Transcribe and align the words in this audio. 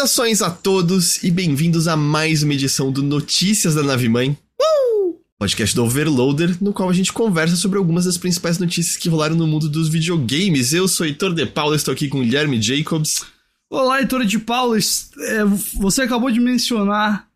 Saudações 0.00 0.40
a 0.40 0.50
todos 0.50 1.22
e 1.22 1.30
bem-vindos 1.30 1.86
a 1.86 1.94
mais 1.94 2.42
uma 2.42 2.54
edição 2.54 2.90
do 2.90 3.02
Notícias 3.02 3.74
da 3.74 3.82
Nave 3.82 4.08
Mãe. 4.08 4.30
Uh! 4.58 5.20
Podcast 5.38 5.76
do 5.76 5.84
Overloader, 5.84 6.56
no 6.58 6.72
qual 6.72 6.88
a 6.88 6.92
gente 6.94 7.12
conversa 7.12 7.54
sobre 7.54 7.76
algumas 7.76 8.06
das 8.06 8.16
principais 8.16 8.58
notícias 8.58 8.96
que 8.96 9.10
rolaram 9.10 9.36
no 9.36 9.46
mundo 9.46 9.68
dos 9.68 9.90
videogames. 9.90 10.72
Eu 10.72 10.88
sou 10.88 11.04
Heitor 11.04 11.34
de 11.34 11.44
Paula, 11.44 11.76
estou 11.76 11.92
aqui 11.92 12.08
com 12.08 12.22
Guilherme 12.22 12.62
Jacobs. 12.62 13.26
Olá, 13.68 14.00
Heitor 14.00 14.24
de 14.24 14.38
Paula. 14.38 14.78
É, 14.78 15.44
você 15.74 16.00
acabou 16.00 16.30
de 16.30 16.40
mencionar 16.40 17.28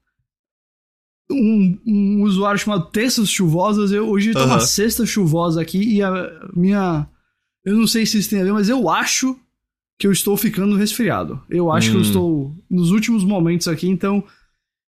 um, 1.31 1.79
um 1.87 2.23
usuário 2.23 2.59
chamado 2.59 2.87
Terças 2.87 3.29
Chuvosas. 3.29 3.93
Eu, 3.93 4.09
hoje 4.09 4.33
tá 4.33 4.43
uma 4.43 4.61
sexta 4.61 5.05
chuvosa 5.05 5.61
aqui 5.61 5.97
e 5.97 6.03
a 6.03 6.11
minha. 6.57 7.07
Eu 7.63 7.77
não 7.77 7.87
sei 7.87 8.07
se 8.07 8.19
isso 8.19 8.31
tem 8.31 8.41
a 8.41 8.45
ver, 8.45 8.55
mas 8.55 8.71
eu 8.71 8.89
acho 8.89 9.39
que 9.99 10.07
eu 10.07 10.13
estou 10.13 10.37
ficando 10.37 10.77
resfriado. 10.77 11.41
Eu 11.49 11.71
acho 11.71 11.89
hum. 11.89 11.91
que 11.91 11.97
eu 11.97 12.01
hum. 12.01 12.05
estou 12.05 12.57
nos 12.71 12.91
últimos 12.91 13.25
momentos 13.25 13.69
aqui, 13.69 13.89
então. 13.89 14.25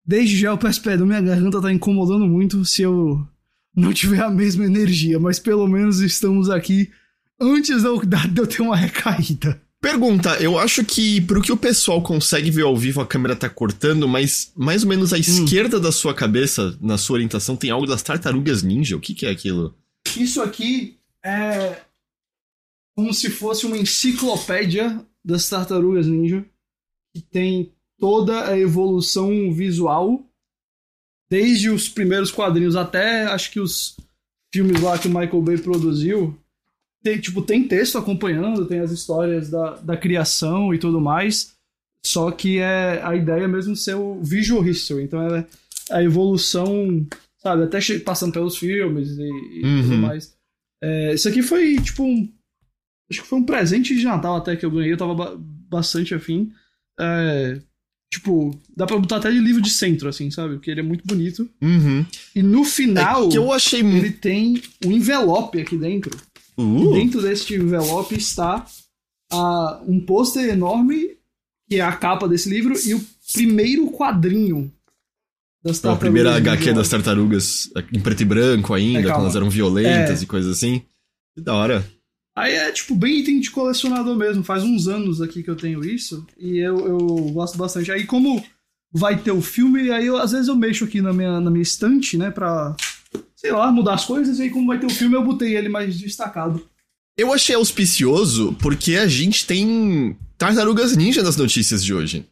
Desde 0.06 0.38
já 0.38 0.50
eu 0.50 0.58
peço 0.58 0.82
perdão, 0.82 1.06
minha 1.06 1.20
garganta 1.20 1.62
tá 1.62 1.70
incomodando 1.70 2.26
muito 2.26 2.64
se 2.64 2.82
eu 2.82 3.28
não 3.76 3.92
tiver 3.92 4.22
a 4.22 4.30
mesma 4.30 4.66
energia, 4.66 5.20
mas 5.20 5.38
pelo 5.38 5.68
menos 5.68 6.00
estamos 6.00 6.50
aqui 6.50 6.90
antes 7.40 7.82
de 7.82 7.88
eu, 7.88 8.00
de 8.00 8.42
eu 8.42 8.48
ter 8.48 8.62
uma 8.62 8.76
recaída. 8.76 9.62
Pergunta, 9.80 10.36
eu 10.42 10.58
acho 10.58 10.84
que 10.84 11.22
pro 11.22 11.42
que 11.42 11.52
o 11.52 11.58
pessoal 11.58 12.02
consegue 12.02 12.50
ver 12.50 12.64
ao 12.64 12.76
vivo, 12.76 13.00
a 13.00 13.06
câmera 13.06 13.36
tá 13.36 13.48
cortando, 13.48 14.08
mas 14.08 14.52
mais 14.56 14.84
ou 14.84 14.90
menos 14.90 15.14
à 15.14 15.18
hum. 15.18 15.20
esquerda 15.20 15.80
da 15.80 15.92
sua 15.92 16.14
cabeça, 16.14 16.76
na 16.82 16.98
sua 16.98 17.16
orientação, 17.16 17.56
tem 17.56 17.70
algo 17.70 17.86
das 17.86 18.02
tartarugas 18.02 18.64
ninja. 18.64 18.96
O 18.96 19.00
que, 19.00 19.14
que 19.14 19.26
é 19.26 19.30
aquilo? 19.30 19.76
Isso 20.16 20.42
aqui 20.42 20.98
é 21.24 21.76
como 22.98 23.14
se 23.14 23.30
fosse 23.30 23.68
uma 23.68 23.78
enciclopédia 23.78 25.00
das 25.24 25.48
tartarugas 25.48 26.08
ninja, 26.08 26.44
que 27.14 27.22
tem 27.22 27.72
toda 28.00 28.50
a 28.50 28.58
evolução 28.58 29.54
visual, 29.54 30.26
desde 31.30 31.70
os 31.70 31.88
primeiros 31.88 32.32
quadrinhos 32.32 32.76
até 32.76 33.26
acho 33.26 33.52
que 33.52 33.60
os 33.60 33.96
filmes 34.52 34.82
lá 34.82 34.98
que 34.98 35.08
o 35.08 35.12
Michael 35.12 35.42
Bay 35.44 35.58
produziu 35.60 36.36
tem, 37.04 37.20
tipo, 37.20 37.44
tem 37.44 37.68
texto 37.68 38.00
acompanhando, 38.00 38.66
tem 38.66 38.80
as 38.80 38.90
histórias 38.90 39.52
da, 39.52 39.76
da 39.76 39.96
criação 39.96 40.74
e 40.74 40.80
tudo 40.80 41.00
mais. 41.00 41.56
Só 42.04 42.32
que 42.32 42.58
é 42.58 43.00
a 43.04 43.16
ideia 43.16 43.48
mesmo 43.48 43.76
ser 43.76 43.94
o 43.94 44.20
visual 44.24 44.66
history. 44.66 45.04
Então 45.04 45.22
é 45.22 45.46
a 45.92 46.02
evolução, 46.02 47.06
sabe, 47.38 47.64
até 47.64 47.80
passando 48.00 48.34
pelos 48.34 48.58
filmes 48.58 49.18
e, 49.18 49.22
e 49.22 49.62
uhum. 49.64 49.82
tudo 49.84 49.98
mais. 49.98 50.36
É, 50.82 51.14
isso 51.14 51.30
aqui 51.30 51.44
foi, 51.44 51.76
tipo, 51.76 52.04
um, 52.04 52.28
acho 53.10 53.22
que 53.22 53.28
foi 53.28 53.40
um 53.40 53.46
presente 53.46 53.96
de 53.96 54.04
Natal 54.04 54.38
até 54.38 54.56
que 54.56 54.66
eu 54.66 54.72
ganhei. 54.72 54.92
Eu 54.92 54.98
tava 54.98 55.16
ba 55.16 55.38
bastante 55.70 56.16
afim. 56.16 56.52
É, 57.00 57.60
tipo, 58.12 58.58
dá 58.76 58.86
pra 58.86 58.98
botar 58.98 59.18
até 59.18 59.32
de 59.32 59.40
livro 59.40 59.62
de 59.62 59.70
centro, 59.70 60.08
assim, 60.08 60.32
sabe? 60.32 60.56
Porque 60.56 60.72
ele 60.72 60.80
é 60.80 60.84
muito 60.84 61.06
bonito. 61.06 61.50
Uhum. 61.62 62.06
E 62.36 62.42
no 62.42 62.64
final, 62.64 63.28
é 63.28 63.32
que 63.32 63.38
eu 63.38 63.52
achei 63.52 63.82
ele 63.82 64.12
tem 64.12 64.62
um 64.86 64.92
envelope 64.92 65.60
aqui 65.60 65.78
dentro. 65.78 66.16
Uh. 66.58 66.94
dentro 66.94 67.22
deste 67.22 67.54
envelope 67.54 68.16
está 68.16 68.66
uh, 69.32 69.92
um 69.92 70.00
pôster 70.00 70.50
enorme, 70.50 71.18
que 71.70 71.76
é 71.76 71.82
a 71.82 71.92
capa 71.92 72.28
desse 72.28 72.50
livro, 72.50 72.74
e 72.84 72.96
o 72.96 73.06
primeiro 73.34 73.92
quadrinho 73.92 74.72
das 75.64 75.80
tartarugas. 75.80 75.96
A 75.96 76.00
primeira 76.00 76.36
HQ 76.36 76.74
das 76.74 76.90
tartarugas, 76.90 77.70
em 77.94 78.00
preto 78.00 78.22
e 78.22 78.26
branco 78.26 78.74
ainda, 78.74 79.00
é, 79.00 79.12
quando 79.12 79.22
elas 79.22 79.36
eram 79.36 79.50
violentas 79.50 80.22
é. 80.22 80.24
e 80.24 80.26
coisas 80.26 80.58
assim. 80.58 80.82
Que 81.36 81.42
da 81.42 81.54
hora. 81.54 81.86
Aí 82.38 82.54
é 82.54 82.72
tipo 82.72 82.96
bem 82.96 83.20
item 83.20 83.40
de 83.40 83.50
colecionador 83.50 84.16
mesmo. 84.16 84.44
Faz 84.44 84.64
uns 84.64 84.88
anos 84.88 85.22
aqui 85.22 85.42
que 85.42 85.50
eu 85.50 85.56
tenho 85.56 85.84
isso. 85.84 86.24
E 86.38 86.60
eu, 86.60 86.78
eu 86.86 86.98
gosto 87.32 87.58
bastante. 87.58 87.92
Aí 87.92 88.06
como 88.06 88.44
vai 88.92 89.18
ter 89.18 89.32
o 89.32 89.42
filme, 89.42 89.90
aí 89.90 90.06
eu, 90.06 90.18
às 90.18 90.34
vezes 90.34 90.48
eu 90.48 90.56
mexo 90.56 90.86
aqui 90.86 91.02
na 91.02 91.12
minha, 91.12 91.42
na 91.42 91.50
minha 91.50 91.64
estante, 91.64 92.16
né? 92.16 92.30
Pra 92.30 92.76
sei 93.36 93.52
lá, 93.52 93.72
mudar 93.72 93.94
as 93.94 94.06
coisas, 94.06 94.40
e 94.40 94.44
aí 94.44 94.50
como 94.50 94.68
vai 94.68 94.80
ter 94.80 94.88
o 94.88 94.92
filme, 94.92 95.16
eu 95.16 95.24
botei 95.24 95.56
ele 95.56 95.70
mais 95.70 95.98
destacado. 95.98 96.68
Eu 97.18 97.34
achei 97.34 97.56
auspicioso 97.56 98.56
porque 98.60 98.96
a 98.96 99.08
gente 99.08 99.46
tem 99.46 100.18
tartarugas 100.38 100.96
ninja 100.96 101.24
nas 101.24 101.38
notícias 101.38 101.84
de 101.84 101.94
hoje. 101.94 102.26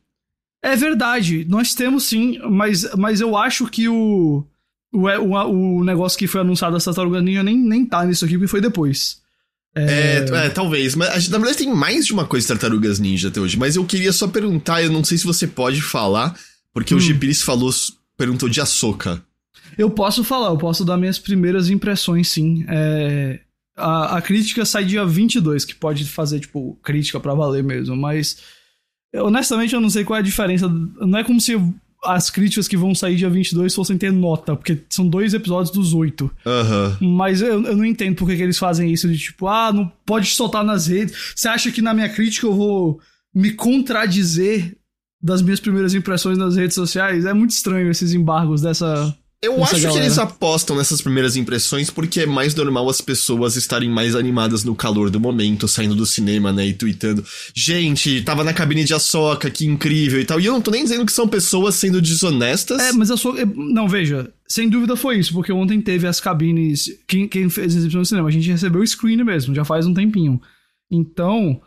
É 0.63 0.75
verdade, 0.75 1.45
nós 1.45 1.73
temos 1.73 2.05
sim, 2.05 2.39
mas, 2.49 2.91
mas 2.95 3.21
eu 3.21 3.37
acho 3.37 3.67
que 3.67 3.87
o, 3.87 4.43
o, 4.91 5.07
o, 5.07 5.77
o 5.77 5.83
negócio 5.83 6.17
que 6.17 6.27
foi 6.27 6.41
anunciado 6.41 6.73
das 6.73 6.83
tartarugas 6.83 7.23
ninja 7.23 7.43
nem, 7.43 7.57
nem 7.57 7.85
tá 7.85 8.03
nisso 8.03 8.25
aqui, 8.25 8.35
porque 8.35 8.47
foi 8.47 8.61
depois. 8.61 9.23
É... 9.75 10.25
É, 10.31 10.45
é... 10.45 10.49
talvez. 10.49 10.95
Mas 10.95 11.27
na 11.27 11.37
verdade 11.37 11.59
tem 11.59 11.73
mais 11.73 12.05
de 12.05 12.13
uma 12.13 12.25
coisa 12.25 12.45
de 12.45 12.47
tartarugas 12.47 12.99
ninja 12.99 13.27
até 13.27 13.39
hoje. 13.39 13.57
Mas 13.57 13.75
eu 13.75 13.85
queria 13.85 14.13
só 14.13 14.27
perguntar, 14.27 14.81
eu 14.81 14.91
não 14.91 15.03
sei 15.03 15.17
se 15.17 15.25
você 15.25 15.45
pode 15.45 15.81
falar, 15.81 16.35
porque 16.73 16.93
hum. 16.93 16.97
o 16.97 16.99
Gibiris 17.01 17.41
falou, 17.41 17.71
perguntou 18.17 18.47
de 18.47 18.61
Ahsoka. 18.61 19.21
Eu 19.77 19.89
posso 19.89 20.23
falar, 20.23 20.47
eu 20.47 20.57
posso 20.57 20.85
dar 20.85 20.97
minhas 20.97 21.19
primeiras 21.19 21.69
impressões, 21.69 22.29
sim. 22.29 22.65
É, 22.69 23.41
a, 23.75 24.17
a 24.17 24.21
crítica 24.21 24.63
sai 24.63 24.85
dia 24.85 25.05
22, 25.05 25.65
que 25.65 25.75
pode 25.75 26.05
fazer, 26.05 26.39
tipo, 26.39 26.79
crítica 26.81 27.19
para 27.19 27.33
valer 27.33 27.63
mesmo, 27.63 27.95
mas 27.95 28.37
honestamente 29.13 29.73
eu 29.73 29.81
não 29.81 29.89
sei 29.89 30.03
qual 30.03 30.17
é 30.17 30.19
a 30.19 30.23
diferença. 30.23 30.67
Não 30.67 31.19
é 31.19 31.23
como 31.23 31.41
se 31.41 31.53
as 32.05 32.29
críticas 32.29 32.67
que 32.67 32.77
vão 32.77 32.93
sair 32.93 33.15
dia 33.15 33.29
22 33.29 33.73
fossem 33.73 33.97
ter 33.97 34.11
nota, 34.11 34.55
porque 34.55 34.79
são 34.89 35.07
dois 35.07 35.33
episódios 35.33 35.73
dos 35.73 35.93
oito. 35.93 36.31
Uhum. 36.45 37.15
Mas 37.15 37.41
eu, 37.41 37.63
eu 37.63 37.75
não 37.75 37.85
entendo 37.85 38.15
por 38.15 38.27
que, 38.27 38.35
que 38.35 38.43
eles 38.43 38.57
fazem 38.57 38.91
isso 38.91 39.07
de 39.07 39.17
tipo, 39.17 39.47
ah, 39.47 39.71
não 39.73 39.91
pode 40.05 40.27
soltar 40.27 40.63
nas 40.63 40.87
redes. 40.87 41.33
Você 41.35 41.47
acha 41.47 41.71
que 41.71 41.81
na 41.81 41.93
minha 41.93 42.09
crítica 42.09 42.47
eu 42.47 42.53
vou 42.53 42.99
me 43.33 43.51
contradizer 43.51 44.77
das 45.21 45.41
minhas 45.41 45.59
primeiras 45.59 45.93
impressões 45.93 46.37
nas 46.37 46.55
redes 46.55 46.75
sociais? 46.75 47.25
É 47.25 47.33
muito 47.33 47.51
estranho 47.51 47.89
esses 47.89 48.13
embargos 48.13 48.61
dessa 48.61 49.15
eu 49.41 49.63
acho 49.63 49.73
galera. 49.75 49.91
que 49.91 49.97
eles 49.99 50.17
apostam 50.17 50.75
nessas 50.75 51.01
primeiras 51.01 51.35
impressões 51.35 51.89
porque 51.89 52.21
é 52.21 52.25
mais 52.25 52.55
normal 52.55 52.89
as 52.89 53.01
pessoas 53.01 53.55
estarem 53.55 53.89
mais 53.89 54.15
animadas 54.15 54.63
no 54.63 54.75
calor 54.75 55.09
do 55.09 55.19
momento, 55.19 55.67
saindo 55.67 55.95
do 55.95 56.05
cinema, 56.05 56.51
né, 56.51 56.67
e 56.67 56.73
tweetando. 56.73 57.23
Gente, 57.53 58.21
tava 58.21 58.43
na 58.43 58.53
cabine 58.53 58.83
de 58.83 58.93
Açoca, 58.93 59.49
que 59.49 59.65
incrível 59.65 60.19
e 60.19 60.25
tal. 60.25 60.39
E 60.39 60.45
eu 60.45 60.53
não 60.53 60.61
tô 60.61 60.71
nem 60.71 60.83
dizendo 60.83 61.05
que 61.05 61.11
são 61.11 61.27
pessoas 61.27 61.75
sendo 61.75 62.01
desonestas. 62.01 62.81
É, 62.81 62.91
mas 62.91 63.11
a 63.11 63.17
sua. 63.17 63.35
Não, 63.45 63.87
veja, 63.87 64.31
sem 64.47 64.69
dúvida 64.69 64.95
foi 64.95 65.19
isso, 65.19 65.33
porque 65.33 65.51
ontem 65.51 65.81
teve 65.81 66.07
as 66.07 66.19
cabines. 66.19 66.89
Quem, 67.07 67.27
quem 67.27 67.49
fez 67.49 67.75
a 67.75 67.77
exibição 67.77 67.99
no 67.99 68.05
cinema? 68.05 68.27
A 68.27 68.31
gente 68.31 68.49
recebeu 68.49 68.81
o 68.81 68.87
screen 68.87 69.23
mesmo, 69.23 69.53
já 69.53 69.63
faz 69.63 69.85
um 69.85 69.93
tempinho. 69.93 70.41
Então. 70.91 71.61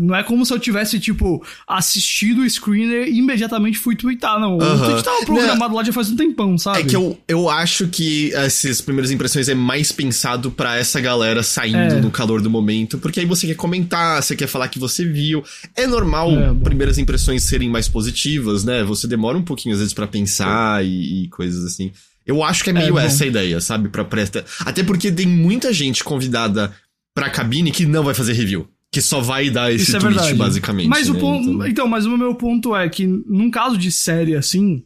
Não 0.00 0.12
é 0.16 0.24
como 0.24 0.44
se 0.44 0.52
eu 0.52 0.58
tivesse, 0.58 0.98
tipo, 0.98 1.40
assistido 1.64 2.42
o 2.42 2.50
screener 2.50 3.06
e 3.06 3.18
imediatamente 3.18 3.78
fui 3.78 3.94
twittar, 3.94 4.40
não. 4.40 4.56
O 4.56 4.58
tweet 4.58 5.04
tava 5.04 5.24
programado 5.24 5.68
não, 5.68 5.76
lá 5.76 5.84
já 5.84 5.92
faz 5.92 6.10
um 6.10 6.16
tempão, 6.16 6.58
sabe? 6.58 6.80
É 6.80 6.82
que 6.82 6.96
eu, 6.96 7.16
eu 7.28 7.48
acho 7.48 7.86
que 7.86 8.34
essas 8.34 8.80
primeiras 8.80 9.12
impressões 9.12 9.48
é 9.48 9.54
mais 9.54 9.92
pensado 9.92 10.50
para 10.50 10.76
essa 10.76 11.00
galera 11.00 11.44
saindo 11.44 11.94
é. 11.94 12.00
no 12.00 12.10
calor 12.10 12.42
do 12.42 12.50
momento, 12.50 12.98
porque 12.98 13.20
aí 13.20 13.26
você 13.26 13.46
quer 13.46 13.54
comentar, 13.54 14.20
você 14.20 14.34
quer 14.34 14.48
falar 14.48 14.66
que 14.66 14.80
você 14.80 15.04
viu. 15.04 15.44
É 15.76 15.86
normal 15.86 16.32
é, 16.32 16.52
primeiras 16.54 16.98
impressões 16.98 17.44
serem 17.44 17.70
mais 17.70 17.86
positivas, 17.88 18.64
né? 18.64 18.82
Você 18.82 19.06
demora 19.06 19.38
um 19.38 19.44
pouquinho 19.44 19.74
às 19.74 19.78
vezes 19.78 19.94
para 19.94 20.08
pensar 20.08 20.82
é. 20.82 20.86
e, 20.86 21.24
e, 21.24 21.28
coisas 21.28 21.64
assim. 21.64 21.92
Eu 22.26 22.42
acho 22.42 22.64
que 22.64 22.70
é 22.70 22.72
meio 22.72 22.98
é, 22.98 23.06
essa 23.06 23.22
a 23.22 23.28
ideia, 23.28 23.60
sabe? 23.60 23.88
Pra 23.90 24.04
presta. 24.04 24.44
Até 24.60 24.82
porque 24.82 25.12
tem 25.12 25.26
muita 25.26 25.72
gente 25.72 26.02
convidada 26.02 26.74
pra 27.14 27.30
cabine 27.30 27.70
que 27.70 27.86
não 27.86 28.02
vai 28.02 28.12
fazer 28.12 28.32
review 28.32 28.68
que 28.98 29.02
só 29.02 29.20
vai 29.20 29.48
dar 29.48 29.72
esse 29.72 29.84
Isso 29.84 29.96
é 29.96 30.00
twist, 30.00 30.34
basicamente. 30.34 30.88
Mas 30.88 31.08
né? 31.08 31.16
o 31.16 31.20
ponto, 31.20 31.48
então... 31.48 31.66
então, 31.66 31.88
mas 31.88 32.04
o 32.04 32.16
meu 32.16 32.34
ponto 32.34 32.74
é 32.74 32.88
que, 32.88 33.06
num 33.06 33.50
caso 33.50 33.78
de 33.78 33.92
série 33.92 34.34
assim. 34.34 34.84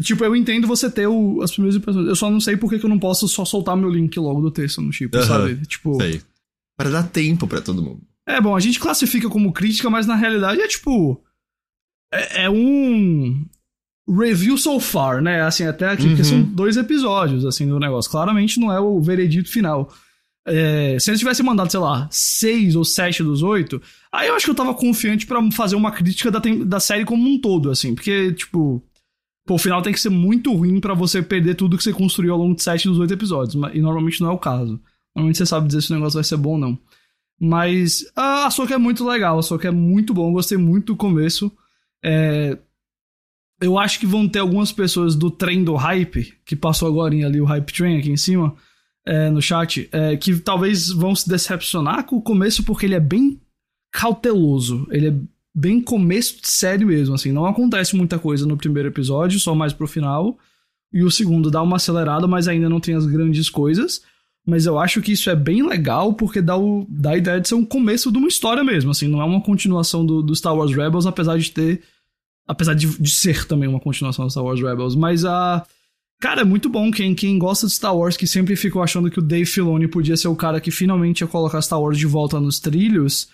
Tipo, 0.00 0.24
eu 0.24 0.34
entendo 0.34 0.66
você 0.66 0.90
ter 0.90 1.06
o, 1.06 1.40
as 1.42 1.52
primeiras 1.52 1.76
impressões. 1.76 2.06
Eu 2.06 2.16
só 2.16 2.30
não 2.30 2.40
sei 2.40 2.56
por 2.56 2.68
que 2.68 2.84
eu 2.84 2.90
não 2.90 2.98
posso 2.98 3.28
só 3.28 3.44
soltar 3.44 3.76
meu 3.76 3.88
link 3.88 4.18
logo 4.18 4.40
do 4.40 4.50
texto 4.50 4.80
no 4.80 4.90
tipo, 4.90 5.16
uhum, 5.16 5.22
sabe? 5.22 5.66
Tipo. 5.66 5.96
Sei. 6.00 6.20
Para 6.76 6.90
dar 6.90 7.04
tempo 7.04 7.46
para 7.46 7.60
todo 7.60 7.82
mundo. 7.82 8.02
É, 8.26 8.40
bom, 8.40 8.54
a 8.54 8.60
gente 8.60 8.80
classifica 8.80 9.28
como 9.28 9.52
crítica, 9.52 9.88
mas 9.88 10.06
na 10.06 10.16
realidade 10.16 10.60
é 10.60 10.68
tipo. 10.68 11.22
É, 12.12 12.44
é 12.44 12.50
um. 12.50 13.44
Review 14.08 14.58
so 14.58 14.80
far, 14.80 15.22
né? 15.22 15.42
Assim, 15.42 15.64
até 15.64 15.88
aqui, 15.88 16.02
uhum. 16.02 16.08
porque 16.10 16.24
são 16.24 16.42
dois 16.42 16.76
episódios, 16.76 17.46
assim, 17.46 17.68
do 17.68 17.78
negócio. 17.78 18.10
Claramente 18.10 18.58
não 18.58 18.72
é 18.72 18.80
o 18.80 19.00
veredito 19.00 19.48
final. 19.48 19.92
É, 20.46 20.98
se 20.98 21.10
eles 21.10 21.20
tivessem 21.20 21.46
mandado, 21.46 21.70
sei 21.70 21.80
lá, 21.80 22.08
seis 22.10 22.74
ou 22.74 22.84
sete 22.84 23.22
dos 23.22 23.42
oito, 23.42 23.80
aí 24.10 24.28
eu 24.28 24.34
acho 24.34 24.44
que 24.44 24.50
eu 24.50 24.56
tava 24.56 24.74
confiante 24.74 25.26
para 25.26 25.40
fazer 25.52 25.76
uma 25.76 25.92
crítica 25.92 26.30
da, 26.30 26.40
da 26.64 26.80
série 26.80 27.04
como 27.04 27.28
um 27.28 27.40
todo, 27.40 27.70
assim, 27.70 27.94
porque, 27.94 28.32
tipo, 28.32 28.82
pô, 29.46 29.54
o 29.54 29.58
final 29.58 29.82
tem 29.82 29.92
que 29.92 30.00
ser 30.00 30.10
muito 30.10 30.52
ruim 30.52 30.80
para 30.80 30.94
você 30.94 31.22
perder 31.22 31.54
tudo 31.54 31.76
que 31.76 31.84
você 31.84 31.92
construiu 31.92 32.32
ao 32.32 32.38
longo 32.40 32.56
de 32.56 32.62
sete 32.62 32.88
dos 32.88 32.98
oito 32.98 33.14
episódios, 33.14 33.54
e 33.72 33.80
normalmente 33.80 34.20
não 34.20 34.30
é 34.30 34.32
o 34.32 34.38
caso. 34.38 34.80
Normalmente 35.14 35.38
você 35.38 35.46
sabe 35.46 35.66
dizer 35.66 35.82
se 35.82 35.92
o 35.92 35.94
negócio 35.94 36.16
vai 36.16 36.24
ser 36.24 36.36
bom 36.36 36.52
ou 36.52 36.58
não. 36.58 36.78
Mas 37.38 38.04
a 38.16 38.50
Soca 38.50 38.74
é 38.74 38.78
muito 38.78 39.04
legal, 39.04 39.38
a 39.38 39.42
Soca 39.42 39.68
é 39.68 39.70
muito 39.70 40.14
bom, 40.14 40.32
gostei 40.32 40.58
muito 40.58 40.92
do 40.92 40.96
começo. 40.96 41.52
É, 42.04 42.56
eu 43.60 43.78
acho 43.78 44.00
que 44.00 44.06
vão 44.06 44.28
ter 44.28 44.40
algumas 44.40 44.72
pessoas 44.72 45.14
do 45.14 45.30
trem 45.30 45.62
do 45.62 45.74
hype, 45.74 46.34
que 46.44 46.56
passou 46.56 46.88
agora 46.88 47.14
ali 47.14 47.40
o 47.40 47.44
hype 47.44 47.72
train 47.72 47.98
aqui 47.98 48.10
em 48.10 48.16
cima, 48.16 48.54
é, 49.04 49.30
no 49.30 49.42
chat, 49.42 49.88
é, 49.92 50.16
que 50.16 50.36
talvez 50.36 50.88
vão 50.90 51.14
se 51.14 51.28
decepcionar 51.28 52.04
com 52.04 52.16
o 52.16 52.22
começo 52.22 52.62
porque 52.62 52.86
ele 52.86 52.94
é 52.94 53.00
bem 53.00 53.40
cauteloso. 53.92 54.86
Ele 54.90 55.08
é 55.08 55.14
bem 55.54 55.80
começo 55.80 56.40
de 56.40 56.48
série 56.48 56.84
mesmo, 56.84 57.14
assim. 57.14 57.32
Não 57.32 57.44
acontece 57.44 57.94
muita 57.96 58.18
coisa 58.18 58.46
no 58.46 58.56
primeiro 58.56 58.88
episódio, 58.88 59.38
só 59.38 59.54
mais 59.54 59.72
pro 59.72 59.86
final. 59.86 60.38
E 60.92 61.02
o 61.02 61.10
segundo 61.10 61.50
dá 61.50 61.62
uma 61.62 61.76
acelerada, 61.76 62.26
mas 62.26 62.48
ainda 62.48 62.68
não 62.68 62.80
tem 62.80 62.94
as 62.94 63.06
grandes 63.06 63.50
coisas. 63.50 64.02
Mas 64.46 64.66
eu 64.66 64.78
acho 64.78 65.00
que 65.00 65.12
isso 65.12 65.30
é 65.30 65.36
bem 65.36 65.66
legal, 65.66 66.14
porque 66.14 66.42
dá, 66.42 66.56
o, 66.56 66.84
dá 66.88 67.10
a 67.10 67.16
ideia 67.16 67.40
de 67.40 67.48
ser 67.48 67.54
um 67.54 67.64
começo 67.64 68.10
de 68.10 68.18
uma 68.18 68.28
história 68.28 68.64
mesmo, 68.64 68.90
assim. 68.90 69.06
Não 69.06 69.20
é 69.20 69.24
uma 69.24 69.40
continuação 69.40 70.04
do, 70.04 70.22
do 70.22 70.34
Star 70.34 70.56
Wars 70.56 70.74
Rebels, 70.74 71.06
apesar 71.06 71.38
de 71.38 71.50
ter... 71.50 71.82
Apesar 72.46 72.74
de, 72.74 72.86
de 73.00 73.10
ser 73.10 73.46
também 73.46 73.68
uma 73.68 73.78
continuação 73.78 74.26
do 74.26 74.30
Star 74.30 74.44
Wars 74.44 74.60
Rebels. 74.60 74.96
Mas 74.96 75.24
a... 75.24 75.64
Cara, 76.22 76.42
é 76.42 76.44
muito 76.44 76.68
bom. 76.68 76.88
Quem, 76.92 77.16
quem 77.16 77.36
gosta 77.36 77.66
de 77.66 77.72
Star 77.72 77.96
Wars, 77.96 78.16
que 78.16 78.28
sempre 78.28 78.54
ficou 78.54 78.80
achando 78.80 79.10
que 79.10 79.18
o 79.18 79.22
Dave 79.22 79.44
Filoni 79.44 79.88
podia 79.88 80.16
ser 80.16 80.28
o 80.28 80.36
cara 80.36 80.60
que 80.60 80.70
finalmente 80.70 81.22
ia 81.22 81.26
colocar 81.26 81.60
Star 81.60 81.82
Wars 81.82 81.98
de 81.98 82.06
volta 82.06 82.38
nos 82.38 82.60
trilhos, 82.60 83.28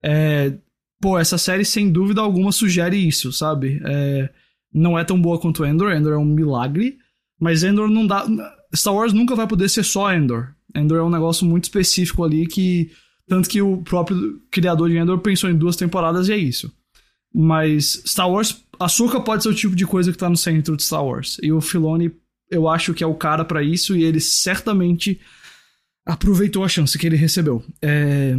é, 0.00 0.54
pô, 1.00 1.18
essa 1.18 1.36
série 1.36 1.64
sem 1.64 1.90
dúvida 1.90 2.20
alguma 2.20 2.52
sugere 2.52 2.96
isso, 2.96 3.32
sabe? 3.32 3.82
É, 3.84 4.30
não 4.72 4.96
é 4.96 5.02
tão 5.02 5.20
boa 5.20 5.40
quanto 5.40 5.66
Endor, 5.66 5.90
Endor 5.90 6.12
é 6.12 6.16
um 6.16 6.24
milagre, 6.24 6.96
mas 7.40 7.64
Endor 7.64 7.90
não 7.90 8.06
dá. 8.06 8.24
Star 8.72 8.94
Wars 8.94 9.12
nunca 9.12 9.34
vai 9.34 9.48
poder 9.48 9.68
ser 9.68 9.82
só 9.82 10.14
Endor. 10.14 10.54
Endor 10.72 10.98
é 10.98 11.02
um 11.02 11.10
negócio 11.10 11.44
muito 11.44 11.64
específico 11.64 12.22
ali 12.22 12.46
que. 12.46 12.88
Tanto 13.26 13.48
que 13.48 13.60
o 13.60 13.78
próprio 13.78 14.40
criador 14.48 14.88
de 14.88 14.96
Endor 14.96 15.18
pensou 15.18 15.50
em 15.50 15.58
duas 15.58 15.74
temporadas 15.74 16.28
e 16.28 16.34
é 16.34 16.36
isso. 16.36 16.72
Mas 17.34 18.00
Star 18.06 18.30
Wars. 18.30 18.64
Ahsoka 18.78 19.20
pode 19.20 19.42
ser 19.42 19.48
o 19.48 19.54
tipo 19.54 19.74
de 19.74 19.84
coisa 19.84 20.12
que 20.12 20.18
tá 20.18 20.30
no 20.30 20.36
centro 20.36 20.76
de 20.76 20.84
Star 20.84 21.04
Wars. 21.04 21.36
E 21.42 21.50
o 21.50 21.60
Filoni, 21.60 22.12
eu 22.50 22.68
acho 22.68 22.94
que 22.94 23.04
é 23.04 23.06
o 23.06 23.14
cara 23.14 23.44
para 23.44 23.62
isso 23.62 23.96
e 23.96 24.04
ele 24.04 24.20
certamente 24.20 25.20
aproveitou 26.06 26.64
a 26.64 26.68
chance 26.68 26.98
que 26.98 27.06
ele 27.06 27.16
recebeu. 27.16 27.62
É, 27.82 28.36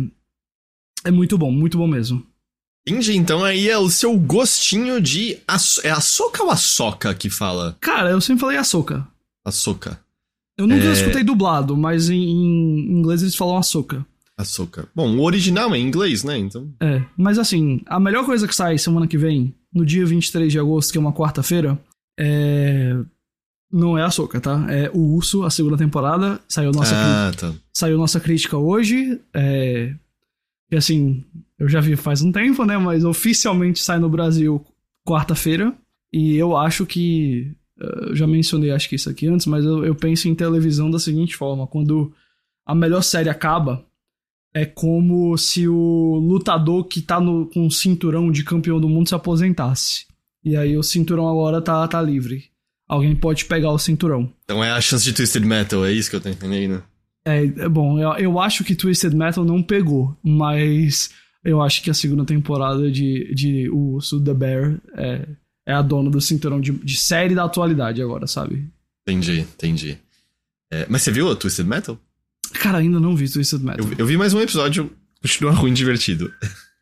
é 1.05 1.11
muito 1.11 1.37
bom, 1.37 1.51
muito 1.51 1.77
bom 1.77 1.87
mesmo. 1.87 2.25
Entendi, 2.87 3.15
então 3.15 3.43
aí 3.43 3.69
é 3.69 3.77
o 3.77 3.89
seu 3.89 4.17
gostinho 4.17 4.99
de. 4.99 5.37
É 5.83 5.91
a 5.91 6.01
soca 6.01 6.43
ou 6.43 6.49
a 6.49 6.55
soca 6.55 7.13
que 7.13 7.29
fala? 7.29 7.77
Cara, 7.79 8.09
eu 8.09 8.21
sempre 8.21 8.41
falei 8.41 8.57
a 8.57 8.63
soca. 8.63 9.07
A 9.45 9.51
soca. 9.51 9.99
Eu 10.57 10.65
nunca 10.65 10.85
é... 10.85 10.91
escutei 10.91 11.23
dublado, 11.23 11.77
mas 11.77 12.09
em, 12.09 12.21
em, 12.21 12.99
inglês 12.99 13.21
eles 13.21 13.35
falam 13.35 13.57
a 13.57 13.63
soca. 13.63 14.05
A 14.35 14.43
soca. 14.43 14.87
Bom, 14.95 15.17
o 15.17 15.23
original 15.23 15.73
é 15.75 15.77
em 15.77 15.85
inglês, 15.85 16.23
né? 16.23 16.37
Então. 16.37 16.73
É, 16.79 17.03
mas 17.15 17.37
assim, 17.37 17.81
a 17.85 17.99
melhor 17.99 18.25
coisa 18.25 18.47
que 18.47 18.55
sai 18.55 18.77
semana 18.77 19.07
que 19.07 19.17
vem, 19.17 19.53
no 19.73 19.85
dia 19.85 20.05
23 20.05 20.51
de 20.51 20.57
agosto, 20.57 20.91
que 20.91 20.97
é 20.97 21.01
uma 21.01 21.13
quarta-feira, 21.13 21.79
é. 22.19 22.97
Não 23.71 23.97
é 23.97 24.03
a 24.03 24.09
Soca, 24.09 24.41
tá? 24.41 24.65
É 24.69 24.89
o 24.93 25.15
Urso, 25.15 25.43
a 25.43 25.49
segunda 25.49 25.77
temporada. 25.77 26.39
Saiu 26.47 26.71
nossa, 26.71 26.95
ah, 26.95 27.27
crítica. 27.27 27.51
Tá. 27.51 27.59
Saiu 27.71 27.97
nossa 27.97 28.19
crítica 28.19 28.57
hoje. 28.57 29.19
É... 29.33 29.93
E 30.71 30.75
assim, 30.75 31.23
eu 31.57 31.67
já 31.67 31.79
vi 31.79 31.95
faz 31.95 32.21
um 32.21 32.31
tempo, 32.31 32.65
né? 32.65 32.77
Mas 32.77 33.03
oficialmente 33.03 33.79
sai 33.79 33.99
no 33.99 34.09
Brasil 34.09 34.65
quarta-feira. 35.05 35.73
E 36.11 36.35
eu 36.35 36.57
acho 36.57 36.85
que. 36.85 37.53
Eu 37.77 38.15
já 38.15 38.27
mencionei, 38.27 38.71
acho 38.71 38.89
que 38.89 38.95
isso 38.95 39.09
aqui 39.09 39.27
antes, 39.27 39.45
mas 39.45 39.63
eu, 39.63 39.85
eu 39.85 39.95
penso 39.95 40.27
em 40.27 40.35
televisão 40.35 40.89
da 40.89 40.99
seguinte 40.99 41.35
forma: 41.35 41.67
quando 41.67 42.11
a 42.65 42.75
melhor 42.75 43.01
série 43.01 43.29
acaba, 43.29 43.85
é 44.53 44.65
como 44.65 45.37
se 45.37 45.67
o 45.67 46.15
lutador 46.15 46.85
que 46.85 47.01
tá 47.01 47.19
no, 47.19 47.45
com 47.47 47.67
o 47.67 47.71
cinturão 47.71 48.31
de 48.31 48.43
campeão 48.43 48.79
do 48.79 48.89
mundo 48.89 49.07
se 49.07 49.15
aposentasse. 49.15 50.07
E 50.43 50.55
aí 50.55 50.77
o 50.77 50.83
cinturão 50.83 51.27
agora 51.29 51.61
tá, 51.61 51.87
tá 51.87 52.01
livre. 52.01 52.45
Alguém 52.89 53.15
pode 53.15 53.45
pegar 53.45 53.71
o 53.71 53.77
cinturão. 53.77 54.33
Então 54.43 54.63
é 54.63 54.71
a 54.71 54.81
chance 54.81 55.05
de 55.05 55.13
Twisted 55.13 55.45
Metal, 55.45 55.85
é 55.85 55.93
isso 55.93 56.09
que 56.09 56.15
eu 56.15 56.21
tô 56.21 56.27
entendendo? 56.27 56.83
É, 57.23 57.45
é 57.45 57.69
bom, 57.69 57.99
eu, 57.99 58.11
eu 58.13 58.39
acho 58.39 58.63
que 58.63 58.73
Twisted 58.73 59.13
Metal 59.13 59.45
não 59.45 59.61
pegou, 59.61 60.17
mas 60.23 61.11
eu 61.45 61.61
acho 61.61 61.83
que 61.83 61.91
a 61.91 61.93
segunda 61.93 62.25
temporada 62.25 62.89
de, 62.91 63.31
de 63.35 63.69
o 63.69 64.01
Sud 64.01 64.25
The 64.25 64.33
Bear 64.33 64.81
é, 64.95 65.27
é 65.67 65.73
a 65.73 65.83
dona 65.83 66.09
do 66.09 66.19
cinturão 66.19 66.59
de, 66.59 66.71
de 66.71 66.97
série 66.97 67.35
da 67.35 67.43
atualidade 67.43 68.01
agora, 68.01 68.25
sabe? 68.25 68.67
Entendi, 69.07 69.41
entendi. 69.41 69.97
É, 70.71 70.87
mas 70.89 71.03
você 71.03 71.11
viu 71.11 71.27
o 71.27 71.35
Twisted 71.35 71.67
Metal? 71.67 71.95
Cara, 72.53 72.79
ainda 72.79 72.99
não 72.99 73.15
vi 73.15 73.29
Twisted 73.29 73.61
Metal. 73.61 73.85
Eu, 73.85 73.95
eu 73.99 74.05
vi 74.07 74.17
mais 74.17 74.33
um 74.33 74.41
episódio, 74.41 74.91
continua 75.21 75.51
ruim 75.51 75.73
divertido. 75.73 76.33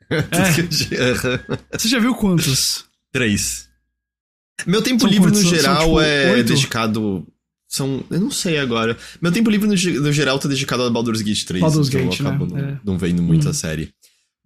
É. 0.10 0.22
você 1.78 1.90
já 1.90 2.00
viu 2.00 2.16
quantos? 2.16 2.86
Três. 3.12 3.67
Meu 4.66 4.82
tempo 4.82 5.02
são 5.02 5.10
livre, 5.10 5.32
no 5.32 5.42
geral, 5.42 5.78
são, 5.78 5.86
tipo, 5.86 6.00
é 6.02 6.32
oito? 6.34 6.48
dedicado 6.48 7.28
são. 7.68 8.04
Eu 8.10 8.20
não 8.20 8.32
sei 8.32 8.58
agora. 8.58 8.98
Meu 9.22 9.32
tempo 9.32 9.50
livre 9.50 9.68
no, 9.68 10.02
no 10.02 10.12
geral 10.12 10.40
tá 10.40 10.48
dedicado 10.48 10.84
a 10.84 10.90
Baldur's 10.90 11.22
Gate 11.22 11.44
3. 11.44 11.62
Baldur's 11.62 11.88
então 11.90 12.02
Gate, 12.02 12.20
eu 12.20 12.28
acabo 12.28 12.46
né? 12.46 12.62
não, 12.62 12.70
é. 12.70 12.80
não 12.84 12.98
vendo 12.98 13.22
muito 13.22 13.48
hum. 13.48 13.52
a 13.52 13.54
série. 13.54 13.94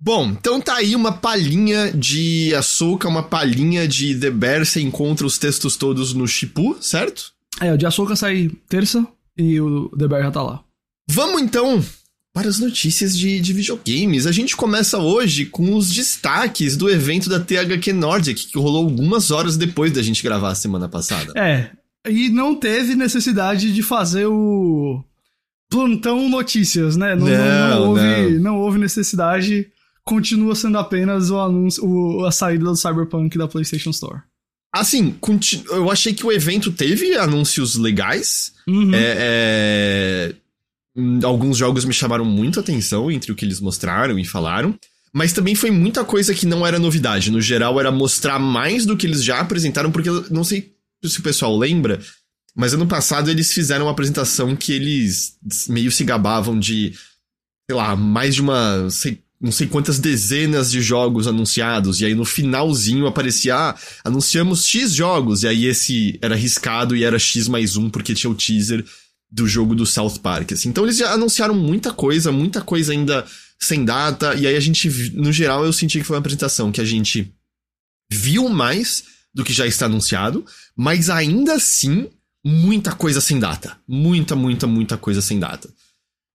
Bom, 0.04 0.30
então 0.30 0.60
tá 0.60 0.78
aí 0.78 0.96
uma 0.96 1.12
palhinha 1.12 1.92
de 1.92 2.56
Açúcar, 2.56 3.08
uma 3.08 3.22
palhinha 3.22 3.88
de 3.88 4.16
The 4.16 4.32
Bear. 4.32 4.66
Você 4.66 4.82
encontra 4.82 5.28
os 5.28 5.38
textos 5.38 5.76
todos 5.78 6.14
no 6.14 6.28
Shipu, 6.28 6.76
certo? 6.82 7.32
É, 7.60 7.72
o 7.72 7.78
de 7.78 7.86
Açúcar 7.86 8.16
sai 8.16 8.50
terça 8.68 9.06
e 9.38 9.62
o 9.62 9.90
The 9.90 10.08
Bear 10.08 10.24
já 10.24 10.32
tá 10.32 10.42
lá. 10.42 10.64
Vamos 11.08 11.42
então 11.42 11.84
para 12.34 12.48
as 12.48 12.60
notícias 12.60 13.18
de, 13.18 13.40
de 13.40 13.54
videogames. 13.54 14.26
A 14.26 14.32
gente 14.32 14.56
começa 14.56 14.98
hoje 14.98 15.46
com 15.46 15.76
os 15.76 15.92
destaques 15.94 16.78
do 16.78 16.90
evento 16.90 17.30
da 17.30 17.40
THQ 17.40 17.94
Nordic, 17.94 18.48
que 18.48 18.58
rolou 18.58 18.86
algumas 18.86 19.32
horas 19.32 19.58
depois 19.58 19.92
da 19.92 20.02
gente 20.02 20.24
gravar 20.24 20.52
a 20.52 20.56
semana 20.56 20.88
passada. 20.88 21.34
É, 21.36 21.72
e 22.08 22.30
não 22.30 22.56
teve 22.56 22.96
necessidade 22.96 23.74
de 23.74 23.84
fazer 23.84 24.26
o 24.26 25.04
plantão 25.70 26.30
notícias, 26.30 26.96
né? 26.96 27.16
Não, 27.16 27.28
não, 27.28 27.38
não, 27.38 27.70
não 27.70 27.90
houve, 27.90 28.40
não. 28.40 28.60
houve 28.60 28.80
necessidade. 28.80 29.68
Continua 30.04 30.56
sendo 30.56 30.78
apenas 30.78 31.30
o 31.30 31.40
anúncio, 31.40 31.86
o, 31.86 32.26
a 32.26 32.32
saída 32.32 32.66
do 32.66 32.76
Cyberpunk 32.76 33.38
da 33.38 33.48
PlayStation 33.48 33.92
Store. 33.92 34.22
Assim, 34.74 35.16
eu 35.70 35.92
achei 35.92 36.14
que 36.14 36.26
o 36.26 36.32
evento 36.32 36.72
teve 36.72 37.16
anúncios 37.18 37.76
legais. 37.76 38.54
Uhum. 38.68 38.94
É, 38.94 39.16
é... 39.20 40.36
Alguns 41.24 41.58
jogos 41.58 41.86
me 41.86 41.94
chamaram 41.94 42.26
muito 42.26 42.60
a 42.60 42.64
atenção 42.64 43.10
entre 43.10 43.32
o 43.32 43.36
que 43.36 43.46
eles 43.46 43.60
mostraram 43.60 44.20
e 44.20 44.26
falaram. 44.26 44.78
Mas 45.14 45.34
também 45.34 45.56
foi 45.56 45.72
muita 45.72 46.06
coisa 46.06 46.34
que 46.34 46.46
não 46.46 46.66
era 46.66 46.80
novidade. 46.80 47.32
No 47.32 47.42
geral, 47.42 47.80
era 47.80 47.92
mostrar 47.92 48.40
mais 48.40 48.86
do 48.86 48.96
que 48.96 49.06
eles 49.06 49.24
já 49.24 49.40
apresentaram, 49.40 49.92
porque 49.92 50.10
não 50.30 50.44
sei 50.44 50.74
se 51.04 51.20
o 51.20 51.24
pessoal 51.24 51.58
lembra, 51.58 52.00
mas 52.56 52.74
ano 52.74 52.88
passado 52.88 53.30
eles 53.30 53.52
fizeram 53.52 53.86
uma 53.86 53.92
apresentação 53.92 54.56
que 54.56 54.74
eles 54.74 55.38
meio 55.68 55.92
se 55.92 56.04
gabavam 56.04 56.60
de, 56.60 56.94
sei 57.70 57.78
lá, 57.78 57.96
mais 57.96 58.36
de 58.36 58.42
uma. 58.42 58.90
Sei, 58.90 59.20
não 59.40 59.52
sei 59.52 59.68
quantas 59.68 59.98
dezenas 59.98 60.70
de 60.70 60.82
jogos 60.82 61.28
anunciados, 61.28 62.00
e 62.00 62.06
aí 62.06 62.14
no 62.14 62.24
finalzinho 62.24 63.08
aparecia, 63.08 63.56
ah, 63.56 63.76
anunciamos 64.04 64.68
X 64.68 64.94
jogos, 64.94 65.42
e 65.42 65.48
aí 65.48 65.66
esse 65.66 66.20
era 66.22 66.36
arriscado 66.36 66.96
e 66.96 67.04
era 67.04 67.18
X 67.18 67.48
mais 67.48 67.76
um, 67.76 67.90
porque 67.90 68.14
tinha 68.14 68.30
o 68.30 68.36
teaser 68.36 68.86
do 69.32 69.48
jogo 69.48 69.74
do 69.74 69.86
South 69.86 70.20
Park, 70.22 70.52
assim. 70.52 70.70
Então 70.70 70.84
eles 70.84 70.98
já 70.98 71.14
anunciaram 71.14 71.56
muita 71.56 71.94
coisa, 71.94 72.32
muita 72.32 72.62
coisa 72.62 72.92
ainda 72.92 73.26
sem 73.60 73.86
data, 73.86 74.34
e 74.36 74.46
aí 74.48 74.56
a 74.56 74.60
gente, 74.60 74.90
no 75.14 75.32
geral, 75.32 75.64
eu 75.64 75.72
senti 75.72 76.00
que 76.00 76.04
foi 76.04 76.16
uma 76.16 76.20
apresentação 76.20 76.72
que 76.72 76.82
a 76.82 76.86
gente 76.86 77.32
viu 78.12 78.50
mais 78.50 79.04
do 79.34 79.44
que 79.44 79.54
já 79.54 79.66
está 79.66 79.86
anunciado, 79.86 80.46
mas 80.76 81.10
ainda 81.10 81.54
assim, 81.54 82.10
muita 82.44 82.92
coisa 82.94 83.22
sem 83.22 83.40
data. 83.40 83.78
Muita, 83.88 84.36
muita, 84.36 84.68
muita 84.68 84.98
coisa 84.98 85.22
sem 85.22 85.40
data. 85.40 85.70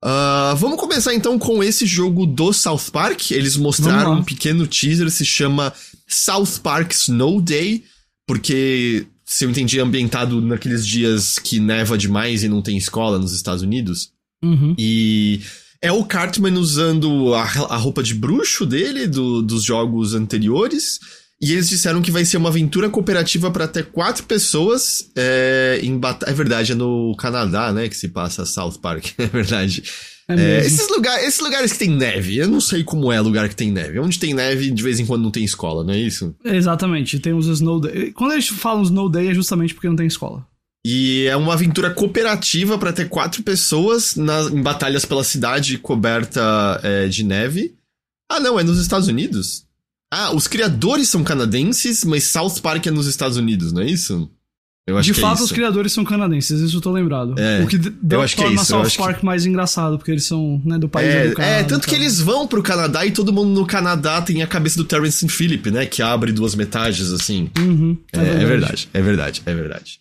Uh, 0.05 0.55
vamos 0.57 0.79
começar 0.79 1.15
então 1.15 1.39
com 1.39 1.63
esse 1.63 1.85
jogo 1.85 2.27
do 2.27 2.53
South 2.53 2.91
Park. 2.93 3.33
Eles 3.33 3.57
mostraram 3.57 4.15
um 4.15 4.25
pequeno 4.25 4.67
teaser, 4.67 5.11
se 5.11 5.25
chama 5.25 5.73
South 6.07 6.61
Park 6.63 6.93
Snow 6.93 7.41
Day, 7.41 7.85
porque, 8.27 9.07
se 9.27 9.45
eu 9.45 9.51
entendi, 9.51 9.81
ambientado 9.81 10.41
naqueles 10.41 10.87
dias 10.87 11.37
que 11.37 11.59
neva 11.59 11.99
demais 11.99 12.45
e 12.45 12.49
não 12.49 12.63
tem 12.63 12.77
escola 12.77 13.19
nos 13.19 13.33
Estados 13.33 13.63
Unidos. 13.63 14.13
Uhum. 14.43 14.73
E 14.79 15.41
é 15.83 15.91
o 15.91 16.05
Cartman 16.05 16.55
usando 16.55 17.35
a, 17.35 17.43
a 17.43 17.77
roupa 17.77 18.05
de 18.05 18.15
bruxo 18.15 18.65
dele, 18.65 19.09
do, 19.09 19.43
dos 19.43 19.65
jogos 19.65 20.15
anteriores. 20.15 21.01
E 21.41 21.53
eles 21.53 21.69
disseram 21.69 22.01
que 22.01 22.11
vai 22.11 22.25
ser 22.25 22.39
uma 22.39 22.49
aventura 22.49 22.89
cooperativa 22.89 23.51
para 23.51 23.65
até 23.65 23.83
quatro 23.83 24.25
pessoas 24.25 25.11
é, 25.15 25.81
em 25.83 25.99
batalha. 25.99 26.31
É 26.31 26.35
verdade, 26.35 26.73
é 26.73 26.75
no 26.75 27.15
Canadá, 27.17 27.73
né? 27.73 27.89
Que 27.89 27.97
se 27.97 28.09
passa 28.09 28.47
South 28.47 28.79
Park. 28.81 29.07
É 29.19 29.27
verdade. 29.27 29.83
É 30.29 30.35
é, 30.35 30.59
esses, 30.59 30.89
lugar, 30.89 31.23
esses 31.23 31.39
lugares 31.41 31.73
que 31.73 31.79
tem 31.79 31.91
neve, 31.91 32.37
eu 32.37 32.49
não 32.49 32.61
sei 32.61 32.83
como 32.83 33.13
é 33.13 33.21
lugar 33.21 33.49
que 33.49 33.55
tem 33.55 33.71
neve. 33.71 34.01
Onde 34.01 34.19
tem 34.19 34.35
neve, 34.35 34.71
de 34.71 34.83
vez 34.83 34.99
em 34.99 35.07
quando 35.07 35.23
não 35.23 35.31
tem 35.31 35.45
escola, 35.45 35.85
não 35.85 35.95
é 35.95 35.99
isso? 35.99 36.35
Exatamente, 36.45 37.21
tem 37.21 37.33
os 37.33 37.47
Snow 37.47 37.81
Day. 37.81 38.11
Quando 38.13 38.33
eles 38.33 38.49
falam 38.49 38.83
Snow 38.83 39.09
Day 39.09 39.29
é 39.29 39.35
justamente 39.35 39.73
porque 39.73 39.89
não 39.89 39.95
tem 39.95 40.07
escola. 40.07 40.45
E 40.85 41.27
é 41.27 41.37
uma 41.37 41.53
aventura 41.53 41.91
cooperativa 41.91 42.79
para 42.79 42.93
ter 42.93 43.09
quatro 43.09 43.43
pessoas 43.43 44.17
na, 44.17 44.43
em 44.43 44.63
batalhas 44.63 45.05
pela 45.05 45.25
cidade 45.25 45.79
coberta 45.79 46.81
é, 46.83 47.09
de 47.09 47.25
neve. 47.25 47.75
Ah, 48.29 48.41
não, 48.41 48.59
é 48.59 48.65
nos 48.65 48.79
Estados 48.79 49.09
Unidos? 49.09 49.66
Ah, 50.13 50.35
os 50.35 50.47
criadores 50.47 51.09
são 51.09 51.25
canadenses, 51.25 52.05
mas 52.05 52.25
South 52.25 52.61
Park 52.63 52.87
é 52.87 52.91
nos 52.91 53.07
Estados 53.07 53.37
Unidos, 53.37 53.73
não 53.73 53.83
é 53.83 53.87
isso? 53.87 54.31
Eu 54.87 55.01
de 55.01 55.13
que 55.13 55.21
fato, 55.21 55.41
é 55.41 55.45
os 55.45 55.51
criadores 55.51 55.91
são 55.91 56.05
canadenses, 56.05 56.61
isso 56.61 56.77
eu 56.77 56.81
tô 56.81 56.93
lembrado. 56.93 57.35
É, 57.37 57.61
o 57.61 57.67
que 57.67 57.77
eu 58.09 58.21
acho 58.21 58.37
que 58.37 58.43
é 58.43 58.45
torna 58.45 58.63
isso, 58.63 58.67
South 58.67 59.05
Park 59.05 59.25
mais 59.25 59.45
engraçado, 59.45 59.99
porque 59.99 60.13
eles 60.13 60.25
são 60.25 60.63
né, 60.65 60.79
do 60.79 60.89
país 60.89 61.13
é, 61.13 61.27
educado, 61.27 61.49
é, 61.49 61.65
tanto 61.65 61.87
que 61.87 61.91
cara. 61.91 62.03
eles 62.03 62.21
vão 62.21 62.47
pro 62.47 62.63
Canadá 62.63 63.05
e 63.05 63.11
todo 63.11 63.33
mundo 63.33 63.49
no 63.49 63.67
Canadá 63.67 64.23
tem 64.23 64.45
a 64.45 64.47
cabeça 64.47 64.77
do 64.77 64.85
Terrence 64.85 65.29
Phillip, 65.29 65.73
né? 65.73 65.87
Que 65.87 66.03
abre 66.03 66.31
duas 66.31 66.55
metades, 66.55 67.11
assim. 67.11 67.51
Uhum, 67.59 67.99
é, 68.13 68.21
é, 68.21 68.47
verdade. 68.47 68.89
é 68.95 69.03
verdade, 69.03 69.43
é 69.45 69.55
verdade, 69.55 69.99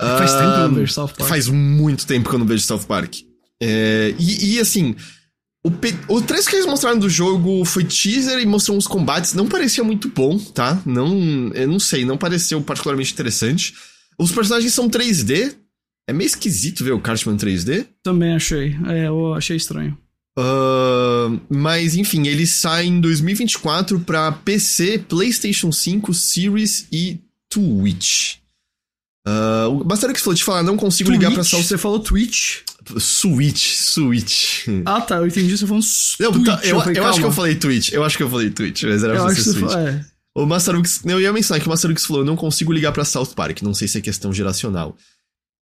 Faz 0.00 0.32
tempo 0.32 0.52
que 0.52 0.58
eu 0.60 0.68
não 0.68 0.74
vejo 0.74 0.92
South 0.92 1.08
Park. 1.08 1.28
Faz 1.28 1.48
muito 1.48 2.06
tempo 2.06 2.28
que 2.28 2.34
eu 2.34 2.38
não 2.38 2.46
vejo 2.46 2.62
South 2.62 2.84
Park. 2.86 3.16
É, 3.60 4.14
e, 4.16 4.54
e, 4.54 4.60
assim, 4.60 4.94
o, 5.62 5.70
P... 5.70 5.94
o 6.08 6.22
trailer 6.22 6.48
que 6.48 6.56
eles 6.56 6.66
mostraram 6.66 6.98
do 6.98 7.08
jogo 7.08 7.64
foi 7.64 7.84
teaser 7.84 8.38
e 8.38 8.46
mostrou 8.46 8.76
uns 8.76 8.86
combates. 8.86 9.34
Não 9.34 9.46
parecia 9.46 9.84
muito 9.84 10.08
bom, 10.08 10.38
tá? 10.38 10.80
Não, 10.86 11.50
eu 11.54 11.68
não 11.68 11.78
sei, 11.78 12.04
não 12.04 12.16
pareceu 12.16 12.60
particularmente 12.62 13.12
interessante. 13.12 13.74
Os 14.18 14.32
personagens 14.32 14.72
são 14.72 14.88
3D. 14.88 15.54
É 16.08 16.12
meio 16.12 16.26
esquisito 16.26 16.82
ver 16.82 16.92
o 16.92 17.00
Cartman 17.00 17.36
3D. 17.36 17.86
Também 18.02 18.34
achei. 18.34 18.76
É, 18.86 19.08
eu 19.08 19.34
achei 19.34 19.56
estranho. 19.56 19.96
Uh, 20.38 21.40
mas 21.50 21.94
enfim, 21.94 22.26
ele 22.26 22.46
sai 22.46 22.86
em 22.86 23.00
2024 23.00 24.00
pra 24.00 24.32
PC, 24.32 25.04
PlayStation 25.06 25.70
5, 25.70 26.14
Series 26.14 26.86
e 26.90 27.20
Twitch. 27.50 28.39
Uh, 29.30 29.80
o 29.80 29.84
Bastardo 29.84 30.18
falou 30.18 30.34
de 30.34 30.42
falar, 30.42 30.62
não 30.62 30.76
consigo 30.76 31.10
Twitch? 31.10 31.20
ligar 31.20 31.32
pra 31.32 31.44
South... 31.44 31.62
Você 31.62 31.78
falou 31.78 32.00
Twitch? 32.00 32.62
Switch, 32.98 33.74
Switch. 33.74 34.66
Ah, 34.84 35.00
tá, 35.00 35.16
eu 35.16 35.26
entendi 35.26 35.56
você 35.56 35.66
falando 35.66 35.84
não, 36.18 36.32
Twitch. 36.32 36.46
Tá, 36.46 36.60
eu, 36.64 36.76
eu, 36.76 36.80
falei, 36.80 36.98
eu 36.98 37.06
acho 37.06 37.18
que 37.20 37.26
eu 37.26 37.32
falei 37.32 37.54
Twitch, 37.54 37.92
eu 37.92 38.04
acho 38.04 38.16
que 38.16 38.22
eu 38.22 38.30
falei 38.30 38.50
Twitch, 38.50 38.82
mas 38.84 39.04
era 39.04 39.14
eu 39.14 39.24
pra 39.24 39.34
ser 39.34 39.36
que 39.36 39.42
Switch. 39.42 39.70
Você, 39.70 39.78
é. 39.78 40.04
O 40.34 40.46
Mastarux, 40.46 41.02
eu 41.04 41.20
ia 41.20 41.32
mencionar 41.32 41.60
que 41.60 41.66
o 41.66 41.70
Mastarux 41.70 42.04
falou, 42.04 42.22
eu 42.22 42.26
não 42.26 42.36
consigo 42.36 42.72
ligar 42.72 42.92
pra 42.92 43.04
South 43.04 43.34
Park, 43.36 43.62
não 43.62 43.74
sei 43.74 43.86
se 43.86 43.98
é 43.98 44.00
questão 44.00 44.32
geracional. 44.32 44.96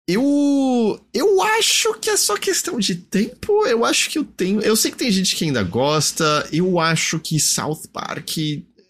Eu. 0.08 1.00
Eu 1.14 1.42
acho 1.42 1.94
que 1.96 2.10
é 2.10 2.18
só 2.18 2.38
questão 2.38 2.80
de 2.80 2.96
tempo. 2.96 3.66
Eu 3.66 3.84
acho 3.84 4.10
que 4.10 4.20
eu 4.20 4.24
tenho. 4.24 4.62
Eu 4.62 4.76
sei 4.76 4.92
que 4.92 4.98
tem 4.98 5.12
gente 5.12 5.36
que 5.36 5.46
ainda 5.46 5.64
gosta. 5.64 6.48
Eu 6.52 6.80
acho 6.80 7.20
que 7.20 7.40
South 7.40 7.82
Park. 7.92 8.38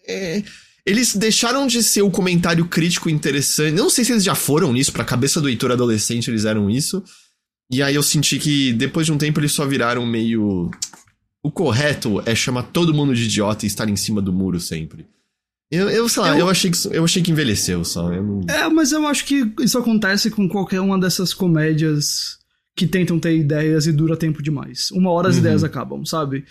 É, 0.06 0.42
eles 0.86 1.16
deixaram 1.16 1.66
de 1.66 1.82
ser 1.82 2.02
o 2.02 2.10
comentário 2.10 2.64
crítico 2.66 3.10
interessante. 3.10 3.76
Eu 3.76 3.82
não 3.82 3.90
sei 3.90 4.04
se 4.04 4.12
eles 4.12 4.22
já 4.22 4.36
foram 4.36 4.72
nisso, 4.72 4.92
pra 4.92 5.04
cabeça 5.04 5.40
do 5.40 5.48
Heitor 5.48 5.72
adolescente 5.72 6.30
eles 6.30 6.44
eram 6.44 6.70
isso. 6.70 7.02
E 7.70 7.82
aí 7.82 7.96
eu 7.96 8.02
senti 8.02 8.38
que 8.38 8.72
depois 8.72 9.06
de 9.06 9.12
um 9.12 9.18
tempo 9.18 9.40
eles 9.40 9.50
só 9.50 9.66
viraram 9.66 10.06
meio. 10.06 10.70
O 11.42 11.50
correto 11.50 12.22
é 12.24 12.34
chamar 12.34 12.62
todo 12.64 12.94
mundo 12.94 13.14
de 13.14 13.24
idiota 13.24 13.66
e 13.66 13.68
estar 13.68 13.88
em 13.88 13.96
cima 13.96 14.22
do 14.22 14.32
muro 14.32 14.60
sempre. 14.60 15.06
Eu, 15.70 15.90
eu 15.90 16.08
sei 16.08 16.22
lá, 16.22 16.30
eu, 16.30 16.38
eu, 16.38 16.48
achei, 16.48 16.70
que, 16.70 16.76
eu 16.92 17.04
achei 17.04 17.22
que 17.22 17.32
envelheceu 17.32 17.84
só. 17.84 18.08
Não... 18.08 18.40
É, 18.48 18.68
mas 18.68 18.92
eu 18.92 19.04
acho 19.06 19.24
que 19.24 19.52
isso 19.60 19.76
acontece 19.76 20.30
com 20.30 20.48
qualquer 20.48 20.80
uma 20.80 20.98
dessas 20.98 21.34
comédias 21.34 22.38
que 22.76 22.86
tentam 22.86 23.18
ter 23.18 23.36
ideias 23.36 23.86
e 23.88 23.92
dura 23.92 24.16
tempo 24.16 24.40
demais. 24.40 24.92
Uma 24.92 25.10
hora 25.10 25.28
as 25.28 25.34
uhum. 25.34 25.40
ideias 25.40 25.64
acabam, 25.64 26.04
sabe? 26.04 26.44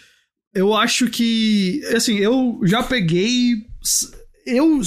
Eu 0.54 0.74
acho 0.74 1.10
que. 1.10 1.82
Assim, 1.96 2.18
eu 2.18 2.60
já 2.64 2.84
peguei. 2.84 3.66
Eu. 4.46 4.82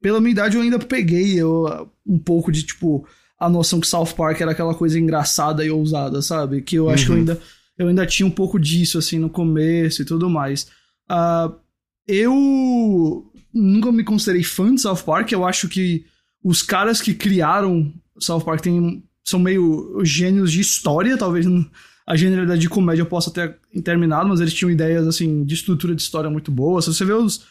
Pela 0.00 0.20
minha 0.20 0.32
idade, 0.32 0.56
eu 0.56 0.62
ainda 0.62 0.78
peguei 0.78 1.40
eu, 1.40 1.90
um 2.06 2.18
pouco 2.18 2.52
de, 2.52 2.62
tipo, 2.62 3.06
a 3.38 3.48
noção 3.48 3.80
que 3.80 3.86
South 3.86 4.14
Park 4.16 4.40
era 4.40 4.52
aquela 4.52 4.74
coisa 4.74 4.98
engraçada 4.98 5.64
e 5.64 5.70
ousada, 5.70 6.20
sabe? 6.20 6.60
Que 6.62 6.76
eu 6.76 6.90
acho 6.90 7.04
uhum. 7.04 7.06
que 7.06 7.12
eu 7.12 7.16
ainda, 7.16 7.42
eu 7.78 7.88
ainda 7.88 8.06
tinha 8.06 8.26
um 8.26 8.30
pouco 8.30 8.58
disso, 8.58 8.98
assim, 8.98 9.18
no 9.18 9.30
começo 9.30 10.02
e 10.02 10.04
tudo 10.04 10.28
mais. 10.28 10.66
Uh, 11.10 11.54
eu 12.06 13.32
nunca 13.52 13.90
me 13.90 14.04
considerei 14.04 14.42
fã 14.42 14.74
de 14.74 14.80
South 14.80 15.02
Park. 15.04 15.32
Eu 15.32 15.44
acho 15.44 15.68
que 15.68 16.04
os 16.42 16.62
caras 16.62 17.00
que 17.00 17.14
criaram 17.14 17.92
South 18.18 18.42
Park 18.42 18.60
tem, 18.60 19.02
são 19.24 19.40
meio 19.40 20.00
gênios 20.04 20.52
de 20.52 20.60
história. 20.60 21.16
Talvez 21.16 21.46
a 22.06 22.16
genialidade 22.16 22.60
de 22.60 22.68
comédia 22.68 23.04
possa 23.04 23.30
ter 23.30 23.56
terminado, 23.82 24.28
mas 24.28 24.40
eles 24.40 24.52
tinham 24.52 24.70
ideias 24.70 25.06
assim 25.06 25.44
de 25.44 25.54
estrutura 25.54 25.94
de 25.94 26.02
história 26.02 26.28
muito 26.28 26.50
boas. 26.50 26.84
Se 26.84 26.94
você 26.94 27.04
vê 27.04 27.14
os 27.14 27.46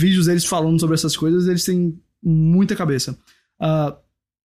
vídeos 0.00 0.26
deles 0.26 0.44
falando 0.44 0.80
sobre 0.80 0.94
essas 0.94 1.16
coisas, 1.16 1.46
eles 1.46 1.64
têm 1.64 1.98
muita 2.22 2.74
cabeça. 2.74 3.16
Uh, 3.60 3.94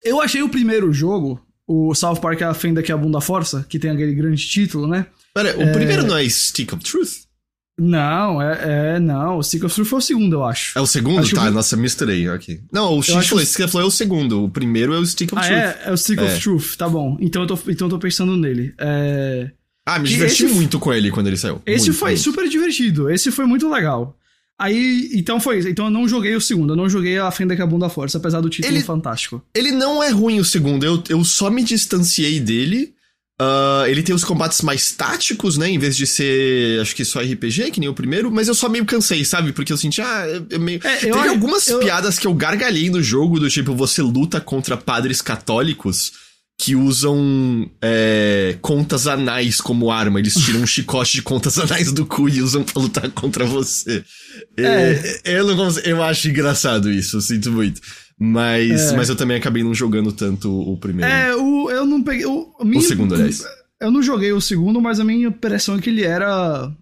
eu 0.02 0.20
achei 0.20 0.42
o 0.42 0.48
primeiro 0.48 0.92
jogo, 0.92 1.40
o 1.66 1.94
South 1.94 2.16
Park 2.16 2.42
A 2.42 2.54
Fenda 2.54 2.82
que 2.82 2.92
a 2.92 2.96
Bunda 2.96 3.20
Força, 3.20 3.64
que 3.68 3.78
tem 3.78 3.90
aquele 3.90 4.14
grande 4.14 4.46
título, 4.46 4.86
né? 4.86 5.06
Pera, 5.34 5.56
o 5.56 5.62
é... 5.62 5.72
primeiro 5.72 6.06
não 6.06 6.16
é 6.16 6.28
Stick 6.28 6.72
of 6.72 6.82
Truth? 6.82 7.24
Não, 7.76 8.40
é, 8.40 8.96
é 8.96 9.00
não. 9.00 9.38
O 9.38 9.42
Stick 9.42 9.64
of 9.64 9.74
Truth 9.74 9.88
foi 9.88 9.98
o 9.98 10.02
segundo, 10.02 10.34
eu 10.34 10.44
acho. 10.44 10.78
É 10.78 10.80
o 10.80 10.86
segundo? 10.86 11.20
Acho 11.20 11.34
tá, 11.34 11.46
que... 11.46 11.50
nossa, 11.50 11.76
misturei 11.76 12.28
aqui. 12.28 12.60
Não, 12.70 12.96
o 12.96 13.02
X 13.02 13.26
falou, 13.26 13.44
que... 13.44 13.68
falou 13.68 13.82
é 13.82 13.88
o 13.88 13.90
segundo. 13.90 14.44
O 14.44 14.48
primeiro 14.48 14.94
é 14.94 14.98
o 14.98 15.06
Stick 15.06 15.32
of 15.32 15.42
ah, 15.42 15.46
Truth. 15.46 15.58
É, 15.58 15.88
é 15.88 15.92
o 15.92 15.96
Stick 15.96 16.18
é. 16.20 16.24
of 16.24 16.40
Truth, 16.40 16.76
tá 16.76 16.88
bom. 16.88 17.16
Então 17.20 17.42
eu 17.42 17.48
tô, 17.48 17.58
então 17.68 17.86
eu 17.86 17.90
tô 17.90 17.98
pensando 17.98 18.36
nele. 18.36 18.74
É... 18.78 19.50
Ah, 19.86 19.98
me 19.98 20.08
diverti 20.08 20.44
esse... 20.44 20.54
muito 20.54 20.78
com 20.78 20.92
ele 20.92 21.10
quando 21.10 21.26
ele 21.26 21.36
saiu. 21.36 21.60
Esse 21.66 21.86
muito, 21.86 21.98
foi 21.98 22.10
muito. 22.10 22.22
super 22.22 22.48
divertido. 22.48 23.10
Esse 23.10 23.30
foi 23.30 23.44
muito 23.44 23.68
legal. 23.68 24.16
Aí, 24.64 25.10
então 25.12 25.38
foi 25.38 25.58
isso. 25.58 25.68
Então 25.68 25.84
eu 25.84 25.90
não 25.90 26.08
joguei 26.08 26.34
o 26.34 26.40
segundo, 26.40 26.72
eu 26.72 26.76
não 26.76 26.88
joguei 26.88 27.18
a 27.18 27.30
Fenda 27.30 27.54
que 27.54 27.60
a 27.60 27.66
Bunda 27.66 27.90
Força, 27.90 28.16
apesar 28.16 28.40
do 28.40 28.48
título 28.48 28.74
ele, 28.74 28.82
fantástico. 28.82 29.42
Ele 29.54 29.70
não 29.70 30.02
é 30.02 30.08
ruim 30.08 30.40
o 30.40 30.44
segundo, 30.44 30.86
eu, 30.86 31.02
eu 31.10 31.22
só 31.22 31.50
me 31.50 31.62
distanciei 31.62 32.40
dele. 32.40 32.94
Uh, 33.38 33.84
ele 33.88 34.02
tem 34.02 34.14
os 34.14 34.24
combates 34.24 34.62
mais 34.62 34.92
táticos, 34.92 35.58
né? 35.58 35.68
Em 35.68 35.76
vez 35.76 35.96
de 35.96 36.06
ser, 36.06 36.80
acho 36.80 36.94
que 36.96 37.04
só 37.04 37.20
RPG, 37.20 37.72
que 37.72 37.80
nem 37.80 37.90
o 37.90 37.94
primeiro, 37.94 38.30
mas 38.30 38.48
eu 38.48 38.54
só 38.54 38.68
meio 38.68 38.86
cansei, 38.86 39.22
sabe? 39.22 39.52
Porque 39.52 39.70
eu 39.70 39.76
senti, 39.76 40.00
ah, 40.00 40.24
eu 40.48 40.60
meio. 40.60 40.80
É, 40.82 41.10
eu, 41.10 41.14
Teve 41.14 41.28
algumas 41.28 41.68
eu... 41.68 41.80
piadas 41.80 42.18
que 42.18 42.26
eu 42.26 42.32
gargalhei 42.32 42.88
no 42.88 43.02
jogo, 43.02 43.38
do 43.38 43.50
tipo, 43.50 43.74
você 43.74 44.00
luta 44.00 44.40
contra 44.40 44.78
padres 44.78 45.20
católicos 45.20 46.12
que 46.58 46.76
usam 46.76 47.68
é, 47.82 48.56
contas 48.60 49.06
anais 49.06 49.60
como 49.60 49.90
arma. 49.90 50.18
Eles 50.18 50.34
tiram 50.34 50.60
um 50.60 50.66
chicote 50.66 51.12
de 51.12 51.22
contas 51.22 51.58
anais 51.58 51.92
do 51.92 52.06
cu 52.06 52.28
e 52.28 52.40
usam 52.40 52.62
pra 52.62 52.80
lutar 52.80 53.10
contra 53.10 53.44
você. 53.44 54.04
É. 54.56 55.20
É, 55.24 55.38
eu, 55.38 55.54
não, 55.54 55.68
eu 55.80 56.02
acho 56.02 56.28
engraçado 56.28 56.90
isso, 56.90 57.16
eu 57.16 57.20
sinto 57.20 57.50
muito. 57.50 57.80
Mas, 58.18 58.92
é. 58.92 58.96
mas 58.96 59.08
eu 59.08 59.16
também 59.16 59.36
acabei 59.36 59.64
não 59.64 59.74
jogando 59.74 60.12
tanto 60.12 60.50
o 60.50 60.76
primeiro. 60.78 61.10
É, 61.10 61.34
o, 61.34 61.70
eu 61.70 61.84
não 61.84 62.02
peguei. 62.02 62.24
O, 62.26 62.54
minha, 62.64 62.78
o 62.78 62.82
segundo, 62.82 63.14
aliás. 63.14 63.44
Eu 63.80 63.90
não 63.90 64.02
joguei 64.02 64.32
o 64.32 64.40
segundo, 64.40 64.80
mas 64.80 65.00
a 65.00 65.04
minha 65.04 65.28
impressão 65.28 65.76
é 65.76 65.80
que 65.80 65.90
ele 65.90 66.04
era 66.04 66.72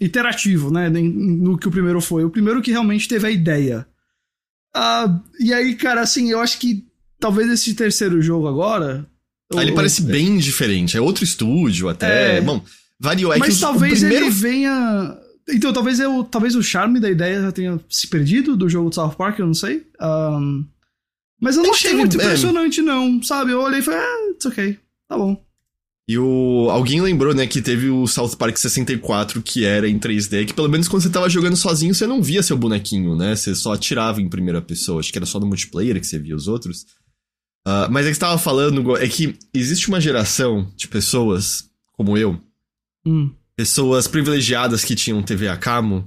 iterativo, 0.00 0.70
né? 0.70 0.90
No 0.90 1.56
que 1.56 1.68
o 1.68 1.70
primeiro 1.70 2.00
foi. 2.00 2.24
O 2.24 2.30
primeiro 2.30 2.60
que 2.60 2.72
realmente 2.72 3.08
teve 3.08 3.26
a 3.26 3.30
ideia. 3.30 3.86
Ah, 4.74 5.20
e 5.38 5.54
aí, 5.54 5.76
cara, 5.76 6.00
assim, 6.00 6.30
eu 6.30 6.40
acho 6.40 6.58
que 6.58 6.84
talvez 7.20 7.48
esse 7.48 7.74
terceiro 7.74 8.20
jogo 8.20 8.48
agora. 8.48 9.06
Ah, 9.56 9.62
ele 9.62 9.72
parece 9.72 10.02
bem 10.02 10.38
diferente. 10.38 10.96
É 10.96 11.00
outro 11.00 11.24
estúdio 11.24 11.88
até. 11.88 12.38
É... 12.38 12.40
Bom, 12.40 12.62
variou. 12.98 13.32
É 13.32 13.38
mas 13.38 13.54
que 13.54 13.60
talvez 13.60 14.00
primeiro... 14.00 14.26
ele 14.26 14.30
venha. 14.30 15.18
Então, 15.48 15.72
talvez, 15.72 15.98
eu, 15.98 16.24
talvez 16.24 16.54
o 16.54 16.62
charme 16.62 17.00
da 17.00 17.10
ideia 17.10 17.40
já 17.42 17.52
tenha 17.52 17.80
se 17.88 18.06
perdido 18.06 18.56
do 18.56 18.68
jogo 18.68 18.90
de 18.90 18.94
South 18.94 19.14
Park, 19.16 19.38
eu 19.38 19.46
não 19.46 19.54
sei. 19.54 19.84
Um, 20.00 20.64
mas 21.40 21.56
eu 21.56 21.64
não 21.64 21.72
achei 21.72 21.92
muito 21.94 22.20
é. 22.20 22.24
impressionante, 22.24 22.80
não, 22.80 23.20
sabe? 23.22 23.50
Eu 23.50 23.60
olhei 23.60 23.80
e 23.80 23.82
falei, 23.82 24.00
ah, 24.00 24.30
it's 24.32 24.46
ok, 24.46 24.78
tá 25.08 25.18
bom. 25.18 25.42
E 26.08 26.18
o. 26.18 26.68
Alguém 26.70 27.00
lembrou, 27.00 27.34
né, 27.34 27.46
que 27.46 27.62
teve 27.62 27.88
o 27.88 28.06
South 28.06 28.36
Park 28.36 28.56
64, 28.56 29.40
que 29.40 29.64
era 29.64 29.88
em 29.88 29.98
3D, 29.98 30.46
que 30.46 30.54
pelo 30.54 30.68
menos 30.68 30.88
quando 30.88 31.02
você 31.02 31.10
tava 31.10 31.28
jogando 31.28 31.56
sozinho, 31.56 31.94
você 31.94 32.06
não 32.06 32.22
via 32.22 32.42
seu 32.42 32.56
bonequinho, 32.56 33.16
né? 33.16 33.34
Você 33.34 33.54
só 33.54 33.72
atirava 33.72 34.20
em 34.20 34.28
primeira 34.28 34.60
pessoa. 34.60 35.00
Acho 35.00 35.12
que 35.12 35.18
era 35.18 35.26
só 35.26 35.38
no 35.40 35.46
multiplayer 35.46 35.98
que 36.00 36.06
você 36.06 36.18
via 36.18 36.34
os 36.34 36.48
outros. 36.48 36.86
Uh, 37.66 37.86
mas 37.90 38.06
é 38.06 38.08
que 38.08 38.14
você 38.14 38.20
tava 38.20 38.38
falando, 38.38 38.96
é 38.96 39.08
que 39.08 39.38
existe 39.54 39.88
uma 39.88 40.00
geração 40.00 40.68
de 40.76 40.88
pessoas, 40.88 41.70
como 41.92 42.18
eu, 42.18 42.38
hum. 43.06 43.30
pessoas 43.54 44.08
privilegiadas 44.08 44.84
que 44.84 44.96
tinham 44.96 45.22
TV 45.22 45.48
a 45.48 45.56
cabo, 45.56 46.04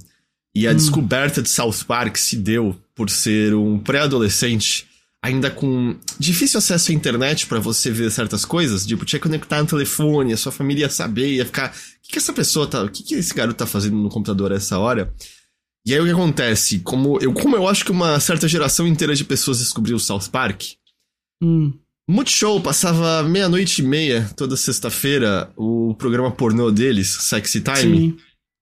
e 0.54 0.68
a 0.68 0.72
hum. 0.72 0.76
descoberta 0.76 1.42
de 1.42 1.50
South 1.50 1.86
Park 1.88 2.18
se 2.18 2.36
deu 2.36 2.76
por 2.94 3.10
ser 3.10 3.54
um 3.54 3.80
pré-adolescente 3.80 4.88
ainda 5.26 5.50
com 5.50 5.98
difícil 6.20 6.60
acesso 6.60 6.92
à 6.92 6.94
internet 6.94 7.48
para 7.48 7.60
você 7.60 7.90
ver 7.90 8.12
certas 8.12 8.46
coisas, 8.46 8.86
tipo, 8.86 9.04
tinha 9.06 9.20
que 9.20 9.24
conectar 9.24 9.60
no 9.60 9.68
telefone, 9.68 10.32
a 10.32 10.38
sua 10.38 10.52
família 10.52 10.84
ia 10.84 10.90
saber, 10.90 11.34
ia 11.34 11.46
ficar, 11.46 11.72
o 11.72 12.02
que, 12.04 12.12
que 12.12 12.18
essa 12.20 12.32
pessoa 12.32 12.68
tá, 12.68 12.84
o 12.84 12.90
que, 12.90 13.02
que 13.02 13.16
esse 13.16 13.34
garoto 13.34 13.58
tá 13.58 13.66
fazendo 13.66 13.98
no 13.98 14.08
computador 14.08 14.52
a 14.52 14.56
essa 14.56 14.78
hora? 14.78 15.12
E 15.84 15.96
aí 15.96 16.00
o 16.00 16.06
que 16.06 16.12
acontece? 16.12 16.80
Como 16.80 17.18
eu, 17.20 17.34
como 17.34 17.56
eu 17.56 17.68
acho 17.68 17.84
que 17.84 17.92
uma 17.92 18.20
certa 18.20 18.48
geração 18.48 18.88
inteira 18.88 19.16
de 19.16 19.24
pessoas 19.24 19.58
descobriu 19.58 19.96
o 19.96 20.00
South 20.00 20.30
Park, 20.32 20.62
hum. 21.42 21.74
Multishow 22.08 22.62
passava 22.62 23.24
meia-noite 23.24 23.82
e 23.82 23.86
meia, 23.86 24.30
toda 24.38 24.56
sexta-feira, 24.56 25.52
o 25.58 25.96
programa 25.96 26.30
pornô 26.30 26.70
deles, 26.70 27.18
Sexy 27.22 27.62
Time. 27.62 27.98
Sim. 27.98 28.18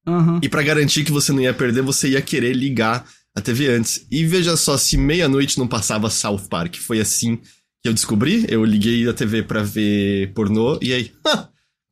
Uhum. 0.08 0.39
E 0.42 0.48
para 0.48 0.63
garantir 0.63 1.03
que 1.03 1.12
você 1.12 1.34
não 1.34 1.42
ia 1.42 1.53
perder, 1.53 1.82
você 1.82 2.10
ia 2.10 2.22
querer 2.22 2.53
ligar 2.53 3.06
a 3.36 3.42
TV 3.42 3.68
antes. 3.68 4.06
E 4.10 4.25
veja 4.25 4.56
só, 4.56 4.77
se 4.77 4.98
meia-noite 4.98 5.58
não 5.58 5.68
passava 5.68 6.10
South 6.10 6.48
Park, 6.50 6.77
foi 6.77 7.00
assim 7.01 7.38
que 7.82 7.89
eu 7.89 7.94
descobri. 7.94 8.46
Eu 8.48 8.63
liguei 8.63 9.08
a 9.10 9.13
TV 9.13 9.44
para 9.44 9.62
ver 9.62 10.34
pornô 10.34 10.80
e 10.82 10.94
aí, 10.94 11.12
ah, 11.27 11.50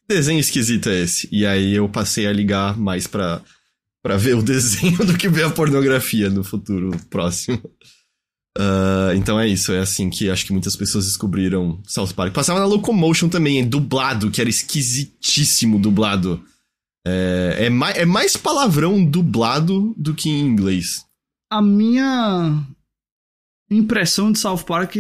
desenho 0.07 0.39
esquisito 0.39 0.89
é 0.89 1.01
esse? 1.01 1.27
E 1.31 1.45
aí 1.45 1.73
eu 1.73 1.87
passei 1.89 2.27
a 2.27 2.33
ligar 2.33 2.77
mais 2.77 3.07
pra, 3.07 3.41
pra 4.01 4.15
ver 4.15 4.35
o 4.35 4.43
desenho 4.43 5.05
do 5.05 5.17
que 5.17 5.27
ver 5.27 5.43
a 5.43 5.49
pornografia 5.49 6.29
no 6.29 6.43
futuro 6.43 6.91
próximo. 7.09 7.61
Uh, 8.57 9.15
então 9.15 9.39
é 9.39 9.47
isso, 9.47 9.71
é 9.71 9.79
assim 9.79 10.09
que 10.09 10.29
acho 10.29 10.45
que 10.45 10.51
muitas 10.51 10.75
pessoas 10.75 11.05
descobriram 11.05 11.81
South 11.85 12.13
Park. 12.13 12.33
Passava 12.33 12.59
na 12.59 12.65
Locomotion 12.65 13.29
também, 13.29 13.67
dublado, 13.67 14.29
que 14.29 14.41
era 14.41 14.49
esquisitíssimo 14.49 15.79
dublado. 15.79 16.43
É, 17.05 17.65
é, 17.65 17.69
mais, 17.69 17.97
é 17.97 18.05
mais 18.05 18.37
palavrão 18.37 19.03
dublado 19.03 19.93
do 19.97 20.13
que 20.13 20.29
em 20.29 20.41
inglês. 20.41 21.05
A 21.49 21.61
minha 21.61 22.63
impressão 23.69 24.31
de 24.31 24.39
South 24.39 24.63
Park, 24.63 24.97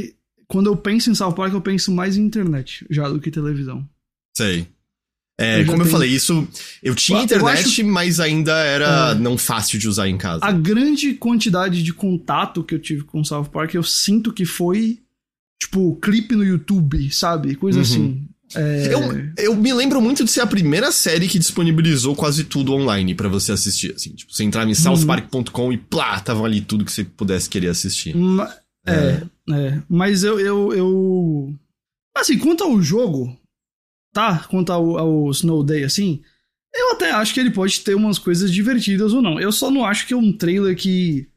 quando 0.47 0.67
eu 0.67 0.77
penso 0.77 1.11
em 1.11 1.15
South 1.15 1.33
Park, 1.33 1.53
eu 1.53 1.61
penso 1.61 1.91
mais 1.91 2.17
em 2.17 2.25
internet 2.25 2.85
já 2.89 3.07
do 3.07 3.19
que 3.19 3.29
televisão. 3.29 3.87
Sei. 4.35 4.67
É, 5.41 5.61
eu 5.61 5.65
como 5.65 5.81
eu 5.81 5.87
falei, 5.87 6.09
isso. 6.09 6.47
Eu 6.83 6.93
tinha 6.93 7.19
eu 7.19 7.23
internet, 7.23 7.65
acho... 7.65 7.85
mas 7.85 8.19
ainda 8.19 8.53
era 8.53 9.11
é, 9.11 9.15
não 9.15 9.37
fácil 9.37 9.79
de 9.79 9.87
usar 9.87 10.07
em 10.07 10.17
casa. 10.17 10.45
A 10.45 10.51
grande 10.51 11.13
quantidade 11.15 11.81
de 11.81 11.93
contato 11.93 12.63
que 12.63 12.75
eu 12.75 12.79
tive 12.79 13.03
com 13.03 13.23
South 13.23 13.45
Park, 13.45 13.73
eu 13.73 13.83
sinto 13.83 14.31
que 14.31 14.45
foi. 14.45 14.99
Tipo, 15.59 15.95
clipe 16.01 16.35
no 16.35 16.43
YouTube, 16.43 17.11
sabe? 17.11 17.55
Coisa 17.55 17.79
uhum. 17.79 17.83
assim. 17.83 18.27
É... 18.55 18.93
Eu, 18.93 19.45
eu 19.45 19.55
me 19.55 19.73
lembro 19.73 20.01
muito 20.01 20.23
de 20.23 20.31
ser 20.31 20.41
a 20.41 20.47
primeira 20.47 20.91
série 20.91 21.27
que 21.27 21.39
disponibilizou 21.39 22.15
quase 22.15 22.43
tudo 22.43 22.73
online 22.73 23.15
para 23.15 23.29
você 23.29 23.51
assistir. 23.51 23.93
Assim, 23.95 24.11
tipo, 24.11 24.33
você 24.33 24.43
entrava 24.43 24.69
em 24.69 24.75
southpark.com 24.75 25.65
uhum. 25.65 25.73
e 25.73 25.77
plá, 25.77 26.19
tava 26.19 26.43
ali 26.43 26.61
tudo 26.61 26.85
que 26.85 26.91
você 26.91 27.03
pudesse 27.03 27.49
querer 27.49 27.69
assistir. 27.69 28.15
Ma 28.15 28.51
é, 28.85 28.93
é, 28.93 29.53
é. 29.53 29.81
Mas 29.87 30.23
eu, 30.23 30.39
eu, 30.39 30.73
eu. 30.73 31.53
Assim, 32.15 32.37
quanto 32.37 32.63
ao 32.63 32.81
jogo, 32.81 33.37
tá? 34.13 34.45
Quanto 34.49 34.71
ao, 34.71 34.97
ao 34.97 35.31
Snow 35.31 35.63
Day, 35.63 35.83
assim, 35.83 36.21
eu 36.73 36.91
até 36.91 37.11
acho 37.11 37.33
que 37.33 37.39
ele 37.39 37.51
pode 37.51 37.81
ter 37.81 37.95
umas 37.95 38.17
coisas 38.17 38.51
divertidas 38.51 39.13
ou 39.13 39.21
não. 39.21 39.39
Eu 39.39 39.51
só 39.51 39.69
não 39.69 39.85
acho 39.85 40.07
que 40.07 40.13
é 40.13 40.17
um 40.17 40.31
trailer 40.31 40.75
que. 40.75 41.27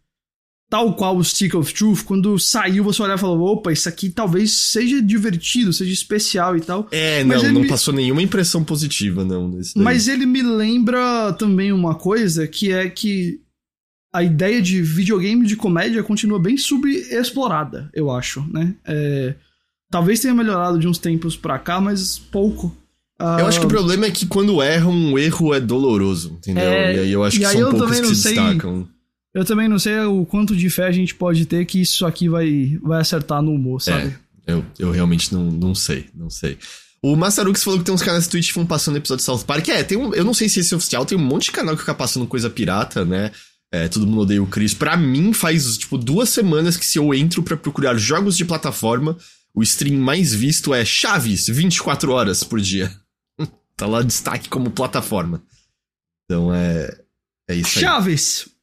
Tal 0.71 0.95
qual 0.95 1.16
o 1.16 1.23
Stick 1.23 1.54
of 1.54 1.73
Truth, 1.73 2.04
quando 2.04 2.38
saiu, 2.38 2.83
você 2.83 3.02
olhar 3.02 3.16
e 3.16 3.21
falar: 3.21 3.35
opa, 3.35 3.71
isso 3.71 3.88
aqui 3.88 4.09
talvez 4.11 4.50
seja 4.52 5.00
divertido, 5.00 5.73
seja 5.73 5.93
especial 5.93 6.57
e 6.57 6.61
tal. 6.61 6.88
É, 6.90 7.23
Mas 7.23 7.43
não, 7.43 7.52
não 7.52 7.61
me... 7.61 7.69
passou 7.69 7.93
nenhuma 7.93 8.23
impressão 8.23 8.64
positiva, 8.64 9.25
não. 9.25 9.61
Mas 9.76 10.09
ele 10.09 10.26
me 10.26 10.43
lembra 10.43 11.33
também 11.35 11.71
uma 11.71 11.95
coisa 11.95 12.49
que 12.49 12.73
é 12.73 12.88
que 12.88 13.40
a 14.12 14.23
ideia 14.23 14.62
de 14.62 14.81
videogame 14.81 15.47
de 15.47 15.57
comédia 15.57 16.02
continua 16.02 16.38
bem 16.38 16.57
subexplorada, 16.57 17.90
eu 17.93 18.11
acho, 18.11 18.45
né? 18.50 18.75
É, 18.85 19.35
Talvez 19.95 20.19
tenha 20.19 20.35
melhorado 20.35 20.77
de 20.77 20.89
uns 20.89 20.99
tempos 20.99 21.37
pra 21.37 21.57
cá, 21.57 21.81
mas 21.81 22.19
pouco. 22.19 22.67
Uh... 23.17 23.39
Eu 23.39 23.47
acho 23.47 23.61
que 23.61 23.67
o 23.67 23.69
problema 23.69 24.07
é 24.07 24.11
que 24.11 24.27
quando 24.27 24.61
erram, 24.61 25.13
o 25.13 25.17
erro 25.21 25.55
é 25.55 25.61
doloroso, 25.61 26.33
entendeu? 26.33 26.65
É... 26.65 26.97
E 26.97 26.99
aí 26.99 27.13
eu 27.13 27.23
acho 27.23 27.39
que 27.39 27.47
são 27.47 27.71
poucos 27.71 28.01
que 28.01 28.07
se 28.09 28.17
sei... 28.17 28.35
destacam. 28.35 28.89
Eu 29.33 29.45
também 29.45 29.69
não 29.69 29.79
sei 29.79 30.01
o 30.01 30.27
quanto 30.27 30.57
de 30.57 30.69
fé 30.69 30.89
a 30.89 30.91
gente 30.91 31.15
pode 31.15 31.47
ter 31.47 31.65
que 31.65 31.81
isso 31.81 32.05
aqui 32.05 32.29
vai, 32.29 32.77
vai 32.83 33.03
acertar 33.03 33.41
no 33.41 33.53
humor, 33.53 33.81
sabe? 33.81 34.17
É, 34.45 34.53
eu, 34.55 34.65
eu 34.81 34.91
realmente 34.91 35.33
não, 35.33 35.45
não 35.45 35.77
sei, 35.77 36.07
não 36.13 36.29
sei. 36.29 36.59
O 37.01 37.15
Masarux 37.15 37.63
falou 37.63 37.79
que 37.79 37.85
tem 37.85 37.95
uns 37.95 38.03
canais 38.03 38.27
Twitch 38.27 38.49
que 38.49 38.55
vão 38.57 38.67
passando 38.67 38.97
episódio 38.97 39.21
de 39.21 39.27
South 39.27 39.45
Park. 39.47 39.69
É, 39.69 39.85
tem 39.85 39.97
um, 39.97 40.13
eu 40.13 40.25
não 40.25 40.35
sei 40.35 40.49
se 40.49 40.59
esse 40.59 40.75
é 40.75 40.77
oficial, 40.77 41.07
tem 41.07 41.17
um 41.17 41.25
monte 41.25 41.45
de 41.45 41.53
canal 41.53 41.77
que 41.77 41.83
fica 41.83 41.95
passando 41.95 42.27
coisa 42.27 42.51
pirata, 42.51 43.05
né? 43.05 43.31
É, 43.73 43.87
todo 43.87 44.09
mundo 44.09 44.23
odeia 44.23 44.43
o 44.43 44.47
Chris. 44.49 44.75
Pra 44.75 44.97
mim, 44.97 45.33
faz, 45.33 45.79
tipo, 45.79 45.97
duas 45.97 46.31
semanas 46.31 46.77
que 46.77 46.85
se 46.85 46.99
eu 46.99 47.15
entro 47.15 47.45
para 47.45 47.57
procurar 47.57 47.97
jogos 47.97 48.37
de 48.37 48.45
plataforma, 48.45 49.17
o 49.55 49.63
stream 49.63 49.99
mais 50.01 50.35
visto 50.35 50.75
é 50.75 50.85
Chaves, 50.85 51.47
24 51.49 52.13
horas 52.13 52.43
por 52.43 52.61
dia. 52.61 52.93
tá 53.77 53.87
lá 53.87 54.03
destaque 54.03 54.49
como 54.49 54.71
plataforma. 54.71 55.43
Então 56.25 56.53
é. 56.53 56.91
É 57.49 57.55
isso 57.55 57.79
aí. 57.79 57.85
Chaves! 57.85 58.55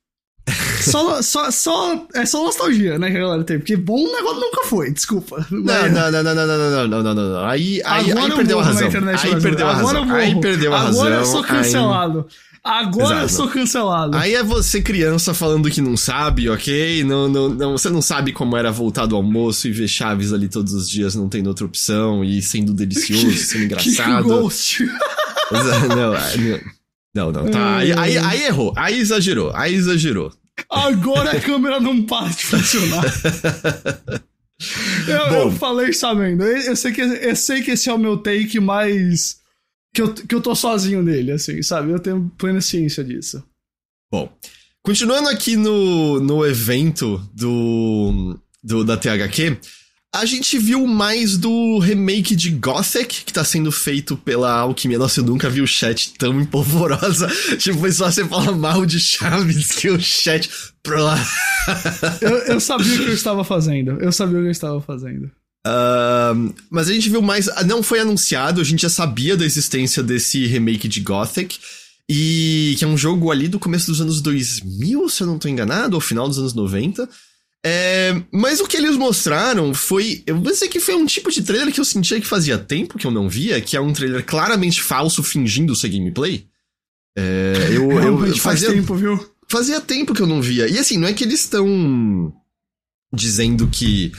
só, 0.81 1.21
só, 1.21 1.51
só, 1.51 2.07
é 2.15 2.25
só 2.25 2.43
nostalgia, 2.43 2.97
né, 2.97 3.11
que 3.11 3.17
a 3.17 3.19
galera 3.19 3.43
tem. 3.43 3.59
Porque 3.59 3.77
bom 3.77 4.03
o 4.03 4.11
negócio 4.11 4.41
nunca 4.41 4.63
foi, 4.65 4.91
desculpa. 4.91 5.45
Não, 5.51 5.89
não, 5.89 6.11
não, 6.11 6.23
não, 6.23 6.35
não, 6.35 6.47
não, 6.47 6.57
não, 6.57 6.87
não, 6.87 7.03
não, 7.03 7.13
não, 7.13 7.29
não. 7.29 7.45
Aí, 7.45 7.81
aí, 7.85 8.11
aí 8.11 8.35
perdeu 8.35 8.59
a 8.59 8.63
razão. 8.63 8.87
Aí 8.87 9.41
perdeu 9.41 9.67
a 9.67 9.73
razão. 9.73 10.11
Aí 10.13 10.41
perdeu 10.41 10.73
a 10.73 10.79
razão. 10.79 11.01
Agora 11.01 11.15
eu 11.21 11.25
sou 11.25 11.43
cancelado. 11.43 12.27
Aí... 12.27 12.50
Agora 12.63 13.05
Exato. 13.05 13.23
eu 13.23 13.29
sou 13.29 13.47
cancelado. 13.47 14.15
Aí 14.15 14.35
é 14.35 14.43
você 14.43 14.83
criança 14.83 15.33
falando 15.33 15.69
que 15.69 15.81
não 15.81 15.97
sabe, 15.97 16.47
ok? 16.47 17.03
Não, 17.03 17.27
não, 17.27 17.49
não, 17.49 17.71
você 17.71 17.89
não 17.89 18.03
sabe 18.03 18.31
como 18.31 18.55
era 18.55 18.71
voltar 18.71 19.07
do 19.07 19.15
almoço 19.15 19.67
e 19.67 19.71
ver 19.71 19.87
Chaves 19.87 20.31
ali 20.31 20.47
todos 20.47 20.71
os 20.73 20.87
dias, 20.87 21.15
não 21.15 21.27
tendo 21.27 21.47
outra 21.47 21.65
opção 21.65 22.23
e 22.23 22.39
sendo 22.39 22.71
delicioso, 22.71 23.33
sendo 23.37 23.63
engraçado. 23.63 24.23
Que 24.23 24.29
ghost. 24.29 24.85
não, 27.15 27.31
não, 27.31 27.31
não, 27.31 27.51
tá. 27.51 27.77
Aí, 27.77 27.91
aí, 27.93 28.17
aí 28.19 28.43
errou, 28.43 28.73
aí 28.77 28.99
exagerou, 28.99 29.51
aí 29.55 29.73
exagerou. 29.73 30.31
Agora 30.69 31.31
a 31.31 31.39
câmera 31.41 31.79
não 31.79 32.03
para 32.03 32.29
de 32.29 32.45
funcionar. 32.45 33.03
Eu, 35.07 35.35
eu, 35.35 35.51
falei 35.53 35.91
sabendo. 35.93 36.43
Eu 36.43 36.75
sei, 36.75 36.91
que, 36.91 37.01
eu 37.01 37.35
sei 37.35 37.63
que 37.63 37.71
esse 37.71 37.89
é 37.89 37.93
o 37.93 37.97
meu 37.97 38.17
take 38.17 38.59
mais 38.59 39.40
que 39.93 40.01
eu, 40.01 40.13
que 40.13 40.33
eu 40.33 40.41
tô 40.41 40.55
sozinho 40.55 41.03
nele, 41.03 41.31
assim, 41.31 41.61
sabe? 41.61 41.91
Eu 41.91 41.99
tenho 41.99 42.31
plena 42.37 42.61
ciência 42.61 43.03
disso. 43.03 43.43
Bom, 44.11 44.31
continuando 44.83 45.29
aqui 45.29 45.55
no, 45.55 46.19
no 46.19 46.45
evento 46.45 47.17
do, 47.33 48.39
do 48.63 48.83
da 48.83 48.97
THQ, 48.97 49.57
a 50.13 50.25
gente 50.25 50.57
viu 50.57 50.85
mais 50.85 51.37
do 51.37 51.79
remake 51.79 52.35
de 52.35 52.49
Gothic, 52.51 53.23
que 53.23 53.31
tá 53.31 53.45
sendo 53.45 53.71
feito 53.71 54.17
pela 54.17 54.51
Alquimia. 54.59 54.99
Nossa, 54.99 55.21
eu 55.21 55.25
nunca 55.25 55.49
vi 55.49 55.61
o 55.61 55.67
chat 55.67 56.13
tão 56.15 56.41
empolvorosa. 56.41 57.29
tipo, 57.57 57.79
foi 57.79 57.91
só 57.93 58.11
você 58.11 58.25
falar 58.25 58.51
mal 58.51 58.85
de 58.85 58.99
Chaves 58.99 59.71
que 59.71 59.89
o 59.89 59.99
chat. 59.99 60.49
eu, 62.21 62.37
eu 62.39 62.59
sabia 62.59 62.93
o 62.93 62.97
que 62.97 63.09
eu 63.09 63.13
estava 63.13 63.43
fazendo. 63.45 63.91
Eu 64.01 64.11
sabia 64.11 64.39
o 64.39 64.41
que 64.41 64.47
eu 64.47 64.51
estava 64.51 64.81
fazendo. 64.81 65.31
Uh, 65.65 66.53
mas 66.69 66.89
a 66.89 66.93
gente 66.93 67.09
viu 67.09 67.21
mais. 67.21 67.49
Não 67.65 67.83
foi 67.83 67.99
anunciado, 67.99 68.61
a 68.61 68.63
gente 68.63 68.81
já 68.81 68.89
sabia 68.89 69.37
da 69.37 69.45
existência 69.45 70.01
desse 70.01 70.45
remake 70.47 70.87
de 70.87 71.01
Gothic. 71.01 71.59
E 72.09 72.75
que 72.77 72.83
é 72.83 72.87
um 72.87 72.97
jogo 72.97 73.31
ali 73.31 73.47
do 73.47 73.59
começo 73.59 73.87
dos 73.87 74.01
anos 74.01 74.19
2000, 74.19 75.07
se 75.07 75.23
eu 75.23 75.27
não 75.27 75.39
tô 75.39 75.47
enganado, 75.47 75.95
ou 75.95 76.01
final 76.01 76.27
dos 76.27 76.39
anos 76.39 76.53
90. 76.53 77.07
É, 77.63 78.21
mas 78.31 78.59
o 78.59 78.67
que 78.67 78.75
eles 78.75 78.97
mostraram 78.97 79.73
foi. 79.73 80.23
Eu 80.25 80.39
dizer 80.39 80.67
que 80.67 80.79
foi 80.79 80.95
um 80.95 81.05
tipo 81.05 81.31
de 81.31 81.43
trailer 81.43 81.71
que 81.71 81.79
eu 81.79 81.85
sentia 81.85 82.19
que 82.19 82.27
fazia 82.27 82.57
tempo 82.57 82.97
que 82.97 83.05
eu 83.05 83.11
não 83.11 83.29
via, 83.29 83.61
que 83.61 83.77
é 83.77 83.81
um 83.81 83.93
trailer 83.93 84.25
claramente 84.25 84.81
falso 84.81 85.21
fingindo 85.21 85.75
ser 85.75 85.89
gameplay. 85.89 86.47
É, 87.15 87.69
eu, 87.71 87.91
eu, 87.91 88.25
eu 88.25 88.37
fazia, 88.37 88.41
faz 88.41 88.61
tempo, 88.65 88.95
viu? 88.95 89.31
Fazia 89.47 89.79
tempo 89.79 90.13
que 90.13 90.21
eu 90.21 90.27
não 90.27 90.41
via. 90.41 90.67
E 90.67 90.79
assim, 90.79 90.97
não 90.97 91.07
é 91.07 91.13
que 91.13 91.23
eles 91.23 91.41
estão 91.41 92.33
dizendo 93.13 93.67
que 93.67 94.11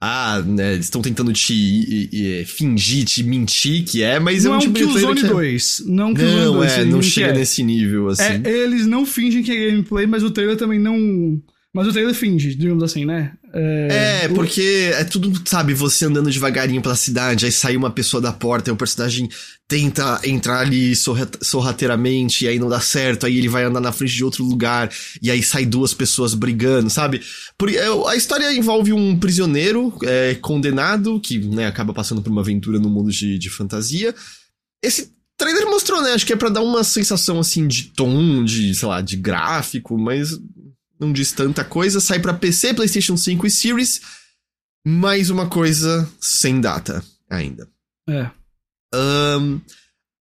ah, 0.00 0.40
né, 0.46 0.74
eles 0.74 0.86
estão 0.86 1.02
tentando 1.02 1.32
te 1.32 1.52
e, 1.52 2.08
e, 2.12 2.44
fingir, 2.44 3.04
te 3.04 3.22
mentir 3.24 3.84
que 3.84 4.02
é, 4.02 4.20
mas 4.20 4.44
não 4.44 4.54
é 4.54 4.56
um, 4.56 4.60
tipo 4.60 4.74
de 4.74 4.84
Killzone 4.84 5.20
que 5.20 5.26
é... 5.26 5.28
2. 5.28 5.82
Não, 5.86 6.14
Killzone 6.14 6.44
não 6.44 6.52
2, 6.54 6.72
é, 6.72 6.84
não 6.84 7.02
chega 7.02 7.28
é. 7.28 7.32
nesse 7.34 7.62
nível, 7.64 8.08
assim. 8.08 8.40
É, 8.44 8.48
eles 8.48 8.86
não 8.86 9.04
fingem 9.04 9.42
que 9.42 9.50
é 9.50 9.70
gameplay, 9.70 10.06
mas 10.06 10.22
o 10.22 10.30
trailer 10.30 10.56
também 10.56 10.78
não 10.78 11.40
mas 11.74 11.86
o 11.86 11.92
trailer 11.92 12.14
finge, 12.14 12.54
digamos 12.54 12.82
assim, 12.82 13.04
né? 13.04 13.34
É, 13.52 14.20
é 14.24 14.28
porque 14.28 14.90
é 14.92 15.04
tudo, 15.04 15.32
sabe, 15.48 15.72
você 15.72 16.04
andando 16.04 16.30
devagarinho 16.30 16.82
pela 16.82 16.94
cidade, 16.94 17.46
aí 17.46 17.52
sai 17.52 17.76
uma 17.76 17.90
pessoa 17.90 18.20
da 18.20 18.32
porta, 18.32 18.68
e 18.68 18.72
o 18.72 18.76
personagem 18.76 19.28
tenta 19.66 20.20
entrar 20.24 20.60
ali 20.60 20.94
sorrateiramente, 20.94 22.44
e 22.44 22.48
aí 22.48 22.58
não 22.58 22.68
dá 22.68 22.80
certo, 22.80 23.26
aí 23.26 23.38
ele 23.38 23.48
vai 23.48 23.64
andar 23.64 23.80
na 23.80 23.92
frente 23.92 24.14
de 24.14 24.24
outro 24.24 24.44
lugar, 24.44 24.90
e 25.22 25.30
aí 25.30 25.42
sai 25.42 25.64
duas 25.64 25.94
pessoas 25.94 26.34
brigando, 26.34 26.90
sabe? 26.90 27.22
Por, 27.56 27.72
é, 27.72 27.86
a 28.08 28.16
história 28.16 28.52
envolve 28.52 28.92
um 28.92 29.18
prisioneiro 29.18 29.96
é, 30.02 30.34
condenado, 30.34 31.18
que 31.20 31.38
né, 31.38 31.66
acaba 31.66 31.94
passando 31.94 32.22
por 32.22 32.30
uma 32.30 32.42
aventura 32.42 32.78
no 32.78 32.90
mundo 32.90 33.10
de, 33.10 33.38
de 33.38 33.50
fantasia. 33.50 34.14
Esse 34.82 35.10
trailer 35.38 35.66
mostrou, 35.66 36.02
né? 36.02 36.12
Acho 36.12 36.26
que 36.26 36.32
é 36.32 36.36
para 36.36 36.50
dar 36.50 36.62
uma 36.62 36.82
sensação 36.82 37.38
assim 37.38 37.66
de 37.66 37.84
tom, 37.84 38.44
de, 38.44 38.74
sei 38.74 38.88
lá, 38.88 39.00
de 39.00 39.16
gráfico, 39.16 39.96
mas 39.96 40.38
não 40.98 41.12
diz 41.12 41.32
tanta 41.32 41.64
coisa. 41.64 42.00
Sai 42.00 42.18
para 42.18 42.34
PC, 42.34 42.74
PlayStation 42.74 43.16
5 43.16 43.46
e 43.46 43.50
Series. 43.50 44.00
Mais 44.86 45.30
uma 45.30 45.48
coisa 45.48 46.08
sem 46.20 46.60
data 46.60 47.04
ainda. 47.28 47.68
É. 48.08 48.30
Um, 48.94 49.60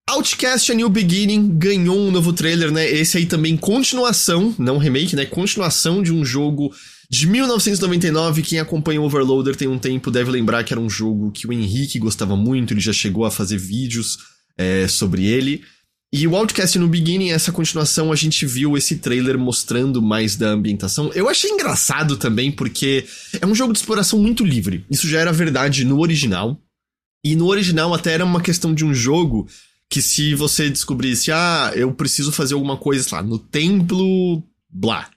Outcast 0.09 0.71
A 0.71 0.75
New 0.75 0.89
Beginning 0.89 1.57
ganhou 1.57 1.97
um 1.97 2.11
novo 2.11 2.31
trailer, 2.31 2.71
né? 2.71 2.89
Esse 2.89 3.17
aí 3.17 3.25
também 3.25 3.57
continuação, 3.57 4.55
não 4.57 4.77
remake, 4.77 5.15
né? 5.15 5.25
Continuação 5.25 6.01
de 6.01 6.13
um 6.13 6.23
jogo 6.23 6.73
de 7.09 7.27
1999. 7.27 8.41
Quem 8.41 8.59
acompanha 8.59 9.01
o 9.01 9.05
Overloader 9.05 9.55
tem 9.55 9.67
um 9.67 9.77
tempo 9.77 10.11
deve 10.11 10.31
lembrar 10.31 10.63
que 10.63 10.73
era 10.73 10.79
um 10.79 10.89
jogo 10.89 11.31
que 11.31 11.47
o 11.47 11.53
Henrique 11.53 11.99
gostava 11.99 12.35
muito, 12.35 12.73
ele 12.73 12.81
já 12.81 12.93
chegou 12.93 13.25
a 13.25 13.31
fazer 13.31 13.57
vídeos 13.57 14.17
é, 14.57 14.87
sobre 14.87 15.25
ele. 15.25 15.63
E 16.11 16.25
o 16.25 16.35
Outcast 16.37 16.79
no 16.79 16.87
Beginning, 16.87 17.31
essa 17.31 17.51
continuação, 17.51 18.13
a 18.13 18.15
gente 18.15 18.45
viu 18.45 18.77
esse 18.77 18.97
trailer 18.97 19.37
mostrando 19.37 20.01
mais 20.01 20.37
da 20.37 20.49
ambientação. 20.49 21.11
Eu 21.13 21.27
achei 21.27 21.49
engraçado 21.49 22.15
também, 22.15 22.49
porque 22.49 23.05
é 23.41 23.45
um 23.45 23.53
jogo 23.53 23.73
de 23.73 23.79
exploração 23.79 24.17
muito 24.17 24.45
livre. 24.45 24.85
Isso 24.89 25.07
já 25.07 25.19
era 25.19 25.33
verdade 25.33 25.83
no 25.83 25.99
original. 25.99 26.57
E 27.25 27.35
no 27.35 27.47
original 27.47 27.93
até 27.93 28.13
era 28.13 28.23
uma 28.23 28.39
questão 28.39 28.73
de 28.73 28.85
um 28.85 28.93
jogo 28.93 29.49
que 29.89 30.01
se 30.01 30.33
você 30.33 30.69
descobrisse, 30.69 31.31
ah, 31.31 31.73
eu 31.75 31.93
preciso 31.93 32.31
fazer 32.31 32.53
alguma 32.53 32.77
coisa, 32.77 33.03
sei 33.03 33.17
lá, 33.17 33.23
no 33.23 33.37
templo, 33.37 34.41
blá. 34.69 35.09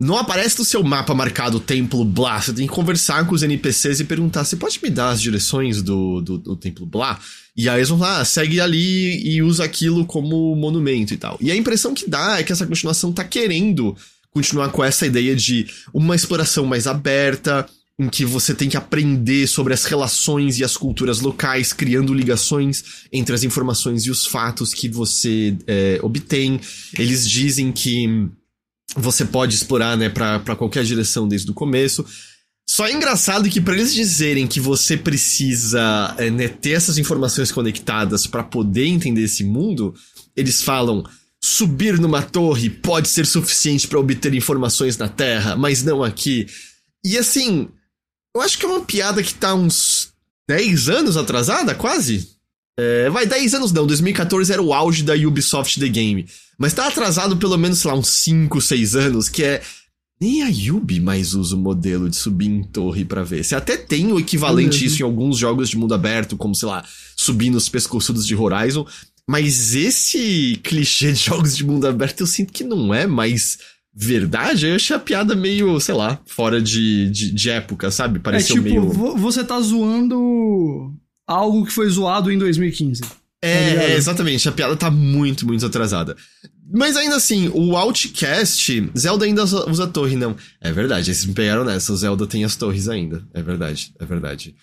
não 0.00 0.16
aparece 0.16 0.58
no 0.58 0.64
seu 0.64 0.82
mapa 0.82 1.14
marcado 1.14 1.60
templo 1.60 2.04
Blá. 2.04 2.40
Você 2.40 2.52
tem 2.52 2.66
que 2.66 2.72
conversar 2.72 3.24
com 3.24 3.34
os 3.36 3.42
NPCs 3.44 4.00
e 4.00 4.04
perguntar: 4.04 4.44
você 4.44 4.56
pode 4.56 4.80
me 4.82 4.90
dar 4.90 5.10
as 5.10 5.20
direções 5.20 5.80
do, 5.80 6.20
do, 6.20 6.38
do 6.38 6.56
templo 6.56 6.86
Blá? 6.86 7.20
E 7.58 7.68
aí 7.68 7.80
eles 7.80 7.88
vão 7.88 7.98
lá, 7.98 8.24
segue 8.24 8.60
ali 8.60 9.20
e 9.28 9.42
usa 9.42 9.64
aquilo 9.64 10.06
como 10.06 10.54
monumento 10.54 11.12
e 11.12 11.16
tal. 11.16 11.36
E 11.40 11.50
a 11.50 11.56
impressão 11.56 11.92
que 11.92 12.08
dá 12.08 12.38
é 12.38 12.44
que 12.44 12.52
essa 12.52 12.64
continuação 12.64 13.12
tá 13.12 13.24
querendo 13.24 13.96
continuar 14.30 14.68
com 14.68 14.84
essa 14.84 15.04
ideia 15.04 15.34
de 15.34 15.66
uma 15.92 16.14
exploração 16.14 16.64
mais 16.64 16.86
aberta, 16.86 17.68
em 17.98 18.08
que 18.08 18.24
você 18.24 18.54
tem 18.54 18.68
que 18.68 18.76
aprender 18.76 19.48
sobre 19.48 19.74
as 19.74 19.84
relações 19.86 20.60
e 20.60 20.62
as 20.62 20.76
culturas 20.76 21.20
locais, 21.20 21.72
criando 21.72 22.14
ligações 22.14 22.84
entre 23.12 23.34
as 23.34 23.42
informações 23.42 24.06
e 24.06 24.10
os 24.12 24.24
fatos 24.24 24.72
que 24.72 24.88
você 24.88 25.56
é, 25.66 25.98
obtém. 26.00 26.60
Eles 26.96 27.28
dizem 27.28 27.72
que 27.72 28.28
você 28.96 29.24
pode 29.24 29.56
explorar, 29.56 29.96
né, 29.96 30.08
pra 30.08 30.54
qualquer 30.54 30.84
direção 30.84 31.26
desde 31.26 31.50
o 31.50 31.54
começo. 31.54 32.06
Só 32.68 32.86
é 32.86 32.92
engraçado 32.92 33.48
que 33.48 33.60
para 33.60 33.74
eles 33.74 33.94
dizerem 33.94 34.46
que 34.46 34.60
você 34.60 34.96
precisa 34.96 36.14
é, 36.18 36.30
né, 36.30 36.48
ter 36.48 36.72
essas 36.72 36.98
informações 36.98 37.50
conectadas 37.50 38.26
para 38.26 38.44
poder 38.44 38.86
entender 38.86 39.22
esse 39.22 39.42
mundo, 39.42 39.94
eles 40.36 40.62
falam 40.62 41.02
subir 41.42 41.98
numa 41.98 42.22
torre 42.22 42.68
pode 42.68 43.08
ser 43.08 43.24
suficiente 43.24 43.86
para 43.86 43.98
obter 43.98 44.34
informações 44.34 44.98
na 44.98 45.08
Terra, 45.08 45.56
mas 45.56 45.82
não 45.82 46.02
aqui. 46.02 46.46
E 47.04 47.16
assim, 47.16 47.68
eu 48.34 48.42
acho 48.42 48.58
que 48.58 48.66
é 48.66 48.68
uma 48.68 48.84
piada 48.84 49.22
que 49.22 49.34
tá 49.34 49.54
uns 49.54 50.12
10 50.48 50.88
anos 50.88 51.16
atrasada, 51.16 51.74
quase. 51.74 52.28
É, 52.78 53.08
vai, 53.10 53.26
10 53.26 53.54
anos 53.54 53.72
não, 53.72 53.86
2014 53.86 54.52
era 54.52 54.62
o 54.62 54.72
auge 54.74 55.02
da 55.02 55.14
Ubisoft 55.14 55.80
The 55.80 55.88
Game. 55.88 56.28
Mas 56.58 56.74
tá 56.74 56.86
atrasado 56.86 57.36
pelo 57.36 57.56
menos, 57.56 57.78
sei 57.78 57.90
lá, 57.90 57.96
uns 57.96 58.08
5, 58.08 58.60
6 58.60 58.96
anos, 58.96 59.28
que 59.28 59.42
é. 59.42 59.62
Nem 60.20 60.42
a 60.42 60.48
Yubi 60.48 61.00
mais 61.00 61.34
usa 61.34 61.54
o 61.54 61.58
modelo 61.58 62.10
de 62.10 62.16
subir 62.16 62.48
em 62.48 62.62
torre 62.62 63.04
para 63.04 63.22
ver. 63.22 63.44
Você 63.44 63.54
até 63.54 63.76
tem 63.76 64.12
o 64.12 64.18
equivalente 64.18 64.84
isso 64.84 65.00
em 65.00 65.04
alguns 65.04 65.38
jogos 65.38 65.68
de 65.70 65.78
mundo 65.78 65.94
aberto, 65.94 66.36
como, 66.36 66.54
sei 66.54 66.68
lá, 66.68 66.84
subir 67.16 67.50
nos 67.50 67.68
pescoçudos 67.68 68.26
de 68.26 68.34
Horizon. 68.34 68.84
Mas 69.28 69.74
esse 69.76 70.58
clichê 70.64 71.12
de 71.12 71.20
jogos 71.26 71.56
de 71.56 71.64
mundo 71.64 71.86
aberto 71.86 72.20
eu 72.20 72.26
sinto 72.26 72.52
que 72.52 72.64
não 72.64 72.92
é 72.92 73.06
mais 73.06 73.58
verdade. 73.94 74.66
Eu 74.66 74.76
achei 74.76 74.96
a 74.96 74.98
piada 74.98 75.36
meio, 75.36 75.78
sei 75.80 75.94
lá, 75.94 76.20
fora 76.26 76.60
de, 76.60 77.10
de, 77.10 77.30
de 77.30 77.50
época, 77.50 77.90
sabe? 77.90 78.18
Pareceu 78.18 78.56
é, 78.56 78.62
tipo, 78.62 78.68
meio. 78.68 79.16
Você 79.18 79.44
tá 79.44 79.60
zoando 79.60 80.94
algo 81.26 81.64
que 81.66 81.72
foi 81.72 81.88
zoado 81.88 82.32
em 82.32 82.38
2015. 82.38 83.02
É, 83.42 83.92
é, 83.92 83.96
exatamente. 83.96 84.48
A 84.48 84.52
piada 84.52 84.76
tá 84.76 84.90
muito, 84.90 85.46
muito 85.46 85.64
atrasada. 85.64 86.16
Mas 86.70 86.96
ainda 86.96 87.16
assim, 87.16 87.48
o 87.54 87.76
Outcast, 87.76 88.90
Zelda 88.96 89.24
ainda 89.24 89.42
usa 89.42 89.86
torre, 89.86 90.16
não. 90.16 90.36
É 90.60 90.70
verdade, 90.70 91.10
eles 91.10 91.24
me 91.24 91.32
pegaram 91.32 91.64
nessa. 91.64 91.92
O 91.92 91.96
Zelda 91.96 92.26
tem 92.26 92.44
as 92.44 92.56
torres 92.56 92.88
ainda. 92.88 93.26
É 93.32 93.42
verdade, 93.42 93.94
é 93.98 94.04
verdade. 94.04 94.54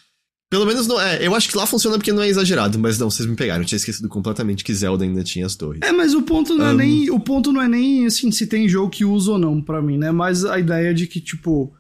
Pelo 0.50 0.66
menos 0.66 0.86
não 0.86 1.02
é. 1.02 1.26
Eu 1.26 1.34
acho 1.34 1.50
que 1.50 1.58
lá 1.58 1.66
funciona 1.66 1.98
porque 1.98 2.12
não 2.12 2.22
é 2.22 2.28
exagerado, 2.28 2.78
mas 2.78 3.00
não, 3.00 3.10
vocês 3.10 3.28
me 3.28 3.36
pegaram. 3.36 3.64
Eu 3.64 3.68
tinha 3.68 3.78
esquecido 3.78 4.08
completamente 4.08 4.64
que 4.64 4.74
Zelda 4.74 5.04
ainda 5.04 5.24
tinha 5.24 5.46
as 5.46 5.56
torres. 5.56 5.82
É, 5.84 5.92
mas 5.92 6.14
o 6.14 6.22
ponto 6.22 6.56
não 6.56 6.66
um... 6.66 6.70
é 6.70 6.74
nem. 6.74 7.10
O 7.10 7.20
ponto 7.20 7.52
não 7.52 7.62
é 7.62 7.68
nem 7.68 8.06
assim 8.06 8.32
se 8.32 8.46
tem 8.46 8.70
jogo 8.70 8.92
que 8.92 9.04
usa 9.04 9.32
ou 9.32 9.38
não, 9.40 9.60
para 9.60 9.82
mim, 9.82 9.98
né? 9.98 10.12
Mas 10.12 10.46
a 10.46 10.60
ideia 10.60 10.94
de 10.94 11.08
que, 11.08 11.20
tipo, 11.20 11.74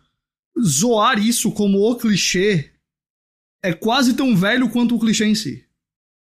zoar 0.59 1.19
isso 1.23 1.51
como 1.51 1.79
o 1.79 1.95
clichê 1.95 2.71
é 3.63 3.71
quase 3.73 4.15
tão 4.15 4.35
velho 4.35 4.69
quanto 4.69 4.95
o 4.95 4.99
clichê 4.99 5.25
em 5.25 5.35
si. 5.35 5.63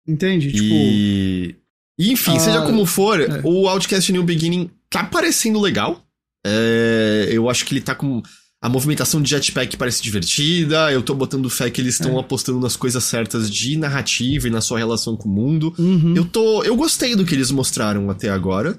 Entende? 0.08 0.50
Tipo. 0.50 0.74
E... 0.74 1.59
Enfim, 2.00 2.36
ah, 2.36 2.40
seja 2.40 2.62
como 2.62 2.86
for, 2.86 3.20
é. 3.20 3.40
o 3.44 3.68
Outcast 3.68 4.10
New 4.10 4.22
Beginning 4.22 4.70
tá 4.88 5.04
parecendo 5.04 5.60
legal. 5.60 6.02
É, 6.46 7.28
eu 7.30 7.50
acho 7.50 7.64
que 7.66 7.74
ele 7.74 7.82
tá 7.82 7.94
com. 7.94 8.22
A 8.62 8.68
movimentação 8.68 9.22
de 9.22 9.30
jetpack 9.30 9.74
parece 9.78 10.02
divertida. 10.02 10.92
Eu 10.92 11.02
tô 11.02 11.14
botando 11.14 11.48
fé 11.48 11.70
que 11.70 11.80
eles 11.80 11.94
estão 11.94 12.16
é. 12.18 12.20
apostando 12.20 12.60
nas 12.60 12.76
coisas 12.76 13.02
certas 13.04 13.50
de 13.50 13.76
narrativa 13.76 14.48
e 14.48 14.50
na 14.50 14.60
sua 14.60 14.78
relação 14.78 15.16
com 15.16 15.28
o 15.28 15.32
mundo. 15.32 15.74
Uhum. 15.78 16.14
Eu 16.14 16.26
tô. 16.26 16.62
Eu 16.62 16.76
gostei 16.76 17.16
do 17.16 17.24
que 17.24 17.34
eles 17.34 17.50
mostraram 17.50 18.10
até 18.10 18.28
agora. 18.28 18.78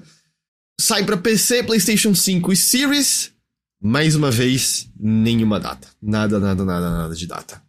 Sai 0.80 1.04
para 1.04 1.16
PC, 1.16 1.64
PlayStation 1.64 2.14
5 2.14 2.52
e 2.52 2.56
Series. 2.56 3.32
Mais 3.82 4.14
uma 4.14 4.30
vez, 4.30 4.88
nenhuma 4.98 5.58
data. 5.58 5.88
Nada, 6.00 6.38
nada, 6.38 6.64
nada, 6.64 6.90
nada 6.90 7.14
de 7.14 7.26
data. 7.26 7.60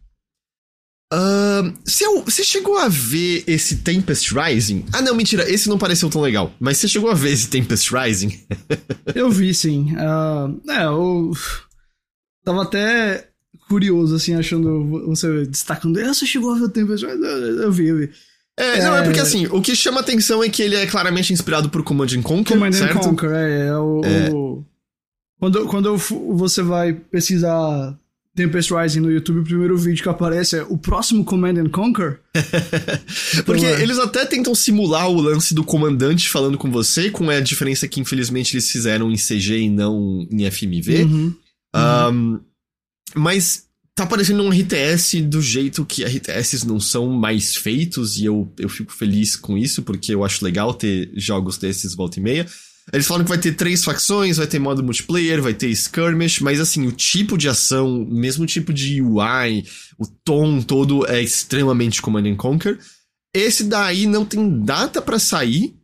Você 1.12 2.42
uh, 2.42 2.44
chegou 2.44 2.78
a 2.78 2.88
ver 2.88 3.44
esse 3.46 3.76
Tempest 3.76 4.34
Rising? 4.34 4.84
Ah, 4.92 5.02
não, 5.02 5.14
mentira, 5.14 5.48
esse 5.48 5.68
não 5.68 5.78
pareceu 5.78 6.10
tão 6.10 6.20
legal. 6.20 6.52
Mas 6.58 6.78
você 6.78 6.88
chegou 6.88 7.10
a 7.10 7.14
ver 7.14 7.32
esse 7.32 7.48
Tempest 7.48 7.94
Rising? 7.94 8.40
eu 9.14 9.30
vi, 9.30 9.54
sim. 9.54 9.94
Uh, 9.94 10.70
é, 10.70 10.84
eu 10.84 11.32
tava 12.44 12.62
até 12.62 13.28
curioso, 13.68 14.16
assim, 14.16 14.34
achando 14.34 15.06
você 15.06 15.46
destacando. 15.46 15.98
Ah, 16.00 16.12
você 16.12 16.26
chegou 16.26 16.52
a 16.52 16.58
ver 16.58 16.64
o 16.64 16.68
Tempest 16.68 17.06
Rising? 17.06 17.22
Eu, 17.22 17.62
eu 17.62 17.72
vi, 17.72 17.86
eu 17.88 17.98
vi. 17.98 18.10
É, 18.58 18.78
é, 18.78 18.84
não, 18.84 18.96
é 18.96 19.02
porque 19.02 19.18
assim, 19.18 19.46
o 19.46 19.60
que 19.60 19.74
chama 19.74 20.00
atenção 20.00 20.42
é 20.42 20.48
que 20.48 20.62
ele 20.62 20.76
é 20.76 20.86
claramente 20.86 21.32
inspirado 21.32 21.68
por 21.68 21.82
Command 21.82 22.06
Conquer, 22.22 22.54
Command 22.54 22.72
certo? 22.72 23.00
Conquer, 23.00 23.32
é, 23.32 23.66
é, 23.66 23.76
o, 23.76 24.00
é. 24.04 24.30
o... 24.32 24.64
Quando, 25.40 25.66
quando 25.66 25.96
você 25.96 26.62
vai 26.62 26.92
pesquisar 26.92 27.98
Tempest 28.34 28.72
Rising 28.74 29.00
no 29.00 29.12
YouTube, 29.12 29.40
o 29.40 29.44
primeiro 29.44 29.76
vídeo 29.78 30.02
que 30.02 30.08
aparece 30.08 30.56
é 30.56 30.62
o 30.64 30.76
próximo 30.76 31.24
Command 31.24 31.56
and 31.56 31.68
Conquer. 31.70 32.20
Porque 33.46 33.64
então, 33.64 33.78
é. 33.78 33.82
eles 33.82 33.98
até 33.98 34.26
tentam 34.26 34.54
simular 34.54 35.08
o 35.08 35.20
lance 35.20 35.54
do 35.54 35.62
comandante 35.62 36.28
falando 36.28 36.58
com 36.58 36.70
você, 36.70 37.10
com 37.10 37.30
a 37.30 37.38
diferença 37.38 37.86
que 37.86 38.00
infelizmente 38.00 38.54
eles 38.54 38.68
fizeram 38.68 39.10
em 39.10 39.16
CG 39.16 39.60
e 39.60 39.70
não 39.70 40.26
em 40.30 40.50
FMV. 40.50 41.04
Uhum. 41.04 41.34
Um, 41.76 42.40
mas 43.14 43.64
tá 43.94 44.04
parecendo 44.04 44.42
um 44.42 44.50
RTS 44.50 45.22
do 45.22 45.40
jeito 45.40 45.86
que 45.86 46.04
RTS 46.04 46.66
não 46.66 46.80
são 46.80 47.08
mais 47.08 47.54
feitos, 47.54 48.18
e 48.18 48.24
eu, 48.24 48.52
eu 48.58 48.68
fico 48.68 48.92
feliz 48.92 49.36
com 49.36 49.56
isso, 49.56 49.82
porque 49.82 50.12
eu 50.12 50.24
acho 50.24 50.44
legal 50.44 50.74
ter 50.74 51.12
jogos 51.14 51.56
desses 51.56 51.94
volta 51.94 52.18
e 52.18 52.22
meia. 52.22 52.46
Eles 52.92 53.06
falam 53.06 53.24
que 53.24 53.30
vai 53.30 53.38
ter 53.38 53.52
três 53.52 53.82
facções, 53.82 54.36
vai 54.36 54.46
ter 54.46 54.58
modo 54.58 54.82
multiplayer, 54.82 55.40
vai 55.40 55.54
ter 55.54 55.68
skirmish, 55.68 56.40
mas 56.40 56.60
assim, 56.60 56.86
o 56.86 56.92
tipo 56.92 57.38
de 57.38 57.48
ação, 57.48 58.06
mesmo 58.08 58.44
tipo 58.44 58.72
de 58.72 59.00
UI, 59.00 59.64
o 59.98 60.06
tom 60.06 60.60
todo 60.60 61.06
é 61.06 61.22
extremamente 61.22 62.02
Command 62.02 62.34
Conquer. 62.36 62.78
Esse 63.34 63.64
daí 63.64 64.06
não 64.06 64.24
tem 64.24 64.60
data 64.60 65.00
para 65.00 65.18
sair, 65.18 65.74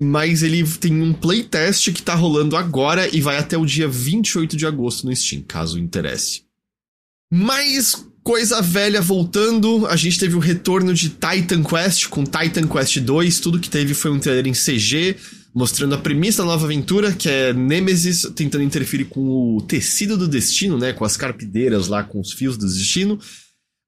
mas 0.00 0.42
ele 0.42 0.64
tem 0.64 1.00
um 1.00 1.12
playtest 1.12 1.92
que 1.92 2.02
tá 2.02 2.14
rolando 2.14 2.56
agora 2.56 3.08
e 3.14 3.20
vai 3.20 3.36
até 3.36 3.56
o 3.56 3.66
dia 3.66 3.86
28 3.86 4.56
de 4.56 4.66
agosto 4.66 5.06
no 5.06 5.14
Steam, 5.14 5.42
caso 5.42 5.78
interesse. 5.78 6.42
Mais 7.32 8.06
coisa 8.22 8.60
velha 8.60 9.00
voltando, 9.00 9.86
a 9.86 9.94
gente 9.94 10.18
teve 10.18 10.34
o 10.34 10.40
retorno 10.40 10.92
de 10.92 11.10
Titan 11.10 11.62
Quest 11.62 12.08
com 12.08 12.24
Titan 12.24 12.66
Quest 12.66 12.98
2, 12.98 13.40
tudo 13.40 13.60
que 13.60 13.70
teve 13.70 13.94
foi 13.94 14.10
um 14.10 14.18
trailer 14.18 14.48
em 14.48 14.52
CG, 14.52 15.16
mostrando 15.56 15.94
a 15.94 15.98
premissa 15.98 16.42
da 16.42 16.48
nova 16.48 16.66
aventura, 16.66 17.14
que 17.14 17.30
é 17.30 17.50
Nemesis 17.54 18.30
tentando 18.36 18.62
interferir 18.62 19.06
com 19.06 19.56
o 19.56 19.62
tecido 19.62 20.14
do 20.14 20.28
destino, 20.28 20.76
né? 20.76 20.92
Com 20.92 21.02
as 21.02 21.16
carpideiras 21.16 21.88
lá, 21.88 22.04
com 22.04 22.20
os 22.20 22.34
fios 22.34 22.58
do 22.58 22.66
destino. 22.66 23.18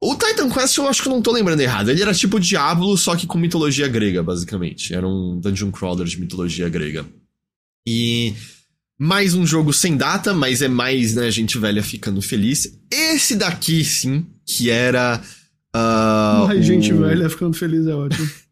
O 0.02 0.14
Titan 0.14 0.48
Quest 0.48 0.78
eu 0.78 0.88
acho 0.88 1.02
que 1.02 1.08
eu 1.08 1.12
não 1.12 1.20
tô 1.20 1.30
lembrando 1.30 1.60
errado. 1.60 1.90
Ele 1.90 2.00
era 2.00 2.14
tipo 2.14 2.40
Diablo, 2.40 2.96
só 2.96 3.14
que 3.14 3.26
com 3.26 3.36
mitologia 3.36 3.86
grega, 3.86 4.22
basicamente. 4.22 4.94
Era 4.94 5.06
um 5.06 5.38
dungeon 5.38 5.70
crawler 5.70 6.06
de 6.06 6.18
mitologia 6.18 6.70
grega. 6.70 7.04
E 7.86 8.32
mais 8.98 9.34
um 9.34 9.46
jogo 9.46 9.70
sem 9.70 9.94
data, 9.94 10.32
mas 10.32 10.62
é 10.62 10.68
mais, 10.68 11.16
né, 11.16 11.30
gente 11.30 11.58
velha 11.58 11.82
ficando 11.82 12.22
feliz. 12.22 12.78
Esse 12.90 13.36
daqui, 13.36 13.84
sim, 13.84 14.24
que 14.46 14.70
era. 14.70 15.20
Uh, 15.76 16.46
mais 16.46 16.60
o... 16.60 16.62
gente 16.62 16.94
velha 16.94 17.28
ficando 17.28 17.54
feliz 17.54 17.86
é 17.86 17.94
ótimo. 17.94 18.26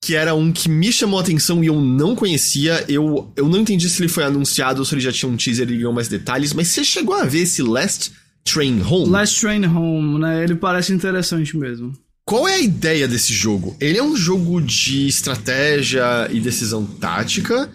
que 0.00 0.14
era 0.14 0.34
um 0.34 0.52
que 0.52 0.68
me 0.68 0.92
chamou 0.92 1.18
a 1.18 1.22
atenção 1.22 1.62
e 1.62 1.66
eu 1.66 1.80
não 1.80 2.14
conhecia. 2.14 2.84
Eu, 2.88 3.32
eu 3.36 3.48
não 3.48 3.58
entendi 3.58 3.88
se 3.88 4.00
ele 4.00 4.08
foi 4.08 4.24
anunciado 4.24 4.80
ou 4.80 4.84
se 4.84 4.94
ele 4.94 5.00
já 5.00 5.10
tinha 5.12 5.30
um 5.30 5.36
teaser 5.36 5.70
e 5.70 5.76
ganhou 5.76 5.92
mais 5.92 6.08
detalhes, 6.08 6.52
mas 6.52 6.68
você 6.68 6.84
chegou 6.84 7.14
a 7.14 7.24
ver 7.24 7.40
esse 7.40 7.62
Last 7.62 8.12
Train 8.44 8.80
Home? 8.82 9.10
Last 9.10 9.40
Train 9.40 9.64
Home, 9.66 10.20
né? 10.20 10.44
Ele 10.44 10.54
parece 10.54 10.92
interessante 10.92 11.56
mesmo. 11.56 11.92
Qual 12.24 12.46
é 12.46 12.54
a 12.54 12.60
ideia 12.60 13.08
desse 13.08 13.32
jogo? 13.32 13.76
Ele 13.80 13.98
é 13.98 14.02
um 14.02 14.16
jogo 14.16 14.60
de 14.60 15.08
estratégia 15.08 16.28
e 16.30 16.38
decisão 16.40 16.84
tática, 16.84 17.68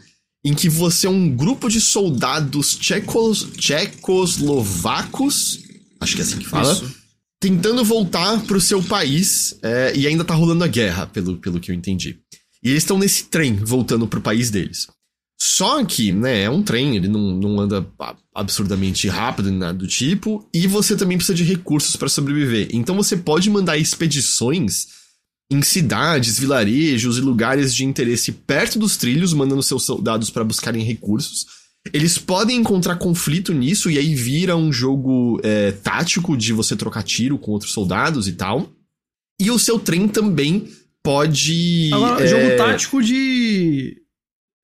em 0.46 0.54
que 0.54 0.70
você 0.70 1.08
é 1.08 1.10
um 1.10 1.30
grupo 1.30 1.68
de 1.70 1.82
soldados 1.82 2.76
tchecos, 2.76 3.48
tchecoslovacos, 3.58 5.60
acho 6.00 6.16
que 6.16 6.22
é 6.22 6.24
assim 6.24 6.38
que 6.38 6.48
fala, 6.48 6.72
Isso 6.72 7.03
tentando 7.44 7.84
voltar 7.84 8.42
pro 8.44 8.62
seu 8.62 8.82
país 8.82 9.60
é, 9.62 9.92
e 9.94 10.08
ainda 10.08 10.24
tá 10.24 10.34
rolando 10.34 10.64
a 10.64 10.68
guerra, 10.68 11.06
pelo, 11.06 11.36
pelo 11.36 11.60
que 11.60 11.72
eu 11.72 11.76
entendi. 11.76 12.18
E 12.64 12.70
eles 12.70 12.84
estão 12.84 12.98
nesse 12.98 13.26
trem 13.26 13.54
voltando 13.56 14.08
pro 14.08 14.22
país 14.22 14.50
deles. 14.50 14.88
Só 15.38 15.84
que, 15.84 16.14
né, 16.14 16.44
é 16.44 16.50
um 16.50 16.64
trem, 16.64 16.96
ele 16.96 17.10
não, 17.10 17.20
não 17.20 17.60
anda 17.60 17.86
absurdamente 18.34 19.10
rápido 19.10 19.50
nem 19.50 19.60
nada 19.60 19.78
do 19.78 19.86
tipo, 19.86 20.48
e 20.54 20.66
você 20.68 20.96
também 20.96 21.18
precisa 21.18 21.36
de 21.36 21.44
recursos 21.44 21.98
para 21.98 22.08
sobreviver. 22.08 22.70
Então 22.72 22.96
você 22.96 23.18
pode 23.18 23.50
mandar 23.50 23.78
expedições 23.78 24.88
em 25.52 25.62
cidades, 25.62 26.40
vilarejos 26.40 27.18
e 27.18 27.22
lugares 27.22 27.76
de 27.76 27.84
interesse 27.84 28.32
perto 28.32 28.80
dos 28.80 28.96
trilhos, 28.96 29.34
mandando 29.34 29.62
seus 29.62 29.84
soldados 29.84 30.30
para 30.30 30.46
buscarem 30.46 30.82
recursos. 30.82 31.46
Eles 31.92 32.18
podem 32.18 32.58
encontrar 32.58 32.96
conflito 32.96 33.54
nisso 33.54 33.92
e 33.92 33.98
aí 33.98 34.16
vira 34.16 34.56
um 34.56 34.72
jogo 34.72 35.40
é, 35.44 35.72
tático 35.72 36.38
de 36.38 36.54
você 36.54 36.76
trocar 36.76 37.04
tiro 37.04 37.38
com 37.38 37.52
outros 37.52 37.74
soldados 37.74 38.28
e 38.28 38.34
tal. 38.34 38.72
E 39.40 39.52
o 39.52 39.60
seu 39.60 39.78
trem 39.78 40.08
também 40.08 40.70
pode. 41.04 41.90
Agora, 41.94 42.24
é... 42.24 42.28
jogo 42.28 42.58
tático 42.58 43.04
de. 43.04 44.02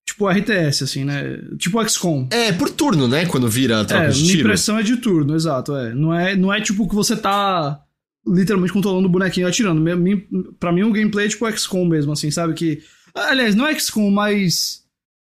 Tipo 0.08 0.28
RTS, 0.28 0.84
assim, 0.84 1.04
né? 1.04 1.38
Tipo 1.58 1.88
XCOM. 1.88 2.28
É, 2.32 2.52
por 2.52 2.70
turno, 2.70 3.08
né? 3.08 3.26
Quando 3.26 3.48
vira 3.48 3.82
a 3.82 3.86
troca 3.86 4.06
é, 4.06 4.10
de 4.10 4.16
tiro. 4.16 4.28
Minha 4.28 4.42
impressão 4.42 4.80
é 4.80 4.84
de 4.84 4.98
turno, 4.98 5.36
exato. 5.36 5.76
É. 5.76 5.94
Não, 5.94 6.14
é, 6.14 6.36
não 6.36 6.52
é 6.52 6.60
tipo 6.62 6.88
que 6.88 6.96
você 6.96 7.16
tá 7.16 7.80
literalmente 8.26 8.74
controlando 8.74 9.08
o 9.08 9.12
bonequinho 9.12 9.48
atirando. 9.48 9.84
Pra 10.60 10.72
mim, 10.72 10.84
o 10.84 10.92
gameplay 10.92 11.26
é 11.26 11.30
tipo 11.30 11.50
XCOM 11.52 11.86
mesmo, 11.86 12.12
assim, 12.12 12.32
sabe? 12.32 12.54
Que. 12.54 12.82
Aliás, 13.14 13.54
não 13.54 13.68
é 13.68 13.78
XCOM, 13.78 14.10
mas. 14.10 14.84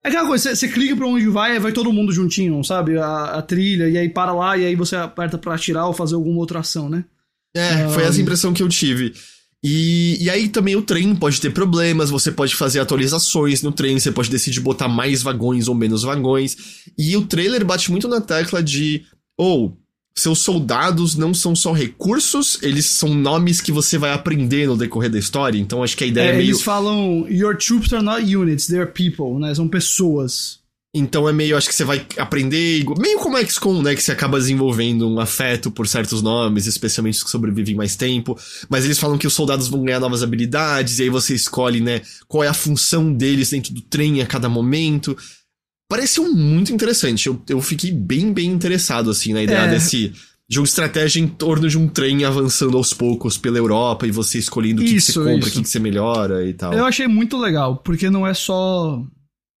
É 0.04 0.08
aquela 0.08 0.26
coisa, 0.26 0.54
você 0.54 0.68
clica 0.68 0.96
pra 0.96 1.06
onde 1.06 1.28
vai 1.28 1.56
e 1.56 1.58
vai 1.58 1.72
todo 1.72 1.92
mundo 1.92 2.12
juntinho, 2.12 2.62
sabe? 2.62 2.96
A, 2.96 3.38
a, 3.38 3.42
trilha, 3.42 3.88
e 3.88 3.98
aí 3.98 4.08
para 4.08 4.32
lá, 4.32 4.56
e 4.56 4.64
aí 4.64 4.74
você 4.74 4.96
aperta 4.96 5.36
pra 5.36 5.54
atirar 5.54 5.86
ou 5.86 5.92
fazer 5.92 6.14
alguma 6.14 6.38
outra 6.38 6.60
ação, 6.60 6.88
né? 6.88 7.04
É, 7.54 7.88
foi 7.88 8.04
essa 8.04 8.20
impressão 8.20 8.52
que 8.52 8.62
eu 8.62 8.68
tive. 8.68 9.12
E, 9.62 10.16
e 10.20 10.30
aí 10.30 10.48
também 10.48 10.76
o 10.76 10.82
trem 10.82 11.14
pode 11.16 11.40
ter 11.40 11.50
problemas, 11.50 12.10
você 12.10 12.30
pode 12.30 12.54
fazer 12.54 12.78
atualizações 12.78 13.60
no 13.60 13.72
trem, 13.72 13.98
você 13.98 14.12
pode 14.12 14.30
decidir 14.30 14.60
botar 14.60 14.86
mais 14.86 15.20
vagões 15.20 15.66
ou 15.66 15.74
menos 15.74 16.04
vagões. 16.04 16.56
E 16.96 17.16
o 17.16 17.26
trailer 17.26 17.64
bate 17.64 17.90
muito 17.90 18.06
na 18.06 18.20
tecla 18.20 18.62
de, 18.62 19.04
ou, 19.36 19.66
oh, 19.66 19.76
seus 20.20 20.40
soldados 20.40 21.14
não 21.14 21.32
são 21.32 21.54
só 21.54 21.72
recursos, 21.72 22.58
eles 22.62 22.86
são 22.86 23.14
nomes 23.14 23.60
que 23.60 23.72
você 23.72 23.96
vai 23.96 24.12
aprender 24.12 24.66
no 24.66 24.76
decorrer 24.76 25.10
da 25.10 25.18
história. 25.18 25.58
Então 25.58 25.82
acho 25.82 25.96
que 25.96 26.04
a 26.04 26.06
ideia 26.06 26.30
é, 26.30 26.34
é 26.34 26.36
meio. 26.36 26.50
Eles 26.50 26.62
falam, 26.62 27.26
your 27.28 27.56
troops 27.56 27.92
are 27.92 28.04
not 28.04 28.22
units, 28.22 28.66
they're 28.66 28.90
people, 28.90 29.38
né? 29.38 29.54
São 29.54 29.68
pessoas. 29.68 30.58
Então 30.94 31.28
é 31.28 31.32
meio, 31.32 31.56
acho 31.56 31.68
que 31.68 31.74
você 31.74 31.84
vai 31.84 32.04
aprender, 32.16 32.84
meio 32.98 33.18
como 33.18 33.36
XCOM, 33.38 33.82
né? 33.82 33.94
Que 33.94 34.02
você 34.02 34.10
acaba 34.10 34.38
desenvolvendo 34.38 35.06
um 35.06 35.20
afeto 35.20 35.70
por 35.70 35.86
certos 35.86 36.22
nomes, 36.22 36.66
especialmente 36.66 37.18
os 37.18 37.24
que 37.24 37.30
sobrevivem 37.30 37.74
mais 37.74 37.94
tempo. 37.94 38.38
Mas 38.70 38.84
eles 38.86 38.98
falam 38.98 39.18
que 39.18 39.26
os 39.26 39.34
soldados 39.34 39.68
vão 39.68 39.84
ganhar 39.84 40.00
novas 40.00 40.22
habilidades, 40.22 40.98
e 40.98 41.02
aí 41.02 41.10
você 41.10 41.34
escolhe, 41.34 41.80
né? 41.80 42.00
Qual 42.26 42.42
é 42.42 42.48
a 42.48 42.54
função 42.54 43.12
deles 43.12 43.50
dentro 43.50 43.74
do 43.74 43.82
trem 43.82 44.22
a 44.22 44.26
cada 44.26 44.48
momento. 44.48 45.16
Pareceu 45.88 46.32
muito 46.32 46.72
interessante. 46.72 47.28
Eu, 47.28 47.42
eu 47.48 47.60
fiquei 47.62 47.90
bem, 47.90 48.32
bem 48.32 48.50
interessado, 48.50 49.10
assim, 49.10 49.32
na 49.32 49.42
ideia 49.42 49.66
é. 49.66 49.70
desse 49.70 50.12
jogo 50.48 50.64
de 50.64 50.70
estratégia 50.70 51.20
em 51.20 51.26
torno 51.26 51.68
de 51.68 51.78
um 51.78 51.88
trem 51.88 52.24
avançando 52.24 52.76
aos 52.76 52.92
poucos 52.92 53.38
pela 53.38 53.58
Europa 53.58 54.06
e 54.06 54.10
você 54.10 54.38
escolhendo 54.38 54.82
o 54.82 54.84
que, 54.84 54.96
isso, 54.96 55.06
que 55.06 55.18
você 55.18 55.32
compra, 55.32 55.48
o 55.48 55.52
que, 55.52 55.62
que 55.62 55.68
você 55.68 55.78
melhora 55.78 56.46
e 56.46 56.52
tal. 56.52 56.72
Eu 56.72 56.84
achei 56.84 57.06
muito 57.06 57.38
legal, 57.38 57.78
porque 57.78 58.10
não 58.10 58.26
é 58.26 58.34
só 58.34 59.02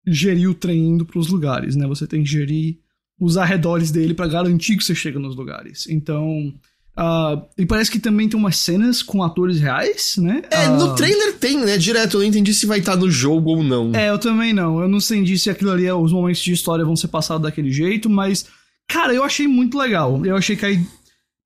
gerir 0.06 0.50
o 0.50 0.54
trem 0.54 0.90
indo 0.90 1.04
para 1.04 1.18
os 1.18 1.28
lugares, 1.28 1.76
né? 1.76 1.86
Você 1.86 2.06
tem 2.06 2.22
que 2.22 2.30
gerir 2.30 2.78
os 3.20 3.36
arredores 3.36 3.90
dele 3.90 4.14
para 4.14 4.28
garantir 4.28 4.76
que 4.76 4.84
você 4.84 4.94
chega 4.94 5.18
nos 5.18 5.34
lugares. 5.34 5.86
Então, 5.88 6.54
uh, 6.98 7.46
e 7.56 7.64
parece 7.64 7.90
que 7.90 7.98
também 7.98 8.28
tem 8.28 8.38
umas 8.38 8.56
cenas 8.56 9.02
com 9.02 9.22
atores 9.22 9.60
reais, 9.60 10.16
né? 10.18 10.42
É, 10.50 10.68
uh, 10.68 10.76
no 10.76 10.94
trailer 10.94 11.34
tem, 11.34 11.56
né? 11.58 11.76
Direto, 11.78 12.16
eu 12.16 12.20
não 12.20 12.26
entendi 12.26 12.52
se 12.52 12.66
vai 12.66 12.80
estar 12.80 12.92
tá 12.92 12.98
no 12.98 13.10
jogo 13.10 13.50
ou 13.50 13.62
não. 13.62 13.94
É, 13.94 14.10
eu 14.10 14.18
também 14.18 14.52
não. 14.52 14.80
Eu 14.80 14.88
não 14.88 14.98
entendi 14.98 15.38
se 15.38 15.48
aquilo 15.48 15.70
ali, 15.70 15.90
os 15.90 16.12
momentos 16.12 16.42
de 16.42 16.52
história 16.52 16.84
vão 16.84 16.96
ser 16.96 17.08
passados 17.08 17.42
daquele 17.42 17.70
jeito, 17.70 18.10
mas, 18.10 18.46
cara, 18.88 19.14
eu 19.14 19.22
achei 19.22 19.46
muito 19.46 19.78
legal. 19.78 20.24
Eu 20.26 20.36
achei 20.36 20.56
que 20.56 20.66
aí, 20.66 20.84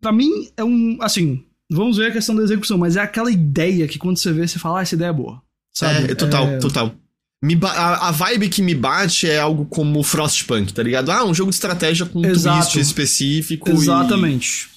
pra 0.01 0.13
mim, 0.13 0.31
é 0.57 0.65
um, 0.65 0.97
assim, 1.01 1.45
vamos 1.71 1.97
ver 1.97 2.07
a 2.07 2.13
questão 2.13 2.35
da 2.35 2.43
execução, 2.43 2.79
mas 2.79 2.97
é 2.97 3.01
aquela 3.01 3.31
ideia 3.31 3.87
que 3.87 3.99
quando 3.99 4.19
você 4.19 4.33
vê, 4.33 4.47
você 4.47 4.59
fala, 4.59 4.81
ah, 4.81 4.83
essa 4.83 4.95
ideia 4.95 5.11
é 5.11 5.13
boa. 5.13 5.41
Sabe? 5.73 6.09
É, 6.09 6.13
é 6.13 6.15
total, 6.15 6.47
é... 6.49 6.59
total. 6.59 6.95
A, 7.65 8.09
a, 8.09 8.11
vibe 8.13 8.49
que 8.49 8.63
me 8.63 8.73
bate 8.73 9.29
é 9.29 9.41
algo 9.41 9.65
como 9.65 10.01
Frostpunk, 10.05 10.73
tá 10.73 10.81
ligado? 10.81 11.11
Ah, 11.11 11.25
um 11.25 11.35
jogo 11.35 11.51
de 11.51 11.57
estratégia 11.57 12.07
com 12.07 12.21
um 12.21 12.25
Exato. 12.25 12.71
twist 12.71 12.79
específico. 12.79 13.69
Exatamente. 13.69 14.72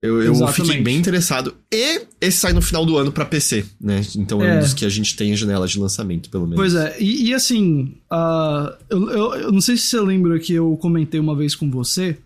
Eu, 0.00 0.22
eu 0.22 0.46
fiquei 0.48 0.80
bem 0.80 0.96
interessado. 0.96 1.54
E 1.72 2.02
esse 2.20 2.38
sai 2.38 2.52
no 2.52 2.62
final 2.62 2.86
do 2.86 2.96
ano 2.96 3.10
para 3.10 3.24
PC, 3.24 3.64
né? 3.80 4.00
Então 4.16 4.40
é, 4.40 4.54
é, 4.54 4.56
um 4.56 4.60
dos 4.60 4.72
que 4.72 4.84
a 4.84 4.88
gente 4.88 5.16
tem 5.16 5.32
em 5.32 5.36
janela 5.36 5.66
de 5.66 5.78
lançamento, 5.78 6.30
pelo 6.30 6.44
menos. 6.44 6.56
Pois 6.56 6.74
é, 6.74 6.96
e, 7.00 7.28
e 7.28 7.34
assim, 7.34 7.96
uh, 8.12 8.72
eu, 8.88 9.10
eu, 9.10 9.34
eu, 9.34 9.52
não 9.52 9.60
sei 9.60 9.76
se 9.76 9.84
você 9.84 10.00
lembra 10.00 10.38
que 10.38 10.54
eu 10.54 10.76
comentei 10.76 11.18
uma 11.18 11.34
vez 11.34 11.56
com 11.56 11.68
você, 11.68 12.16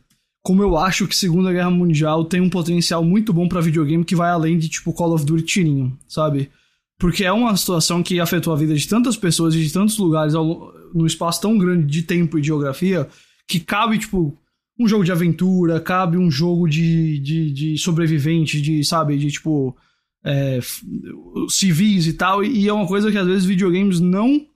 como 0.42 0.62
eu 0.62 0.76
acho 0.76 1.06
que 1.06 1.16
Segunda 1.16 1.50
Guerra 1.50 1.70
Mundial 1.70 2.26
tem 2.26 2.42
um 2.42 2.50
potencial 2.50 3.02
muito 3.02 3.32
bom 3.32 3.48
para 3.48 3.60
videogame 3.62 4.04
que 4.04 4.16
vai 4.16 4.30
além 4.30 4.58
de, 4.58 4.68
tipo, 4.68 4.92
Call 4.92 5.14
of 5.14 5.24
Duty 5.24 5.44
tirinho, 5.44 5.96
sabe? 6.06 6.50
Porque 6.98 7.24
é 7.24 7.32
uma 7.32 7.56
situação 7.56 8.02
que 8.02 8.20
afetou 8.20 8.52
a 8.52 8.56
vida 8.56 8.74
de 8.74 8.86
tantas 8.86 9.16
pessoas 9.16 9.54
e 9.54 9.62
de 9.62 9.72
tantos 9.72 9.96
lugares 9.96 10.34
ao, 10.34 10.74
num 10.92 11.06
espaço 11.06 11.40
tão 11.40 11.56
grande 11.56 11.86
de 11.86 12.02
tempo 12.02 12.38
e 12.38 12.42
geografia 12.42 13.08
que 13.48 13.58
cabe, 13.58 13.98
tipo, 13.98 14.36
um 14.82 14.88
jogo 14.88 15.04
de 15.04 15.12
aventura, 15.12 15.80
cabe 15.80 16.16
um 16.16 16.30
jogo 16.30 16.68
de, 16.68 17.18
de, 17.20 17.52
de 17.52 17.78
sobrevivente, 17.78 18.60
de, 18.60 18.84
sabe, 18.84 19.16
de 19.16 19.30
tipo. 19.30 19.76
É, 20.24 20.60
civis 21.48 22.06
e 22.06 22.12
tal, 22.12 22.44
e 22.44 22.68
é 22.68 22.72
uma 22.72 22.86
coisa 22.86 23.10
que 23.10 23.18
às 23.18 23.26
vezes 23.26 23.44
videogames 23.44 23.98
não 23.98 24.46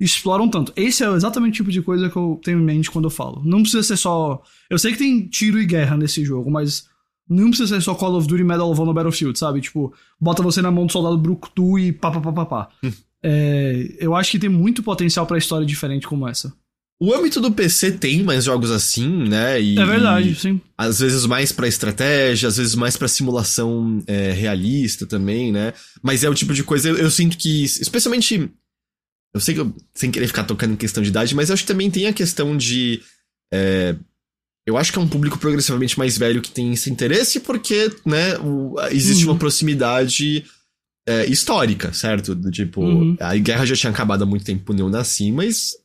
exploram 0.00 0.48
tanto. 0.48 0.72
Esse 0.74 1.04
é 1.04 1.08
exatamente 1.12 1.54
o 1.54 1.56
tipo 1.64 1.70
de 1.70 1.80
coisa 1.80 2.10
que 2.10 2.16
eu 2.16 2.40
tenho 2.42 2.58
em 2.58 2.64
mente 2.64 2.90
quando 2.90 3.04
eu 3.04 3.10
falo. 3.10 3.40
Não 3.44 3.62
precisa 3.62 3.84
ser 3.84 3.96
só. 3.96 4.42
Eu 4.68 4.78
sei 4.78 4.92
que 4.92 4.98
tem 4.98 5.28
tiro 5.28 5.60
e 5.60 5.64
guerra 5.64 5.96
nesse 5.96 6.24
jogo, 6.24 6.50
mas 6.50 6.88
não 7.28 7.48
precisa 7.48 7.76
ser 7.76 7.80
só 7.80 7.94
Call 7.94 8.16
of 8.16 8.26
Duty 8.26 8.42
Medal 8.42 8.68
of 8.68 8.80
Honor 8.80 8.94
Battlefield, 8.94 9.38
sabe? 9.38 9.60
Tipo, 9.60 9.92
bota 10.20 10.42
você 10.42 10.60
na 10.60 10.70
mão 10.70 10.86
do 10.86 10.92
soldado 10.92 11.16
Brucutu 11.16 11.78
e 11.78 11.92
pá, 11.92 12.10
pá, 12.10 12.20
pá, 12.20 12.32
pá, 12.32 12.46
pá. 12.46 12.68
Hum. 12.82 12.92
É, 13.22 13.96
eu 14.00 14.16
acho 14.16 14.32
que 14.32 14.38
tem 14.38 14.50
muito 14.50 14.82
potencial 14.82 15.24
para 15.24 15.38
história 15.38 15.64
diferente 15.64 16.06
como 16.06 16.26
essa. 16.26 16.52
O 17.02 17.12
âmbito 17.12 17.40
do 17.40 17.50
PC 17.50 17.90
tem 17.90 18.22
mais 18.22 18.44
jogos 18.44 18.70
assim, 18.70 19.28
né? 19.28 19.60
E, 19.60 19.76
é 19.76 19.84
verdade, 19.84 20.36
sim. 20.36 20.60
Às 20.78 21.00
vezes 21.00 21.26
mais 21.26 21.50
para 21.50 21.66
estratégia, 21.66 22.46
às 22.46 22.58
vezes 22.58 22.76
mais 22.76 22.96
para 22.96 23.08
simulação 23.08 24.00
é, 24.06 24.30
realista 24.30 25.04
também, 25.04 25.50
né? 25.50 25.74
Mas 26.00 26.22
é 26.22 26.30
o 26.30 26.34
tipo 26.34 26.54
de 26.54 26.62
coisa, 26.62 26.88
eu, 26.88 26.96
eu, 26.96 27.10
sinto 27.10 27.36
que, 27.36 27.64
especialmente. 27.64 28.48
Eu 29.34 29.40
sei 29.40 29.52
que 29.52 29.60
eu, 29.62 29.74
sem 29.92 30.12
querer 30.12 30.28
ficar 30.28 30.44
tocando 30.44 30.74
em 30.74 30.76
questão 30.76 31.02
de 31.02 31.08
idade, 31.08 31.34
mas 31.34 31.48
eu 31.48 31.54
acho 31.54 31.64
que 31.64 31.72
também 31.72 31.90
tem 31.90 32.06
a 32.06 32.12
questão 32.12 32.56
de. 32.56 33.02
É, 33.52 33.96
eu 34.64 34.76
acho 34.76 34.92
que 34.92 34.98
é 35.00 35.02
um 35.02 35.08
público 35.08 35.40
progressivamente 35.40 35.98
mais 35.98 36.16
velho 36.16 36.40
que 36.40 36.52
tem 36.52 36.72
esse 36.72 36.88
interesse, 36.88 37.40
porque, 37.40 37.90
né, 38.06 38.38
o, 38.38 38.76
existe 38.92 39.24
uhum. 39.24 39.32
uma 39.32 39.38
proximidade 39.40 40.44
é, 41.08 41.26
histórica, 41.26 41.92
certo? 41.92 42.32
Do 42.32 42.48
tipo, 42.48 42.80
uhum. 42.80 43.16
a 43.18 43.36
guerra 43.38 43.66
já 43.66 43.74
tinha 43.74 43.90
acabado 43.90 44.22
há 44.22 44.26
muito 44.26 44.44
tempo 44.44 44.62
quando 44.64 44.78
eu 44.78 44.88
nasci, 44.88 45.32
mas 45.32 45.81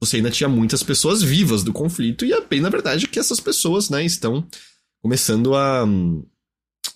você 0.00 0.16
ainda 0.16 0.30
tinha 0.30 0.48
muitas 0.48 0.82
pessoas 0.82 1.22
vivas 1.22 1.62
do 1.62 1.72
conflito, 1.72 2.24
e 2.24 2.32
é 2.32 2.40
bem 2.40 2.60
na 2.60 2.70
verdade 2.70 3.06
que 3.06 3.18
essas 3.18 3.40
pessoas, 3.40 3.90
né, 3.90 4.04
estão 4.04 4.46
começando 5.02 5.54
a 5.54 5.86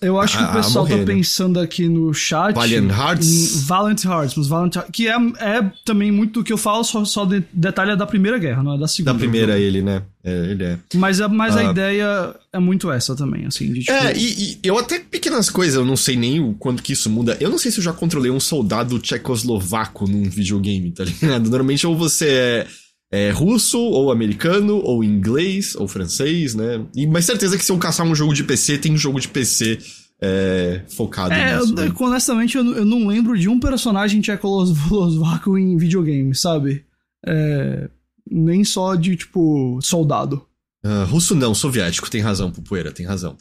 eu 0.01 0.19
acho 0.19 0.37
que 0.37 0.43
o 0.43 0.51
pessoal 0.51 0.85
tá 0.85 0.91
morrer, 0.91 1.05
tá 1.05 1.13
pensando 1.13 1.59
aqui 1.59 1.87
no 1.87 2.13
chat. 2.13 2.53
Valiant 2.53 2.91
Hearts? 2.91 3.63
Valiant 3.63 4.03
Hearts, 4.03 4.35
mas 4.35 4.47
Valiant 4.47 4.75
Hearts, 4.75 4.91
que 4.91 5.07
é, 5.07 5.15
é 5.39 5.71
também 5.85 6.11
muito 6.11 6.39
do 6.39 6.43
que 6.43 6.51
eu 6.51 6.57
falo, 6.57 6.83
só, 6.83 7.05
só 7.05 7.23
de, 7.23 7.43
detalhe 7.53 7.91
é 7.91 7.95
da 7.95 8.05
Primeira 8.05 8.37
Guerra, 8.37 8.61
não 8.61 8.75
é 8.75 8.77
da 8.77 8.87
Segunda. 8.87 9.13
Da 9.13 9.19
Primeira, 9.19 9.57
ele, 9.57 9.81
né? 9.81 10.01
É, 10.23 10.51
ele 10.51 10.63
é. 10.63 10.79
Mas, 10.95 11.21
a, 11.21 11.29
mas 11.29 11.55
a 11.55 11.61
ah. 11.61 11.71
ideia 11.71 12.35
é 12.51 12.59
muito 12.59 12.91
essa 12.91 13.15
também, 13.15 13.45
assim. 13.45 13.71
De, 13.71 13.81
tipo... 13.81 13.91
É, 13.91 14.13
e, 14.17 14.53
e, 14.53 14.59
eu 14.63 14.77
até 14.77 14.99
pequenas 14.99 15.49
coisas, 15.49 15.75
eu 15.75 15.85
não 15.85 15.95
sei 15.95 16.17
nem 16.17 16.41
o 16.41 16.53
quanto 16.55 16.83
que 16.83 16.93
isso 16.93 17.09
muda. 17.09 17.37
Eu 17.39 17.49
não 17.49 17.57
sei 17.57 17.71
se 17.71 17.79
eu 17.79 17.83
já 17.83 17.93
controlei 17.93 18.31
um 18.31 18.39
soldado 18.39 18.99
tchecoslovaco 18.99 20.07
num 20.07 20.29
videogame, 20.29 20.91
tá 20.91 21.05
ligado? 21.05 21.49
Normalmente 21.49 21.87
ou 21.87 21.95
você 21.95 22.27
é 22.27 22.67
é, 23.15 23.29
russo, 23.29 23.79
ou 23.79 24.11
americano, 24.11 24.81
ou 24.83 25.01
inglês, 25.01 25.73
ou 25.73 25.87
francês, 25.87 26.53
né? 26.53 26.85
E, 26.93 27.07
mas 27.07 27.23
certeza 27.23 27.57
que 27.57 27.63
se 27.63 27.71
eu 27.71 27.77
caçar 27.77 28.05
um 28.05 28.13
jogo 28.13 28.33
de 28.33 28.43
PC, 28.43 28.77
tem 28.77 28.91
um 28.91 28.97
jogo 28.97 29.21
de 29.21 29.29
PC 29.29 29.79
é, 30.21 30.81
focado 30.89 31.33
é, 31.33 31.57
nisso. 31.57 31.73
É, 31.79 32.03
honestamente, 32.03 32.57
eu, 32.57 32.65
eu, 32.75 32.83
não 32.83 33.07
lembro 33.07 33.39
de 33.39 33.47
um 33.47 33.57
personagem 33.57 34.19
tchecoslovaco 34.19 35.55
em 35.57 35.77
videogame, 35.77 36.35
sabe? 36.35 36.83
É, 37.25 37.89
nem 38.29 38.65
só 38.65 38.95
de, 38.95 39.15
tipo, 39.15 39.79
soldado. 39.81 40.45
Uh, 40.85 41.05
russo 41.09 41.33
não, 41.33 41.55
soviético, 41.55 42.09
tem 42.09 42.19
razão, 42.19 42.51
Pupueira, 42.51 42.91
tem 42.91 43.05
razão. 43.05 43.37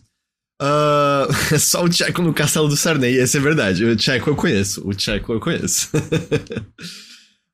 Uh, 0.62 1.26
só 1.58 1.82
o 1.82 1.88
Tcheco 1.88 2.22
no 2.22 2.32
Castelo 2.32 2.68
do 2.68 2.76
Sarney, 2.76 3.16
esse 3.16 3.38
é 3.38 3.40
verdade. 3.40 3.84
O 3.84 3.96
Tcheco 3.96 4.30
eu 4.30 4.36
conheço, 4.36 4.88
o 4.88 4.94
Tcheco 4.94 5.32
eu 5.32 5.40
conheço. 5.40 5.90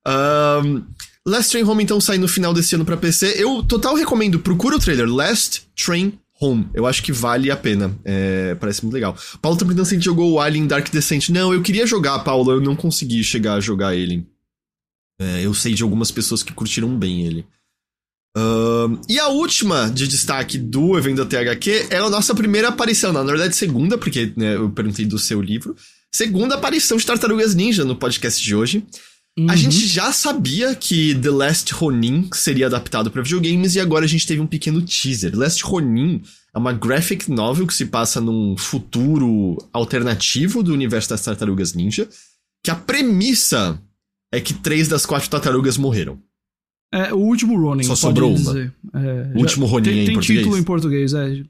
um, 0.07 0.85
Last 1.27 1.51
Train 1.51 1.65
Home 1.65 1.83
então 1.83 2.01
sai 2.01 2.19
no 2.19 2.29
final 2.29 2.55
desse 2.55 2.75
ano 2.75 2.85
para 2.85 2.97
PC. 2.97 3.35
Eu 3.37 3.63
total 3.63 3.95
recomendo, 3.95 4.41
procura 4.41 4.77
o 4.77 4.79
trailer 4.79 5.09
Last 5.09 5.67
Train 5.77 6.19
Home. 6.41 6.69
Eu 6.73 6.87
acho 6.87 7.03
que 7.03 7.13
vale 7.13 7.51
a 7.51 7.57
pena. 7.57 7.95
É, 8.05 8.55
parece 8.55 8.83
muito 8.83 8.95
legal. 8.95 9.17
Paulo 9.43 9.59
também 9.59 9.77
não 9.77 9.85
sei 9.85 10.01
jogou 10.01 10.33
o 10.33 10.41
Alien 10.41 10.67
Dark 10.67 10.91
Descent. 10.91 11.29
Não, 11.29 11.53
eu 11.53 11.63
queria 11.63 11.87
jogar, 11.87 12.19
Paulo, 12.21 12.53
eu 12.53 12.61
não 12.61 12.75
consegui 12.75 13.23
chegar 13.23 13.55
a 13.55 13.61
jogar 13.61 13.95
ele. 13.95 14.27
É, 15.21 15.45
eu 15.45 15.53
sei 15.53 15.75
de 15.75 15.83
algumas 15.83 16.11
pessoas 16.11 16.43
que 16.43 16.55
curtiram 16.55 16.99
bem 16.99 17.27
ele. 17.27 17.47
Uh, 18.37 18.99
e 19.09 19.19
a 19.19 19.29
última 19.29 19.91
de 19.91 20.07
destaque 20.07 20.57
do 20.57 20.97
evento 20.97 21.25
da 21.25 21.27
THQ 21.27 21.89
é 21.91 21.99
a 21.99 22.09
nossa 22.09 22.33
primeira 22.35 22.69
aparição, 22.69 23.13
na 23.13 23.25
verdade 23.25 23.57
segunda, 23.57 23.99
porque 23.99 24.33
né, 24.37 24.55
eu 24.55 24.71
perguntei 24.71 25.05
do 25.05 25.19
seu 25.19 25.43
livro. 25.43 25.77
Segunda 26.13 26.55
aparição 26.55 26.97
de 26.97 27.05
Tartarugas 27.05 27.55
Ninja 27.55 27.85
no 27.85 27.97
podcast 27.97 28.43
de 28.43 28.55
hoje. 28.55 28.85
Uhum. 29.39 29.51
A 29.51 29.57
gente 29.57 29.87
já 29.87 30.13
sabia 30.13 30.75
que 30.75 31.15
The 31.15 31.31
Last 31.31 31.73
Ronin 31.73 32.29
seria 32.33 32.67
adaptado 32.67 33.11
para 33.11 33.23
videogames 33.23 33.75
e 33.75 33.81
agora 33.81 34.05
a 34.05 34.09
gente 34.09 34.27
teve 34.27 34.41
um 34.41 34.47
pequeno 34.47 34.83
teaser. 34.83 35.31
The 35.31 35.37
Last 35.37 35.65
Ronin 35.65 36.23
é 36.55 36.59
uma 36.59 36.73
graphic 36.73 37.31
novel 37.31 37.67
que 37.67 37.75
se 37.75 37.87
passa 37.87 38.21
num 38.21 38.57
futuro 38.57 39.57
alternativo 39.73 40.63
do 40.63 40.73
universo 40.73 41.11
das 41.11 41.23
Tartarugas 41.23 41.75
Ninja, 41.75 42.09
que 42.63 42.71
a 42.71 42.75
premissa 42.75 43.81
é 44.33 44.41
que 44.41 44.55
três 44.55 44.89
das 44.89 45.07
quatro 45.07 45.31
tartarugas 45.31 45.77
morreram. 45.77 46.21
É, 46.93 47.15
o 47.15 47.19
último 47.19 47.59
Ronin. 47.59 47.85
Só 47.85 47.95
sobrou 47.95 48.35
uma. 48.35 48.59
É, 48.59 49.33
o 49.35 49.39
último 49.39 49.65
Ronin 49.67 49.85
tem, 49.85 50.01
em 50.01 50.05
tem 50.07 50.15
português. 50.15 50.27
Tem 50.27 50.37
título 50.39 50.59
em 50.59 50.65
português, 50.65 51.15
é. 51.15 51.43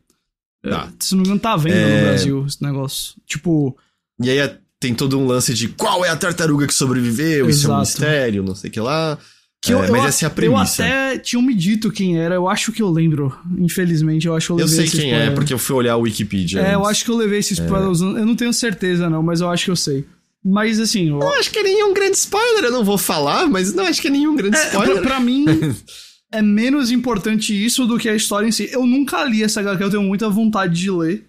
Tá. 0.62 0.92
Se 0.98 1.14
não 1.14 1.22
me 1.22 1.28
engano, 1.28 1.40
tá 1.40 1.56
vendo 1.56 1.76
é... 1.76 1.96
no 1.96 2.06
Brasil 2.06 2.46
esse 2.46 2.62
negócio. 2.62 3.14
Tipo. 3.26 3.76
E 4.22 4.28
aí 4.28 4.38
é, 4.38 4.58
tem 4.80 4.94
todo 4.94 5.18
um 5.18 5.26
lance 5.26 5.52
de 5.52 5.68
qual 5.68 6.04
é 6.04 6.08
a 6.08 6.16
tartaruga 6.16 6.66
que 6.66 6.72
sobreviveu, 6.72 7.48
Exato. 7.48 7.50
isso 7.50 7.70
é 7.70 7.74
um 7.74 7.80
mistério, 7.80 8.42
não 8.42 8.54
sei 8.54 8.70
o 8.70 8.72
que 8.72 8.80
lá. 8.80 9.18
Que 9.62 9.74
eu, 9.74 9.84
é, 9.84 9.90
mas 9.90 10.02
eu, 10.02 10.08
essa 10.08 10.24
é 10.24 10.26
a 10.26 10.30
premissa. 10.30 10.82
Eu 10.82 10.88
até 10.88 11.18
tinha 11.18 11.42
me 11.42 11.54
dito 11.54 11.92
quem 11.92 12.18
era, 12.18 12.34
eu 12.34 12.48
acho 12.48 12.72
que 12.72 12.80
eu 12.80 12.88
lembro. 12.88 13.36
Infelizmente, 13.58 14.26
eu 14.26 14.34
acho 14.34 14.46
que 14.46 14.52
eu 14.52 14.56
levei 14.56 14.72
Eu 14.72 14.88
sei 14.88 14.90
quem 14.90 15.10
spoiler. 15.10 15.28
é, 15.28 15.34
porque 15.34 15.52
eu 15.52 15.58
fui 15.58 15.76
olhar 15.76 15.96
o 15.98 16.00
Wikipedia. 16.00 16.60
É, 16.60 16.62
antes. 16.62 16.72
eu 16.72 16.86
acho 16.86 17.04
que 17.04 17.10
eu 17.10 17.16
levei 17.16 17.40
esse 17.40 17.52
spoiler 17.52 17.88
é. 17.88 17.90
usando. 17.90 18.18
Eu 18.18 18.24
não 18.24 18.34
tenho 18.34 18.54
certeza, 18.54 19.10
não, 19.10 19.22
mas 19.22 19.42
eu 19.42 19.50
acho 19.50 19.66
que 19.66 19.70
eu 19.70 19.76
sei. 19.76 20.06
Mas 20.42 20.80
assim. 20.80 21.10
Eu... 21.10 21.18
Não 21.18 21.34
acho 21.34 21.50
que 21.50 21.58
é 21.58 21.62
nenhum 21.62 21.92
grande 21.92 22.16
spoiler, 22.16 22.64
eu 22.64 22.72
não 22.72 22.82
vou 22.82 22.96
falar, 22.96 23.46
mas 23.48 23.74
não 23.74 23.84
acho 23.84 24.00
que 24.00 24.08
é 24.08 24.10
nenhum 24.10 24.34
grande 24.34 24.56
é, 24.56 24.64
spoiler. 24.64 24.96
Pra, 25.02 25.10
pra 25.10 25.20
mim, 25.20 25.44
é 26.32 26.40
menos 26.40 26.90
importante 26.90 27.52
isso 27.52 27.86
do 27.86 27.98
que 27.98 28.08
a 28.08 28.16
história 28.16 28.48
em 28.48 28.52
si. 28.52 28.70
Eu 28.72 28.86
nunca 28.86 29.22
li 29.24 29.42
essa 29.42 29.60
HQ, 29.60 29.84
eu 29.84 29.90
tenho 29.90 30.02
muita 30.02 30.30
vontade 30.30 30.72
de 30.72 30.90
ler. 30.90 31.26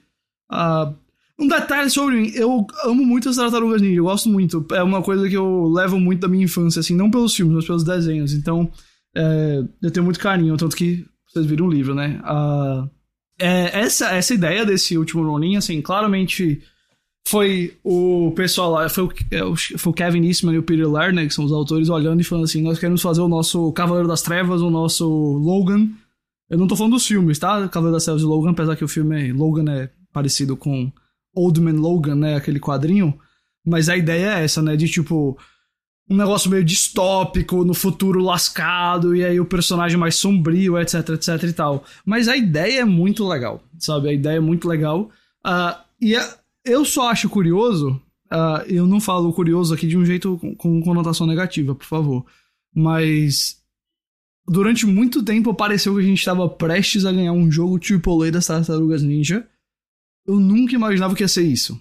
Uh, 0.49 0.95
um 1.41 1.47
detalhe 1.47 1.89
sobre 1.89 2.21
mim, 2.21 2.31
eu 2.35 2.65
amo 2.83 3.03
muito 3.03 3.27
as 3.27 3.35
tartarugas 3.35 3.81
ninja, 3.81 3.95
eu 3.95 4.03
gosto 4.03 4.29
muito. 4.29 4.65
É 4.71 4.83
uma 4.83 5.01
coisa 5.01 5.27
que 5.27 5.35
eu 5.35 5.67
levo 5.69 5.99
muito 5.99 6.19
da 6.19 6.27
minha 6.27 6.45
infância, 6.45 6.79
assim, 6.79 6.95
não 6.95 7.09
pelos 7.09 7.35
filmes, 7.35 7.55
mas 7.55 7.65
pelos 7.65 7.83
desenhos. 7.83 8.33
Então, 8.33 8.71
é, 9.15 9.63
eu 9.81 9.89
tenho 9.89 10.03
muito 10.03 10.19
carinho, 10.19 10.55
tanto 10.55 10.75
que 10.75 11.03
vocês 11.27 11.45
viram 11.45 11.65
o 11.65 11.71
livro, 11.71 11.95
né? 11.95 12.21
É, 13.39 13.79
essa, 13.79 14.11
essa 14.11 14.33
ideia 14.35 14.63
desse 14.63 14.95
último 14.97 15.23
Ronin, 15.23 15.55
assim, 15.55 15.81
claramente 15.81 16.61
foi 17.27 17.77
o 17.83 18.31
pessoal 18.35 18.71
lá, 18.71 18.89
foi 18.89 19.05
o, 19.05 19.13
é, 19.31 19.55
foi 19.77 19.91
o 19.91 19.95
Kevin 19.95 20.25
Eastman 20.25 20.53
e 20.53 20.59
o 20.59 20.63
Peter 20.63 20.89
Laird, 20.89 21.15
né, 21.15 21.25
que 21.25 21.33
são 21.33 21.45
os 21.45 21.51
autores, 21.51 21.89
olhando 21.89 22.21
e 22.21 22.23
falando 22.23 22.43
assim: 22.45 22.61
nós 22.61 22.77
queremos 22.77 23.01
fazer 23.01 23.21
o 23.21 23.27
nosso 23.27 23.71
Cavaleiro 23.73 24.07
das 24.07 24.21
Trevas, 24.21 24.61
o 24.61 24.69
nosso 24.69 25.07
Logan. 25.07 25.89
Eu 26.49 26.57
não 26.57 26.67
tô 26.67 26.75
falando 26.75 26.93
dos 26.93 27.07
filmes, 27.07 27.39
tá? 27.39 27.67
Cavaleiro 27.67 27.95
das 27.95 28.03
Trevas 28.03 28.21
e 28.21 28.25
Logan, 28.25 28.51
apesar 28.51 28.75
que 28.75 28.83
o 28.83 28.87
filme 28.87 29.31
Logan 29.31 29.71
é 29.71 29.89
parecido 30.13 30.55
com 30.55 30.91
Old 31.33 31.59
Man 31.61 31.79
Logan, 31.79 32.15
né, 32.15 32.35
aquele 32.35 32.59
quadrinho. 32.59 33.17
Mas 33.65 33.89
a 33.89 33.97
ideia 33.97 34.39
é 34.39 34.43
essa, 34.43 34.61
né, 34.61 34.75
de 34.75 34.87
tipo 34.87 35.37
um 36.09 36.15
negócio 36.17 36.51
meio 36.51 36.63
distópico, 36.63 37.63
no 37.63 37.73
futuro 37.73 38.19
lascado, 38.19 39.15
e 39.15 39.23
aí 39.23 39.39
o 39.39 39.45
personagem 39.45 39.97
mais 39.97 40.15
sombrio, 40.15 40.77
etc, 40.77 41.09
etc 41.09 41.43
e 41.43 41.53
tal. 41.53 41.85
Mas 42.05 42.27
a 42.27 42.35
ideia 42.35 42.81
é 42.81 42.85
muito 42.85 43.25
legal, 43.25 43.63
sabe? 43.79 44.09
A 44.09 44.13
ideia 44.13 44.37
é 44.37 44.41
muito 44.41 44.67
legal. 44.67 45.09
Uh, 45.45 45.79
e 46.01 46.15
a, 46.15 46.37
eu 46.65 46.83
só 46.83 47.09
acho 47.09 47.29
curioso, 47.29 48.01
uh, 48.31 48.61
eu 48.67 48.85
não 48.85 48.99
falo 48.99 49.31
curioso 49.31 49.73
aqui 49.73 49.87
de 49.87 49.97
um 49.97 50.05
jeito 50.05 50.37
com, 50.37 50.53
com 50.53 50.81
conotação 50.81 51.25
negativa, 51.25 51.73
por 51.73 51.85
favor. 51.85 52.25
Mas 52.75 53.61
durante 54.45 54.85
muito 54.85 55.23
tempo 55.23 55.53
pareceu 55.53 55.95
que 55.95 56.01
a 56.01 56.05
gente 56.05 56.19
estava 56.19 56.49
prestes 56.49 57.05
a 57.05 57.11
ganhar 57.11 57.31
um 57.31 57.49
jogo 57.49 57.79
AAA 57.79 58.31
das 58.31 58.47
Tartarugas 58.47 59.01
Ninja. 59.01 59.47
Eu 60.27 60.39
nunca 60.39 60.75
imaginava 60.75 61.15
que 61.15 61.23
ia 61.23 61.27
ser 61.27 61.43
isso. 61.43 61.79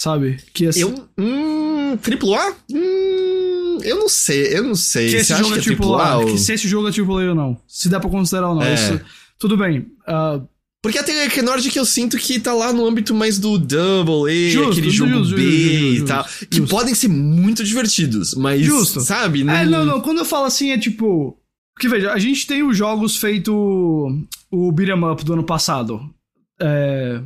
Sabe? 0.00 0.38
Que 0.52 0.64
ia 0.64 0.72
ser... 0.72 0.82
Eu. 0.82 1.08
Hum. 1.18 1.64
Triplo 2.02 2.34
A? 2.34 2.54
Hum, 2.70 3.78
eu 3.82 3.98
não 3.98 4.08
sei, 4.08 4.56
eu 4.56 4.62
não 4.64 4.74
sei. 4.74 5.10
Que 5.10 5.16
esse 5.16 5.36
jogo 5.36 5.54
é 5.54 5.60
triplo 5.60 5.94
A, 5.94 6.18
ou... 6.18 6.38
se 6.38 6.52
esse 6.52 6.68
jogo 6.68 6.88
é 6.88 6.90
AAA 6.90 7.30
ou 7.30 7.34
não. 7.34 7.60
Se 7.66 7.88
dá 7.88 8.00
pra 8.00 8.10
considerar 8.10 8.48
ou 8.48 8.56
não. 8.56 8.62
É. 8.62 8.74
Isso, 8.74 9.00
tudo 9.38 9.56
bem. 9.56 9.86
Uh, 10.08 10.46
porque 10.82 11.02
tem 11.02 11.22
a 11.22 11.30
Kennord 11.30 11.68
que 11.70 11.78
eu 11.78 11.84
sinto 11.84 12.18
que 12.18 12.38
tá 12.38 12.52
lá 12.52 12.72
no 12.72 12.86
âmbito 12.86 13.14
mais 13.14 13.38
do 13.38 13.58
Double 13.58 14.30
A, 14.30 14.50
justo, 14.50 14.72
aquele 14.72 14.90
jogo 14.90 15.12
justo, 15.12 15.36
B 15.36 15.42
justo, 15.42 16.02
e 16.02 16.06
tal. 16.06 16.26
Que 16.50 16.60
podem 16.62 16.94
ser 16.94 17.08
muito 17.08 17.64
divertidos, 17.64 18.34
mas. 18.34 18.62
Justo. 18.62 19.00
Sabe? 19.00 19.44
Não... 19.44 19.54
É, 19.54 19.64
não, 19.64 19.84
não. 19.84 20.00
Quando 20.00 20.18
eu 20.18 20.24
falo 20.24 20.46
assim, 20.46 20.70
é 20.70 20.78
tipo. 20.78 21.38
Porque 21.74 21.88
veja, 21.88 22.12
a 22.12 22.18
gente 22.18 22.46
tem 22.46 22.62
os 22.62 22.76
jogos 22.76 23.16
feito 23.16 23.52
o 24.50 24.72
Beat'em 24.72 25.04
Up 25.04 25.24
do 25.24 25.32
ano 25.32 25.44
passado. 25.44 26.00
É. 26.60 27.20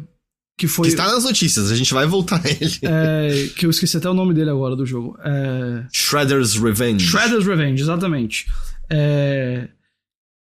Que 0.58 0.66
foi. 0.66 0.88
Que 0.88 0.94
está 0.94 1.06
nas 1.06 1.22
notícias, 1.22 1.70
a 1.70 1.76
gente 1.76 1.94
vai 1.94 2.04
voltar 2.04 2.44
a 2.44 2.50
ele. 2.50 2.78
É, 2.82 3.48
que 3.54 3.64
eu 3.64 3.70
esqueci 3.70 3.96
até 3.96 4.10
o 4.10 4.14
nome 4.14 4.34
dele 4.34 4.50
agora 4.50 4.74
do 4.74 4.84
jogo. 4.84 5.16
É... 5.22 5.86
Shredder's 5.92 6.54
Revenge. 6.54 7.06
Shredder's 7.06 7.46
Revenge, 7.46 7.80
exatamente. 7.80 8.46
É... 8.90 9.68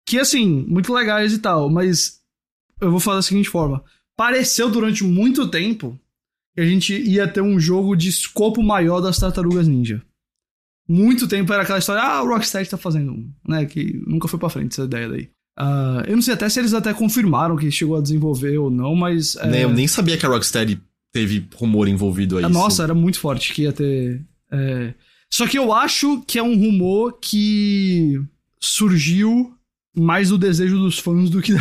Que 0.05 0.19
assim, 0.19 0.65
muito 0.67 0.93
legais 0.93 1.31
e 1.31 1.39
tal, 1.39 1.69
mas 1.69 2.19
eu 2.81 2.91
vou 2.91 2.99
falar 2.99 3.17
da 3.17 3.21
seguinte 3.21 3.49
forma: 3.49 3.81
pareceu 4.17 4.69
durante 4.69 5.05
muito 5.05 5.47
tempo 5.47 5.97
que 6.53 6.61
a 6.61 6.65
gente 6.65 6.93
ia 6.93 7.25
ter 7.25 7.41
um 7.41 7.57
jogo 7.57 7.95
de 7.95 8.09
escopo 8.09 8.61
maior 8.61 8.99
das 8.99 9.17
Tartarugas 9.17 9.69
Ninja. 9.69 10.03
Muito 10.85 11.29
tempo 11.29 11.53
era 11.53 11.63
aquela 11.63 11.79
história, 11.79 12.03
ah, 12.03 12.21
o 12.21 12.27
Rocksteady 12.27 12.69
tá 12.69 12.77
fazendo 12.77 13.13
um, 13.13 13.33
né? 13.47 13.65
Que 13.65 14.03
nunca 14.05 14.27
foi 14.27 14.37
pra 14.37 14.49
frente 14.49 14.73
essa 14.73 14.83
ideia 14.83 15.07
daí. 15.07 15.31
Uh, 15.59 16.01
eu 16.07 16.15
não 16.15 16.21
sei 16.21 16.33
até 16.33 16.49
se 16.49 16.59
eles 16.59 16.73
até 16.73 16.93
confirmaram 16.93 17.55
que 17.55 17.69
chegou 17.69 17.97
a 17.97 18.01
desenvolver 18.01 18.57
ou 18.57 18.69
não, 18.69 18.95
mas. 18.95 19.35
É... 19.35 19.47
Nem, 19.47 19.61
eu 19.61 19.69
nem 19.69 19.87
sabia 19.87 20.17
que 20.17 20.25
a 20.25 20.29
Rocksteady 20.29 20.81
teve 21.11 21.47
rumor 21.55 21.87
envolvido 21.87 22.37
aí. 22.37 22.43
Nossa, 22.49 22.83
era 22.83 22.93
muito 22.93 23.19
forte 23.19 23.53
que 23.53 23.63
ia 23.63 23.73
ter. 23.73 24.21
É... 24.51 24.93
Só 25.31 25.47
que 25.47 25.57
eu 25.57 25.73
acho 25.73 26.21
que 26.27 26.37
é 26.37 26.43
um 26.43 26.55
rumor 26.55 27.17
que 27.19 28.19
surgiu 28.59 29.53
mais 29.95 30.31
o 30.31 30.37
desejo 30.37 30.77
dos 30.77 30.97
fãs 30.97 31.29
do 31.29 31.41
que, 31.41 31.53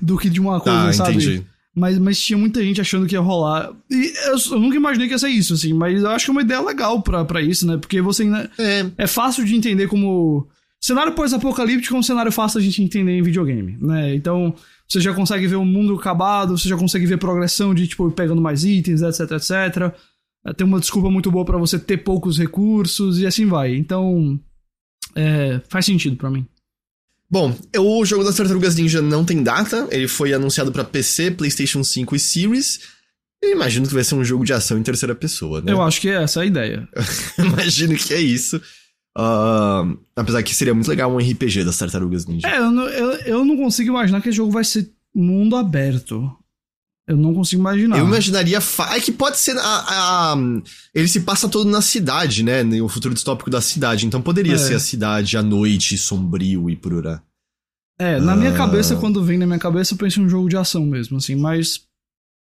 do 0.00 0.18
que 0.18 0.28
de 0.28 0.40
uma 0.40 0.60
coisa, 0.60 0.88
ah, 0.88 0.92
sabe? 0.92 1.12
Entendi. 1.12 1.46
Mas, 1.74 1.98
mas 1.98 2.20
tinha 2.20 2.36
muita 2.36 2.62
gente 2.62 2.80
achando 2.80 3.06
que 3.06 3.14
ia 3.14 3.20
rolar. 3.20 3.70
E 3.90 4.12
eu, 4.26 4.36
eu, 4.50 4.58
nunca 4.58 4.76
imaginei 4.76 5.06
que 5.06 5.14
ia 5.14 5.18
ser 5.18 5.28
isso, 5.28 5.54
assim. 5.54 5.72
Mas 5.72 6.02
eu 6.02 6.10
acho 6.10 6.24
que 6.24 6.30
é 6.30 6.32
uma 6.32 6.42
ideia 6.42 6.60
legal 6.60 7.00
pra, 7.00 7.24
pra 7.24 7.40
isso, 7.40 7.66
né? 7.66 7.76
Porque 7.78 8.00
você 8.02 8.24
ainda. 8.24 8.50
É. 8.58 8.86
é 8.98 9.06
fácil 9.06 9.44
de 9.44 9.54
entender 9.54 9.86
como. 9.86 10.48
Cenário 10.80 11.12
pós-apocalíptico 11.12 11.94
é 11.94 11.98
um 11.98 12.02
cenário 12.02 12.32
fácil 12.32 12.58
a 12.58 12.62
gente 12.62 12.82
entender 12.82 13.12
em 13.12 13.22
videogame, 13.22 13.76
né? 13.80 14.14
Então, 14.14 14.54
você 14.88 14.98
já 14.98 15.12
consegue 15.12 15.46
ver 15.46 15.56
o 15.56 15.64
mundo 15.64 15.94
acabado, 15.94 16.56
você 16.56 16.68
já 16.68 16.76
consegue 16.76 17.04
ver 17.04 17.18
progressão 17.18 17.74
de, 17.74 17.86
tipo, 17.86 18.10
pegando 18.10 18.40
mais 18.40 18.64
itens, 18.64 19.02
etc, 19.02 19.32
etc. 19.32 19.94
Tem 20.56 20.66
uma 20.66 20.80
desculpa 20.80 21.10
muito 21.10 21.30
boa 21.30 21.44
para 21.44 21.58
você 21.58 21.78
ter 21.78 21.98
poucos 21.98 22.38
recursos 22.38 23.18
e 23.18 23.26
assim 23.26 23.44
vai. 23.44 23.76
Então, 23.76 24.40
é, 25.14 25.60
faz 25.68 25.84
sentido 25.84 26.16
para 26.16 26.30
mim. 26.30 26.46
Bom, 27.30 27.54
o 27.78 28.04
jogo 28.04 28.24
das 28.24 28.36
Tartarugas 28.36 28.74
Ninja 28.74 29.02
não 29.02 29.24
tem 29.24 29.42
data, 29.42 29.86
ele 29.90 30.08
foi 30.08 30.32
anunciado 30.32 30.72
para 30.72 30.82
PC, 30.82 31.30
PlayStation 31.32 31.84
5 31.84 32.16
e 32.16 32.18
Series. 32.18 32.80
Eu 33.42 33.52
imagino 33.52 33.86
que 33.86 33.94
vai 33.94 34.02
ser 34.02 34.14
um 34.16 34.24
jogo 34.24 34.44
de 34.44 34.52
ação 34.52 34.78
em 34.78 34.82
terceira 34.82 35.14
pessoa, 35.14 35.60
né? 35.60 35.72
Eu 35.72 35.80
acho 35.80 36.00
que 36.00 36.08
é 36.08 36.22
essa 36.22 36.40
a 36.40 36.46
ideia. 36.46 36.88
imagino 37.38 37.94
que 37.96 38.12
é 38.12 38.20
isso. 38.20 38.60
Uh, 39.18 39.98
apesar 40.14 40.42
que 40.42 40.54
seria 40.54 40.72
muito 40.72 40.88
legal 40.88 41.12
um 41.12 41.18
RPG 41.18 41.64
das 41.64 41.78
Tartarugas 41.78 42.26
Ninja. 42.26 42.48
É, 42.48 42.58
eu 42.58 42.70
não, 42.70 42.84
eu, 42.84 43.12
eu 43.20 43.44
não 43.44 43.56
consigo 43.56 43.90
imaginar 43.90 44.20
que 44.20 44.28
esse 44.28 44.36
jogo 44.36 44.52
vai 44.52 44.64
ser 44.64 44.90
mundo 45.14 45.56
aberto. 45.56 46.30
Eu 47.08 47.16
não 47.16 47.34
consigo 47.34 47.60
imaginar. 47.60 47.98
Eu 47.98 48.06
imaginaria. 48.06 48.60
Fa... 48.60 48.94
É 48.94 49.00
que 49.00 49.10
pode 49.10 49.36
ser. 49.36 49.58
A, 49.58 49.62
a, 49.62 50.32
a, 50.32 50.36
ele 50.94 51.08
se 51.08 51.20
passa 51.20 51.48
todo 51.48 51.68
na 51.68 51.82
cidade, 51.82 52.44
né? 52.44 52.62
O 52.80 52.88
futuro 52.88 53.12
distópico 53.12 53.50
da 53.50 53.60
cidade. 53.60 54.06
Então 54.06 54.22
poderia 54.22 54.54
é. 54.54 54.58
ser 54.58 54.74
a 54.74 54.80
cidade 54.80 55.36
à 55.36 55.42
noite, 55.42 55.98
sombrio 55.98 56.70
e 56.70 56.76
pururá. 56.76 57.20
É, 57.98 58.20
na 58.20 58.36
minha 58.36 58.50
ah. 58.52 58.56
cabeça, 58.56 58.94
quando 58.96 59.24
vem 59.24 59.36
na 59.36 59.46
minha 59.46 59.58
cabeça, 59.58 59.92
eu 59.92 59.98
penso 59.98 60.20
em 60.20 60.24
um 60.24 60.28
jogo 60.28 60.48
de 60.48 60.56
ação 60.56 60.86
mesmo, 60.86 61.16
assim, 61.16 61.34
mas. 61.34 61.82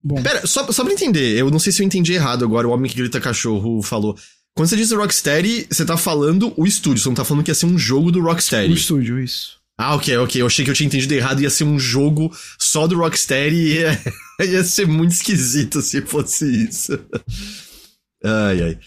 Bom. 0.02 0.22
Pera, 0.22 0.46
só, 0.46 0.72
só 0.72 0.84
pra 0.84 0.94
entender, 0.94 1.38
eu 1.38 1.52
não 1.52 1.60
sei 1.60 1.74
se 1.74 1.82
eu 1.82 1.86
entendi 1.86 2.14
errado 2.14 2.46
agora, 2.46 2.66
o 2.66 2.72
homem 2.72 2.90
que 2.90 2.96
grita 2.96 3.20
cachorro 3.20 3.82
falou. 3.82 4.16
Quando 4.56 4.68
você 4.68 4.76
diz 4.76 4.92
Rocksteady, 4.92 5.68
você 5.70 5.86
tá 5.86 5.96
falando 5.96 6.54
o 6.58 6.66
estúdio, 6.66 7.02
você 7.02 7.10
não 7.10 7.16
tá 7.16 7.24
falando 7.24 7.44
que 7.44 7.52
ia 7.52 7.56
ser 7.56 7.66
um 7.66 7.78
jogo 7.78 8.12
do 8.12 8.22
Rocksteady. 8.22 8.74
O 8.74 8.76
estúdio, 8.76 9.20
isso. 9.20 9.60
Ah, 9.80 9.96
ok, 9.96 10.18
ok. 10.18 10.42
Eu 10.42 10.48
achei 10.48 10.66
que 10.66 10.70
eu 10.70 10.76
tinha 10.76 10.88
entendido 10.88 11.14
errado. 11.14 11.42
Ia 11.42 11.50
ser 11.50 11.64
um 11.64 11.80
jogo 11.80 12.36
só 12.60 12.86
do 12.86 12.98
Rocksteady 12.98 13.56
e 13.56 13.74
ia, 13.76 14.02
ia 14.44 14.64
ser 14.66 14.86
muito 14.86 15.14
esquisito 15.14 15.82
se 15.82 16.02
fosse 16.02 16.66
isso. 16.66 17.00
ai, 18.22 18.62
ai. 18.62 18.80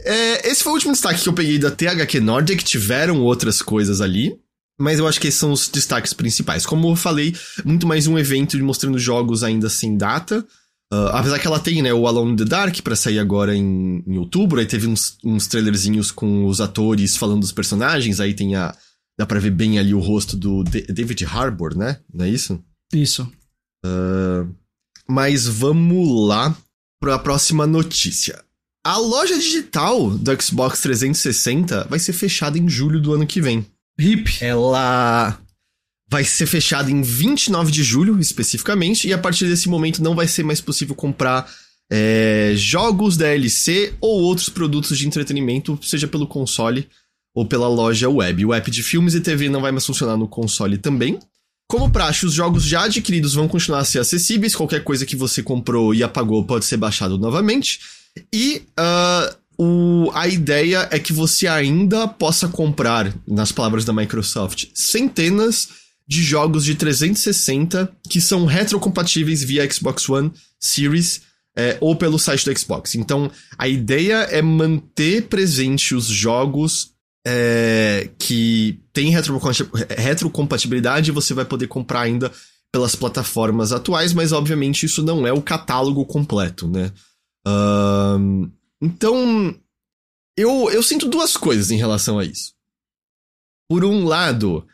É, 0.00 0.50
esse 0.50 0.62
foi 0.62 0.72
o 0.72 0.74
último 0.74 0.92
destaque 0.92 1.22
que 1.22 1.28
eu 1.28 1.32
peguei 1.32 1.58
da 1.58 1.70
THQ 1.70 2.20
Nordic. 2.20 2.62
Tiveram 2.62 3.22
outras 3.22 3.62
coisas 3.62 4.02
ali. 4.02 4.38
Mas 4.78 4.98
eu 4.98 5.06
acho 5.06 5.18
que 5.18 5.28
esses 5.28 5.40
são 5.40 5.52
os 5.52 5.68
destaques 5.68 6.12
principais. 6.12 6.66
Como 6.66 6.90
eu 6.90 6.96
falei, 6.96 7.34
muito 7.64 7.86
mais 7.86 8.06
um 8.06 8.18
evento 8.18 8.58
mostrando 8.62 8.98
jogos 8.98 9.42
ainda 9.42 9.70
sem 9.70 9.96
data. 9.96 10.46
Uh, 10.94 11.08
apesar 11.12 11.38
que 11.38 11.46
ela 11.46 11.58
tem, 11.58 11.82
né, 11.82 11.92
o 11.92 12.06
Alone 12.06 12.32
in 12.32 12.36
the 12.36 12.44
Dark 12.44 12.80
para 12.82 12.94
sair 12.94 13.18
agora 13.18 13.54
em, 13.56 14.02
em, 14.06 14.18
outubro. 14.18 14.60
Aí 14.60 14.66
teve 14.66 14.86
uns, 14.86 15.16
uns 15.24 15.46
trailerzinhos 15.46 16.10
com 16.10 16.46
os 16.46 16.60
atores 16.60 17.16
falando 17.16 17.40
dos 17.40 17.52
personagens. 17.52 18.20
Aí 18.20 18.34
tem 18.34 18.54
a, 18.54 18.74
Dá 19.16 19.24
pra 19.24 19.38
ver 19.38 19.50
bem 19.50 19.78
ali 19.78 19.94
o 19.94 20.00
rosto 20.00 20.36
do 20.36 20.64
David 20.64 21.24
Harbour, 21.24 21.76
né? 21.76 22.00
Não 22.12 22.24
é 22.24 22.28
isso? 22.28 22.62
Isso. 22.92 23.22
Uh, 23.84 24.52
mas 25.08 25.46
vamos 25.46 26.26
lá 26.28 26.56
para 27.00 27.14
a 27.14 27.18
próxima 27.18 27.66
notícia. 27.66 28.42
A 28.84 28.98
loja 28.98 29.38
digital 29.38 30.10
do 30.10 30.42
Xbox 30.42 30.80
360 30.80 31.86
vai 31.88 31.98
ser 31.98 32.12
fechada 32.12 32.58
em 32.58 32.68
julho 32.68 33.00
do 33.00 33.14
ano 33.14 33.26
que 33.26 33.40
vem. 33.40 33.64
Hip. 33.98 34.38
Ela 34.40 35.38
vai 36.08 36.24
ser 36.24 36.46
fechada 36.46 36.90
em 36.90 37.02
29 37.02 37.72
de 37.72 37.82
julho, 37.82 38.18
especificamente, 38.20 39.08
e 39.08 39.12
a 39.12 39.18
partir 39.18 39.46
desse 39.46 39.68
momento 39.68 40.02
não 40.02 40.14
vai 40.14 40.28
ser 40.28 40.42
mais 40.42 40.60
possível 40.60 40.94
comprar 40.94 41.48
é, 41.90 42.52
jogos 42.56 43.16
DLC 43.16 43.94
ou 44.00 44.22
outros 44.22 44.48
produtos 44.48 44.98
de 44.98 45.06
entretenimento, 45.06 45.78
seja 45.82 46.06
pelo 46.06 46.26
console 46.26 46.88
ou 47.34 47.46
pela 47.46 47.68
loja 47.68 48.08
web. 48.08 48.44
O 48.44 48.54
app 48.54 48.70
de 48.70 48.82
filmes 48.82 49.14
e 49.14 49.20
TV 49.20 49.48
não 49.48 49.60
vai 49.60 49.72
mais 49.72 49.86
funcionar 49.86 50.16
no 50.16 50.28
console 50.28 50.78
também. 50.78 51.18
Como 51.68 51.90
praxe, 51.90 52.26
os 52.26 52.32
jogos 52.32 52.64
já 52.64 52.84
adquiridos 52.84 53.34
vão 53.34 53.48
continuar 53.48 53.80
a 53.80 53.84
ser 53.84 53.98
acessíveis, 53.98 54.54
qualquer 54.54 54.84
coisa 54.84 55.06
que 55.06 55.16
você 55.16 55.42
comprou 55.42 55.94
e 55.94 56.02
apagou 56.02 56.44
pode 56.44 56.64
ser 56.64 56.76
baixado 56.76 57.18
novamente. 57.18 57.80
E 58.32 58.62
uh, 58.78 59.34
o, 59.58 60.10
a 60.14 60.28
ideia 60.28 60.88
é 60.90 60.98
que 60.98 61.12
você 61.12 61.46
ainda 61.46 62.06
possa 62.06 62.48
comprar, 62.48 63.12
nas 63.26 63.50
palavras 63.50 63.84
da 63.84 63.92
Microsoft, 63.92 64.66
centenas 64.74 65.83
de 66.06 66.22
jogos 66.22 66.64
de 66.64 66.74
360 66.74 67.90
que 68.08 68.20
são 68.20 68.44
retrocompatíveis 68.44 69.42
via 69.42 69.70
Xbox 69.70 70.08
One 70.08 70.32
Series 70.60 71.22
é, 71.56 71.78
ou 71.80 71.96
pelo 71.96 72.18
site 72.18 72.44
do 72.44 72.58
Xbox. 72.58 72.94
Então, 72.94 73.30
a 73.56 73.68
ideia 73.68 74.16
é 74.24 74.42
manter 74.42 75.28
presente 75.28 75.94
os 75.94 76.06
jogos 76.06 76.92
é, 77.26 78.10
que 78.18 78.80
têm 78.92 79.10
retrocompatibilidade 79.10 81.10
e 81.10 81.14
você 81.14 81.32
vai 81.32 81.44
poder 81.44 81.68
comprar 81.68 82.02
ainda 82.02 82.30
pelas 82.72 82.96
plataformas 82.96 83.72
atuais, 83.72 84.12
mas 84.12 84.32
obviamente 84.32 84.84
isso 84.84 85.02
não 85.02 85.26
é 85.26 85.32
o 85.32 85.40
catálogo 85.40 86.04
completo, 86.04 86.66
né? 86.66 86.90
Uh, 87.46 88.50
então, 88.82 89.54
eu, 90.36 90.68
eu 90.70 90.82
sinto 90.82 91.08
duas 91.08 91.36
coisas 91.36 91.70
em 91.70 91.76
relação 91.76 92.18
a 92.18 92.24
isso. 92.24 92.52
Por 93.68 93.84
um 93.84 94.04
lado, 94.04 94.66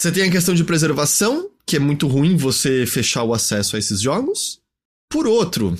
você 0.00 0.10
tem 0.10 0.22
a 0.22 0.30
questão 0.30 0.54
de 0.54 0.64
preservação, 0.64 1.50
que 1.66 1.76
é 1.76 1.78
muito 1.78 2.08
ruim 2.08 2.34
você 2.34 2.86
fechar 2.86 3.22
o 3.22 3.34
acesso 3.34 3.76
a 3.76 3.78
esses 3.78 4.00
jogos. 4.00 4.58
Por 5.10 5.26
outro, 5.26 5.76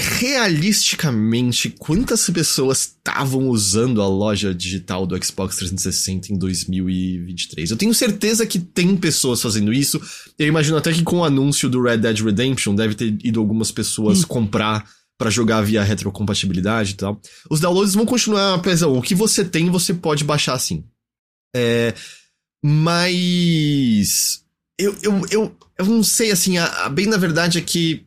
realisticamente, 0.00 1.68
quantas 1.68 2.30
pessoas 2.30 2.78
estavam 2.78 3.48
usando 3.50 4.00
a 4.00 4.08
loja 4.08 4.54
digital 4.54 5.06
do 5.06 5.22
Xbox 5.22 5.56
360 5.56 6.32
em 6.32 6.38
2023? 6.38 7.70
Eu 7.70 7.76
tenho 7.76 7.92
certeza 7.92 8.46
que 8.46 8.58
tem 8.58 8.96
pessoas 8.96 9.42
fazendo 9.42 9.74
isso. 9.74 10.00
Eu 10.38 10.46
imagino 10.46 10.78
até 10.78 10.90
que 10.90 11.02
com 11.02 11.18
o 11.18 11.24
anúncio 11.24 11.68
do 11.68 11.82
Red 11.82 11.98
Dead 11.98 12.18
Redemption 12.18 12.74
deve 12.74 12.94
ter 12.94 13.14
ido 13.22 13.40
algumas 13.40 13.70
pessoas 13.70 14.22
hum. 14.22 14.26
comprar 14.26 14.88
para 15.18 15.28
jogar 15.28 15.60
via 15.60 15.82
retrocompatibilidade 15.82 16.92
e 16.92 16.96
tal. 16.96 17.20
Os 17.50 17.60
downloads 17.60 17.92
vão 17.92 18.06
continuar, 18.06 18.54
apesar 18.54 18.86
o 18.86 19.02
que 19.02 19.14
você 19.14 19.44
tem, 19.44 19.68
você 19.68 19.92
pode 19.92 20.24
baixar 20.24 20.54
assim. 20.54 20.82
É, 21.54 21.92
mas 22.64 24.44
eu, 24.78 24.96
eu, 25.02 25.26
eu, 25.30 25.56
eu 25.78 25.84
não 25.86 26.02
sei 26.02 26.30
assim, 26.30 26.58
a, 26.58 26.66
a 26.84 26.88
bem 26.88 27.06
na 27.06 27.16
verdade 27.16 27.58
é 27.58 27.60
que 27.60 28.06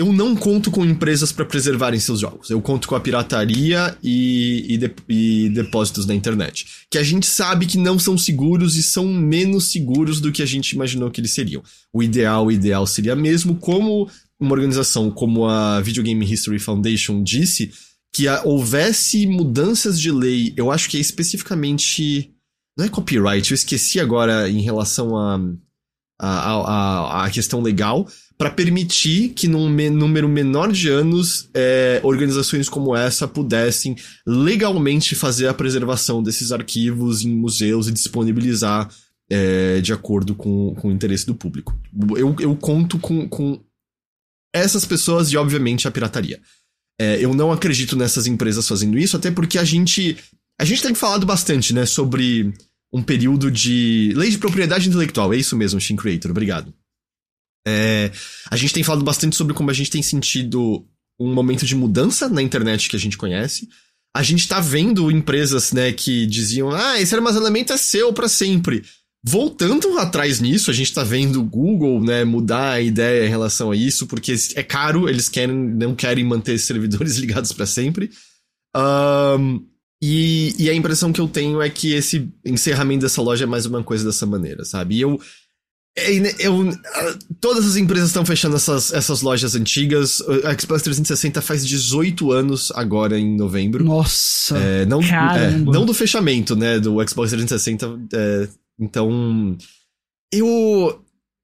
eu 0.00 0.14
não 0.14 0.34
conto 0.34 0.70
com 0.70 0.82
empresas 0.82 1.30
para 1.30 1.44
preservarem 1.44 2.00
seus 2.00 2.20
jogos. 2.20 2.48
Eu 2.48 2.58
conto 2.62 2.88
com 2.88 2.94
a 2.94 3.00
pirataria 3.00 3.94
e, 4.02 4.64
e, 4.66 4.78
de, 4.78 4.90
e, 5.06 5.50
depósitos 5.50 6.06
na 6.06 6.14
internet. 6.14 6.66
Que 6.90 6.96
a 6.96 7.02
gente 7.02 7.26
sabe 7.26 7.66
que 7.66 7.76
não 7.76 7.98
são 7.98 8.16
seguros 8.16 8.76
e 8.76 8.82
são 8.82 9.06
menos 9.06 9.64
seguros 9.64 10.18
do 10.18 10.32
que 10.32 10.42
a 10.42 10.46
gente 10.46 10.70
imaginou 10.70 11.10
que 11.10 11.20
eles 11.20 11.32
seriam. 11.32 11.62
O 11.92 12.02
ideal, 12.02 12.46
o 12.46 12.50
ideal 12.50 12.86
seria 12.86 13.14
mesmo, 13.14 13.56
como 13.56 14.08
uma 14.40 14.52
organização 14.52 15.10
como 15.10 15.46
a 15.46 15.82
Video 15.82 16.02
Game 16.02 16.24
History 16.24 16.58
Foundation 16.58 17.22
disse 17.22 17.70
que 18.10 18.26
houvesse 18.44 19.26
mudanças 19.26 20.00
de 20.00 20.10
lei, 20.10 20.54
eu 20.56 20.70
acho 20.70 20.88
que 20.88 20.96
é 20.96 21.00
especificamente. 21.00 22.32
Não 22.80 22.86
é 22.86 22.88
copyright, 22.88 23.50
eu 23.50 23.54
esqueci 23.54 24.00
agora 24.00 24.48
em 24.48 24.62
relação 24.62 25.14
a, 25.14 25.38
a, 26.18 26.52
a, 26.54 27.24
a 27.26 27.30
questão 27.30 27.60
legal, 27.60 28.08
para 28.38 28.50
permitir 28.50 29.34
que 29.34 29.46
num 29.46 29.68
me, 29.68 29.90
número 29.90 30.26
menor 30.26 30.72
de 30.72 30.88
anos 30.88 31.50
é, 31.52 32.00
organizações 32.02 32.70
como 32.70 32.96
essa 32.96 33.28
pudessem 33.28 33.94
legalmente 34.26 35.14
fazer 35.14 35.46
a 35.46 35.52
preservação 35.52 36.22
desses 36.22 36.52
arquivos 36.52 37.22
em 37.22 37.28
museus 37.28 37.86
e 37.86 37.92
disponibilizar 37.92 38.88
é, 39.28 39.82
de 39.82 39.92
acordo 39.92 40.34
com, 40.34 40.74
com 40.76 40.88
o 40.88 40.92
interesse 40.92 41.26
do 41.26 41.34
público. 41.34 41.78
Eu, 42.16 42.34
eu 42.40 42.56
conto 42.56 42.98
com, 42.98 43.28
com 43.28 43.62
essas 44.54 44.86
pessoas 44.86 45.30
e, 45.30 45.36
obviamente, 45.36 45.86
a 45.86 45.90
pirataria. 45.90 46.40
É, 46.98 47.22
eu 47.22 47.34
não 47.34 47.52
acredito 47.52 47.94
nessas 47.94 48.26
empresas 48.26 48.66
fazendo 48.66 48.98
isso, 48.98 49.18
até 49.18 49.30
porque 49.30 49.58
a 49.58 49.64
gente. 49.64 50.16
A 50.58 50.64
gente 50.64 50.82
tem 50.82 50.94
falado 50.94 51.24
bastante, 51.24 51.72
né, 51.72 51.86
sobre 51.86 52.52
um 52.92 53.02
período 53.02 53.50
de. 53.50 54.12
Lei 54.16 54.30
de 54.30 54.38
propriedade 54.38 54.88
intelectual, 54.88 55.32
é 55.32 55.36
isso 55.36 55.56
mesmo, 55.56 55.80
Shin 55.80 55.96
Creator, 55.96 56.30
obrigado. 56.30 56.74
É, 57.66 58.10
a 58.50 58.56
gente 58.56 58.72
tem 58.72 58.82
falado 58.82 59.04
bastante 59.04 59.36
sobre 59.36 59.54
como 59.54 59.70
a 59.70 59.74
gente 59.74 59.90
tem 59.90 60.02
sentido 60.02 60.86
um 61.18 61.32
momento 61.32 61.66
de 61.66 61.74
mudança 61.74 62.28
na 62.28 62.42
internet 62.42 62.88
que 62.88 62.96
a 62.96 62.98
gente 62.98 63.18
conhece. 63.18 63.68
A 64.16 64.22
gente 64.22 64.48
tá 64.48 64.58
vendo 64.58 65.10
empresas, 65.10 65.72
né, 65.72 65.92
que 65.92 66.26
diziam: 66.26 66.70
ah, 66.70 67.00
esse 67.00 67.14
armazenamento 67.14 67.72
é 67.72 67.76
seu 67.76 68.12
para 68.12 68.28
sempre. 68.28 68.82
Voltando 69.22 69.98
atrás 69.98 70.40
nisso, 70.40 70.70
a 70.70 70.74
gente 70.74 70.94
tá 70.94 71.04
vendo 71.04 71.40
o 71.40 71.44
Google, 71.44 72.02
né, 72.02 72.24
mudar 72.24 72.72
a 72.72 72.80
ideia 72.80 73.26
em 73.26 73.28
relação 73.28 73.70
a 73.70 73.76
isso, 73.76 74.06
porque 74.06 74.34
é 74.56 74.62
caro, 74.62 75.08
eles 75.08 75.28
querem, 75.28 75.54
não 75.54 75.94
querem 75.94 76.24
manter 76.24 76.56
servidores 76.58 77.16
ligados 77.16 77.52
para 77.52 77.66
sempre. 77.66 78.10
Um, 78.74 79.66
e, 80.02 80.54
e, 80.58 80.70
a 80.70 80.74
impressão 80.74 81.12
que 81.12 81.20
eu 81.20 81.28
tenho 81.28 81.60
é 81.60 81.68
que 81.68 81.92
esse 81.92 82.28
encerramento 82.44 83.02
dessa 83.02 83.20
loja 83.20 83.44
é 83.44 83.46
mais 83.46 83.66
uma 83.66 83.82
coisa 83.82 84.04
dessa 84.04 84.24
maneira, 84.24 84.64
sabe? 84.64 84.96
E 84.96 85.00
eu. 85.02 85.20
É 85.98 86.10
eu, 86.38 86.72
todas 87.40 87.66
as 87.66 87.76
empresas 87.76 88.08
estão 88.08 88.24
fechando 88.24 88.56
essas, 88.56 88.92
essas 88.92 89.22
lojas 89.22 89.54
antigas. 89.54 90.22
A 90.44 90.56
Xbox 90.58 90.82
360 90.82 91.42
faz 91.42 91.66
18 91.66 92.30
anos 92.30 92.72
agora 92.74 93.18
em 93.18 93.36
novembro. 93.36 93.84
Nossa! 93.84 94.56
É, 94.56 94.86
não, 94.86 95.02
é, 95.02 95.50
não 95.50 95.84
do 95.84 95.92
fechamento, 95.92 96.54
né? 96.54 96.78
Do 96.78 96.96
Xbox 97.06 97.30
360. 97.30 98.00
É, 98.14 98.48
então, 98.78 99.58
eu 100.32 101.02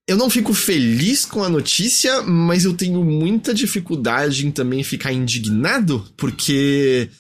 eu 0.09 0.17
não 0.17 0.31
fico 0.31 0.55
feliz 0.55 1.25
com 1.25 1.43
a 1.43 1.49
notícia, 1.49 2.23
mas 2.23 2.65
eu 2.65 2.73
tenho 2.73 3.05
muita 3.05 3.53
dificuldade 3.53 4.47
em 4.47 4.53
também 4.53 4.85
ficar 4.85 5.13
indignado, 5.13 6.07
porque 6.17 7.11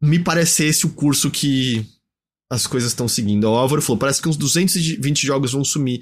me 0.00 0.18
parece 0.18 0.64
esse 0.64 0.86
o 0.86 0.90
curso 0.90 1.30
que 1.30 1.84
as 2.50 2.66
coisas 2.66 2.90
estão 2.90 3.06
seguindo. 3.06 3.44
O 3.44 3.54
Álvaro 3.54 3.82
falou, 3.82 3.98
parece 3.98 4.20
que 4.20 4.28
uns 4.28 4.36
220 4.36 5.26
jogos 5.26 5.52
vão 5.52 5.64
sumir 5.64 6.00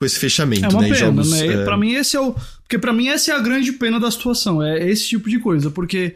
com 0.00 0.06
esse 0.06 0.18
fechamento, 0.18 0.64
é 0.64 0.68
uma 0.68 0.82
né? 0.82 0.88
Pena, 0.88 0.98
jogos, 0.98 1.30
né? 1.30 1.46
É... 1.46 1.64
Pra 1.64 1.76
mim 1.76 1.92
esse 1.94 2.16
é 2.16 2.20
o... 2.20 2.32
Porque 2.32 2.78
para 2.78 2.92
mim 2.92 3.08
essa 3.08 3.32
é 3.32 3.34
a 3.34 3.40
grande 3.40 3.72
pena 3.72 3.98
da 3.98 4.10
situação, 4.10 4.62
é 4.62 4.88
esse 4.88 5.08
tipo 5.08 5.28
de 5.28 5.40
coisa, 5.40 5.70
porque 5.70 6.14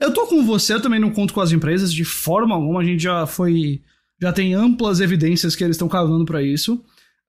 eu 0.00 0.14
tô 0.14 0.26
com 0.26 0.44
você, 0.44 0.72
eu 0.72 0.80
também 0.80 0.98
não 0.98 1.10
conto 1.10 1.34
com 1.34 1.40
as 1.40 1.52
empresas 1.52 1.92
de 1.92 2.04
forma 2.04 2.54
alguma, 2.54 2.80
a 2.80 2.84
gente 2.84 3.02
já 3.02 3.26
foi 3.26 3.82
já 4.20 4.32
tem 4.32 4.54
amplas 4.54 5.00
evidências 5.00 5.56
que 5.56 5.64
eles 5.64 5.74
estão 5.74 5.88
cavando 5.88 6.24
para 6.24 6.40
isso. 6.40 6.74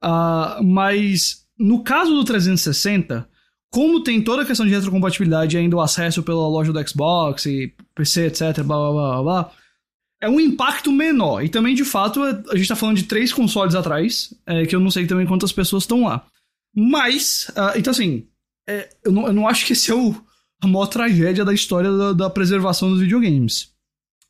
Uh, 0.04 0.64
mas 0.64 1.44
no 1.58 1.84
caso 1.84 2.14
do 2.14 2.24
360, 2.24 3.28
como 3.74 4.04
tem 4.04 4.22
toda 4.22 4.44
a 4.44 4.46
questão 4.46 4.68
de 4.68 4.72
retrocompatibilidade 4.72 5.58
e 5.58 5.60
ainda 5.60 5.76
o 5.76 5.82
acesso 5.82 6.22
pela 6.22 6.48
loja 6.48 6.72
do 6.72 6.88
Xbox 6.88 7.48
e 7.48 7.74
PC, 7.96 8.28
etc, 8.28 8.62
blá 8.62 8.78
blá 8.78 8.92
blá 8.92 9.24
blá, 9.24 9.52
é 10.22 10.30
um 10.30 10.40
impacto 10.40 10.92
menor. 10.92 11.44
E 11.44 11.50
também, 11.50 11.74
de 11.74 11.84
fato, 11.84 12.24
é, 12.24 12.40
a 12.52 12.56
gente 12.56 12.68
tá 12.68 12.76
falando 12.76 12.98
de 12.98 13.06
três 13.06 13.34
consoles 13.34 13.74
atrás, 13.74 14.32
é, 14.46 14.64
que 14.68 14.76
eu 14.76 14.80
não 14.80 14.92
sei 14.92 15.08
também 15.08 15.26
quantas 15.26 15.52
pessoas 15.52 15.84
estão 15.84 16.04
lá. 16.04 16.24
Mas, 16.76 17.52
uh, 17.58 17.76
então 17.76 17.90
assim, 17.90 18.28
é, 18.70 18.90
eu, 19.04 19.12
não, 19.12 19.26
eu 19.26 19.34
não 19.34 19.48
acho 19.48 19.66
que 19.66 19.74
esse 19.74 19.90
é 19.90 19.96
o, 19.96 20.14
a 20.62 20.68
maior 20.68 20.86
tragédia 20.86 21.44
da 21.44 21.54
história 21.54 21.92
da, 21.92 22.14
da 22.14 22.30
preservação 22.30 22.92
dos 22.92 23.00
videogames. 23.00 23.72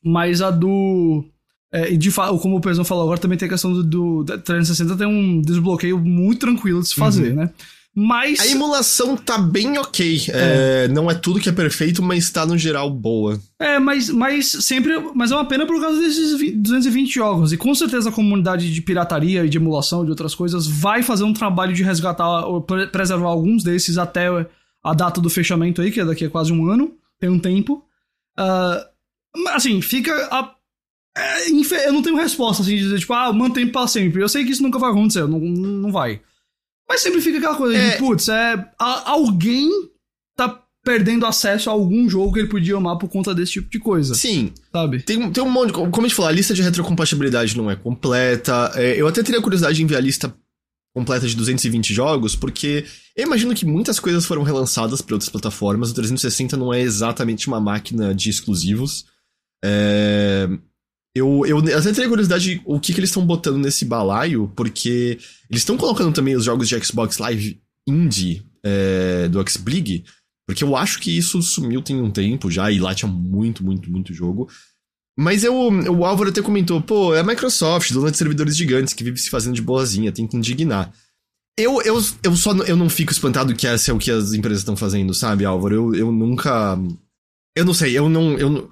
Mas 0.01 0.41
a 0.41 0.51
do 0.51 1.25
é, 1.73 1.91
e 1.91 1.97
de 1.97 2.11
fato, 2.11 2.39
como 2.39 2.55
o 2.55 2.61
Pezão 2.61 2.85
falou 2.85 3.03
agora, 3.03 3.19
também 3.19 3.37
tem 3.37 3.47
a 3.47 3.51
questão 3.51 3.73
do, 3.73 3.83
do 4.23 4.23
360 4.23 4.95
tem 4.95 5.07
um 5.07 5.41
desbloqueio 5.41 5.99
muito 5.99 6.39
tranquilo 6.39 6.81
de 6.81 6.87
se 6.87 6.95
fazer, 6.95 7.31
uhum. 7.31 7.35
né? 7.35 7.49
Mas. 7.95 8.39
A 8.39 8.47
emulação 8.47 9.15
tá 9.15 9.37
bem 9.37 9.77
ok. 9.77 10.25
É. 10.29 10.85
É, 10.85 10.87
não 10.87 11.09
é 11.09 11.13
tudo 11.13 11.39
que 11.39 11.49
é 11.49 11.51
perfeito, 11.51 12.01
mas 12.01 12.29
tá 12.31 12.45
no 12.45 12.57
geral 12.57 12.89
boa. 12.89 13.39
É, 13.59 13.77
mas, 13.77 14.09
mas 14.09 14.47
sempre. 14.47 14.97
Mas 15.13 15.31
é 15.31 15.35
uma 15.35 15.45
pena 15.45 15.65
por 15.65 15.79
causa 15.79 16.01
desses 16.01 16.55
220 16.55 17.13
jogos. 17.13 17.53
E 17.53 17.57
com 17.57 17.73
certeza 17.75 18.09
a 18.09 18.11
comunidade 18.11 18.73
de 18.73 18.81
pirataria 18.81 19.45
e 19.45 19.49
de 19.49 19.57
emulação 19.57 20.03
de 20.03 20.09
outras 20.09 20.33
coisas 20.33 20.65
vai 20.65 21.03
fazer 21.03 21.23
um 21.23 21.33
trabalho 21.33 21.73
de 21.73 21.83
resgatar, 21.83 22.47
ou 22.47 22.61
preservar 22.61 23.29
alguns 23.29 23.63
desses 23.63 23.97
até 23.97 24.27
a 24.83 24.93
data 24.93 25.21
do 25.21 25.29
fechamento 25.29 25.81
aí, 25.81 25.91
que 25.91 25.99
é 25.99 26.05
daqui 26.05 26.25
a 26.25 26.29
quase 26.29 26.51
um 26.51 26.67
ano. 26.67 26.95
Tem 27.19 27.29
um 27.29 27.39
tempo. 27.39 27.85
Uh, 28.39 29.49
assim, 29.49 29.81
fica 29.81 30.11
a 30.31 30.55
é, 31.15 31.47
eu 31.87 31.93
não 31.93 32.01
tenho 32.01 32.15
resposta 32.15 32.63
assim 32.63 32.75
de 32.75 32.83
dizer, 32.83 32.99
tipo, 32.99 33.13
ah, 33.13 33.31
mantém 33.31 33.67
pra 33.67 33.87
sempre. 33.87 34.21
Eu 34.21 34.27
sei 34.27 34.43
que 34.43 34.51
isso 34.51 34.63
nunca 34.63 34.79
vai 34.79 34.89
acontecer, 34.89 35.27
não, 35.27 35.39
não 35.39 35.91
vai. 35.91 36.19
Mas 36.87 37.01
sempre 37.01 37.21
fica 37.21 37.37
aquela 37.37 37.55
coisa 37.55 37.77
é... 37.77 37.91
de, 37.91 37.97
putz, 37.97 38.27
é, 38.27 38.71
alguém 38.77 39.69
tá 40.35 40.63
perdendo 40.83 41.25
acesso 41.25 41.69
a 41.69 41.73
algum 41.73 42.09
jogo 42.09 42.33
que 42.33 42.39
ele 42.39 42.49
podia 42.49 42.75
amar 42.75 42.97
por 42.97 43.09
conta 43.09 43.33
desse 43.33 43.53
tipo 43.53 43.69
de 43.69 43.79
coisa. 43.79 44.13
Sim. 44.13 44.53
Sabe? 44.71 45.01
Tem, 45.01 45.31
tem 45.31 45.43
um 45.43 45.49
monte. 45.49 45.71
Como 45.71 45.89
a 45.97 46.01
gente 46.01 46.15
falou, 46.15 46.29
a 46.29 46.33
lista 46.33 46.53
de 46.53 46.61
retrocompatibilidade 46.61 47.57
não 47.57 47.71
é 47.71 47.75
completa. 47.75 48.71
É, 48.75 48.99
eu 48.99 49.07
até 49.07 49.23
teria 49.23 49.41
curiosidade 49.41 49.81
em 49.81 49.85
ver 49.87 49.95
a 49.95 50.01
lista 50.01 50.33
completa 50.93 51.25
de 51.25 51.35
220 51.35 51.93
jogos, 51.93 52.35
porque 52.35 52.85
eu 53.15 53.25
imagino 53.25 53.55
que 53.55 53.65
muitas 53.65 53.99
coisas 53.99 54.25
foram 54.25 54.43
relançadas 54.43 55.01
para 55.01 55.15
outras 55.15 55.29
plataformas. 55.29 55.89
O 55.89 55.95
360 55.95 56.55
não 56.55 56.73
é 56.73 56.81
exatamente 56.81 57.47
uma 57.47 57.59
máquina 57.59 58.13
de 58.13 58.29
exclusivos. 58.29 59.05
É, 59.63 60.47
eu, 61.15 61.45
eu 61.45 61.59
até 61.59 61.91
teria 61.91 62.09
curiosidade 62.09 62.61
o 62.65 62.79
que, 62.79 62.91
que 62.91 62.99
eles 62.99 63.11
estão 63.11 63.25
botando 63.25 63.57
nesse 63.57 63.85
balaio, 63.85 64.51
porque 64.55 65.19
eles 65.49 65.61
estão 65.61 65.77
colocando 65.77 66.13
também 66.13 66.35
os 66.35 66.43
jogos 66.43 66.67
de 66.67 66.83
Xbox 66.83 67.19
Live 67.19 67.61
Indie 67.87 68.43
é, 68.63 69.27
do 69.29 69.39
X-Blig, 69.41 70.05
porque 70.47 70.63
eu 70.63 70.75
acho 70.75 70.99
que 70.99 71.15
isso 71.15 71.41
sumiu 71.41 71.81
tem 71.83 72.01
um 72.01 72.09
tempo 72.09 72.49
já, 72.49 72.71
e 72.71 72.79
lá 72.79 72.95
tinha 72.95 73.09
muito, 73.09 73.63
muito, 73.63 73.91
muito 73.91 74.13
jogo. 74.13 74.49
Mas 75.15 75.43
eu, 75.43 75.53
o 75.55 76.05
Álvaro 76.05 76.31
até 76.31 76.41
comentou, 76.41 76.81
pô, 76.81 77.13
é 77.13 77.19
a 77.19 77.23
Microsoft, 77.23 77.91
dona 77.91 78.09
de 78.09 78.17
servidores 78.17 78.57
gigantes, 78.57 78.95
que 78.95 79.03
vive 79.03 79.19
se 79.19 79.29
fazendo 79.29 79.53
de 79.53 79.61
boazinha, 79.61 80.11
tem 80.11 80.25
que 80.25 80.35
indignar. 80.35 80.91
Eu, 81.55 81.79
eu, 81.83 82.03
eu 82.23 82.35
só 82.35 82.51
eu 82.63 82.75
não 82.75 82.89
fico 82.89 83.11
espantado 83.11 83.55
que 83.55 83.67
esse 83.67 83.91
é 83.91 83.93
o 83.93 83.99
que 83.99 84.09
as 84.09 84.33
empresas 84.33 84.61
estão 84.61 84.75
fazendo, 84.75 85.13
sabe, 85.13 85.45
Álvaro? 85.45 85.75
Eu, 85.75 85.95
eu 85.95 86.11
nunca. 86.11 86.79
Eu 87.55 87.63
não 87.63 87.75
sei, 87.75 87.95
eu 87.95 88.09
não, 88.09 88.35
eu 88.39 88.71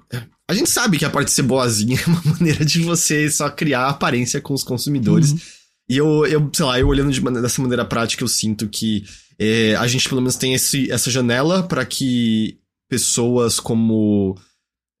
A 0.50 0.54
gente 0.54 0.68
sabe 0.68 0.98
que 0.98 1.04
a 1.04 1.10
parte 1.10 1.28
de 1.28 1.34
ser 1.34 1.42
boazinha 1.42 1.98
é 2.00 2.06
uma 2.06 2.22
maneira 2.24 2.64
de 2.64 2.80
você 2.80 3.30
só 3.30 3.48
criar 3.48 3.88
aparência 3.88 4.40
com 4.40 4.54
os 4.54 4.64
consumidores. 4.64 5.32
Uhum. 5.32 5.40
E 5.88 5.96
eu, 5.96 6.26
eu, 6.26 6.50
sei 6.52 6.64
lá, 6.64 6.80
eu 6.80 6.88
olhando 6.88 7.12
de 7.12 7.20
maneira, 7.20 7.42
dessa 7.42 7.60
maneira 7.60 7.84
prática, 7.84 8.22
eu 8.22 8.28
sinto 8.28 8.68
que 8.68 9.04
é, 9.38 9.74
a 9.76 9.86
gente 9.86 10.08
pelo 10.08 10.20
menos 10.20 10.36
tem 10.36 10.54
esse, 10.54 10.90
essa 10.90 11.10
janela 11.10 11.62
para 11.62 11.84
que 11.84 12.58
pessoas 12.88 13.58
como. 13.58 14.38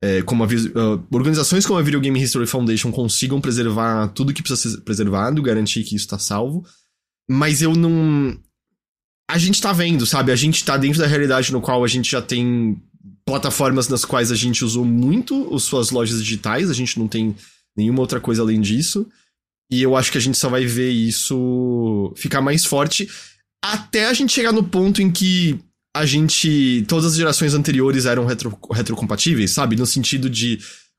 É, 0.04 0.20
como 0.22 0.42
a, 0.42 0.46
uh, 0.48 1.06
organizações 1.12 1.64
como 1.64 1.78
a 1.78 1.82
Video 1.82 2.00
Game 2.00 2.20
History 2.20 2.46
Foundation 2.46 2.90
consigam 2.90 3.40
preservar 3.40 4.08
tudo 4.08 4.34
que 4.34 4.42
precisa 4.42 4.76
ser 4.76 4.80
preservado, 4.82 5.40
garantir 5.40 5.84
que 5.84 5.94
isso 5.94 6.06
está 6.06 6.18
salvo. 6.18 6.66
Mas 7.30 7.62
eu 7.62 7.72
não. 7.74 8.36
A 9.30 9.38
gente 9.38 9.62
tá 9.62 9.72
vendo, 9.72 10.04
sabe? 10.04 10.32
A 10.32 10.36
gente 10.36 10.64
tá 10.64 10.76
dentro 10.76 10.98
da 10.98 11.06
realidade 11.06 11.52
no 11.52 11.60
qual 11.60 11.84
a 11.84 11.88
gente 11.88 12.10
já 12.10 12.20
tem 12.20 12.82
plataformas 13.32 13.88
nas 13.88 14.04
quais 14.04 14.30
a 14.30 14.34
gente 14.34 14.62
usou 14.62 14.84
muito 14.84 15.54
as 15.54 15.62
suas 15.62 15.90
lojas 15.90 16.22
digitais, 16.22 16.68
a 16.68 16.74
gente 16.74 16.98
não 16.98 17.08
tem 17.08 17.34
nenhuma 17.74 18.00
outra 18.00 18.20
coisa 18.20 18.42
além 18.42 18.60
disso. 18.60 19.06
E 19.70 19.80
eu 19.80 19.96
acho 19.96 20.12
que 20.12 20.18
a 20.18 20.20
gente 20.20 20.36
só 20.36 20.50
vai 20.50 20.66
ver 20.66 20.90
isso 20.90 22.12
ficar 22.14 22.42
mais 22.42 22.66
forte 22.66 23.08
até 23.64 24.06
a 24.06 24.12
gente 24.12 24.34
chegar 24.34 24.52
no 24.52 24.62
ponto 24.62 25.00
em 25.00 25.10
que 25.10 25.58
a 25.96 26.04
gente. 26.04 26.84
Todas 26.86 27.12
as 27.12 27.16
gerações 27.16 27.54
anteriores 27.54 28.04
eram 28.04 28.26
retro, 28.26 28.58
retrocompatíveis, 28.70 29.52
sabe? 29.52 29.76
No 29.76 29.86
sentido 29.86 30.28
de. 30.28 30.58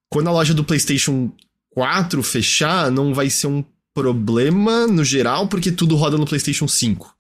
Quando 0.10 0.28
a 0.28 0.32
loja 0.32 0.56
do 0.56 0.64
PlayStation 0.64 1.32
4 1.70 2.24
fechar, 2.24 2.90
não 2.90 3.14
vai 3.14 3.30
ser 3.30 3.46
um 3.46 3.64
problema 3.94 4.88
no 4.88 5.04
geral, 5.04 5.48
porque 5.48 5.72
tudo 5.72 5.96
roda 5.96 6.18
no 6.18 6.26
PlayStation 6.26 6.68
5. 6.68 7.14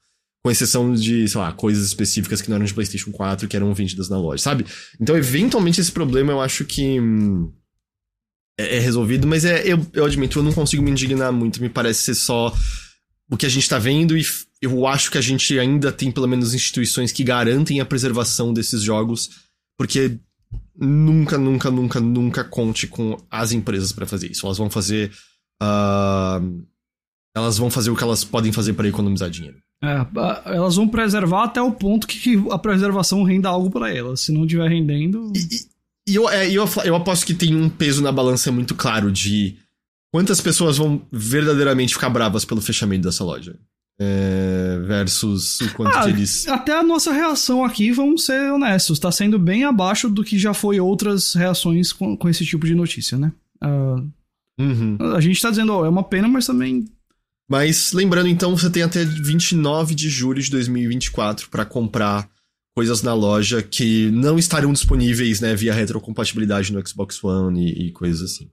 Com 0.43 0.51
exceção 0.51 0.93
de, 0.93 1.27
sei 1.27 1.39
lá, 1.39 1.53
coisas 1.53 1.85
específicas 1.85 2.41
que 2.41 2.49
não 2.49 2.57
eram 2.57 2.65
de 2.65 2.73
PlayStation 2.73 3.11
4 3.11 3.47
que 3.47 3.55
eram 3.55 3.73
vendidas 3.73 4.09
na 4.09 4.19
loja, 4.19 4.43
sabe? 4.43 4.65
Então, 4.99 5.15
eventualmente, 5.15 5.79
esse 5.79 5.91
problema 5.91 6.31
eu 6.31 6.41
acho 6.41 6.65
que. 6.65 6.99
Hum, 6.99 7.51
é, 8.59 8.77
é, 8.77 8.79
resolvido, 8.79 9.25
mas 9.25 9.45
é, 9.45 9.65
eu, 9.65 9.85
eu 9.93 10.05
admito, 10.05 10.37
eu 10.37 10.43
não 10.43 10.53
consigo 10.53 10.83
me 10.83 10.91
indignar 10.91 11.31
muito. 11.31 11.61
Me 11.61 11.69
parece 11.69 12.01
ser 12.01 12.15
só 12.15 12.53
o 13.29 13.37
que 13.37 13.45
a 13.45 13.49
gente 13.49 13.67
tá 13.67 13.79
vendo 13.79 14.17
e 14.17 14.23
eu 14.61 14.85
acho 14.85 15.09
que 15.09 15.17
a 15.17 15.21
gente 15.21 15.57
ainda 15.57 15.91
tem 15.91 16.11
pelo 16.11 16.27
menos 16.27 16.53
instituições 16.53 17.11
que 17.11 17.23
garantem 17.23 17.79
a 17.79 17.85
preservação 17.85 18.53
desses 18.53 18.81
jogos, 18.81 19.29
porque 19.77 20.19
nunca, 20.75 21.37
nunca, 21.37 21.71
nunca, 21.71 21.99
nunca 21.99 22.43
conte 22.43 22.87
com 22.87 23.17
as 23.29 23.51
empresas 23.51 23.91
para 23.91 24.05
fazer 24.05 24.29
isso. 24.29 24.45
Elas 24.45 24.57
vão 24.57 24.69
fazer. 24.69 25.11
Uh, 25.61 26.63
elas 27.35 27.57
vão 27.57 27.71
fazer 27.71 27.89
o 27.89 27.95
que 27.95 28.03
elas 28.03 28.23
podem 28.23 28.51
fazer 28.51 28.73
para 28.73 28.87
economizar 28.87 29.29
dinheiro. 29.29 29.57
É, 29.83 30.55
elas 30.55 30.77
vão 30.77 30.87
preservar 30.87 31.43
até 31.43 31.61
o 31.61 31.73
ponto 31.73 32.07
que 32.07 32.41
a 32.49 32.57
preservação 32.57 33.21
renda 33.23 33.49
algo 33.49 33.69
para 33.69 33.93
elas. 33.93 34.21
Se 34.21 34.31
não 34.31 34.45
estiver 34.45 34.69
rendendo. 34.69 35.33
E, 35.35 35.67
e 36.07 36.15
eu, 36.15 36.29
é, 36.29 36.49
eu, 36.49 36.63
eu 36.85 36.95
aposto 36.95 37.25
que 37.25 37.33
tem 37.33 37.53
um 37.53 37.69
peso 37.69 38.01
na 38.01 38.11
balança 38.11 38.49
muito 38.49 38.75
claro 38.75 39.11
de 39.11 39.57
quantas 40.13 40.39
pessoas 40.39 40.77
vão 40.77 41.01
verdadeiramente 41.11 41.95
ficar 41.95 42.09
bravas 42.09 42.45
pelo 42.45 42.61
fechamento 42.61 43.03
dessa 43.03 43.25
loja. 43.25 43.57
É, 43.99 44.79
versus 44.87 45.59
o 45.61 45.73
quanto 45.75 45.95
ah, 45.95 46.09
eles. 46.09 46.47
Até 46.47 46.73
a 46.73 46.81
nossa 46.81 47.11
reação 47.11 47.63
aqui, 47.63 47.91
vamos 47.91 48.25
ser 48.25 48.51
honestos, 48.51 48.97
está 48.97 49.11
sendo 49.11 49.37
bem 49.37 49.65
abaixo 49.65 50.09
do 50.09 50.23
que 50.23 50.39
já 50.39 50.53
foi 50.53 50.79
outras 50.79 51.33
reações 51.33 51.93
com, 51.93 52.17
com 52.17 52.29
esse 52.29 52.43
tipo 52.45 52.65
de 52.65 52.73
notícia, 52.73 53.17
né? 53.17 53.31
Uh, 53.61 54.09
uhum. 54.59 54.97
A 55.15 55.21
gente 55.21 55.35
está 55.35 55.51
dizendo, 55.51 55.73
oh, 55.73 55.85
é 55.85 55.89
uma 55.89 56.03
pena, 56.03 56.27
mas 56.27 56.47
também. 56.47 56.85
Mas 57.53 57.93
lembrando, 57.93 58.27
então, 58.29 58.57
você 58.57 58.67
tem 58.67 58.81
até 58.81 59.05
29 59.05 59.93
de 59.93 60.09
julho 60.09 60.41
de 60.41 60.49
2024 60.49 61.51
para 61.51 61.63
comprar 61.63 62.27
coisas 62.75 63.03
na 63.03 63.13
loja 63.13 63.61
que 63.61 64.09
não 64.09 64.39
estarão 64.39 64.73
disponíveis, 64.73 65.39
né, 65.39 65.55
via 65.55 65.71
retrocompatibilidade 65.71 66.73
no 66.73 66.81
Xbox 66.83 67.23
One 67.23 67.63
e, 67.63 67.89
e 67.89 67.91
coisas 67.91 68.23
assim. 68.23 68.49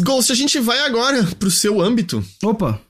Ghost, 0.00 0.32
a 0.32 0.34
gente 0.34 0.58
vai 0.58 0.80
agora 0.80 1.22
pro 1.38 1.48
seu 1.48 1.80
âmbito. 1.80 2.20
Opa! 2.42 2.80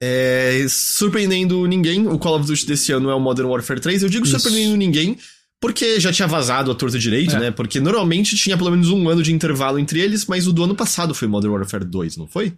É, 0.00 0.64
surpreendendo 0.68 1.66
ninguém, 1.66 2.06
o 2.06 2.16
Call 2.16 2.38
of 2.38 2.46
Duty 2.46 2.66
desse 2.66 2.92
ano 2.92 3.10
é 3.10 3.14
o 3.16 3.18
Modern 3.18 3.48
Warfare 3.48 3.80
3. 3.80 4.04
Eu 4.04 4.08
digo 4.08 4.24
Isso. 4.24 4.38
surpreendendo 4.38 4.76
ninguém 4.76 5.18
porque 5.60 5.98
já 5.98 6.12
tinha 6.12 6.28
vazado 6.28 6.70
a 6.70 6.76
torta 6.76 6.96
direito, 6.96 7.34
é. 7.34 7.40
né? 7.40 7.50
Porque 7.50 7.80
normalmente 7.80 8.36
tinha 8.36 8.56
pelo 8.56 8.70
menos 8.70 8.88
um 8.88 9.08
ano 9.08 9.20
de 9.20 9.32
intervalo 9.32 9.80
entre 9.80 9.98
eles, 9.98 10.26
mas 10.26 10.46
o 10.46 10.52
do 10.52 10.62
ano 10.62 10.76
passado 10.76 11.12
foi 11.12 11.26
Modern 11.26 11.54
Warfare 11.54 11.84
2, 11.84 12.16
não 12.18 12.28
foi? 12.28 12.54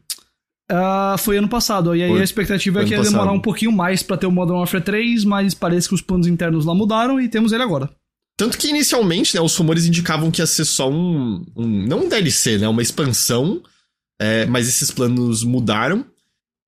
Uh, 0.72 1.18
foi 1.18 1.36
ano 1.36 1.48
passado, 1.48 1.94
e 1.94 2.02
aí 2.02 2.08
foi. 2.08 2.20
a 2.22 2.24
expectativa 2.24 2.78
foi 2.80 2.86
é 2.86 2.88
que 2.88 2.94
ia 2.94 3.02
demorar 3.02 3.32
um 3.32 3.40
pouquinho 3.40 3.70
mais 3.70 4.02
para 4.02 4.16
ter 4.16 4.26
o 4.26 4.30
Modern 4.30 4.58
Warfare 4.58 4.82
3, 4.82 5.22
mas 5.24 5.52
parece 5.52 5.86
que 5.86 5.94
os 5.94 6.00
planos 6.00 6.26
internos 6.26 6.64
lá 6.64 6.74
mudaram 6.74 7.20
e 7.20 7.28
temos 7.28 7.52
ele 7.52 7.62
agora. 7.62 7.90
Tanto 8.38 8.56
que 8.56 8.68
inicialmente, 8.68 9.34
né, 9.34 9.42
os 9.42 9.54
rumores 9.54 9.84
indicavam 9.84 10.30
que 10.30 10.40
ia 10.40 10.46
ser 10.46 10.64
só 10.64 10.90
um. 10.90 11.44
um 11.54 11.86
não 11.86 12.06
um 12.06 12.08
DLC, 12.08 12.56
né? 12.56 12.66
Uma 12.66 12.80
expansão. 12.80 13.62
É, 14.20 14.46
mas 14.46 14.66
esses 14.66 14.90
planos 14.90 15.44
mudaram. 15.44 16.06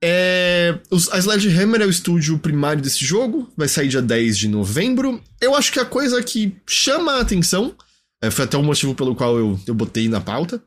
É, 0.03 0.79
os, 0.91 1.09
a 1.11 1.19
Sledgehammer 1.19 1.81
é 1.81 1.87
o 1.87 1.91
estúdio 1.91 2.39
primário 2.39 2.83
desse 2.83 3.03
jogo, 3.03 3.51
vai 3.57 3.69
sair 3.69 3.89
dia 3.89 4.03
10 4.03 4.37
de 4.37 4.49
novembro. 4.49 5.23
Eu 5.41 5.55
acho 5.55 5.73
que 5.73 5.81
a 5.81 5.85
coisa 5.85 6.23
que 6.23 6.55
chama 6.67 7.13
a 7.13 7.21
atenção, 7.21 7.75
é, 8.23 8.31
foi 8.31 8.45
até 8.45 8.59
o 8.59 8.63
motivo 8.63 8.95
pelo 8.95 9.15
qual 9.15 9.39
eu, 9.39 9.59
eu 9.67 9.75
botei 9.75 10.09
na 10.09 10.21
pauta, 10.21 10.63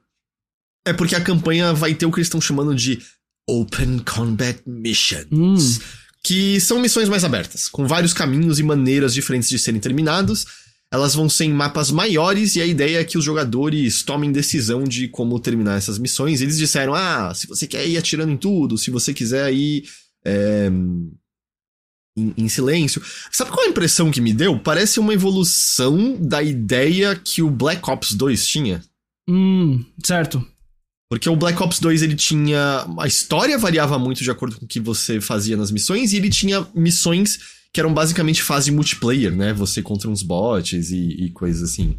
é 0.87 0.93
porque 0.93 1.15
a 1.15 1.21
campanha 1.21 1.73
vai 1.73 1.93
ter 1.93 2.05
o 2.05 2.11
que 2.11 2.17
eles 2.17 2.27
estão 2.27 2.41
chamando 2.41 2.73
de 2.73 2.99
Open 3.47 3.99
Combat 3.99 4.59
Missions. 4.65 5.29
Hum. 5.31 5.79
Que 6.23 6.59
são 6.59 6.79
missões 6.79 7.07
mais 7.07 7.23
abertas, 7.23 7.69
com 7.69 7.87
vários 7.87 8.13
caminhos 8.13 8.59
e 8.59 8.63
maneiras 8.63 9.13
diferentes 9.13 9.47
de 9.47 9.57
serem 9.57 9.79
terminados 9.79 10.45
elas 10.91 11.13
vão 11.13 11.27
ser 11.27 11.45
em 11.45 11.53
mapas 11.53 11.91
maiores 11.91 12.55
e 12.55 12.61
a 12.61 12.65
ideia 12.65 13.01
é 13.01 13.03
que 13.03 13.17
os 13.17 13.23
jogadores 13.23 14.03
tomem 14.03 14.31
decisão 14.31 14.83
de 14.83 15.07
como 15.09 15.39
terminar 15.39 15.77
essas 15.77 15.99
missões. 15.99 16.41
Eles 16.41 16.57
disseram: 16.57 16.93
ah, 16.95 17.33
se 17.35 17.45
você 17.45 17.67
quer 17.67 17.85
ir 17.87 17.97
atirando 17.97 18.31
em 18.31 18.37
tudo, 18.37 18.77
se 18.77 18.89
você 18.89 19.13
quiser 19.13 19.53
ir 19.53 19.83
é, 20.23 20.69
em, 22.17 22.33
em, 22.37 22.47
silêncio. 22.47 23.01
Sabe 23.31 23.51
qual 23.51 23.65
a 23.65 23.69
impressão 23.69 24.11
que 24.11 24.21
me 24.21 24.33
deu? 24.33 24.57
Parece 24.59 24.99
uma 24.99 25.13
evolução 25.13 26.15
da 26.19 26.41
ideia 26.41 27.15
que 27.15 27.41
o 27.41 27.49
Black 27.49 27.89
Ops 27.89 28.13
2 28.13 28.47
tinha. 28.47 28.81
Hum, 29.29 29.83
certo. 30.03 30.45
Porque 31.09 31.29
o 31.29 31.35
Black 31.35 31.61
Ops 31.61 31.79
2 31.79 32.01
ele 32.01 32.15
tinha. 32.15 32.85
A 32.99 33.07
história 33.07 33.57
variava 33.57 33.97
muito 33.97 34.23
de 34.23 34.29
acordo 34.29 34.57
com 34.57 34.65
o 34.65 34.67
que 34.67 34.79
você 34.79 35.21
fazia 35.21 35.55
nas 35.55 35.71
missões, 35.71 36.11
e 36.11 36.17
ele 36.17 36.29
tinha 36.29 36.67
missões 36.75 37.39
que 37.73 37.79
eram 37.79 37.93
basicamente 37.93 38.43
fase 38.43 38.71
multiplayer, 38.71 39.35
né? 39.35 39.53
Você 39.53 39.81
contra 39.81 40.09
uns 40.09 40.23
bots 40.23 40.91
e, 40.91 41.25
e 41.25 41.29
coisas 41.31 41.71
assim. 41.71 41.97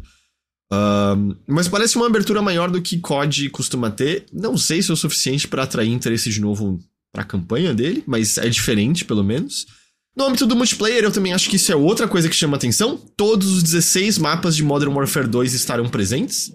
Um, 0.71 1.35
mas 1.47 1.67
parece 1.67 1.95
uma 1.95 2.05
abertura 2.05 2.41
maior 2.41 2.69
do 2.69 2.81
que 2.81 2.99
COD 2.99 3.49
costuma 3.49 3.89
ter. 3.89 4.25
Não 4.31 4.57
sei 4.57 4.81
se 4.81 4.91
é 4.91 4.93
o 4.93 4.97
suficiente 4.97 5.47
para 5.47 5.63
atrair 5.63 5.89
interesse 5.89 6.29
de 6.29 6.39
novo 6.39 6.79
pra 7.11 7.23
campanha 7.23 7.73
dele, 7.73 8.03
mas 8.05 8.37
é 8.37 8.47
diferente, 8.47 9.03
pelo 9.05 9.23
menos. 9.23 9.65
No 10.15 10.25
âmbito 10.25 10.45
do 10.45 10.55
multiplayer, 10.55 11.03
eu 11.03 11.11
também 11.11 11.33
acho 11.33 11.49
que 11.49 11.55
isso 11.55 11.71
é 11.71 11.75
outra 11.75 12.07
coisa 12.07 12.29
que 12.29 12.35
chama 12.35 12.57
atenção. 12.57 12.97
Todos 13.15 13.49
os 13.49 13.63
16 13.63 14.17
mapas 14.17 14.55
de 14.55 14.63
Modern 14.63 14.93
Warfare 14.93 15.27
2 15.27 15.53
estarão 15.53 15.87
presentes. 15.87 16.51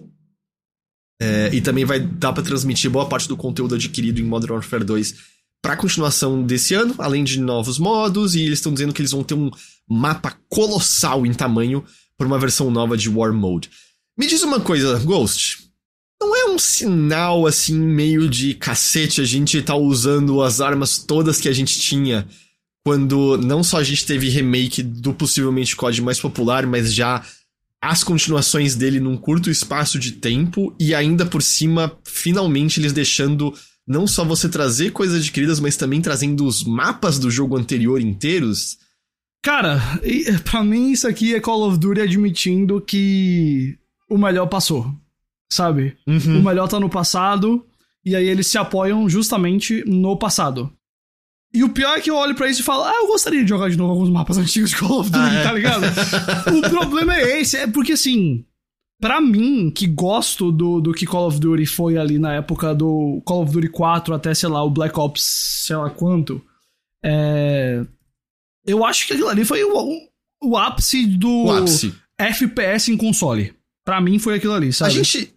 É, 1.21 1.49
e 1.53 1.61
também 1.61 1.85
vai 1.85 1.99
dar 1.99 2.33
para 2.33 2.43
transmitir 2.43 2.91
boa 2.91 3.07
parte 3.07 3.27
do 3.27 3.37
conteúdo 3.37 3.75
adquirido 3.75 4.19
em 4.19 4.23
Modern 4.23 4.53
Warfare 4.53 4.83
2 4.83 5.15
para 5.61 5.77
continuação 5.77 6.43
desse 6.43 6.73
ano, 6.73 6.93
além 6.99 7.23
de 7.23 7.39
novos 7.39 7.79
modos, 7.79 8.35
e 8.35 8.41
eles 8.41 8.59
estão 8.59 8.73
dizendo 8.73 8.93
que 8.93 9.01
eles 9.01 9.11
vão 9.11 9.23
ter 9.23 9.33
um 9.33 9.49
mapa 9.89 10.37
colossal 10.47 11.25
em 11.25 11.33
tamanho 11.33 11.83
por 12.17 12.27
uma 12.27 12.37
versão 12.37 12.69
nova 12.69 12.95
de 12.95 13.09
War 13.09 13.33
Mode. 13.33 13.71
Me 14.17 14.27
diz 14.27 14.43
uma 14.43 14.59
coisa, 14.59 14.99
Ghost. 14.99 15.65
Não 16.21 16.35
é 16.35 16.45
um 16.45 16.59
sinal 16.59 17.47
assim 17.47 17.77
meio 17.77 18.29
de 18.29 18.53
cacete 18.53 19.21
a 19.21 19.25
gente 19.25 19.61
tá 19.61 19.75
usando 19.75 20.41
as 20.41 20.61
armas 20.61 20.97
todas 20.97 21.41
que 21.41 21.49
a 21.49 21.53
gente 21.53 21.79
tinha 21.79 22.27
quando 22.85 23.37
não 23.37 23.63
só 23.63 23.77
a 23.77 23.83
gente 23.83 24.05
teve 24.05 24.29
remake 24.29 24.83
do 24.83 25.13
possivelmente 25.13 25.75
COD 25.75 26.03
mais 26.03 26.19
popular, 26.19 26.67
mas 26.67 26.93
já 26.93 27.25
as 27.85 28.03
continuações 28.03 28.75
dele 28.75 28.99
num 28.99 29.15
curto 29.15 29.49
espaço 29.49 29.99
de 29.99 30.13
tempo 30.13 30.75
e 30.79 30.95
ainda 30.95 31.25
por 31.25 31.43
cima, 31.43 31.95
finalmente 32.03 32.79
eles 32.79 32.91
deixando 32.91 33.53
não 33.87 34.07
só 34.07 34.25
você 34.25 34.49
trazer 34.49 34.91
coisas 34.91 35.21
adquiridas, 35.21 35.59
mas 35.59 35.77
também 35.77 36.01
trazendo 36.01 36.45
os 36.45 36.63
mapas 36.63 37.19
do 37.19 37.29
jogo 37.29 37.55
anterior 37.55 38.01
inteiros. 38.01 38.77
Cara, 39.43 39.79
para 40.43 40.63
mim 40.63 40.91
isso 40.91 41.07
aqui 41.07 41.35
é 41.35 41.39
Call 41.39 41.67
of 41.67 41.77
Duty 41.77 42.01
admitindo 42.01 42.81
que 42.81 43.77
o 44.09 44.17
melhor 44.17 44.47
passou, 44.47 44.91
sabe? 45.51 45.95
Uhum. 46.07 46.39
O 46.39 46.43
melhor 46.43 46.67
tá 46.67 46.79
no 46.79 46.89
passado 46.89 47.63
e 48.03 48.15
aí 48.15 48.27
eles 48.27 48.47
se 48.47 48.57
apoiam 48.57 49.07
justamente 49.07 49.83
no 49.85 50.17
passado. 50.17 50.73
E 51.55 51.63
o 51.63 51.69
pior 51.69 51.97
é 51.97 52.01
que 52.01 52.11
eu 52.11 52.17
olho 52.17 52.35
para 52.35 52.49
isso 52.49 52.59
e 52.59 52.63
falo, 52.65 52.83
ah, 52.83 52.93
eu 52.93 53.07
gostaria 53.07 53.41
de 53.41 53.47
jogar 53.47 53.69
de 53.69 53.77
novo 53.77 53.93
alguns 53.93 54.09
mapas 54.09 54.37
antigos 54.37 54.71
de 54.71 54.75
Call 54.75 54.99
of 54.99 55.09
Duty, 55.09 55.23
ah, 55.23 55.33
é? 55.33 55.43
tá 55.43 55.53
ligado? 55.53 55.83
o 56.53 56.69
problema 56.69 57.15
é 57.15 57.39
esse, 57.39 57.55
é 57.55 57.65
porque 57.65 57.93
assim, 57.93 58.43
para 58.99 59.21
mim, 59.21 59.71
que 59.71 59.87
gosto 59.87 60.51
do, 60.51 60.81
do 60.81 60.93
que 60.93 61.05
Call 61.05 61.27
of 61.27 61.39
Duty 61.39 61.65
foi 61.65 61.97
ali 61.97 62.19
na 62.19 62.33
época 62.33 62.75
do 62.75 63.21
Call 63.23 63.43
of 63.43 63.53
Duty 63.53 63.69
4 63.69 64.13
até, 64.13 64.33
sei 64.33 64.49
lá, 64.49 64.61
o 64.65 64.69
Black 64.69 64.99
Ops, 64.99 65.21
sei 65.65 65.77
lá 65.77 65.89
quanto, 65.89 66.43
é... 67.01 67.85
eu 68.65 68.83
acho 68.83 69.07
que 69.07 69.13
aquilo 69.13 69.29
ali 69.29 69.45
foi 69.45 69.63
o, 69.63 70.09
o 70.43 70.57
ápice 70.57 71.05
do 71.05 71.45
o 71.45 71.51
ápice. 71.53 71.95
FPS 72.19 72.91
em 72.91 72.97
console. 72.97 73.53
Para 73.85 74.01
mim 74.01 74.19
foi 74.19 74.35
aquilo 74.35 74.53
ali, 74.53 74.73
sabe? 74.73 74.91
A 74.91 74.93
gente, 74.93 75.33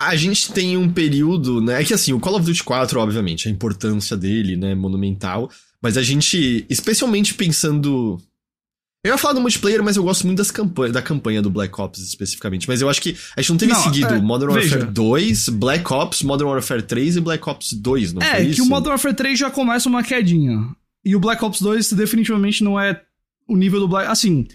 a 0.00 0.14
gente 0.14 0.52
tem 0.52 0.76
um 0.76 0.88
período, 0.90 1.60
né? 1.60 1.80
É 1.80 1.84
que 1.84 1.94
assim, 1.94 2.12
o 2.12 2.20
Call 2.20 2.36
of 2.36 2.44
Duty 2.44 2.62
4, 2.62 3.00
obviamente, 3.00 3.48
a 3.48 3.50
importância 3.50 4.16
dele, 4.16 4.56
né, 4.56 4.74
monumental. 4.74 5.50
Mas 5.82 5.96
a 5.96 6.02
gente, 6.02 6.66
especialmente 6.68 7.34
pensando. 7.34 8.20
Eu 9.04 9.12
ia 9.12 9.18
falar 9.18 9.34
do 9.34 9.40
multiplayer, 9.40 9.82
mas 9.84 9.96
eu 9.96 10.02
gosto 10.02 10.26
muito 10.26 10.38
das 10.38 10.50
campanha, 10.50 10.92
da 10.92 11.00
campanha 11.00 11.40
do 11.40 11.48
Black 11.48 11.80
Ops 11.80 12.00
especificamente. 12.00 12.66
Mas 12.66 12.80
eu 12.80 12.88
acho 12.88 13.00
que 13.00 13.16
a 13.36 13.40
gente 13.40 13.50
não 13.50 13.56
teve 13.56 13.72
não, 13.72 13.82
seguido 13.82 14.14
é, 14.14 14.20
Modern 14.20 14.50
Warfare 14.50 14.80
veja. 14.80 14.86
2, 14.90 15.48
Black 15.50 15.92
Ops, 15.92 16.22
Modern 16.22 16.50
Warfare 16.50 16.82
3 16.82 17.16
e 17.16 17.20
Black 17.20 17.48
Ops 17.48 17.72
2, 17.72 18.14
não 18.14 18.22
é? 18.22 18.42
É, 18.42 18.50
que 18.50 18.60
o 18.60 18.66
Modern 18.66 18.90
Warfare 18.90 19.14
3 19.14 19.38
já 19.38 19.50
começa 19.50 19.88
uma 19.88 20.02
quedinha. 20.02 20.58
E 21.04 21.14
o 21.14 21.20
Black 21.20 21.44
Ops 21.44 21.60
2 21.60 21.92
definitivamente 21.92 22.64
não 22.64 22.80
é 22.80 23.00
o 23.48 23.56
nível 23.56 23.78
do 23.78 23.86
Black. 23.86 24.10
Assim. 24.10 24.48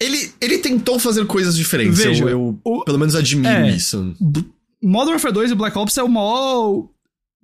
Ele, 0.00 0.32
ele 0.40 0.58
tentou 0.58 0.98
fazer 0.98 1.24
coisas 1.26 1.56
diferentes. 1.56 1.98
Veja, 1.98 2.24
eu, 2.24 2.28
eu 2.28 2.60
o, 2.64 2.84
pelo 2.84 2.98
menos 2.98 3.14
admiro 3.14 3.48
é, 3.48 3.70
isso. 3.70 4.16
Modern 4.82 5.12
Warfare 5.12 5.32
2 5.32 5.50
e 5.52 5.54
Black 5.54 5.78
Ops 5.78 5.96
é 5.96 6.02
o 6.02 6.08
maior 6.08 6.88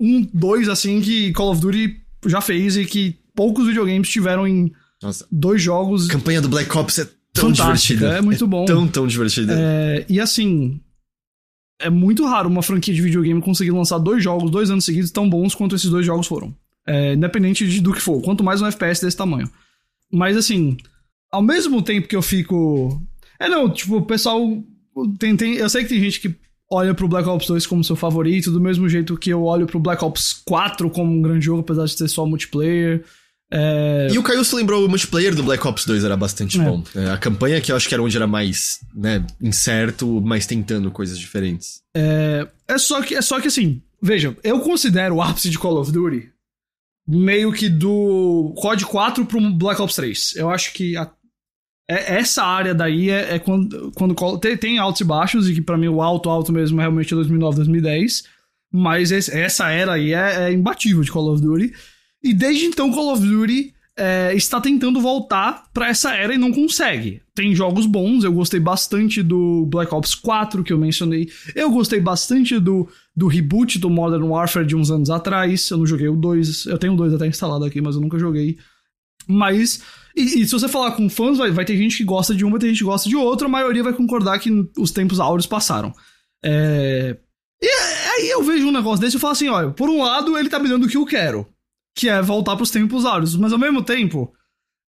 um, 0.01 0.26
dois, 0.32 0.68
assim, 0.68 1.01
que 1.01 1.32
Call 1.32 1.53
of 1.53 1.61
Duty 1.61 2.01
já 2.26 2.41
fez 2.41 2.76
e 2.76 2.84
que 2.84 3.16
poucos 3.34 3.66
videogames 3.66 4.09
tiveram 4.09 4.47
em 4.47 4.72
Nossa. 5.03 5.26
dois 5.30 5.62
jogos. 5.62 6.09
A 6.09 6.12
campanha 6.12 6.41
do 6.41 6.49
Black 6.49 6.76
Ops 6.76 6.99
é 6.99 7.09
tão 7.32 7.53
divertida. 7.53 8.18
É 8.18 8.20
muito 8.20 8.47
bom. 8.47 8.64
É 8.64 8.66
tão, 8.66 8.89
tão 8.89 9.07
divertida. 9.07 9.55
É, 9.57 10.05
e 10.09 10.20
assim, 10.20 10.80
é 11.80 11.89
muito 11.89 12.26
raro 12.26 12.49
uma 12.49 12.62
franquia 12.62 12.93
de 12.93 13.01
videogame 13.01 13.41
conseguir 13.41 13.70
lançar 13.70 13.99
dois 13.99 14.22
jogos, 14.22 14.51
dois 14.51 14.70
anos 14.70 14.84
seguidos, 14.84 15.11
tão 15.11 15.30
bons 15.30 15.55
quanto 15.55 15.76
esses 15.76 15.89
dois 15.89 16.05
jogos 16.05 16.26
foram. 16.26 16.55
É, 16.86 17.14
independente 17.14 17.68
de, 17.68 17.80
do 17.80 17.93
que 17.93 18.01
for. 18.01 18.20
Quanto 18.22 18.43
mais 18.43 18.61
um 18.61 18.66
FPS 18.66 19.05
desse 19.05 19.16
tamanho. 19.16 19.49
Mas 20.11 20.36
assim, 20.36 20.76
ao 21.30 21.43
mesmo 21.43 21.82
tempo 21.82 22.09
que 22.09 22.16
eu 22.16 22.22
fico. 22.22 23.01
É 23.39 23.49
não, 23.49 23.70
tipo, 23.70 23.97
o 23.97 24.03
pessoal. 24.03 24.41
Tem, 25.18 25.36
tem, 25.36 25.55
eu 25.55 25.68
sei 25.68 25.82
que 25.84 25.91
tem 25.91 26.01
gente 26.01 26.20
que 26.20 26.34
olha 26.70 26.94
pro 26.94 27.08
Black 27.08 27.28
Ops 27.28 27.46
2 27.46 27.66
como 27.66 27.84
seu 27.84 27.96
favorito, 27.96 28.50
do 28.50 28.60
mesmo 28.60 28.88
jeito 28.88 29.16
que 29.16 29.30
eu 29.30 29.44
olho 29.44 29.66
pro 29.66 29.80
Black 29.80 30.04
Ops 30.04 30.42
4 30.44 30.90
como 30.90 31.12
um 31.12 31.22
grande 31.22 31.46
jogo, 31.46 31.60
apesar 31.60 31.86
de 31.86 31.96
ter 31.96 32.08
só 32.08 32.26
multiplayer. 32.26 33.04
É... 33.50 34.08
E 34.10 34.18
o 34.18 34.22
Caio 34.22 34.44
se 34.44 34.54
lembrou, 34.54 34.84
o 34.84 34.88
multiplayer 34.88 35.34
do 35.34 35.42
Black 35.42 35.66
Ops 35.66 35.86
2 35.86 36.04
era 36.04 36.16
bastante 36.16 36.60
é. 36.60 36.64
bom. 36.64 36.82
É, 36.94 37.10
a 37.10 37.16
campanha 37.16 37.60
que 37.60 37.72
eu 37.72 37.76
acho 37.76 37.88
que 37.88 37.94
era 37.94 38.02
onde 38.02 38.16
era 38.16 38.26
mais, 38.26 38.80
né, 38.94 39.24
incerto, 39.40 40.20
mais 40.20 40.46
tentando 40.46 40.90
coisas 40.90 41.18
diferentes. 41.18 41.80
É, 41.96 42.46
é, 42.66 42.78
só, 42.78 43.00
que, 43.02 43.14
é 43.14 43.22
só 43.22 43.40
que 43.40 43.48
assim, 43.48 43.80
veja, 44.02 44.36
eu 44.44 44.60
considero 44.60 45.16
o 45.16 45.22
ápice 45.22 45.48
de 45.48 45.58
Call 45.58 45.80
of 45.80 45.90
Duty 45.90 46.30
meio 47.08 47.50
que 47.50 47.70
do 47.70 48.52
COD 48.58 48.84
4 48.84 49.24
pro 49.24 49.40
Black 49.50 49.80
Ops 49.80 49.94
3. 49.94 50.36
Eu 50.36 50.50
acho 50.50 50.74
que 50.74 50.94
a 50.94 51.10
é, 51.91 52.16
essa 52.16 52.45
área 52.45 52.74
daí 52.74 53.09
é, 53.09 53.36
é 53.36 53.39
quando, 53.39 53.91
quando 53.93 54.39
tem, 54.39 54.57
tem, 54.57 54.78
altos 54.78 55.01
e 55.01 55.05
baixos, 55.05 55.49
e 55.49 55.55
que 55.55 55.62
para 55.62 55.78
mim 55.78 55.89
o 55.89 56.03
alto, 56.03 56.28
alto 56.28 56.53
mesmo 56.53 56.78
é 56.80 56.82
realmente 56.82 57.14
2009, 57.14 57.57
2010. 57.57 58.24
Mas 58.70 59.11
esse, 59.11 59.34
essa 59.34 59.70
era 59.70 59.95
aí 59.95 60.12
é, 60.12 60.49
é, 60.49 60.53
imbatível 60.53 61.03
de 61.03 61.11
Call 61.11 61.32
of 61.32 61.43
Duty. 61.43 61.72
E 62.22 62.34
desde 62.34 62.66
então 62.66 62.93
Call 62.93 63.12
of 63.12 63.26
Duty 63.26 63.72
é, 63.97 64.34
está 64.34 64.61
tentando 64.61 65.01
voltar 65.01 65.64
para 65.72 65.89
essa 65.89 66.14
era 66.14 66.34
e 66.34 66.39
não 66.39 66.53
consegue. 66.53 67.22
Tem 67.34 67.55
jogos 67.55 67.86
bons, 67.86 68.22
eu 68.22 68.32
gostei 68.32 68.61
bastante 68.61 69.22
do 69.22 69.64
Black 69.66 69.95
Ops 69.95 70.14
4 70.14 70.62
que 70.62 70.72
eu 70.72 70.78
mencionei. 70.78 71.30
Eu 71.55 71.70
gostei 71.70 71.99
bastante 71.99 72.61
do, 72.61 72.86
do 73.16 73.26
reboot 73.26 73.78
do 73.78 73.89
Modern 73.89 74.24
Warfare 74.24 74.66
de 74.66 74.76
uns 74.76 74.91
anos 74.91 75.09
atrás. 75.09 75.70
Eu 75.70 75.78
não 75.78 75.86
joguei 75.86 76.09
o 76.09 76.16
2, 76.16 76.66
eu 76.66 76.76
tenho 76.76 76.93
o 76.93 76.97
2 76.97 77.14
até 77.14 77.26
instalado 77.26 77.64
aqui, 77.64 77.80
mas 77.80 77.95
eu 77.95 78.03
nunca 78.03 78.18
joguei. 78.18 78.59
Mas 79.26 79.82
e, 80.18 80.42
e, 80.42 80.46
se 80.46 80.52
você 80.52 80.68
falar 80.68 80.92
com 80.92 81.08
fãs, 81.08 81.38
vai, 81.38 81.50
vai 81.50 81.64
ter 81.64 81.76
gente 81.76 81.96
que 81.96 82.04
gosta 82.04 82.34
de 82.34 82.44
um, 82.44 82.50
vai 82.50 82.58
ter 82.58 82.68
gente 82.68 82.78
que 82.78 82.84
gosta 82.84 83.08
de 83.08 83.16
outro, 83.16 83.46
a 83.46 83.50
maioria 83.50 83.82
vai 83.82 83.92
concordar 83.92 84.38
que 84.38 84.50
os 84.76 84.90
tempos 84.90 85.20
áureos 85.20 85.46
passaram. 85.46 85.94
É... 86.44 87.16
E 87.60 87.66
aí 87.66 88.30
eu 88.30 88.42
vejo 88.42 88.68
um 88.68 88.72
negócio 88.72 89.00
desse 89.00 89.16
e 89.16 89.20
falo 89.20 89.32
assim, 89.32 89.48
olha, 89.48 89.70
por 89.70 89.88
um 89.88 90.02
lado 90.02 90.38
ele 90.38 90.48
tá 90.48 90.58
me 90.58 90.68
dando 90.68 90.86
o 90.86 90.88
que 90.88 90.96
eu 90.96 91.04
quero, 91.04 91.46
que 91.94 92.08
é 92.08 92.22
voltar 92.22 92.56
pros 92.56 92.70
tempos 92.70 93.04
áureos, 93.04 93.36
mas 93.36 93.52
ao 93.52 93.58
mesmo 93.58 93.82
tempo, 93.82 94.32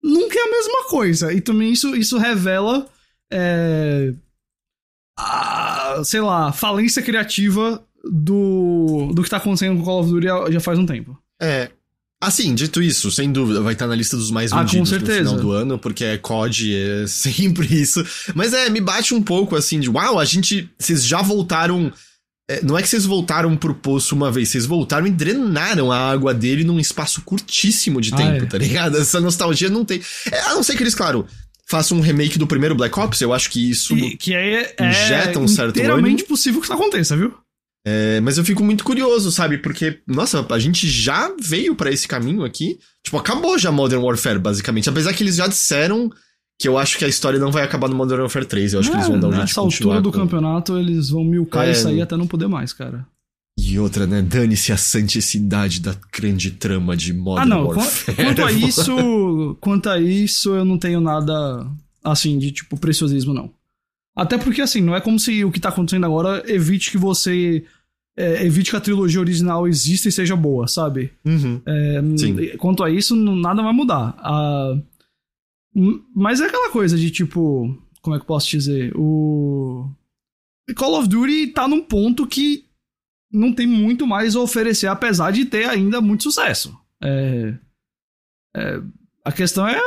nunca 0.03 0.39
é 0.39 0.43
a 0.43 0.51
mesma 0.51 0.89
coisa. 0.89 1.33
E 1.33 1.41
também 1.41 1.73
isso, 1.73 1.95
isso 1.97 2.19
revela, 2.19 2.87
é... 3.33 4.13
a, 5.19 6.03
sei 6.05 6.21
lá, 6.21 6.53
falência 6.53 7.03
criativa 7.03 7.85
do, 8.05 9.13
do 9.15 9.23
que 9.23 9.31
tá 9.31 9.39
acontecendo 9.39 9.79
com 9.79 9.85
Call 9.85 10.01
of 10.01 10.11
Duty 10.11 10.53
já 10.53 10.61
faz 10.61 10.79
um 10.79 10.87
tempo. 10.87 11.19
É, 11.41 11.71
Assim, 12.21 12.53
dito 12.53 12.83
isso, 12.83 13.13
sem 13.13 13.31
dúvida, 13.31 13.61
vai 13.61 13.75
estar 13.75 13.87
na 13.87 13.95
lista 13.95 14.17
dos 14.17 14.31
mais 14.31 14.51
vendidos 14.51 14.93
ah, 14.93 14.99
no 14.99 15.07
final 15.07 15.37
do 15.37 15.53
ano, 15.53 15.79
porque 15.79 16.05
é 16.05 16.19
COD, 16.19 16.75
é 16.75 17.07
sempre 17.07 17.67
isso. 17.73 18.05
Mas 18.35 18.53
é, 18.53 18.69
me 18.69 18.81
bate 18.81 19.15
um 19.15 19.23
pouco 19.23 19.55
assim 19.55 19.79
de, 19.79 19.89
uau, 19.89 20.19
a 20.19 20.25
gente, 20.25 20.69
vocês 20.77 21.05
já 21.05 21.23
voltaram, 21.23 21.93
é, 22.51 22.61
não 22.65 22.77
é 22.77 22.83
que 22.83 22.89
vocês 22.89 23.07
voltaram 23.07 23.57
pro 23.57 23.73
poço 23.73 24.17
uma 24.17 24.33
vez, 24.33 24.49
vocês 24.49 24.67
voltaram 24.67 25.07
e 25.07 25.13
drenaram 25.13 25.93
a 25.93 26.11
água 26.11 26.35
dele 26.35 26.65
num 26.65 26.81
espaço 26.81 27.23
curtíssimo 27.23 28.01
de 28.01 28.13
ah, 28.13 28.17
tempo, 28.17 28.45
é. 28.45 28.47
tá 28.49 28.59
ligado? 28.59 28.97
Essa 28.99 29.21
nostalgia 29.21 29.71
não 29.71 29.85
tem, 29.85 30.03
é, 30.33 30.41
a 30.41 30.55
não 30.55 30.63
ser 30.65 30.77
que 30.77 30.83
eles, 30.83 30.97
claro, 30.97 31.25
façam 31.67 31.99
um 31.99 32.01
remake 32.01 32.37
do 32.37 32.49
primeiro 32.49 32.75
Black 32.75 32.99
Ops, 32.99 33.21
eu 33.21 33.33
acho 33.33 33.49
que 33.49 33.71
isso 33.71 33.97
e, 33.97 34.17
que 34.17 34.35
é, 34.35 34.75
é 34.77 34.91
injeta 34.91 35.39
um 35.39 35.47
certo 35.47 35.79
inteiramente 35.79 36.25
possível 36.25 36.61
que 36.61 36.67
isso 36.67 36.75
aconteça, 36.75 37.17
viu? 37.17 37.33
É, 37.87 38.21
mas 38.21 38.37
eu 38.37 38.45
fico 38.45 38.63
muito 38.63 38.85
curioso, 38.85 39.31
sabe? 39.31 39.59
Porque, 39.59 40.01
nossa, 40.07 40.47
a 40.51 40.59
gente 40.59 40.89
já 40.89 41.33
veio 41.41 41.75
para 41.75 41.91
esse 41.91 42.07
caminho 42.07 42.45
aqui. 42.45 42.79
Tipo, 43.03 43.17
acabou 43.19 43.59
já 43.59 43.73
Modern 43.73 44.03
Warfare, 44.03 44.39
basicamente. 44.39 44.89
Apesar 44.89 45.13
que 45.15 45.23
eles 45.23 45.37
já 45.37 45.47
disseram 45.47 46.11
que 46.61 46.69
eu 46.69 46.77
acho 46.77 46.99
que 46.99 47.05
a 47.05 47.09
história 47.09 47.39
não 47.39 47.53
vai 47.53 47.63
acabar 47.63 47.89
no 47.89 47.95
Modern 47.95 48.23
Warfare 48.23 48.45
3. 48.45 48.75
Eu 48.75 48.81
acho 48.81 48.89
é, 48.89 48.93
que 48.93 48.97
eles 48.99 49.09
vão 49.09 49.21
dar 49.21 49.29
um 49.29 49.33
jeito 49.33 49.43
Nessa 49.43 49.61
altura 49.61 50.01
do 50.01 50.11
com... 50.11 50.19
campeonato, 50.19 50.77
eles 50.77 51.09
vão 51.09 51.25
milcar 51.25 51.69
é, 51.69 51.71
e 51.71 51.75
sair 51.75 52.03
até 52.03 52.17
não 52.17 52.27
poder 52.27 52.49
mais, 52.49 52.73
cara. 52.73 53.07
E 53.59 53.79
outra, 53.79 54.07
né? 54.07 54.23
Dane-se 54.23 54.73
a 54.73 54.77
santicidade 54.77 55.81
da 55.81 55.97
grande 56.13 56.53
trama 56.53 56.97
de 56.97 57.13
Modern 57.13 57.43
ah, 57.43 57.47
não. 57.47 57.67
Warfare. 57.67 58.17
Quanto 58.17 58.45
a 58.45 58.53
isso, 58.53 59.57
quanto 59.61 59.89
a 59.89 60.01
isso, 60.01 60.55
eu 60.55 60.65
não 60.65 60.79
tenho 60.79 61.01
nada, 61.01 61.67
assim, 62.05 62.39
de, 62.39 62.51
tipo, 62.51 62.77
preciosismo, 62.77 63.33
não. 63.33 63.51
Até 64.19 64.37
porque, 64.37 64.61
assim, 64.61 64.81
não 64.81 64.97
é 64.97 65.01
como 65.01 65.17
se 65.17 65.45
o 65.45 65.53
que 65.53 65.61
tá 65.61 65.69
acontecendo 65.69 66.05
agora 66.05 66.43
evite 66.51 66.91
que 66.91 66.99
você 66.99 67.65
é, 68.17 68.45
evite 68.45 68.71
que 68.71 68.77
a 68.77 68.81
trilogia 68.81 69.21
original 69.21 69.69
exista 69.69 70.09
e 70.09 70.13
seja 70.13 70.35
boa, 70.35 70.67
sabe? 70.67 71.13
Uhum. 71.25 71.63
É, 71.65 72.57
quanto 72.57 72.83
a 72.83 72.91
isso, 72.91 73.15
nada 73.15 73.63
vai 73.63 73.73
mudar. 73.73 74.17
Ah, 74.19 74.77
mas 76.13 76.41
é 76.41 76.47
aquela 76.47 76.71
coisa 76.71 76.99
de 76.99 77.13
tipo. 77.13 77.81
Como 78.03 78.17
é 78.17 78.19
que 78.19 78.25
eu 78.25 78.27
posso 78.27 78.51
dizer? 78.51 78.93
O. 78.97 79.89
Call 80.75 80.99
of 80.99 81.09
Duty 81.09 81.53
tá 81.53 81.69
num 81.69 81.81
ponto 81.81 82.27
que 82.27 82.65
não 83.33 83.53
tem 83.53 83.69
muito 83.69 84.05
mais 84.05 84.35
a 84.35 84.41
oferecer, 84.41 84.89
apesar 84.89 85.31
de 85.31 85.45
ter 85.45 85.69
ainda 85.69 86.01
muito 86.01 86.25
sucesso. 86.25 86.77
É, 87.01 87.55
é, 88.57 88.83
a 89.25 89.31
questão 89.31 89.69
é 89.69 89.81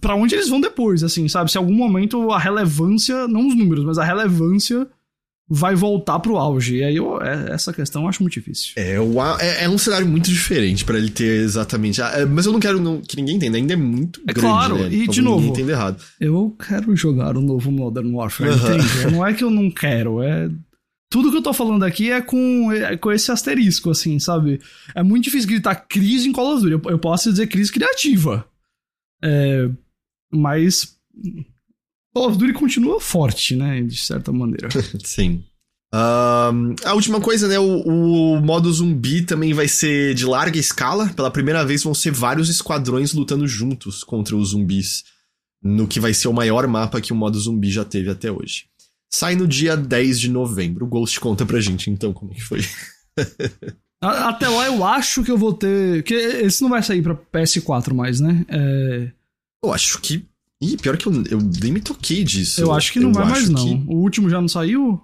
para 0.00 0.14
onde 0.14 0.34
eles 0.34 0.48
vão 0.48 0.60
depois, 0.60 1.02
assim, 1.02 1.28
sabe? 1.28 1.50
Se 1.50 1.58
em 1.58 1.60
algum 1.60 1.74
momento 1.74 2.30
a 2.30 2.38
relevância, 2.38 3.26
não 3.28 3.48
os 3.48 3.56
números, 3.56 3.84
mas 3.84 3.98
a 3.98 4.04
relevância 4.04 4.88
vai 5.48 5.74
voltar 5.74 6.18
pro 6.18 6.36
auge. 6.36 6.76
E 6.76 6.84
aí 6.84 6.96
eu, 6.96 7.20
é, 7.22 7.52
essa 7.52 7.72
questão 7.72 8.02
eu 8.02 8.08
acho 8.08 8.22
muito 8.22 8.34
difícil. 8.34 8.72
É, 8.76 9.00
o, 9.00 9.14
é, 9.38 9.64
é 9.64 9.68
um 9.68 9.78
cenário 9.78 10.06
muito 10.06 10.28
diferente 10.28 10.84
para 10.84 10.98
ele 10.98 11.08
ter 11.08 11.42
exatamente. 11.42 12.02
É, 12.02 12.26
mas 12.26 12.44
eu 12.44 12.52
não 12.52 12.60
quero 12.60 12.78
não, 12.78 13.00
que 13.00 13.16
ninguém 13.16 13.36
entenda, 13.36 13.56
ainda 13.56 13.72
é 13.72 13.76
muito 13.76 14.20
é 14.26 14.32
grande. 14.32 14.40
Claro, 14.40 14.78
né? 14.78 14.88
e 14.92 15.08
de 15.08 15.22
novo. 15.22 15.58
errado. 15.58 16.02
Eu 16.20 16.54
quero 16.66 16.94
jogar 16.94 17.36
o 17.36 17.40
novo 17.40 17.72
Modern 17.72 18.12
Warfare, 18.14 18.50
uhum. 18.50 18.56
entende? 18.56 18.88
Não 19.12 19.26
é 19.26 19.32
que 19.32 19.42
eu 19.42 19.50
não 19.50 19.70
quero, 19.70 20.22
é. 20.22 20.50
tudo 21.10 21.30
que 21.30 21.36
eu 21.36 21.42
tô 21.42 21.52
falando 21.52 21.84
aqui 21.84 22.10
é 22.10 22.20
com, 22.20 22.70
é 22.72 22.96
com 22.96 23.10
esse 23.10 23.30
asterisco, 23.30 23.90
assim, 23.90 24.18
sabe? 24.18 24.60
É 24.94 25.02
muito 25.02 25.24
difícil 25.24 25.48
gritar 25.48 25.74
crise 25.74 26.28
em 26.28 26.32
Call 26.32 26.54
of 26.54 26.62
Duty. 26.62 26.72
Eu, 26.72 26.90
eu 26.92 26.98
posso 26.98 27.30
dizer 27.30 27.46
crise 27.46 27.72
criativa. 27.72 28.44
É, 29.22 29.68
mas 30.32 30.98
Call 32.14 32.28
of 32.28 32.38
Duty 32.38 32.52
continua 32.52 33.00
forte, 33.00 33.54
né? 33.54 33.82
De 33.82 33.96
certa 33.96 34.32
maneira. 34.32 34.68
Sim. 35.04 35.44
Uh, 35.94 36.74
a 36.84 36.92
última 36.94 37.20
coisa, 37.20 37.48
né? 37.48 37.58
O, 37.58 37.80
o, 37.80 38.40
modo 38.40 38.70
zumbi 38.72 39.22
também 39.22 39.54
vai 39.54 39.68
ser 39.68 40.14
de 40.14 40.26
larga 40.26 40.58
escala. 40.58 41.08
Pela 41.10 41.30
primeira 41.30 41.64
vez 41.64 41.82
vão 41.82 41.94
ser 41.94 42.12
vários 42.12 42.48
esquadrões 42.48 43.12
lutando 43.12 43.46
juntos 43.46 44.04
contra 44.04 44.36
os 44.36 44.50
zumbis. 44.50 45.04
No 45.62 45.88
que 45.88 45.98
vai 45.98 46.14
ser 46.14 46.28
o 46.28 46.32
maior 46.32 46.66
mapa 46.66 47.00
que 47.00 47.12
o 47.12 47.16
modo 47.16 47.38
zumbi 47.38 47.70
já 47.70 47.84
teve 47.84 48.10
até 48.10 48.30
hoje. 48.30 48.66
Sai 49.10 49.34
no 49.34 49.46
dia 49.46 49.76
10 49.76 50.20
de 50.20 50.30
novembro. 50.30 50.84
O 50.84 50.88
Ghost 50.88 51.18
conta 51.18 51.46
pra 51.46 51.60
gente 51.60 51.90
então 51.90 52.12
como 52.12 52.34
que 52.34 52.42
foi. 52.42 52.60
Até 54.00 54.48
lá 54.48 54.66
eu 54.66 54.84
acho 54.84 55.24
que 55.24 55.30
eu 55.30 55.38
vou 55.38 55.52
ter. 55.52 56.02
Que 56.04 56.14
esse 56.14 56.62
não 56.62 56.70
vai 56.70 56.82
sair 56.82 57.02
pra 57.02 57.14
PS4 57.16 57.92
mais, 57.92 58.20
né? 58.20 58.44
É... 58.48 59.10
Eu 59.64 59.72
acho 59.72 60.00
que. 60.00 60.24
Ih, 60.62 60.76
pior 60.76 60.96
que 60.96 61.06
eu, 61.06 61.12
eu 61.30 61.38
nem 61.62 61.72
me 61.72 61.80
toquei 61.80 62.22
disso. 62.22 62.60
Eu 62.60 62.72
acho 62.72 62.92
que 62.92 63.00
não 63.00 63.10
eu 63.10 63.14
vai 63.14 63.26
mais, 63.26 63.48
não. 63.48 63.64
Que... 63.64 63.84
O 63.88 63.96
último 63.96 64.30
já 64.30 64.40
não 64.40 64.48
saiu? 64.48 65.00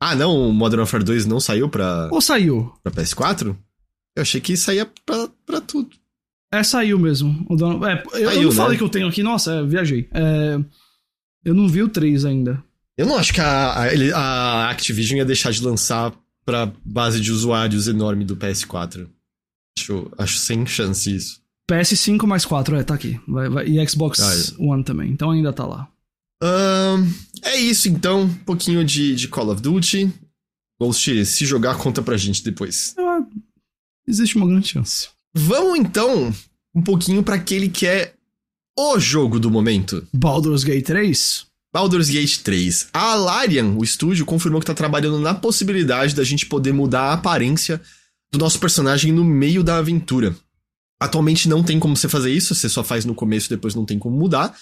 Ah, 0.00 0.14
não, 0.14 0.48
o 0.48 0.52
Modern 0.52 0.80
Warfare 0.80 1.04
2 1.04 1.26
não 1.26 1.40
saiu 1.40 1.68
pra. 1.68 2.08
Ou 2.10 2.20
saiu? 2.20 2.72
Pra 2.82 2.92
PS4? 2.92 3.56
Eu 4.16 4.22
achei 4.22 4.40
que 4.40 4.56
saía 4.56 4.86
pra, 5.04 5.28
pra 5.44 5.60
tudo. 5.60 5.90
É, 6.52 6.62
saiu 6.62 6.98
mesmo. 6.98 7.44
O 7.48 7.56
dono... 7.56 7.84
é, 7.86 8.02
eu, 8.02 8.10
saiu, 8.10 8.30
eu 8.30 8.42
não 8.42 8.50
né? 8.50 8.56
falei 8.56 8.78
que 8.78 8.84
eu 8.84 8.88
tenho 8.88 9.08
aqui, 9.08 9.22
nossa, 9.22 9.52
é, 9.52 9.62
viajei. 9.62 10.08
É, 10.12 10.58
eu 11.44 11.54
não 11.54 11.68
vi 11.68 11.82
o 11.82 11.88
3 11.88 12.24
ainda. 12.24 12.62
Eu 12.96 13.06
não 13.06 13.16
acho 13.16 13.32
que 13.32 13.40
a, 13.40 13.72
a, 13.74 14.16
a 14.16 14.70
Activision 14.70 15.18
ia 15.18 15.24
deixar 15.24 15.52
de 15.52 15.62
lançar 15.62 16.12
pra 16.48 16.72
base 16.82 17.20
de 17.20 17.30
usuários 17.30 17.88
enorme 17.88 18.24
do 18.24 18.34
PS4. 18.34 19.06
Acho, 19.78 20.10
acho 20.16 20.38
sem 20.38 20.64
chance 20.64 21.14
isso. 21.14 21.42
PS5 21.70 22.26
mais 22.26 22.46
4, 22.46 22.76
é, 22.76 22.82
tá 22.82 22.94
aqui. 22.94 23.20
Vai, 23.28 23.50
vai. 23.50 23.66
E 23.66 23.86
Xbox 23.86 24.18
ah, 24.18 24.34
é. 24.34 24.64
One 24.64 24.82
também, 24.82 25.10
então 25.10 25.30
ainda 25.30 25.52
tá 25.52 25.66
lá. 25.66 25.92
Um, 26.42 27.12
é 27.42 27.58
isso 27.58 27.90
então, 27.90 28.22
um 28.22 28.34
pouquinho 28.34 28.82
de, 28.82 29.14
de 29.14 29.28
Call 29.28 29.50
of 29.50 29.60
Duty. 29.60 30.10
Ghost, 30.80 31.26
se 31.26 31.44
jogar, 31.44 31.76
conta 31.76 32.00
pra 32.00 32.16
gente 32.16 32.42
depois. 32.42 32.94
Ah, 32.96 33.20
existe 34.06 34.36
uma 34.36 34.46
grande 34.46 34.68
chance. 34.68 35.10
Vamos 35.34 35.78
então 35.78 36.34
um 36.74 36.80
pouquinho 36.80 37.22
para 37.22 37.34
aquele 37.34 37.68
que 37.68 37.86
é 37.86 38.14
o 38.78 38.98
jogo 38.98 39.38
do 39.38 39.50
momento. 39.50 40.08
Baldur's 40.14 40.64
Gate 40.64 40.86
3? 40.86 41.47
Baldur's 41.78 42.10
Gate 42.10 42.38
3. 42.38 42.88
A 42.92 43.14
Larian, 43.14 43.76
o 43.76 43.84
estúdio, 43.84 44.26
confirmou 44.26 44.58
que 44.58 44.66
tá 44.66 44.74
trabalhando 44.74 45.20
na 45.20 45.32
possibilidade 45.32 46.12
da 46.12 46.24
gente 46.24 46.44
poder 46.44 46.72
mudar 46.72 47.02
a 47.02 47.12
aparência 47.12 47.80
do 48.32 48.38
nosso 48.38 48.58
personagem 48.58 49.12
no 49.12 49.24
meio 49.24 49.62
da 49.62 49.78
aventura. 49.78 50.34
Atualmente 51.00 51.48
não 51.48 51.62
tem 51.62 51.78
como 51.78 51.96
você 51.96 52.08
fazer 52.08 52.32
isso, 52.32 52.52
você 52.52 52.68
só 52.68 52.82
faz 52.82 53.04
no 53.04 53.14
começo 53.14 53.46
e 53.46 53.50
depois 53.50 53.76
não 53.76 53.84
tem 53.84 53.96
como 53.96 54.16
mudar. 54.16 54.52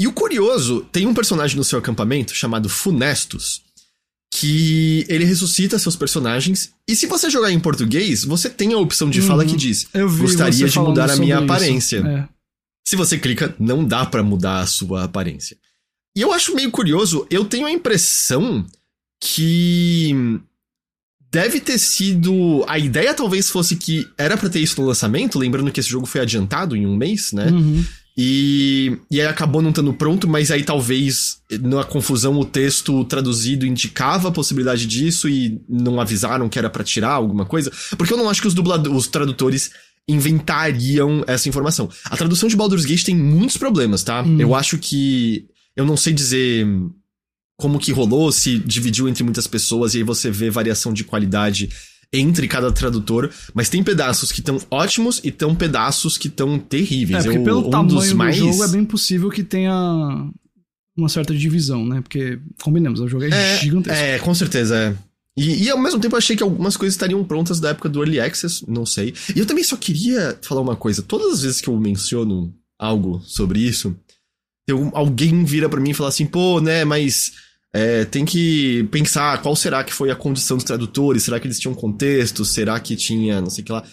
E 0.00 0.08
o 0.08 0.14
curioso, 0.14 0.80
tem 0.90 1.06
um 1.06 1.12
personagem 1.12 1.58
no 1.58 1.64
seu 1.64 1.78
acampamento 1.78 2.34
chamado 2.34 2.70
Funestus, 2.70 3.60
que 4.34 5.04
ele 5.10 5.26
ressuscita 5.26 5.78
seus 5.78 5.94
personagens. 5.94 6.72
E 6.88 6.96
se 6.96 7.04
você 7.04 7.28
jogar 7.28 7.52
em 7.52 7.60
português, 7.60 8.24
você 8.24 8.48
tem 8.48 8.72
a 8.72 8.78
opção 8.78 9.10
de 9.10 9.20
uhum. 9.20 9.26
fala 9.26 9.44
que 9.44 9.56
diz: 9.56 9.86
Gostaria 10.18 10.66
de 10.66 10.78
mudar 10.78 11.10
a 11.10 11.16
minha 11.16 11.36
aparência. 11.36 11.98
É. 11.98 12.28
Se 12.82 12.96
você 12.96 13.18
clica, 13.18 13.54
não 13.58 13.84
dá 13.84 14.06
para 14.06 14.22
mudar 14.22 14.60
a 14.60 14.66
sua 14.66 15.04
aparência. 15.04 15.58
E 16.16 16.20
eu 16.20 16.32
acho 16.32 16.54
meio 16.54 16.70
curioso, 16.70 17.26
eu 17.30 17.44
tenho 17.44 17.66
a 17.66 17.72
impressão 17.72 18.66
que 19.20 20.40
deve 21.30 21.60
ter 21.60 21.78
sido. 21.78 22.64
A 22.68 22.78
ideia 22.78 23.14
talvez 23.14 23.48
fosse 23.48 23.76
que 23.76 24.06
era 24.18 24.36
para 24.36 24.50
ter 24.50 24.60
isso 24.60 24.80
no 24.80 24.86
lançamento, 24.86 25.38
lembrando 25.38 25.70
que 25.72 25.80
esse 25.80 25.88
jogo 25.88 26.06
foi 26.06 26.20
adiantado 26.20 26.76
em 26.76 26.86
um 26.86 26.96
mês, 26.96 27.32
né? 27.32 27.46
Uhum. 27.46 27.84
E, 28.16 28.98
e 29.10 29.20
aí 29.22 29.26
acabou 29.26 29.62
não 29.62 29.70
estando 29.70 29.94
pronto, 29.94 30.28
mas 30.28 30.50
aí 30.50 30.62
talvez 30.62 31.38
na 31.50 31.82
confusão 31.82 32.38
o 32.38 32.44
texto 32.44 33.04
traduzido 33.06 33.64
indicava 33.64 34.28
a 34.28 34.32
possibilidade 34.32 34.86
disso 34.86 35.30
e 35.30 35.62
não 35.66 35.98
avisaram 35.98 36.48
que 36.48 36.58
era 36.58 36.68
para 36.68 36.84
tirar 36.84 37.12
alguma 37.12 37.46
coisa. 37.46 37.72
Porque 37.96 38.12
eu 38.12 38.18
não 38.18 38.28
acho 38.28 38.42
que 38.42 38.48
os 38.48 38.54
dubladores, 38.54 38.98
os 38.98 39.06
tradutores 39.06 39.70
inventariam 40.06 41.24
essa 41.26 41.48
informação. 41.48 41.88
A 42.04 42.16
tradução 42.16 42.48
de 42.48 42.56
Baldur's 42.56 42.84
Gate 42.84 43.04
tem 43.04 43.16
muitos 43.16 43.56
problemas, 43.56 44.02
tá? 44.02 44.22
Hum. 44.22 44.40
Eu 44.40 44.54
acho 44.54 44.76
que. 44.78 45.46
Eu 45.76 45.86
não 45.86 45.96
sei 45.96 46.12
dizer 46.12 46.66
como 47.58 47.78
que 47.78 47.92
rolou, 47.92 48.32
se 48.32 48.58
dividiu 48.58 49.08
entre 49.08 49.22
muitas 49.22 49.46
pessoas 49.46 49.94
e 49.94 49.98
aí 49.98 50.02
você 50.02 50.30
vê 50.30 50.50
variação 50.50 50.92
de 50.92 51.04
qualidade 51.04 51.70
entre 52.12 52.46
cada 52.46 52.70
tradutor, 52.70 53.30
mas 53.54 53.70
tem 53.70 53.82
pedaços 53.82 54.30
que 54.30 54.40
estão 54.40 54.60
ótimos 54.70 55.20
e 55.24 55.30
tem 55.30 55.54
pedaços 55.54 56.18
que 56.18 56.28
estão 56.28 56.58
terríveis. 56.58 57.24
É, 57.24 57.28
porque 57.28 57.38
Eu, 57.38 57.44
pelo 57.44 57.66
um 57.68 57.70
tamanho 57.70 58.16
mais... 58.16 58.38
do 58.38 58.52
jogo 58.52 58.64
é 58.64 58.68
bem 58.68 58.84
possível 58.84 59.30
que 59.30 59.42
tenha 59.42 60.30
uma 60.94 61.08
certa 61.08 61.34
divisão, 61.34 61.86
né? 61.86 62.02
Porque, 62.02 62.38
combinemos, 62.62 63.00
o 63.00 63.08
jogo 63.08 63.24
é, 63.24 63.28
é 63.28 63.58
gigantesco. 63.58 63.98
É, 63.98 64.18
com 64.18 64.34
certeza, 64.34 64.76
é. 64.76 64.96
E, 65.34 65.64
e, 65.64 65.70
ao 65.70 65.78
mesmo 65.78 65.98
tempo 65.98 66.14
eu 66.14 66.18
achei 66.18 66.36
que 66.36 66.42
algumas 66.42 66.76
coisas 66.76 66.94
estariam 66.94 67.24
prontas 67.24 67.58
da 67.58 67.70
época 67.70 67.88
do 67.88 68.00
Early 68.00 68.20
Access, 68.20 68.62
não 68.68 68.84
sei. 68.84 69.14
E 69.34 69.38
eu 69.38 69.46
também 69.46 69.64
só 69.64 69.76
queria 69.76 70.38
falar 70.42 70.60
uma 70.60 70.76
coisa. 70.76 71.00
Todas 71.00 71.32
as 71.32 71.42
vezes 71.42 71.60
que 71.62 71.68
eu 71.68 71.78
menciono 71.78 72.54
algo 72.78 73.22
sobre 73.24 73.60
isso, 73.60 73.96
eu, 74.72 74.90
alguém 74.92 75.44
vira 75.44 75.68
para 75.68 75.80
mim 75.80 75.90
e 75.90 75.94
fala 75.94 76.08
assim, 76.08 76.26
pô, 76.26 76.60
né, 76.60 76.84
mas 76.84 77.32
é, 77.72 78.04
tem 78.04 78.24
que 78.24 78.86
pensar 78.90 79.40
qual 79.40 79.56
será 79.56 79.82
que 79.82 79.92
foi 79.92 80.10
a 80.10 80.16
condição 80.16 80.56
dos 80.56 80.64
tradutores, 80.64 81.22
será 81.22 81.38
que 81.40 81.46
eles 81.46 81.58
tinham 81.58 81.74
contexto, 81.74 82.44
será 82.44 82.78
que 82.80 82.96
tinha 82.96 83.40
não 83.40 83.50
sei 83.50 83.62
o 83.62 83.64
que 83.64 83.72
lá. 83.72 83.84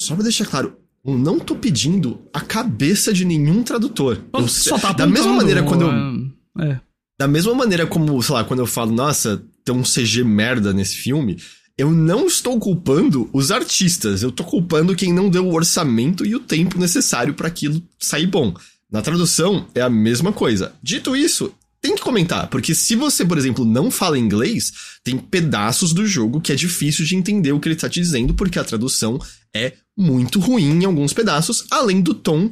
Só 0.00 0.14
pra 0.14 0.22
deixar 0.22 0.46
claro, 0.46 0.76
eu 1.04 1.18
não 1.18 1.38
tô 1.38 1.56
pedindo 1.56 2.20
a 2.32 2.40
cabeça 2.40 3.12
de 3.12 3.24
nenhum 3.24 3.62
tradutor. 3.62 4.18
Eu, 4.32 4.48
Só 4.48 4.78
tá 4.78 4.92
da 4.92 5.06
mesma 5.06 5.34
maneira 5.34 5.62
quando 5.62 5.82
eu. 5.82 6.64
É, 6.64 6.70
é. 6.70 6.80
Da 7.18 7.28
mesma 7.28 7.54
maneira 7.54 7.86
como, 7.86 8.20
sei 8.22 8.34
lá, 8.34 8.44
quando 8.44 8.60
eu 8.60 8.66
falo, 8.66 8.92
nossa, 8.92 9.42
tem 9.64 9.74
um 9.74 9.82
CG 9.82 10.24
merda 10.24 10.72
nesse 10.72 10.96
filme, 10.96 11.38
eu 11.76 11.90
não 11.90 12.26
estou 12.26 12.58
culpando 12.58 13.28
os 13.32 13.50
artistas, 13.50 14.22
eu 14.22 14.30
tô 14.30 14.44
culpando 14.44 14.94
quem 14.94 15.12
não 15.12 15.28
deu 15.28 15.46
o 15.46 15.54
orçamento 15.54 16.24
e 16.24 16.34
o 16.34 16.40
tempo 16.40 16.78
necessário 16.78 17.34
para 17.34 17.48
aquilo 17.48 17.82
sair 17.98 18.26
bom. 18.26 18.54
Na 18.92 19.00
tradução 19.00 19.66
é 19.74 19.80
a 19.80 19.88
mesma 19.88 20.34
coisa. 20.34 20.74
Dito 20.82 21.16
isso, 21.16 21.54
tem 21.80 21.96
que 21.96 22.02
comentar, 22.02 22.48
porque 22.48 22.74
se 22.74 22.94
você, 22.94 23.24
por 23.24 23.38
exemplo, 23.38 23.64
não 23.64 23.90
fala 23.90 24.18
inglês, 24.18 24.72
tem 25.02 25.16
pedaços 25.16 25.94
do 25.94 26.06
jogo 26.06 26.40
que 26.40 26.52
é 26.52 26.54
difícil 26.54 27.04
de 27.06 27.16
entender 27.16 27.52
o 27.52 27.58
que 27.58 27.68
ele 27.68 27.74
tá 27.74 27.88
te 27.88 28.00
dizendo, 28.00 28.34
porque 28.34 28.58
a 28.58 28.64
tradução 28.64 29.18
é 29.54 29.72
muito 29.96 30.38
ruim 30.38 30.82
em 30.82 30.84
alguns 30.84 31.14
pedaços, 31.14 31.64
além 31.70 32.02
do 32.02 32.12
tom 32.12 32.50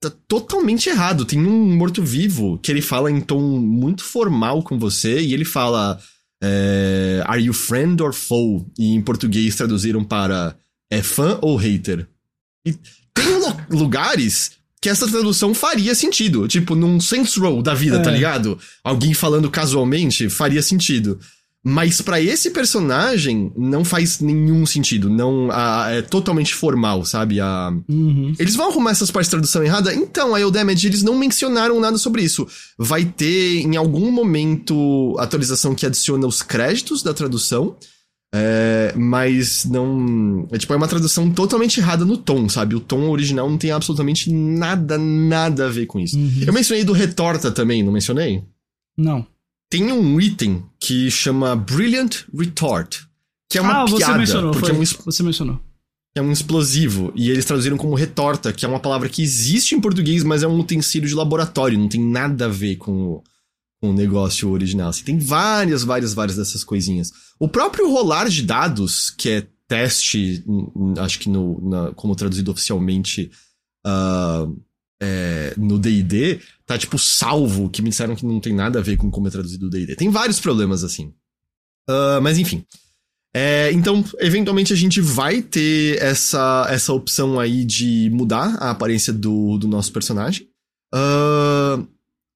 tá 0.00 0.10
totalmente 0.28 0.88
errado. 0.88 1.24
Tem 1.24 1.38
um 1.38 1.76
morto-vivo 1.76 2.58
que 2.58 2.70
ele 2.70 2.80
fala 2.80 3.10
em 3.10 3.20
tom 3.20 3.40
muito 3.58 4.04
formal 4.04 4.62
com 4.62 4.78
você, 4.78 5.20
e 5.20 5.34
ele 5.34 5.44
fala 5.44 6.00
é, 6.42 7.22
Are 7.26 7.42
you 7.42 7.52
friend 7.52 8.00
or 8.00 8.14
foe? 8.14 8.64
E 8.78 8.94
em 8.94 9.02
português 9.02 9.56
traduziram 9.56 10.04
para 10.04 10.56
É 10.90 11.02
fã 11.02 11.38
ou 11.42 11.56
hater? 11.56 12.08
E 12.64 12.72
tem 12.72 13.26
lugares 13.68 14.52
que 14.80 14.88
essa 14.88 15.06
tradução 15.06 15.52
faria 15.52 15.94
sentido. 15.94 16.48
Tipo, 16.48 16.74
num 16.74 17.00
sense 17.00 17.38
roll 17.38 17.62
da 17.62 17.74
vida, 17.74 17.96
tá 17.96 18.02
é. 18.02 18.04
tá 18.04 18.10
ligado? 18.10 18.58
Alguém 18.82 19.12
falando 19.12 19.50
casualmente 19.50 20.28
faria 20.30 20.62
sentido. 20.62 21.18
Mas 21.62 22.00
para 22.00 22.18
esse 22.18 22.50
personagem 22.50 23.52
não 23.54 23.84
faz 23.84 24.18
nenhum 24.20 24.64
sentido. 24.64 25.10
Não 25.10 25.50
a, 25.52 25.90
é 25.90 26.00
totalmente 26.00 26.54
formal, 26.54 27.04
sabe? 27.04 27.38
A, 27.38 27.70
uhum. 27.86 28.32
Eles 28.38 28.56
vão 28.56 28.70
arrumar 28.70 28.92
essas 28.92 29.10
partes 29.10 29.28
de 29.28 29.32
tradução 29.32 29.62
errada? 29.62 29.94
Então, 29.94 30.34
a 30.34 30.40
Eldamage, 30.40 30.86
eles 30.86 31.02
não 31.02 31.18
mencionaram 31.18 31.78
nada 31.78 31.98
sobre 31.98 32.22
isso. 32.22 32.48
Vai 32.78 33.04
ter, 33.04 33.60
em 33.60 33.76
algum 33.76 34.10
momento, 34.10 35.14
atualização 35.18 35.74
que 35.74 35.84
adiciona 35.84 36.26
os 36.26 36.40
créditos 36.40 37.02
da 37.02 37.12
tradução. 37.12 37.76
É, 38.32 38.94
mas 38.96 39.64
não. 39.64 40.46
É 40.52 40.58
tipo, 40.58 40.72
é 40.72 40.76
uma 40.76 40.86
tradução 40.86 41.30
totalmente 41.30 41.80
errada 41.80 42.04
no 42.04 42.16
tom, 42.16 42.48
sabe? 42.48 42.76
O 42.76 42.80
tom 42.80 43.10
original 43.10 43.50
não 43.50 43.58
tem 43.58 43.72
absolutamente 43.72 44.32
nada, 44.32 44.96
nada 44.96 45.66
a 45.66 45.70
ver 45.70 45.86
com 45.86 45.98
isso. 45.98 46.16
Uhum. 46.16 46.44
Eu 46.46 46.52
mencionei 46.52 46.84
do 46.84 46.92
Retorta 46.92 47.50
também, 47.50 47.82
não 47.82 47.92
mencionei? 47.92 48.44
Não. 48.96 49.26
Tem 49.68 49.90
um 49.92 50.20
item 50.20 50.64
que 50.78 51.10
chama 51.10 51.56
Brilliant 51.56 52.24
Retort, 52.32 53.02
que 53.48 53.58
é 53.58 53.60
uma 53.60 53.82
ah, 53.82 53.84
piada. 53.84 54.12
Você 54.12 54.18
mencionou, 54.18 54.50
porque 54.52 54.66
foi, 54.68 54.76
é 54.76 54.80
um 54.80 55.04
você 55.04 55.22
mencionou. 55.22 55.60
É 56.14 56.22
um 56.22 56.32
explosivo. 56.32 57.12
E 57.16 57.30
eles 57.30 57.44
traduziram 57.44 57.76
como 57.76 57.94
retorta, 57.94 58.52
que 58.52 58.64
é 58.64 58.68
uma 58.68 58.80
palavra 58.80 59.08
que 59.08 59.22
existe 59.22 59.74
em 59.74 59.80
português, 59.80 60.22
mas 60.22 60.42
é 60.42 60.48
um 60.48 60.58
utensílio 60.58 61.08
de 61.08 61.14
laboratório, 61.14 61.78
não 61.78 61.88
tem 61.88 62.00
nada 62.00 62.46
a 62.46 62.48
ver 62.48 62.76
com 62.76 62.92
o 62.92 63.22
com 63.80 63.90
o 63.90 63.94
negócio 63.94 64.50
original. 64.50 64.90
Assim, 64.90 65.04
tem 65.04 65.18
várias, 65.18 65.82
várias, 65.82 66.12
várias 66.12 66.36
dessas 66.36 66.62
coisinhas. 66.62 67.12
O 67.38 67.48
próprio 67.48 67.90
rolar 67.90 68.28
de 68.28 68.42
dados, 68.42 69.10
que 69.10 69.28
é 69.30 69.46
teste, 69.66 70.44
acho 70.98 71.18
que 71.20 71.28
no, 71.28 71.60
na, 71.68 71.94
como 71.94 72.16
traduzido 72.16 72.50
oficialmente 72.50 73.30
uh, 73.86 74.60
é, 75.00 75.54
no 75.56 75.78
D&D, 75.78 76.40
tá 76.66 76.76
tipo 76.76 76.98
salvo, 76.98 77.70
que 77.70 77.80
me 77.80 77.88
disseram 77.88 78.14
que 78.14 78.26
não 78.26 78.40
tem 78.40 78.52
nada 78.52 78.80
a 78.80 78.82
ver 78.82 78.96
com 78.96 79.10
como 79.10 79.28
é 79.28 79.30
traduzido 79.30 79.66
o 79.66 79.70
D&D. 79.70 79.96
Tem 79.96 80.10
vários 80.10 80.38
problemas 80.38 80.84
assim. 80.84 81.14
Uh, 81.88 82.20
mas 82.22 82.36
enfim. 82.36 82.64
É, 83.32 83.70
então, 83.72 84.04
eventualmente 84.18 84.72
a 84.72 84.76
gente 84.76 85.00
vai 85.00 85.40
ter 85.40 86.02
essa, 86.02 86.66
essa 86.68 86.92
opção 86.92 87.38
aí 87.38 87.64
de 87.64 88.10
mudar 88.12 88.56
a 88.56 88.70
aparência 88.70 89.12
do, 89.12 89.56
do 89.56 89.68
nosso 89.68 89.92
personagem. 89.92 90.48
Uh, 90.92 91.86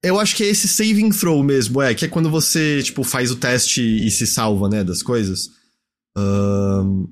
eu 0.04 0.20
acho 0.20 0.36
que 0.36 0.44
é 0.44 0.46
esse 0.46 0.68
saving 0.68 1.10
throw 1.10 1.42
mesmo, 1.42 1.80
é, 1.80 1.94
que 1.94 2.04
é 2.04 2.08
quando 2.08 2.30
você, 2.30 2.82
tipo, 2.82 3.02
faz 3.02 3.30
o 3.30 3.36
teste 3.36 3.80
e 3.82 4.10
se 4.10 4.26
salva, 4.26 4.68
né, 4.68 4.84
das 4.84 5.02
coisas. 5.02 5.50
Uh, 6.16 7.08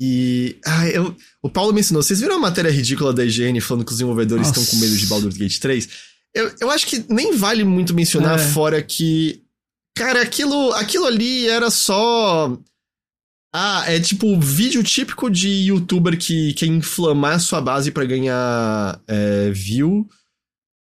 e. 0.00 0.56
Ah, 0.64 0.88
eu, 0.88 1.16
o 1.42 1.50
Paulo 1.50 1.72
mencionou, 1.72 2.02
vocês 2.02 2.20
viram 2.20 2.36
a 2.36 2.40
matéria 2.40 2.70
ridícula 2.70 3.12
da 3.12 3.24
IGN 3.24 3.60
falando 3.60 3.84
que 3.84 3.90
os 3.90 3.96
desenvolvedores 3.96 4.48
Nossa. 4.48 4.60
estão 4.60 4.78
com 4.78 4.84
medo 4.84 4.96
de 4.96 5.06
Baldur's 5.06 5.36
Gate 5.36 5.58
3? 5.58 5.88
Eu, 6.34 6.52
eu 6.60 6.70
acho 6.70 6.86
que 6.86 7.04
nem 7.08 7.36
vale 7.36 7.64
muito 7.64 7.94
mencionar, 7.94 8.38
é. 8.38 8.42
fora 8.42 8.82
que. 8.82 9.42
Cara, 9.96 10.22
aquilo, 10.22 10.72
aquilo 10.74 11.04
ali 11.04 11.48
era 11.48 11.68
só 11.70 12.56
ah, 13.52 13.84
é 13.88 13.98
tipo 13.98 14.38
vídeo 14.38 14.82
típico 14.82 15.28
de 15.28 15.48
youtuber 15.48 16.16
que 16.16 16.54
quer 16.54 16.66
inflamar 16.66 17.40
sua 17.40 17.60
base 17.60 17.90
para 17.90 18.04
ganhar 18.04 19.00
é, 19.08 19.50
view 19.50 20.08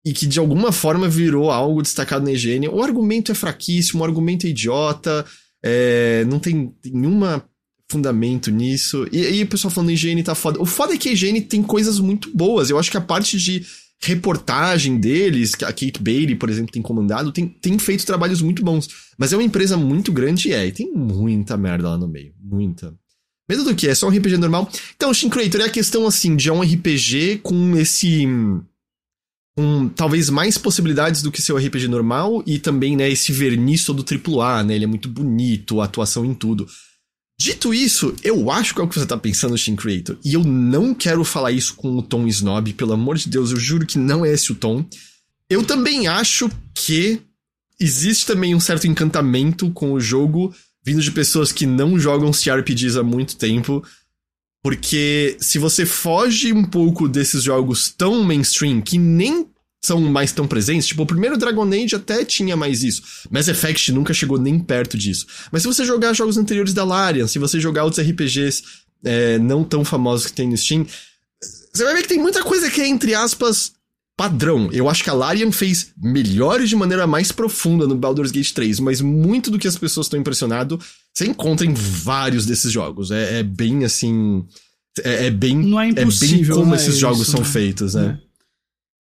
e 0.04 0.12
que 0.12 0.26
de 0.26 0.38
alguma 0.38 0.72
forma 0.72 1.08
virou 1.08 1.50
algo 1.50 1.82
destacado 1.82 2.24
na 2.24 2.32
higiene. 2.32 2.68
O 2.68 2.82
argumento 2.82 3.32
é 3.32 3.34
fraquíssimo, 3.34 4.02
o 4.02 4.04
argumento 4.04 4.46
é 4.46 4.50
idiota, 4.50 5.24
é, 5.62 6.24
não 6.26 6.38
tem 6.38 6.74
nenhuma 6.84 7.44
fundamento 7.90 8.50
nisso. 8.50 9.06
E 9.10 9.26
aí 9.26 9.42
o 9.42 9.46
pessoal 9.46 9.70
falando 9.70 9.90
higiene 9.90 10.22
tá 10.22 10.34
foda. 10.34 10.60
O 10.60 10.66
foda 10.66 10.94
é 10.94 10.96
que 10.96 11.08
a 11.08 11.12
higiene 11.12 11.40
tem 11.40 11.62
coisas 11.62 11.98
muito 11.98 12.30
boas. 12.34 12.70
Eu 12.70 12.78
acho 12.78 12.90
que 12.90 12.96
a 12.96 13.00
parte 13.00 13.36
de 13.36 13.66
reportagem 14.02 14.98
deles, 14.98 15.54
que 15.54 15.64
a 15.64 15.68
Kate 15.68 16.00
Bailey, 16.00 16.34
por 16.34 16.48
exemplo, 16.48 16.72
tem 16.72 16.80
comandado, 16.80 17.32
tem, 17.32 17.46
tem 17.46 17.78
feito 17.78 18.06
trabalhos 18.06 18.40
muito 18.40 18.64
bons. 18.64 18.88
Mas 19.18 19.32
é 19.32 19.36
uma 19.36 19.42
empresa 19.42 19.76
muito 19.76 20.10
grande 20.10 20.48
e 20.48 20.52
é, 20.52 20.66
e 20.66 20.72
tem 20.72 20.90
muita 20.90 21.56
merda 21.56 21.90
lá 21.90 21.98
no 21.98 22.08
meio. 22.08 22.32
Muita. 22.40 22.94
Medo 23.48 23.64
do 23.64 23.74
que? 23.74 23.88
É 23.88 23.94
só 23.94 24.08
um 24.08 24.10
RPG 24.10 24.38
normal? 24.38 24.70
Então, 24.94 25.12
Shin 25.12 25.28
Creator 25.28 25.62
é 25.62 25.64
a 25.64 25.70
questão 25.70 26.06
assim, 26.06 26.36
de 26.36 26.50
um 26.50 26.62
RPG 26.62 27.40
com 27.42 27.76
esse. 27.76 28.26
Com 29.60 29.90
talvez 29.90 30.30
mais 30.30 30.56
possibilidades 30.56 31.20
do 31.20 31.30
que 31.30 31.42
seu 31.42 31.58
RPG 31.58 31.86
normal 31.86 32.42
e 32.46 32.58
também, 32.58 32.96
né, 32.96 33.10
esse 33.10 33.30
verniz 33.30 33.84
todo 33.84 34.02
AAA, 34.02 34.64
né? 34.64 34.74
Ele 34.74 34.84
é 34.84 34.88
muito 34.88 35.06
bonito, 35.06 35.82
a 35.82 35.84
atuação 35.84 36.24
em 36.24 36.32
tudo. 36.32 36.66
Dito 37.38 37.74
isso, 37.74 38.14
eu 38.24 38.50
acho 38.50 38.74
que 38.74 38.80
é 38.80 38.84
o 38.84 38.88
que 38.88 38.98
você 38.98 39.04
tá 39.04 39.18
pensando, 39.18 39.58
Shin 39.58 39.76
Creator. 39.76 40.16
E 40.24 40.32
eu 40.32 40.42
não 40.42 40.94
quero 40.94 41.22
falar 41.24 41.52
isso 41.52 41.74
com 41.74 41.98
o 41.98 42.02
tom 42.02 42.26
snob, 42.26 42.72
pelo 42.72 42.94
amor 42.94 43.18
de 43.18 43.28
Deus, 43.28 43.50
eu 43.50 43.58
juro 43.58 43.86
que 43.86 43.98
não 43.98 44.24
é 44.24 44.32
esse 44.32 44.50
o 44.50 44.54
tom. 44.54 44.82
Eu 45.48 45.62
também 45.62 46.08
acho 46.08 46.50
que 46.74 47.20
existe 47.78 48.24
também 48.24 48.54
um 48.54 48.60
certo 48.60 48.86
encantamento 48.86 49.70
com 49.72 49.92
o 49.92 50.00
jogo 50.00 50.54
vindo 50.82 51.02
de 51.02 51.10
pessoas 51.10 51.52
que 51.52 51.66
não 51.66 51.98
jogam 51.98 52.30
CRPGs 52.30 52.98
há 52.98 53.02
muito 53.02 53.36
tempo. 53.36 53.84
Porque 54.62 55.36
se 55.40 55.58
você 55.58 55.86
foge 55.86 56.52
um 56.52 56.64
pouco 56.64 57.08
desses 57.08 57.42
jogos 57.42 57.88
tão 57.96 58.22
mainstream 58.22 58.80
que 58.80 58.98
nem 58.98 59.48
são 59.82 60.00
mais 60.00 60.30
tão 60.30 60.46
presentes. 60.46 60.86
Tipo, 60.86 61.02
o 61.02 61.06
primeiro 61.06 61.38
Dragon 61.38 61.66
Age 61.66 61.96
até 61.96 62.24
tinha 62.24 62.56
mais 62.56 62.82
isso. 62.82 63.02
Mass 63.30 63.48
Effect 63.48 63.92
nunca 63.92 64.12
chegou 64.12 64.38
nem 64.38 64.58
perto 64.58 64.98
disso. 64.98 65.26
Mas 65.50 65.62
se 65.62 65.68
você 65.68 65.84
jogar 65.84 66.12
jogos 66.12 66.36
anteriores 66.36 66.74
da 66.74 66.84
Larian, 66.84 67.26
se 67.26 67.38
você 67.38 67.58
jogar 67.58 67.84
outros 67.84 68.06
RPGs 68.06 68.62
é, 69.02 69.38
não 69.38 69.64
tão 69.64 69.84
famosos 69.84 70.26
que 70.26 70.32
tem 70.34 70.48
no 70.48 70.56
Steam, 70.56 70.86
você 71.72 71.84
vai 71.84 71.94
ver 71.94 72.02
que 72.02 72.08
tem 72.08 72.18
muita 72.18 72.42
coisa 72.42 72.70
que 72.70 72.80
é, 72.80 72.86
entre 72.86 73.14
aspas, 73.14 73.72
padrão. 74.16 74.68
Eu 74.70 74.88
acho 74.88 75.02
que 75.02 75.08
a 75.08 75.14
Larian 75.14 75.50
fez 75.50 75.92
melhores 75.96 76.68
de 76.68 76.76
maneira 76.76 77.06
mais 77.06 77.32
profunda 77.32 77.86
no 77.86 77.96
Baldur's 77.96 78.30
Gate 78.30 78.52
3, 78.52 78.80
mas 78.80 79.00
muito 79.00 79.50
do 79.50 79.58
que 79.58 79.68
as 79.68 79.78
pessoas 79.78 80.06
estão 80.06 80.20
impressionado 80.20 80.78
você 81.12 81.26
encontra 81.26 81.66
em 81.66 81.74
vários 81.74 82.46
desses 82.46 82.72
jogos. 82.72 83.10
É, 83.10 83.40
é 83.40 83.42
bem 83.42 83.84
assim. 83.84 84.44
É, 85.02 85.26
é, 85.26 85.30
bem. 85.30 85.56
Não 85.56 85.80
é 85.80 85.88
impossível. 85.88 86.36
É 86.36 86.46
bem 86.46 86.56
como 86.56 86.70
né, 86.70 86.76
esses 86.76 86.98
jogos 86.98 87.22
isso, 87.22 87.32
são 87.32 87.40
né? 87.40 87.46
feitos, 87.46 87.94
né? 87.94 88.18
É. 88.26 88.30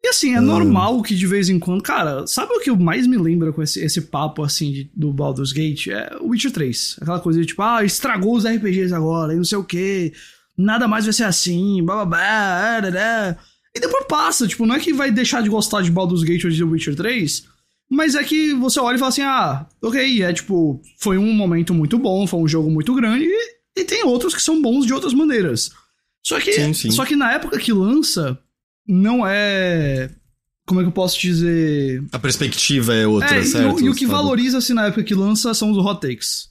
E 0.01 0.07
assim, 0.07 0.33
é 0.33 0.39
hum. 0.39 0.45
normal 0.45 1.01
que 1.01 1.15
de 1.15 1.27
vez 1.27 1.49
em 1.49 1.59
quando. 1.59 1.83
Cara, 1.83 2.25
sabe 2.25 2.53
o 2.53 2.59
que 2.59 2.71
mais 2.71 3.05
me 3.05 3.17
lembra 3.17 3.51
com 3.51 3.61
esse, 3.61 3.79
esse 3.81 4.01
papo 4.01 4.43
assim 4.43 4.71
de, 4.71 4.91
do 4.95 5.11
Baldur's 5.11 5.51
Gate? 5.51 5.87
É 5.87 6.17
o 6.21 6.29
Witcher 6.29 6.51
3. 6.51 6.97
Aquela 7.01 7.19
coisa 7.19 7.39
de 7.39 7.45
tipo, 7.45 7.61
ah, 7.61 7.83
estragou 7.83 8.35
os 8.35 8.45
RPGs 8.45 8.93
agora, 8.93 9.33
e 9.33 9.37
não 9.37 9.43
sei 9.43 9.57
o 9.57 9.63
que. 9.63 10.13
Nada 10.57 10.87
mais 10.87 11.05
vai 11.05 11.13
ser 11.13 11.23
assim, 11.23 11.83
blá 11.83 12.05
blá 12.05 12.05
blá. 12.05 12.81
blá, 12.81 12.91
blá. 12.91 13.37
E 13.75 13.79
depois 13.79 14.05
passa, 14.07 14.47
tipo, 14.47 14.65
não 14.65 14.75
é 14.75 14.79
que 14.79 14.93
vai 14.93 15.11
deixar 15.11 15.41
de 15.41 15.49
gostar 15.49 15.81
de 15.81 15.91
Baldur's 15.91 16.23
Gate 16.23 16.43
ou 16.43 16.49
de 16.49 16.57
The 16.57 16.63
Witcher 16.63 16.95
3, 16.95 17.45
mas 17.89 18.15
é 18.15 18.23
que 18.23 18.53
você 18.53 18.79
olha 18.79 18.95
e 18.95 18.99
fala 18.99 19.09
assim, 19.09 19.21
ah, 19.21 19.65
ok, 19.81 20.23
é 20.23 20.31
tipo, 20.31 20.81
foi 20.99 21.17
um 21.17 21.33
momento 21.33 21.73
muito 21.73 21.97
bom, 21.97 22.27
foi 22.27 22.39
um 22.39 22.47
jogo 22.47 22.69
muito 22.69 22.93
grande, 22.93 23.25
e, 23.25 23.81
e 23.81 23.83
tem 23.83 24.03
outros 24.03 24.35
que 24.35 24.41
são 24.41 24.61
bons 24.61 24.85
de 24.85 24.93
outras 24.93 25.13
maneiras. 25.13 25.71
Só 26.23 26.39
que, 26.39 26.53
sim, 26.53 26.73
sim. 26.73 26.91
só 26.91 27.05
que 27.05 27.15
na 27.15 27.33
época 27.33 27.57
que 27.57 27.73
lança, 27.73 28.37
não 28.87 29.25
é. 29.25 30.09
Como 30.67 30.81
é 30.81 30.83
que 30.83 30.89
eu 30.89 30.93
posso 30.93 31.19
dizer? 31.19 32.03
A 32.11 32.19
perspectiva 32.19 32.93
é 32.93 33.07
outra, 33.07 33.37
é, 33.37 33.43
certo? 33.43 33.81
E, 33.81 33.85
e 33.85 33.89
o 33.89 33.95
que 33.95 34.05
valoriza-se 34.05 34.73
na 34.73 34.87
época 34.87 35.03
que 35.03 35.15
lança 35.15 35.53
são 35.53 35.71
os 35.71 35.77
hot 35.77 35.99
takes. 35.99 36.49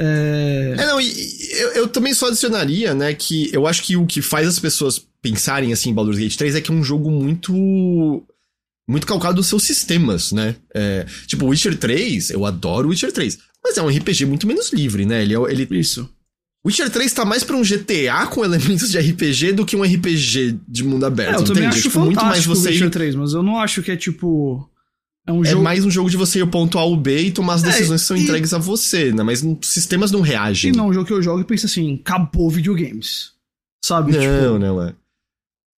É... 0.00 0.74
é, 0.78 0.86
não, 0.86 1.00
e, 1.00 1.12
eu, 1.52 1.68
eu, 1.72 1.88
também 1.88 2.14
só 2.14 2.28
adicionaria, 2.28 2.94
né, 2.94 3.12
que 3.12 3.50
eu 3.52 3.66
acho 3.66 3.82
que 3.82 3.98
o 3.98 4.06
que 4.06 4.22
faz 4.22 4.48
as 4.48 4.58
pessoas 4.58 5.06
pensarem 5.20 5.74
assim 5.74 5.90
em 5.90 5.94
Baldur's 5.94 6.18
Gate 6.18 6.36
3 6.36 6.54
é 6.54 6.60
que 6.62 6.70
é 6.70 6.74
um 6.74 6.82
jogo 6.82 7.10
muito. 7.10 8.24
Muito 8.88 9.06
calcado 9.06 9.36
nos 9.36 9.46
seus 9.46 9.62
sistemas, 9.62 10.32
né? 10.32 10.56
É, 10.74 11.06
tipo, 11.26 11.46
Witcher 11.46 11.76
3, 11.76 12.30
eu 12.30 12.44
adoro 12.44 12.88
Witcher 12.88 13.12
3, 13.12 13.38
mas 13.62 13.76
é 13.76 13.82
um 13.82 13.88
RPG 13.88 14.26
muito 14.26 14.46
menos 14.46 14.72
livre, 14.72 15.06
né? 15.06 15.22
Ele, 15.22 15.34
é, 15.34 15.38
ele, 15.50 15.68
Isso. 15.78 16.08
Witcher 16.66 16.90
3 16.90 17.12
tá 17.12 17.24
mais 17.24 17.42
pra 17.42 17.56
um 17.56 17.62
GTA 17.62 18.26
com 18.26 18.44
elementos 18.44 18.90
de 18.90 18.98
RPG 18.98 19.52
do 19.52 19.64
que 19.64 19.76
um 19.76 19.82
RPG 19.82 20.58
de 20.68 20.84
mundo 20.84 21.06
aberto. 21.06 21.38
É, 21.38 21.40
eu 21.40 21.44
também 21.44 21.62
entende? 21.64 21.78
acho 21.78 21.88
tipo, 21.88 22.00
muito 22.00 22.24
mais 22.24 22.44
você... 22.44 22.70
Witcher 22.70 22.90
3, 22.90 23.14
mas 23.14 23.32
eu 23.32 23.42
não 23.42 23.58
acho 23.58 23.82
que 23.82 23.90
é 23.90 23.96
tipo. 23.96 24.68
É, 25.26 25.32
um 25.32 25.44
é 25.44 25.50
jogo... 25.50 25.62
mais 25.62 25.84
um 25.84 25.90
jogo 25.90 26.10
de 26.10 26.16
você 26.16 26.38
ir 26.38 26.42
ao 26.42 26.48
ponto 26.48 26.78
A 26.78 26.84
ou 26.84 26.96
B 26.96 27.26
e 27.26 27.32
tomar 27.32 27.54
as 27.54 27.62
é, 27.62 27.66
decisões 27.66 28.00
é, 28.00 28.02
que 28.02 28.08
são 28.08 28.16
e... 28.16 28.22
entregues 28.22 28.52
a 28.52 28.58
você, 28.58 29.12
né? 29.12 29.22
Mas 29.22 29.44
sistemas 29.62 30.10
não 30.10 30.20
reagem. 30.20 30.72
E 30.72 30.76
não, 30.76 30.88
um 30.88 30.92
jogo 30.92 31.06
que 31.06 31.12
eu 31.12 31.22
jogo 31.22 31.40
e 31.40 31.44
penso 31.44 31.66
assim, 31.66 32.00
acabou 32.00 32.50
videogames. 32.50 33.32
Sabe? 33.84 34.12
Não, 34.12 34.20
tipo... 34.20 34.58
não 34.58 34.82
é. 34.82 34.94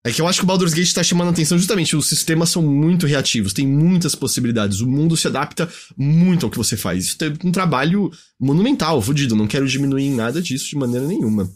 É 0.04 0.10
que 0.10 0.20
eu 0.20 0.26
acho 0.26 0.40
que 0.40 0.44
o 0.44 0.46
Baldur's 0.46 0.74
Gate 0.74 0.92
tá 0.92 1.02
chamando 1.02 1.28
a 1.28 1.30
atenção 1.30 1.56
justamente, 1.56 1.94
os 1.94 2.08
sistemas 2.08 2.50
são 2.50 2.60
muito 2.60 3.06
reativos, 3.06 3.52
tem 3.52 3.66
muitas 3.66 4.16
possibilidades, 4.16 4.80
o 4.80 4.88
mundo 4.88 5.16
se 5.16 5.28
adapta 5.28 5.68
muito 5.96 6.44
ao 6.44 6.50
que 6.50 6.58
você 6.58 6.76
faz. 6.76 7.06
Isso 7.06 7.16
é 7.20 7.32
um 7.46 7.52
trabalho 7.52 8.10
monumental, 8.38 9.00
fodido, 9.00 9.36
não 9.36 9.46
quero 9.46 9.68
diminuir 9.68 10.04
em 10.04 10.14
nada 10.14 10.42
disso 10.42 10.68
de 10.68 10.76
maneira 10.76 11.06
nenhuma. 11.06 11.48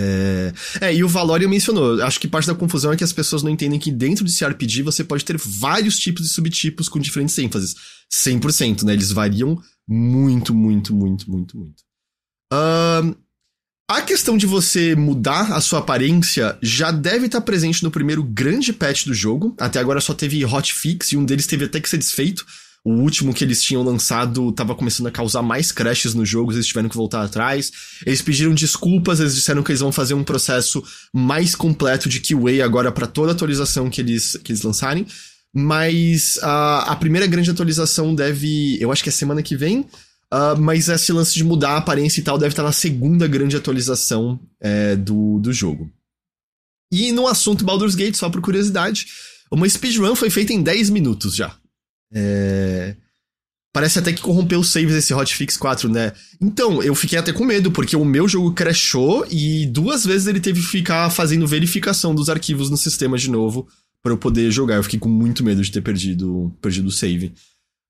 É... 0.00 0.52
é, 0.80 0.94
e 0.94 1.02
o 1.02 1.08
Valorian 1.08 1.48
mencionou, 1.48 2.00
acho 2.02 2.20
que 2.20 2.28
parte 2.28 2.46
da 2.46 2.54
confusão 2.54 2.92
é 2.92 2.96
que 2.96 3.04
as 3.04 3.12
pessoas 3.12 3.42
não 3.42 3.50
entendem 3.50 3.80
que 3.80 3.90
dentro 3.90 4.24
de 4.24 4.36
CRPG 4.36 4.82
você 4.82 5.02
pode 5.02 5.24
ter 5.24 5.36
vários 5.36 5.98
tipos 5.98 6.22
de 6.22 6.32
subtipos 6.32 6.88
com 6.88 7.00
diferentes 7.00 7.36
ênfases. 7.36 7.74
100%, 8.10 8.84
né? 8.84 8.92
Eles 8.92 9.10
variam 9.10 9.60
muito, 9.86 10.54
muito, 10.54 10.94
muito, 10.94 11.30
muito, 11.30 11.58
muito. 11.58 11.82
Uh, 12.52 13.14
a 13.90 14.02
questão 14.02 14.36
de 14.36 14.46
você 14.46 14.94
mudar 14.94 15.50
a 15.50 15.62
sua 15.62 15.78
aparência 15.78 16.58
já 16.60 16.90
deve 16.90 17.24
estar 17.24 17.40
presente 17.40 17.82
no 17.82 17.90
primeiro 17.90 18.22
grande 18.22 18.70
patch 18.70 19.06
do 19.06 19.14
jogo. 19.14 19.54
Até 19.58 19.80
agora 19.80 19.98
só 19.98 20.12
teve 20.12 20.44
hotfix 20.44 21.12
e 21.12 21.16
um 21.16 21.24
deles 21.24 21.46
teve 21.46 21.64
até 21.64 21.80
que 21.80 21.88
ser 21.88 21.96
desfeito. 21.96 22.44
O 22.84 22.92
último 22.92 23.32
que 23.32 23.42
eles 23.42 23.62
tinham 23.62 23.82
lançado 23.82 24.50
estava 24.50 24.74
começando 24.74 25.06
a 25.06 25.10
causar 25.10 25.40
mais 25.40 25.72
crashes 25.72 26.12
nos 26.12 26.28
jogos, 26.28 26.54
eles 26.54 26.66
tiveram 26.66 26.88
que 26.90 26.96
voltar 26.96 27.22
atrás. 27.22 27.72
Eles 28.04 28.20
pediram 28.20 28.52
desculpas, 28.52 29.20
eles 29.20 29.34
disseram 29.34 29.62
que 29.62 29.72
eles 29.72 29.80
vão 29.80 29.90
fazer 29.90 30.12
um 30.12 30.22
processo 30.22 30.84
mais 31.10 31.54
completo 31.54 32.10
de 32.10 32.20
QA 32.20 32.62
agora 32.62 32.92
para 32.92 33.06
toda 33.06 33.32
atualização 33.32 33.88
que 33.88 34.02
eles, 34.02 34.38
que 34.44 34.52
eles 34.52 34.62
lançarem. 34.62 35.06
Mas 35.54 36.38
a 36.42 36.94
primeira 37.00 37.26
grande 37.26 37.50
atualização 37.50 38.14
deve, 38.14 38.76
eu 38.80 38.92
acho 38.92 39.02
que 39.02 39.08
é 39.08 39.12
semana 39.12 39.42
que 39.42 39.56
vem, 39.56 39.86
Uh, 40.32 40.60
mas 40.60 40.88
esse 40.88 41.10
lance 41.12 41.34
de 41.34 41.42
mudar 41.42 41.70
a 41.70 41.76
aparência 41.78 42.20
e 42.20 42.24
tal 42.24 42.36
deve 42.36 42.52
estar 42.52 42.62
na 42.62 42.72
segunda 42.72 43.26
grande 43.26 43.56
atualização 43.56 44.38
é, 44.60 44.94
do, 44.94 45.38
do 45.38 45.52
jogo. 45.52 45.90
E 46.92 47.12
no 47.12 47.26
assunto 47.26 47.64
Baldur's 47.64 47.94
Gate, 47.94 48.14
só 48.14 48.28
por 48.28 48.40
curiosidade, 48.40 49.06
uma 49.50 49.68
speedrun 49.68 50.14
foi 50.14 50.30
feita 50.30 50.52
em 50.52 50.62
10 50.62 50.90
minutos 50.90 51.34
já. 51.34 51.56
É... 52.12 52.96
Parece 53.72 53.98
até 53.98 54.12
que 54.12 54.22
corrompeu 54.22 54.60
os 54.60 54.70
saves 54.70 54.94
esse 54.94 55.12
Hotfix 55.12 55.56
4, 55.56 55.88
né? 55.88 56.12
Então, 56.40 56.82
eu 56.82 56.94
fiquei 56.94 57.18
até 57.18 57.32
com 57.32 57.44
medo, 57.44 57.70
porque 57.70 57.94
o 57.94 58.04
meu 58.04 58.26
jogo 58.26 58.52
crashou 58.52 59.26
e 59.30 59.66
duas 59.66 60.04
vezes 60.04 60.26
ele 60.26 60.40
teve 60.40 60.60
que 60.60 60.66
ficar 60.66 61.10
fazendo 61.10 61.46
verificação 61.46 62.14
dos 62.14 62.30
arquivos 62.30 62.70
no 62.70 62.76
sistema 62.76 63.18
de 63.18 63.30
novo 63.30 63.68
para 64.02 64.12
eu 64.12 64.18
poder 64.18 64.50
jogar. 64.50 64.76
Eu 64.76 64.82
fiquei 64.82 64.98
com 64.98 65.08
muito 65.08 65.44
medo 65.44 65.62
de 65.62 65.70
ter 65.70 65.82
perdido, 65.82 66.52
perdido 66.62 66.88
o 66.88 66.92
save. 66.92 67.34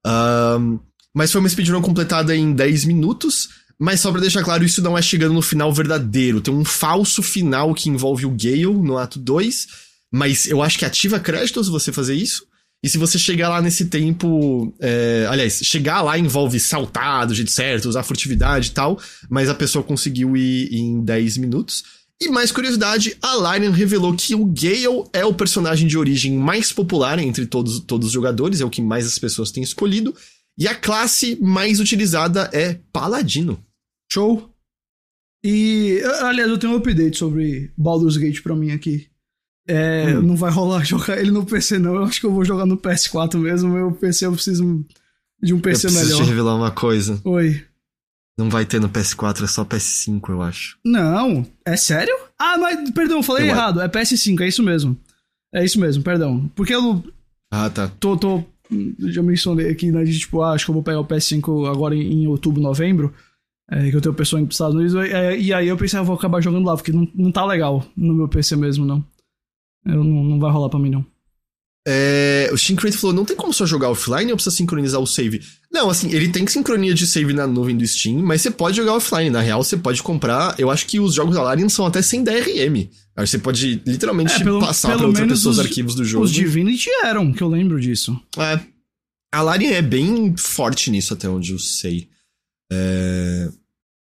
Um, 0.04 0.80
mas 1.18 1.32
foi 1.32 1.40
uma 1.40 1.48
speedrun 1.48 1.82
completada 1.82 2.34
em 2.36 2.52
10 2.52 2.84
minutos. 2.84 3.48
Mas 3.76 3.98
só 3.98 4.12
pra 4.12 4.20
deixar 4.20 4.44
claro, 4.44 4.64
isso 4.64 4.80
não 4.80 4.96
é 4.96 5.02
chegando 5.02 5.34
no 5.34 5.42
final 5.42 5.72
verdadeiro. 5.72 6.40
Tem 6.40 6.54
um 6.54 6.64
falso 6.64 7.24
final 7.24 7.74
que 7.74 7.88
envolve 7.88 8.24
o 8.24 8.30
Gale 8.30 8.66
no 8.66 8.96
ato 8.96 9.18
2. 9.18 9.66
Mas 10.12 10.46
eu 10.46 10.62
acho 10.62 10.78
que 10.78 10.84
ativa 10.84 11.18
créditos 11.18 11.68
você 11.68 11.90
fazer 11.90 12.14
isso. 12.14 12.46
E 12.84 12.88
se 12.88 12.98
você 12.98 13.18
chegar 13.18 13.48
lá 13.48 13.60
nesse 13.60 13.86
tempo. 13.86 14.72
É, 14.78 15.26
aliás, 15.28 15.60
chegar 15.64 16.02
lá 16.02 16.16
envolve 16.16 16.60
saltar 16.60 17.26
do 17.26 17.34
jeito 17.34 17.50
certo, 17.50 17.88
usar 17.88 18.04
furtividade 18.04 18.68
e 18.68 18.70
tal, 18.70 18.96
mas 19.28 19.48
a 19.48 19.56
pessoa 19.56 19.82
conseguiu 19.82 20.36
ir 20.36 20.72
em 20.72 21.02
10 21.02 21.38
minutos. 21.38 21.82
E 22.20 22.28
mais 22.28 22.52
curiosidade, 22.52 23.16
a 23.20 23.34
Larian 23.34 23.72
revelou 23.72 24.14
que 24.14 24.36
o 24.36 24.44
Gale 24.44 25.04
é 25.12 25.24
o 25.24 25.34
personagem 25.34 25.88
de 25.88 25.98
origem 25.98 26.36
mais 26.36 26.72
popular 26.72 27.18
entre 27.18 27.44
todos, 27.44 27.80
todos 27.80 28.06
os 28.06 28.12
jogadores, 28.12 28.60
é 28.60 28.64
o 28.64 28.70
que 28.70 28.82
mais 28.82 29.04
as 29.04 29.18
pessoas 29.18 29.50
têm 29.50 29.64
escolhido. 29.64 30.14
E 30.58 30.66
a 30.66 30.74
classe 30.74 31.38
mais 31.40 31.78
utilizada 31.78 32.50
é 32.52 32.80
Paladino. 32.92 33.62
Show! 34.12 34.52
E, 35.44 36.02
aliás, 36.20 36.50
eu 36.50 36.58
tenho 36.58 36.72
um 36.72 36.76
update 36.76 37.16
sobre 37.16 37.72
Baldur's 37.78 38.16
Gate 38.16 38.42
pra 38.42 38.56
mim 38.56 38.72
aqui. 38.72 39.08
É, 39.68 40.16
hum. 40.16 40.22
Não 40.22 40.36
vai 40.36 40.50
rolar 40.50 40.82
jogar 40.84 41.16
ele 41.18 41.30
no 41.30 41.46
PC, 41.46 41.78
não. 41.78 41.94
Eu 41.94 42.02
acho 42.02 42.18
que 42.18 42.26
eu 42.26 42.32
vou 42.32 42.44
jogar 42.44 42.66
no 42.66 42.76
PS4 42.76 43.38
mesmo. 43.38 43.72
Meu 43.72 43.92
PC 43.92 44.26
eu 44.26 44.32
preciso 44.32 44.84
de 45.40 45.54
um 45.54 45.60
PC 45.60 45.86
eu 45.86 45.90
melhor. 45.92 46.04
Preciso 46.06 46.24
te 46.24 46.28
revelar 46.28 46.56
uma 46.56 46.72
coisa. 46.72 47.20
Oi. 47.24 47.64
Não 48.36 48.50
vai 48.50 48.64
ter 48.64 48.80
no 48.80 48.88
PS4, 48.88 49.44
é 49.44 49.46
só 49.46 49.64
PS5, 49.64 50.28
eu 50.28 50.42
acho. 50.42 50.78
Não, 50.84 51.46
é 51.64 51.76
sério? 51.76 52.16
Ah, 52.38 52.56
mas, 52.56 52.90
perdão, 52.92 53.22
falei 53.22 53.44
eu 53.44 53.48
errado. 53.48 53.80
É 53.80 53.88
PS5, 53.88 54.40
é 54.40 54.48
isso 54.48 54.62
mesmo. 54.62 54.96
É 55.52 55.64
isso 55.64 55.78
mesmo, 55.78 56.02
perdão. 56.02 56.48
Porque 56.54 56.74
eu. 56.74 57.04
Ah, 57.50 57.68
tá. 57.68 57.88
Tô. 58.00 58.16
tô 58.16 58.44
já 58.98 59.22
mencionei 59.22 59.70
aqui, 59.70 59.90
né? 59.90 60.04
De 60.04 60.18
tipo, 60.18 60.42
ah, 60.42 60.52
acho 60.52 60.64
que 60.64 60.70
eu 60.70 60.74
vou 60.74 60.82
pegar 60.82 61.00
o 61.00 61.06
PS5 61.06 61.70
agora 61.70 61.94
em, 61.94 62.22
em 62.22 62.26
outubro, 62.26 62.62
novembro. 62.62 63.12
É, 63.70 63.90
que 63.90 63.96
eu 63.96 64.00
tenho 64.00 64.14
pessoa 64.14 64.40
pros 64.40 64.54
Estados 64.54 64.74
Unidos. 64.74 64.94
É, 64.94 65.38
e 65.38 65.52
aí 65.52 65.68
eu 65.68 65.76
pensei, 65.76 65.98
ah, 65.98 66.02
vou 66.02 66.16
acabar 66.16 66.40
jogando 66.40 66.66
lá, 66.66 66.74
porque 66.74 66.92
não, 66.92 67.06
não 67.14 67.30
tá 67.30 67.44
legal 67.44 67.84
no 67.96 68.14
meu 68.14 68.28
PC 68.28 68.56
mesmo, 68.56 68.86
não. 68.86 69.04
Eu, 69.84 70.02
não, 70.02 70.24
não 70.24 70.38
vai 70.38 70.50
rolar 70.50 70.68
pra 70.68 70.78
mim, 70.78 70.90
não. 70.90 71.04
É, 71.90 72.50
o 72.52 72.56
Shincrate 72.58 72.98
falou: 72.98 73.16
não 73.16 73.24
tem 73.24 73.34
como 73.34 73.50
só 73.50 73.64
jogar 73.64 73.88
offline 73.88 74.30
ou 74.30 74.36
precisa 74.36 74.54
sincronizar 74.54 75.00
o 75.00 75.06
save? 75.06 75.40
Não, 75.72 75.88
assim, 75.88 76.12
ele 76.12 76.28
tem 76.28 76.46
sincronia 76.46 76.92
de 76.92 77.06
save 77.06 77.32
na 77.32 77.46
nuvem 77.46 77.74
do 77.74 77.86
Steam, 77.86 78.18
mas 78.18 78.42
você 78.42 78.50
pode 78.50 78.76
jogar 78.76 78.92
offline. 78.92 79.30
Na 79.30 79.40
real, 79.40 79.64
você 79.64 79.74
pode 79.74 80.02
comprar. 80.02 80.54
Eu 80.58 80.70
acho 80.70 80.84
que 80.84 81.00
os 81.00 81.14
jogos 81.14 81.34
da 81.34 81.42
Larian 81.42 81.70
são 81.70 81.86
até 81.86 82.02
sem 82.02 82.22
DRM. 82.22 82.90
Aí 83.16 83.26
você 83.26 83.38
pode 83.38 83.80
literalmente 83.86 84.34
é, 84.34 84.44
pelo, 84.44 84.60
passar 84.60 84.98
para 84.98 85.06
outra 85.06 85.26
pessoa 85.26 85.52
os 85.52 85.58
arquivos 85.58 85.94
do 85.94 86.04
jogo. 86.04 86.26
Os 86.26 86.30
Divinity 86.30 86.90
eram, 87.02 87.32
que 87.32 87.42
eu 87.42 87.48
lembro 87.48 87.80
disso. 87.80 88.20
É. 88.36 88.60
A 89.32 89.40
Larian 89.40 89.70
é 89.70 89.82
bem 89.82 90.34
forte 90.36 90.90
nisso, 90.90 91.14
até 91.14 91.26
onde 91.26 91.52
eu 91.52 91.58
sei. 91.58 92.06
É... 92.70 93.48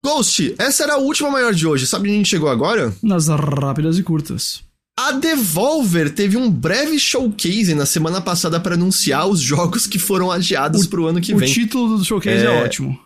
Ghost, 0.03 0.55
essa 0.59 0.85
era 0.85 0.95
a 0.95 0.99
última 0.99 1.31
maior 1.31 1.53
de 1.53 1.67
hoje. 1.67 1.87
Sabe 1.87 2.05
onde 2.05 2.15
a 2.15 2.17
gente 2.17 2.31
chegou 2.31 2.49
agora? 2.49 2.97
Nas 3.03 3.29
rápidas 3.29 3.99
e 3.99 4.03
curtas. 4.03 4.63
A 4.99 5.13
Devolver 5.13 6.13
teve 6.13 6.37
um 6.37 6.51
breve 6.51 6.99
showcase 6.99 7.73
na 7.73 7.87
semana 7.87 8.21
passada 8.21 8.59
para 8.59 8.75
anunciar 8.75 9.29
os 9.29 9.41
jogos 9.41 9.87
que 9.87 9.97
foram 9.97 10.29
adiados 10.29 10.87
o, 10.87 10.89
pro 10.89 11.07
ano 11.07 11.21
que 11.21 11.33
o 11.33 11.39
vem. 11.39 11.49
O 11.49 11.55
título 11.55 11.99
do 11.99 12.05
showcase 12.05 12.45
é, 12.45 12.47
é 12.47 12.65
ótimo. 12.65 12.99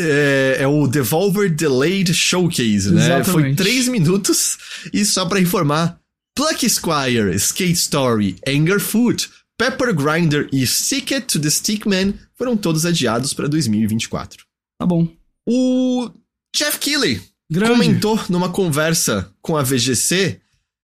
É, 0.00 0.56
é, 0.60 0.66
o 0.66 0.86
Devolver 0.86 1.54
Delayed 1.54 2.14
Showcase, 2.14 2.90
né? 2.90 3.04
Exatamente. 3.04 3.30
Foi 3.30 3.54
três 3.54 3.88
minutos 3.88 4.56
e 4.90 5.04
só 5.04 5.26
para 5.26 5.38
informar, 5.38 6.00
Pluck 6.34 6.66
Squire, 6.66 7.36
Skate 7.36 7.72
Story, 7.72 8.36
Anger 8.48 8.80
Food, 8.80 9.28
Pepper 9.58 9.94
Grinder 9.94 10.48
e 10.50 10.66
Secret 10.66 11.26
to 11.26 11.38
the 11.38 11.50
Stickman 11.50 12.14
foram 12.34 12.56
todos 12.56 12.86
adiados 12.86 13.34
para 13.34 13.48
2024. 13.48 14.46
Tá 14.80 14.86
bom. 14.86 15.06
O 15.46 16.10
Jeff 16.56 16.78
Keighley 16.78 17.20
Grande. 17.50 17.72
comentou 17.72 18.18
numa 18.30 18.48
conversa 18.48 19.30
com 19.42 19.58
a 19.58 19.62
VGC 19.62 20.40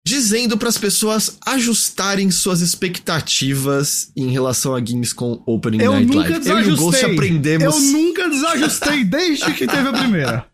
dizendo 0.05 0.55
para 0.57 0.69
as 0.69 0.77
pessoas 0.77 1.37
ajustarem 1.45 2.29
suas 2.29 2.61
expectativas 2.61 4.11
em 4.15 4.29
relação 4.29 4.75
a 4.75 4.79
Gamescom 4.79 5.41
Opening 5.47 5.81
eu 5.81 5.91
Night 5.93 6.05
nunca 6.05 6.29
Live. 6.29 6.39
Desajustei. 6.39 6.63
Eu 6.63 6.69
e 6.69 6.73
o 6.73 6.77
Ghost 6.77 7.05
aprendemos. 7.05 7.75
Eu 7.75 7.81
nunca 7.91 8.29
desajustei 8.29 9.03
desde 9.03 9.53
que 9.53 9.65
teve 9.65 9.87
a 9.89 9.93
primeira. 9.93 10.45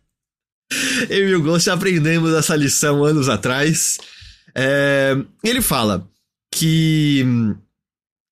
Eu 1.10 1.28
e 1.28 1.36
o 1.36 1.41
Ghost 1.41 1.70
aprendemos 1.70 2.34
essa 2.34 2.56
lição 2.56 3.04
anos 3.04 3.28
atrás. 3.28 3.97
É, 4.56 5.18
ele 5.43 5.62
fala 5.62 6.08
que 6.54 7.26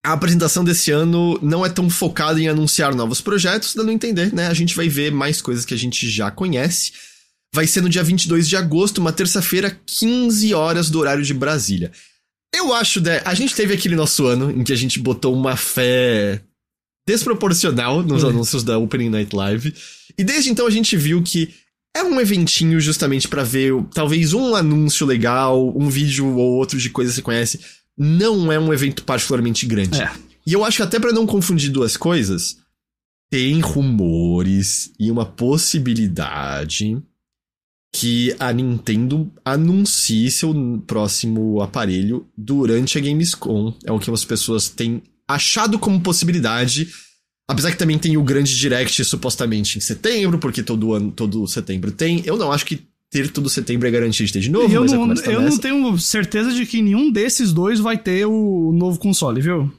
a 0.06 0.14
apresentação 0.14 0.64
desse 0.64 0.90
ano 0.90 1.38
não 1.42 1.66
é 1.66 1.70
tão 1.70 1.90
focada 1.90 2.40
em 2.40 2.48
anunciar 2.48 2.96
novos 2.96 3.20
projetos, 3.20 3.76
dando 3.76 3.90
a 3.90 3.94
entender, 3.94 4.34
né? 4.34 4.48
A 4.48 4.54
gente 4.54 4.74
vai 4.74 4.88
ver 4.88 5.12
mais 5.12 5.42
coisas 5.42 5.66
que 5.66 5.74
a 5.74 5.78
gente 5.78 6.10
já 6.10 6.32
conhece. 6.32 6.94
Vai 7.54 7.66
ser 7.66 7.82
no 7.82 7.90
dia 7.90 8.04
22 8.04 8.48
de 8.48 8.56
agosto, 8.56 9.00
uma 9.00 9.12
terça-feira, 9.12 9.78
15 9.86 10.54
horas 10.54 10.90
do 10.90 11.00
horário 11.00 11.24
de 11.24 11.34
Brasília. 11.34 11.92
Eu 12.54 12.74
acho, 12.74 13.02
né? 13.02 13.22
A 13.26 13.34
gente 13.34 13.56
teve 13.56 13.74
aquele 13.74 13.96
nosso 13.96 14.26
ano 14.26 14.52
em 14.52 14.64
que 14.64 14.74
a 14.74 14.76
gente 14.76 15.00
botou 15.00 15.34
uma 15.34 15.56
fé 15.56 16.42
desproporcional 17.08 18.04
nos 18.04 18.24
uhum. 18.24 18.30
anúncios 18.30 18.64
da 18.64 18.78
Opening 18.78 19.10
Night 19.10 19.36
Live. 19.36 19.74
E 20.18 20.24
desde 20.24 20.52
então 20.52 20.68
a 20.68 20.70
gente 20.70 20.96
viu 20.96 21.24
que 21.24 21.54
é 21.96 22.04
um 22.04 22.20
eventinho 22.20 22.80
justamente 22.80 23.28
para 23.28 23.44
ver 23.44 23.74
talvez 23.94 24.34
um 24.34 24.56
anúncio 24.56 25.08
legal, 25.08 25.76
um 25.76 25.90
vídeo 25.90 26.28
ou 26.28 26.54
outro 26.54 26.78
de 26.78 26.90
coisa 26.90 27.12
que 27.12 27.16
você 27.16 27.22
conhece. 27.22 27.60
Não 27.98 28.52
é 28.52 28.60
um 28.60 28.72
evento 28.72 29.04
particularmente 29.04 29.66
grande. 29.66 30.02
É. 30.02 30.12
E 30.46 30.54
eu 30.54 30.64
acho 30.64 30.78
que 30.78 30.84
até 30.84 31.00
para 31.00 31.12
não 31.12 31.26
confundir 31.26 31.72
duas 31.72 31.98
coisas, 31.98 32.58
tem 33.30 33.60
rumores 33.60 34.92
e 35.00 35.12
uma 35.12 35.26
possibilidade 35.26 37.02
que 37.92 38.36
a 38.40 38.54
Nintendo 38.54 39.32
anuncie 39.44 40.30
seu 40.30 40.54
próximo 40.86 41.62
aparelho 41.62 42.28
durante 42.38 42.98
a 42.98 43.02
Gamescom. 43.02 43.74
É 43.86 43.92
o 43.92 44.00
que 44.00 44.12
as 44.12 44.24
pessoas 44.24 44.70
têm 44.70 45.02
achado 45.28 45.80
como 45.80 46.00
possibilidade. 46.02 46.90
Apesar 47.48 47.72
que 47.72 47.78
também 47.78 47.98
tem 47.98 48.16
o 48.16 48.24
grande 48.24 48.56
direct 48.58 49.04
supostamente 49.04 49.78
em 49.78 49.82
setembro, 49.82 50.38
porque 50.38 50.62
todo 50.62 50.94
ano, 50.94 51.12
todo 51.12 51.48
setembro 51.48 51.92
tem. 51.92 52.22
Eu 52.26 52.38
não 52.38 52.52
acho 52.52 52.66
que 52.66 52.88
ter 53.10 53.32
todo 53.32 53.50
setembro 53.50 53.88
é 53.88 53.92
garantido 53.92 54.28
de 54.28 54.34
ter 54.34 54.40
de 54.40 54.52
novo, 54.52 54.72
eu 54.72 54.82
mas 54.82 54.92
não, 54.92 55.16
tá 55.16 55.32
Eu 55.32 55.42
não 55.42 55.58
tenho 55.58 55.98
certeza 55.98 56.54
de 56.54 56.66
que 56.66 56.82
nenhum 56.82 57.12
desses 57.12 57.52
dois 57.52 57.80
vai 57.80 57.98
ter 57.98 58.26
o 58.26 58.72
novo 58.72 59.00
console, 59.00 59.42
viu? 59.42 59.72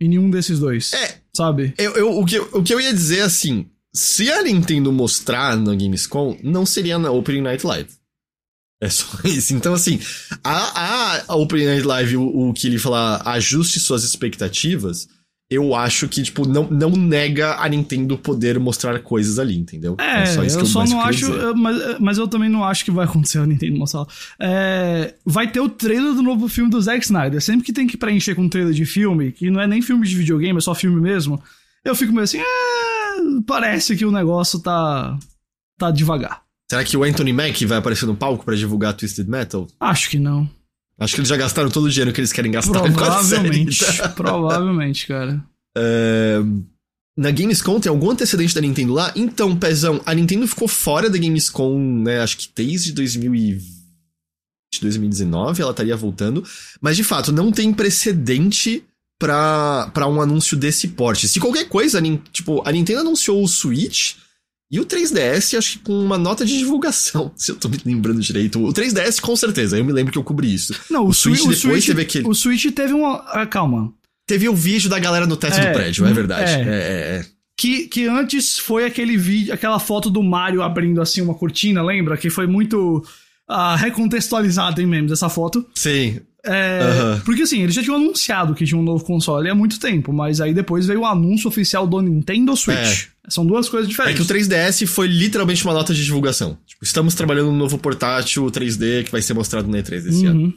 E 0.00 0.08
nenhum 0.08 0.28
desses 0.28 0.58
dois. 0.58 0.92
É. 0.92 1.22
Sabe? 1.34 1.72
Eu, 1.78 1.92
eu, 1.92 2.18
o, 2.18 2.26
que, 2.26 2.38
o 2.38 2.62
que 2.62 2.74
eu 2.74 2.80
ia 2.80 2.92
dizer 2.92 3.20
assim, 3.20 3.66
se 3.94 4.30
a 4.30 4.42
Nintendo 4.42 4.90
mostrar 4.92 5.56
na 5.56 5.74
Gamescom, 5.74 6.36
não 6.42 6.64
seria 6.64 6.98
na 6.98 7.10
Opening 7.10 7.42
Night 7.42 7.66
Live. 7.66 7.90
É 8.80 8.88
só 8.88 9.06
isso. 9.24 9.54
Então, 9.54 9.74
assim, 9.74 10.00
a, 10.42 11.22
a 11.28 11.36
Opening 11.36 11.66
Night 11.66 11.86
Live, 11.86 12.16
o, 12.16 12.48
o 12.48 12.52
que 12.54 12.66
ele 12.66 12.78
fala, 12.78 13.22
ajuste 13.24 13.78
suas 13.78 14.02
expectativas, 14.02 15.08
eu 15.50 15.74
acho 15.74 16.08
que, 16.08 16.22
tipo, 16.22 16.48
não, 16.48 16.66
não 16.70 16.90
nega 16.90 17.56
a 17.56 17.68
Nintendo 17.68 18.16
poder 18.16 18.58
mostrar 18.58 18.98
coisas 19.00 19.38
ali, 19.38 19.54
entendeu? 19.54 19.96
É, 20.00 20.22
é 20.22 20.26
só 20.26 20.42
isso 20.42 20.56
eu, 20.56 20.60
que 20.60 20.66
eu 20.66 20.70
só 20.70 20.84
não 20.86 21.00
acho. 21.02 21.54
Mas, 21.54 22.00
mas 22.00 22.18
eu 22.18 22.26
também 22.26 22.48
não 22.48 22.64
acho 22.64 22.86
que 22.86 22.90
vai 22.90 23.04
acontecer 23.04 23.38
a 23.38 23.46
Nintendo 23.46 23.78
mostrar. 23.78 24.06
É, 24.40 25.14
vai 25.24 25.52
ter 25.52 25.60
o 25.60 25.68
trailer 25.68 26.14
do 26.14 26.22
novo 26.22 26.48
filme 26.48 26.70
do 26.70 26.80
Zack 26.80 27.04
Snyder. 27.04 27.42
Sempre 27.42 27.66
que 27.66 27.72
tem 27.72 27.86
que 27.86 27.98
preencher 27.98 28.34
com 28.34 28.42
um 28.42 28.48
trailer 28.48 28.72
de 28.72 28.86
filme, 28.86 29.30
que 29.30 29.50
não 29.50 29.60
é 29.60 29.66
nem 29.66 29.82
filme 29.82 30.08
de 30.08 30.16
videogame, 30.16 30.56
é 30.56 30.62
só 30.62 30.74
filme 30.74 31.00
mesmo, 31.00 31.42
eu 31.84 31.94
fico 31.94 32.12
meio 32.12 32.24
assim, 32.24 32.38
é 32.38 32.91
parece 33.46 33.96
que 33.96 34.04
o 34.04 34.12
negócio 34.12 34.60
tá. 34.60 35.18
tá 35.78 35.90
devagar. 35.90 36.42
Será 36.70 36.84
que 36.84 36.96
o 36.96 37.04
Anthony 37.04 37.32
Mack 37.32 37.66
vai 37.66 37.78
aparecer 37.78 38.06
no 38.06 38.16
palco 38.16 38.44
para 38.44 38.56
divulgar 38.56 38.94
Twisted 38.94 39.28
Metal? 39.28 39.66
Acho 39.78 40.08
que 40.08 40.18
não. 40.18 40.48
Acho 40.98 41.14
que 41.14 41.20
eles 41.20 41.28
já 41.28 41.36
gastaram 41.36 41.70
todo 41.70 41.84
o 41.84 41.90
dinheiro 41.90 42.12
que 42.12 42.20
eles 42.20 42.32
querem 42.32 42.52
gastar 42.52 42.80
Provavelmente. 42.80 43.84
provavelmente, 44.14 45.06
cara. 45.06 45.42
É... 45.76 46.40
Na 47.16 47.30
Gamescom 47.30 47.78
tem 47.78 47.90
algum 47.90 48.10
antecedente 48.10 48.54
da 48.54 48.60
Nintendo 48.60 48.94
lá? 48.94 49.12
Então, 49.14 49.54
Pezão, 49.54 50.00
a 50.06 50.14
Nintendo 50.14 50.46
ficou 50.46 50.66
fora 50.66 51.10
da 51.10 51.18
Gamescom, 51.18 51.78
né? 51.78 52.20
Acho 52.20 52.38
que 52.38 52.48
desde 52.54 52.92
2020, 52.92 53.62
2019 54.80 55.60
ela 55.60 55.72
estaria 55.72 55.96
voltando. 55.96 56.42
Mas, 56.80 56.96
de 56.96 57.04
fato, 57.04 57.30
não 57.30 57.52
tem 57.52 57.72
precedente 57.72 58.82
para 59.22 60.08
um 60.08 60.20
anúncio 60.20 60.56
desse 60.56 60.88
porte. 60.88 61.28
Se 61.28 61.38
qualquer 61.38 61.68
coisa, 61.68 62.00
a, 62.00 62.02
tipo, 62.32 62.62
a 62.66 62.72
Nintendo 62.72 63.00
anunciou 63.00 63.42
o 63.42 63.48
Switch 63.48 64.14
e 64.70 64.80
o 64.80 64.84
3DS, 64.86 65.56
acho 65.56 65.72
que 65.72 65.84
com 65.84 65.92
uma 65.92 66.18
nota 66.18 66.44
de 66.44 66.58
divulgação, 66.58 67.30
se 67.36 67.52
eu 67.52 67.56
tô 67.56 67.68
me 67.68 67.78
lembrando 67.84 68.20
direito. 68.20 68.64
O 68.64 68.72
3DS, 68.72 69.20
com 69.20 69.36
certeza, 69.36 69.78
eu 69.78 69.84
me 69.84 69.92
lembro 69.92 70.12
que 70.12 70.18
eu 70.18 70.24
cobri 70.24 70.52
isso. 70.52 70.74
Não, 70.90 71.04
o, 71.04 71.08
o 71.08 71.14
Switch, 71.14 71.38
depois 71.38 71.58
Switch, 71.58 71.86
teve 71.86 72.02
aquele. 72.02 72.28
O 72.28 72.34
Switch 72.34 72.66
teve 72.74 72.92
uma. 72.92 73.18
Ah, 73.28 73.46
calma. 73.46 73.92
Teve 74.26 74.48
o 74.48 74.54
vídeo 74.54 74.88
da 74.88 74.98
galera 74.98 75.26
no 75.26 75.36
teto 75.36 75.58
é, 75.58 75.66
do 75.66 75.72
prédio, 75.72 76.06
é 76.06 76.12
verdade. 76.12 76.52
É. 76.52 76.54
É, 76.54 76.60
é, 76.60 77.18
é. 77.18 77.26
Que, 77.56 77.86
que 77.86 78.06
antes 78.06 78.58
foi 78.58 78.84
aquele 78.84 79.16
vídeo, 79.16 79.52
aquela 79.52 79.78
foto 79.78 80.08
do 80.08 80.22
Mario 80.22 80.62
abrindo 80.62 81.00
assim 81.00 81.20
uma 81.20 81.34
cortina, 81.34 81.82
lembra? 81.82 82.16
Que 82.16 82.30
foi 82.30 82.46
muito 82.46 83.04
uh, 83.52 83.76
recontextualizado 83.76 84.80
em 84.80 84.86
memes 84.86 85.12
essa 85.12 85.28
foto. 85.28 85.66
Sim. 85.74 86.20
É, 86.44 86.80
uhum. 86.82 87.20
Porque 87.20 87.42
assim, 87.42 87.62
eles 87.62 87.74
já 87.74 87.82
tinham 87.82 87.96
anunciado 87.96 88.54
que 88.54 88.64
tinha 88.64 88.78
um 88.78 88.82
novo 88.82 89.04
console 89.04 89.48
há 89.48 89.54
muito 89.54 89.78
tempo, 89.78 90.12
mas 90.12 90.40
aí 90.40 90.52
depois 90.52 90.86
veio 90.86 91.00
o 91.00 91.06
anúncio 91.06 91.46
oficial 91.48 91.86
do 91.86 92.00
Nintendo 92.00 92.56
Switch. 92.56 93.06
É. 93.06 93.30
São 93.30 93.46
duas 93.46 93.68
coisas 93.68 93.88
diferentes. 93.88 94.20
É 94.20 94.24
que 94.24 94.32
o 94.32 94.34
3DS 94.34 94.86
foi 94.86 95.06
literalmente 95.06 95.64
uma 95.64 95.72
nota 95.72 95.94
de 95.94 96.04
divulgação. 96.04 96.58
Tipo, 96.66 96.82
estamos 96.82 97.14
trabalhando 97.14 97.52
no 97.52 97.56
novo 97.56 97.78
portátil 97.78 98.44
3D 98.46 99.04
que 99.04 99.12
vai 99.12 99.22
ser 99.22 99.34
mostrado 99.34 99.68
na 99.68 99.78
E3 99.78 100.02
desse 100.02 100.26
uhum. 100.26 100.30
ano. 100.30 100.54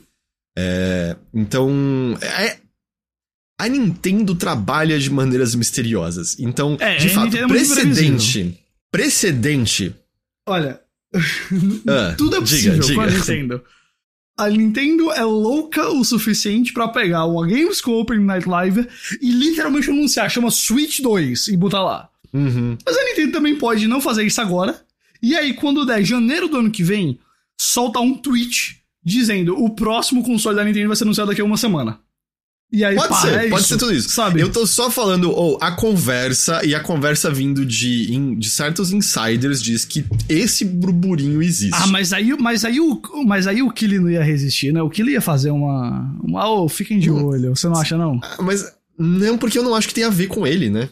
É, 0.58 1.16
então, 1.34 2.18
é, 2.22 2.58
a 3.60 3.68
Nintendo 3.68 4.34
trabalha 4.34 4.98
de 4.98 5.10
maneiras 5.12 5.54
misteriosas. 5.54 6.40
Então, 6.40 6.78
É, 6.80 6.98
de 6.98 7.10
fato, 7.10 7.38
é 7.38 7.48
precedente. 7.48 8.60
Precedente. 8.92 9.96
Olha, 10.48 10.80
Ah, 11.88 12.16
tudo 12.18 12.38
é 12.38 12.42
diga, 12.42 12.76
possível 12.78 12.96
com 12.96 13.02
a 13.02 13.08
diga. 13.08 13.18
Nintendo. 13.20 13.64
A 14.38 14.50
Nintendo 14.50 15.12
é 15.14 15.24
louca 15.24 15.90
o 15.90 16.04
suficiente 16.04 16.74
pra 16.74 16.90
pegar 16.90 17.26
uma 17.26 17.48
Gamescom 17.48 17.94
Open 18.02 18.20
Night 18.20 18.48
Live 18.48 18.88
e 19.22 19.32
literalmente 19.32 19.90
anunciar, 19.90 20.30
chama 20.30 20.52
Switch 20.52 21.00
2 21.00 21.48
e 21.48 21.58
botar 21.58 21.82
lá. 21.84 22.10
Uhum. 22.34 22.78
Mas 22.86 22.98
a 22.98 23.04
Nintendo 23.06 23.32
também 23.32 23.56
pode 23.56 23.88
não 23.88 24.02
fazer 24.02 24.26
isso 24.26 24.42
agora. 24.42 24.84
E 25.22 25.36
aí, 25.36 25.54
quando 25.54 25.86
der 25.86 26.04
janeiro 26.04 26.50
do 26.50 26.58
ano 26.58 26.70
que 26.70 26.84
vem, 26.84 27.18
solta 27.58 28.00
um 28.02 28.14
tweet 28.14 28.82
dizendo 29.04 29.56
o 29.58 29.70
próximo 29.70 30.22
console 30.24 30.56
da 30.56 30.66
Nintendo 30.66 30.88
vai 30.88 30.98
ser 30.98 31.06
anunciado 31.06 31.30
daqui 31.30 31.42
a 31.42 31.46
uma 31.46 31.58
semana. 31.58 32.00
E 32.72 32.84
aí, 32.84 32.96
Pode 32.96 33.08
pá, 33.10 33.22
ser, 33.22 33.34
é 33.46 33.50
pode 33.50 33.62
isso, 33.62 33.70
ser 33.74 33.78
tudo 33.78 33.94
isso. 33.94 34.10
Sabe? 34.10 34.42
Eu 34.42 34.52
tô 34.52 34.66
só 34.68 34.90
falando, 34.92 35.32
ou 35.32 35.58
a 35.62 35.72
conversa, 35.72 36.66
e 36.66 36.76
a 36.76 36.80
conversa 36.80 37.32
vindo 37.32 37.66
de, 37.66 38.14
in- 38.14 38.36
de 38.38 38.50
certos 38.50 38.92
insiders 38.92 39.62
diz 39.62 39.86
que 39.86 40.04
esse 40.28 40.66
burburinho 40.66 41.42
existe. 41.42 41.76
Ah, 41.80 41.88
mas 41.88 42.12
aí, 42.12 42.36
mas 42.38 42.66
aí 42.66 42.80
o, 42.82 43.02
mas 43.26 43.48
aí 43.48 43.62
o 43.62 43.72
Killy 43.72 44.00
não 44.00 44.10
ia 44.10 44.24
resistir, 44.24 44.74
né? 44.74 44.82
O 44.82 44.90
Killy 44.90 45.14
ia 45.14 45.22
fazer 45.22 45.52
uma, 45.52 46.18
uma, 46.22 46.50
oh, 46.50 46.68
fiquem 46.68 47.00
de 47.00 47.10
Hum. 47.10 47.26
olho. 47.26 47.56
Você 47.56 47.68
não 47.68 47.78
acha 47.78 47.98
não? 47.98 48.20
Ah, 48.24 48.42
Mas 48.42 48.66
não, 48.98 49.38
porque 49.38 49.58
eu 49.58 49.64
não 49.64 49.76
acho 49.76 49.88
que 49.88 49.94
tem 49.94 50.04
a 50.04 50.10
ver 50.10 50.28
com 50.28 50.46
ele, 50.46 50.70
né? 50.70 50.90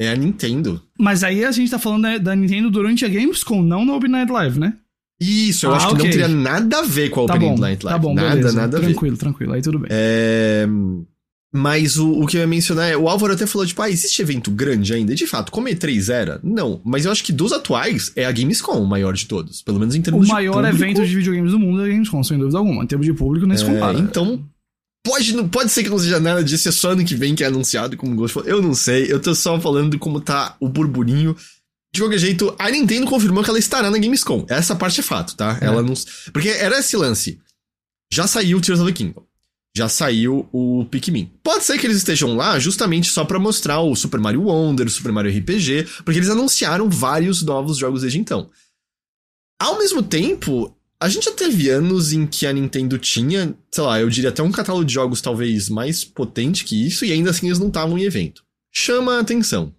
É 0.00 0.10
a 0.10 0.16
Nintendo. 0.16 0.82
Mas 0.98 1.22
aí 1.22 1.44
a 1.44 1.50
gente 1.52 1.70
tá 1.70 1.78
falando 1.78 2.02
da, 2.02 2.18
da 2.18 2.36
Nintendo 2.36 2.70
durante 2.70 3.04
a 3.04 3.08
Gamescom, 3.08 3.62
não 3.62 3.84
no 3.84 3.94
Open 3.94 4.10
Night 4.10 4.32
Live, 4.32 4.58
né? 4.58 4.74
Isso, 5.20 5.66
eu 5.66 5.72
Ah, 5.72 5.76
acho 5.76 5.86
que 5.88 5.92
não 5.94 6.00
ok. 6.00 6.10
teria 6.10 6.28
nada 6.28 6.78
a 6.78 6.82
ver 6.82 7.10
com 7.10 7.24
a 7.24 7.26
Tá 7.26 7.34
Opening 7.34 7.54
bom, 7.54 7.58
Night 7.60 7.84
Live. 7.84 7.98
tá 7.98 7.98
bom, 7.98 8.14
nada, 8.14 8.36
beleza. 8.36 8.52
nada 8.52 8.76
a 8.76 8.80
ver. 8.80 8.86
tranquilo, 8.88 9.16
tranquilo. 9.16 9.52
Aí 9.52 9.62
tudo 9.62 9.78
bem. 9.80 9.88
É, 9.90 10.66
Mas 11.52 11.96
o, 11.96 12.12
o 12.20 12.26
que 12.26 12.36
eu 12.36 12.42
ia 12.42 12.46
mencionar 12.46 12.90
é, 12.90 12.96
o 12.96 13.08
Álvaro 13.08 13.32
até 13.32 13.46
falou, 13.46 13.66
tipo, 13.66 13.80
ah, 13.80 13.88
existe 13.90 14.20
evento 14.20 14.50
grande 14.50 14.92
ainda? 14.92 15.12
E 15.12 15.16
de 15.16 15.26
fato, 15.26 15.50
como 15.50 15.66
E3 15.66 16.12
era? 16.12 16.38
Não, 16.44 16.80
mas 16.84 17.04
eu 17.06 17.10
acho 17.10 17.24
que 17.24 17.32
dos 17.32 17.52
atuais 17.54 18.12
é 18.14 18.26
a 18.26 18.30
Gamescom 18.32 18.82
o 18.82 18.86
maior 18.86 19.14
de 19.14 19.24
todos, 19.26 19.62
pelo 19.62 19.80
menos 19.80 19.94
em 19.94 20.02
termos 20.02 20.22
O 20.22 20.26
de 20.26 20.32
maior 20.32 20.52
público. 20.62 20.76
evento 20.76 21.06
de 21.06 21.14
videogames 21.16 21.50
do 21.52 21.58
mundo 21.58 21.80
é 21.82 21.86
a 21.86 21.88
Gamescom, 21.88 22.22
sem 22.22 22.38
dúvida 22.38 22.58
alguma. 22.58 22.84
Em 22.84 22.86
termos 22.86 23.06
de 23.06 23.14
público, 23.14 23.46
nem 23.46 23.56
se 23.56 23.64
É, 23.64 23.66
compara. 23.66 23.98
então, 23.98 24.44
pode, 25.02 25.34
não- 25.34 25.48
pode 25.48 25.72
ser 25.72 25.82
que 25.82 25.88
não 25.88 25.98
seja 25.98 26.20
nada 26.20 26.44
disso, 26.44 26.68
é 26.68 26.72
só 26.72 26.90
ano 26.90 27.02
que 27.04 27.14
vem 27.14 27.34
que 27.34 27.42
é 27.42 27.46
anunciado, 27.46 27.96
como 27.96 28.12
o 28.12 28.14
Ghost 28.16 28.34
falou. 28.34 28.48
Eu 28.48 28.60
não 28.60 28.74
sei, 28.74 29.10
eu 29.10 29.18
tô 29.18 29.34
só 29.34 29.58
falando 29.58 29.90
de 29.92 29.98
como 29.98 30.20
tá 30.20 30.54
o 30.60 30.68
burburinho. 30.68 31.34
De 31.92 32.00
qualquer 32.00 32.18
jeito, 32.18 32.54
a 32.58 32.70
Nintendo 32.70 33.06
confirmou 33.06 33.42
que 33.42 33.50
ela 33.50 33.58
estará 33.58 33.90
na 33.90 33.98
Gamescom. 33.98 34.44
Essa 34.48 34.76
parte 34.76 35.00
é 35.00 35.02
fato, 35.02 35.34
tá? 35.36 35.58
É. 35.60 35.66
Ela 35.66 35.82
não. 35.82 35.94
Porque 36.32 36.48
era 36.48 36.78
esse 36.78 36.96
lance. 36.96 37.40
Já 38.12 38.26
saiu 38.26 38.58
o 38.58 38.60
Tears 38.60 38.80
of 38.80 38.90
the 38.90 38.96
Kingdom. 38.96 39.26
Já 39.76 39.88
saiu 39.88 40.48
o 40.52 40.84
Pikmin. 40.86 41.30
Pode 41.42 41.64
ser 41.64 41.78
que 41.78 41.86
eles 41.86 41.98
estejam 41.98 42.34
lá 42.34 42.58
justamente 42.58 43.10
só 43.10 43.24
pra 43.24 43.38
mostrar 43.38 43.80
o 43.80 43.94
Super 43.94 44.18
Mario 44.18 44.42
Wonder, 44.42 44.86
o 44.86 44.90
Super 44.90 45.12
Mario 45.12 45.30
RPG, 45.30 45.86
porque 46.04 46.18
eles 46.18 46.30
anunciaram 46.30 46.88
vários 46.88 47.42
novos 47.42 47.76
jogos 47.76 48.00
desde 48.00 48.18
então. 48.18 48.50
Ao 49.60 49.78
mesmo 49.78 50.02
tempo, 50.02 50.74
a 51.00 51.08
gente 51.08 51.26
já 51.26 51.32
teve 51.32 51.68
anos 51.68 52.12
em 52.12 52.26
que 52.26 52.46
a 52.46 52.52
Nintendo 52.52 52.98
tinha, 52.98 53.54
sei 53.70 53.84
lá, 53.84 54.00
eu 54.00 54.10
diria 54.10 54.30
até 54.30 54.42
um 54.42 54.50
catálogo 54.50 54.84
de 54.84 54.94
jogos 54.94 55.20
talvez 55.20 55.68
mais 55.68 56.04
potente 56.04 56.64
que 56.64 56.86
isso, 56.86 57.04
e 57.04 57.12
ainda 57.12 57.30
assim 57.30 57.46
eles 57.46 57.58
não 57.58 57.68
estavam 57.68 57.96
em 57.96 58.02
evento. 58.02 58.44
Chama 58.72 59.16
a 59.16 59.20
atenção. 59.20 59.72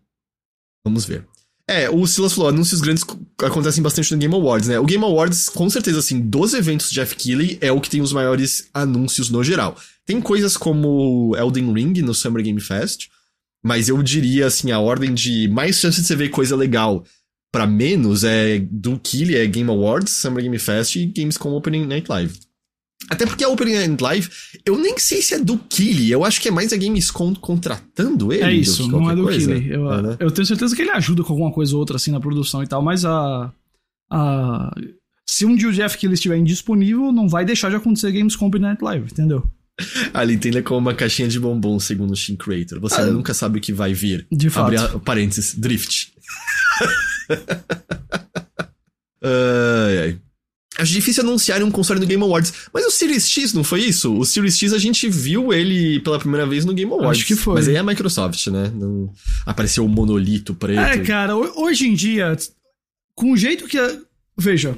Vamos 0.86 1.03
ver. 1.03 1.28
É, 1.70 1.89
o 1.89 2.05
Silas 2.07 2.34
falou, 2.34 2.49
anúncios 2.49 2.82
grandes 2.82 3.03
co- 3.03 3.20
acontecem 3.43 3.84
bastante 3.84 4.11
no 4.11 4.17
Game 4.17 4.34
Awards, 4.34 4.67
né? 4.67 4.80
O 4.80 4.86
Game 4.86 5.03
Awards, 5.03 5.49
com 5.49 5.70
certeza, 5.70 5.99
assim, 5.99 6.20
dos 6.20 6.53
eventos 6.53 6.89
de 6.89 6.95
Jeff 6.95 7.15
Keighley, 7.15 7.57
é 7.61 7.72
o 7.72 7.80
que 7.80 7.89
tem 7.89 8.01
os 8.01 8.11
maiores 8.11 8.70
anúncios 8.74 9.30
no 9.30 9.43
geral. 9.43 9.76
Tem 10.05 10.20
coisas 10.20 10.57
como 10.57 11.36
Elden 11.38 11.72
Ring 11.74 12.01
no 12.01 12.13
Summer 12.13 12.43
Game 12.43 12.59
Fest, 12.59 13.07
mas 13.63 13.88
eu 13.89 14.01
diria, 14.01 14.47
assim, 14.47 14.72
a 14.72 14.80
ordem 14.80 15.13
de 15.13 15.47
mais 15.49 15.76
chance 15.80 16.01
de 16.01 16.07
você 16.07 16.15
ver 16.15 16.30
coisa 16.30 16.55
legal 16.55 17.03
pra 17.51 17.67
menos 17.67 18.24
é 18.24 18.59
do 18.72 18.99
Keighley, 18.99 19.36
é 19.36 19.45
Game 19.45 19.70
Awards, 19.70 20.13
Summer 20.13 20.41
Game 20.43 20.57
Fest 20.59 20.95
e 20.95 21.05
Gamescom 21.05 21.51
Opening 21.53 21.86
Night 21.86 22.07
Live. 22.09 22.39
Até 23.08 23.26
porque 23.26 23.43
a 23.43 23.50
Opening 23.50 23.74
Night 23.76 24.04
Live, 24.04 24.30
eu 24.66 24.78
nem 24.78 24.97
sei 25.00 25.22
se 25.22 25.34
é 25.34 25.39
do 25.39 25.58
Keighley, 25.58 26.12
eu 26.12 26.26
acho 26.26 26.41
que 26.41 26.50
é 26.50 26.52
mais 26.52 26.74
a 26.74 26.78
Gamescom 26.78 27.34
contratando 27.36 28.34
ele. 28.34 28.43
É 28.43 28.54
isso, 28.54 28.88
não 28.88 29.10
é 29.10 29.16
do 29.16 29.24
coisa. 29.24 29.54
Killy. 29.54 29.72
Eu, 29.72 29.91
É, 29.93 30.02
né? 30.02 30.18
eu 30.20 30.30
tenho 30.32 30.45
certeza 30.45 30.76
que 30.76 30.82
ele 30.82 30.91
ajuda 30.91 31.24
com 31.24 31.32
alguma 31.34 31.52
coisa 31.52 31.74
ou 31.74 31.80
outra, 31.80 31.95
assim, 31.95 32.12
na 32.12 32.20
produção 32.20 32.62
e 32.62 32.68
tal, 32.68 32.82
mas 32.82 33.06
a. 33.06 33.52
a 34.12 34.76
se 35.28 35.45
um 35.45 35.56
dia 35.56 35.70
o 35.70 35.72
Jeff 35.72 35.97
Keighley 35.97 36.16
estiver 36.16 36.38
indisponível, 36.38 37.12
não 37.12 37.30
vai 37.30 37.45
deixar 37.45 37.70
de 37.70 37.76
acontecer 37.78 38.12
Gamescom 38.12 38.47
Open 38.47 38.62
Night 38.62 38.84
Live, 38.84 39.08
entendeu? 39.12 39.43
A 40.14 40.26
Nintendo 40.26 40.58
é 40.58 40.62
como 40.62 40.80
uma 40.80 40.93
caixinha 40.93 41.28
de 41.30 41.39
bombom, 41.39 41.80
segundo 41.80 42.12
o 42.12 42.16
Shin 42.16 42.36
Creator. 42.36 42.80
Você 42.82 43.00
Ah, 43.00 43.06
nunca 43.06 43.34
sabe 43.34 43.60
o 43.60 43.62
que 43.62 43.72
vai 43.72 43.93
vir. 43.93 44.28
De 44.30 44.50
fato. 44.50 44.66
Abre 44.66 44.78
a- 44.78 45.00
parênteses, 45.00 45.56
drift. 45.56 46.12
ai, 49.24 49.97
ai. 50.00 50.20
Acho 50.80 50.91
difícil 50.91 51.23
anunciar 51.23 51.61
um 51.63 51.69
console 51.71 51.99
no 51.99 52.05
Game 52.05 52.23
Awards. 52.23 52.53
Mas 52.73 52.86
o 52.86 52.91
Series 52.91 53.30
X 53.30 53.53
não 53.53 53.63
foi 53.63 53.82
isso? 53.82 54.13
O 54.17 54.25
Series 54.25 54.57
X 54.57 54.73
a 54.73 54.77
gente 54.77 55.07
viu 55.09 55.51
ele 55.53 55.99
pela 55.99 56.17
primeira 56.19 56.45
vez 56.47 56.65
no 56.65 56.73
Game 56.73 56.91
Awards. 56.91 57.19
Acho 57.19 57.25
que 57.27 57.36
foi. 57.36 57.55
Mas 57.55 57.67
aí 57.67 57.75
é 57.75 57.80
a 57.80 57.84
Microsoft, 57.84 58.47
né? 58.47 58.71
Não... 58.73 59.11
Apareceu 59.45 59.86
o 59.86 59.89
monolito 59.89 60.53
preto. 60.53 60.80
É, 60.80 60.97
cara, 60.99 61.36
ho- 61.36 61.53
hoje 61.63 61.88
em 61.88 61.93
dia, 61.93 62.36
com 63.15 63.32
o 63.34 63.38
jeito 63.38 63.67
que. 63.67 63.77
A... 63.77 63.97
Veja, 64.38 64.77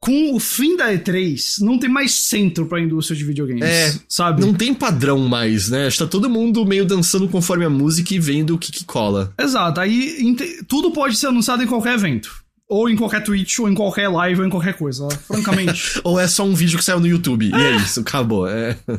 com 0.00 0.34
o 0.34 0.38
fim 0.40 0.76
da 0.76 0.92
E3, 0.92 1.58
não 1.60 1.76
tem 1.78 1.90
mais 1.90 2.12
centro 2.14 2.66
pra 2.66 2.80
indústria 2.80 3.16
de 3.16 3.24
videogames. 3.24 3.64
É, 3.64 3.94
sabe? 4.08 4.40
Não 4.40 4.54
tem 4.54 4.72
padrão 4.72 5.18
mais, 5.18 5.68
né? 5.68 5.88
Está 5.88 6.06
todo 6.06 6.30
mundo 6.30 6.64
meio 6.64 6.86
dançando 6.86 7.28
conforme 7.28 7.64
a 7.64 7.70
música 7.70 8.14
e 8.14 8.18
vendo 8.18 8.54
o 8.54 8.58
que, 8.58 8.70
que 8.70 8.84
cola. 8.84 9.34
Exato, 9.38 9.80
aí 9.80 10.36
tudo 10.68 10.92
pode 10.92 11.16
ser 11.16 11.26
anunciado 11.26 11.62
em 11.62 11.66
qualquer 11.66 11.94
evento. 11.94 12.44
Ou 12.68 12.88
em 12.88 12.96
qualquer 12.96 13.22
Twitch, 13.24 13.58
ou 13.60 13.68
em 13.68 13.74
qualquer 13.74 14.08
live, 14.08 14.40
ou 14.40 14.46
em 14.46 14.50
qualquer 14.50 14.74
coisa. 14.76 15.08
Francamente. 15.26 16.00
Ou 16.04 16.20
é 16.20 16.28
só 16.28 16.44
um 16.44 16.54
vídeo 16.54 16.78
que 16.78 16.84
saiu 16.84 17.00
no 17.00 17.06
YouTube. 17.06 17.48
E 17.48 17.54
é 17.54 17.76
isso, 17.76 18.00
acabou. 18.00 18.46
É. 18.46 18.76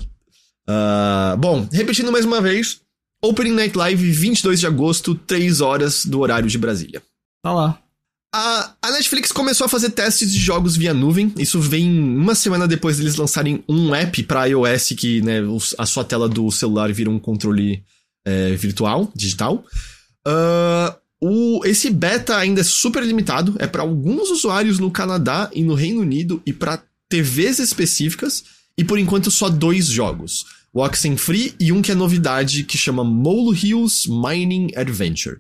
Ah, 0.72 1.36
bom, 1.40 1.68
repetindo 1.72 2.12
mais 2.12 2.26
uma 2.26 2.40
vez. 2.40 2.80
Opening 3.24 3.54
Night 3.54 3.76
Live, 3.76 4.12
22 4.12 4.60
de 4.60 4.68
agosto, 4.68 5.16
3 5.16 5.62
horas 5.62 6.06
do 6.06 6.20
horário 6.20 6.48
de 6.48 6.60
Brasília. 6.60 7.02
tá 7.42 7.52
lá. 7.52 7.80
A, 8.34 8.76
a 8.80 8.92
Netflix 8.92 9.32
começou 9.32 9.66
a 9.66 9.68
fazer 9.68 9.90
testes 9.90 10.32
de 10.32 10.38
jogos 10.38 10.78
via 10.78 10.94
nuvem. 10.94 11.34
Isso 11.40 11.60
vem 11.60 11.90
uma 11.90 12.36
semana 12.36 12.68
depois 12.68 12.98
deles 12.98 13.16
lançarem 13.16 13.64
um 13.68 13.96
app 13.96 14.22
para 14.24 14.46
iOS 14.46 14.90
que 14.96 15.22
né, 15.24 15.40
a 15.80 15.86
sua 15.88 16.04
tela 16.04 16.30
do 16.30 16.52
celular 16.52 16.94
vira 16.94 17.10
um 17.10 17.18
controle 17.18 17.84
é, 18.24 18.52
virtual, 18.52 19.12
digital. 19.16 19.66
Ah, 20.28 20.96
o, 21.22 21.66
esse 21.66 21.90
beta 21.90 22.38
ainda 22.38 22.62
é 22.62 22.64
super 22.64 23.04
limitado. 23.04 23.56
É 23.60 23.68
para 23.68 23.82
alguns 23.82 24.30
usuários 24.30 24.80
no 24.80 24.90
Canadá 24.90 25.50
e 25.54 25.64
no 25.64 25.74
Reino 25.74 26.02
Unido 26.02 26.42
e 26.46 26.54
para 26.54 26.82
TVs 27.10 27.60
específicas. 27.60 28.44
E 28.78 28.84
por 28.84 28.98
enquanto 28.98 29.30
só 29.30 29.50
dois 29.50 29.88
jogos. 29.88 30.46
O 30.74 30.82
Oxenfree 30.82 31.54
e 31.60 31.72
um 31.72 31.82
que 31.82 31.92
é 31.92 31.96
novidade 31.96 32.64
que 32.64 32.78
chama 32.78 33.04
Molehills 33.04 34.08
Mining 34.08 34.72
Adventure. 34.76 35.38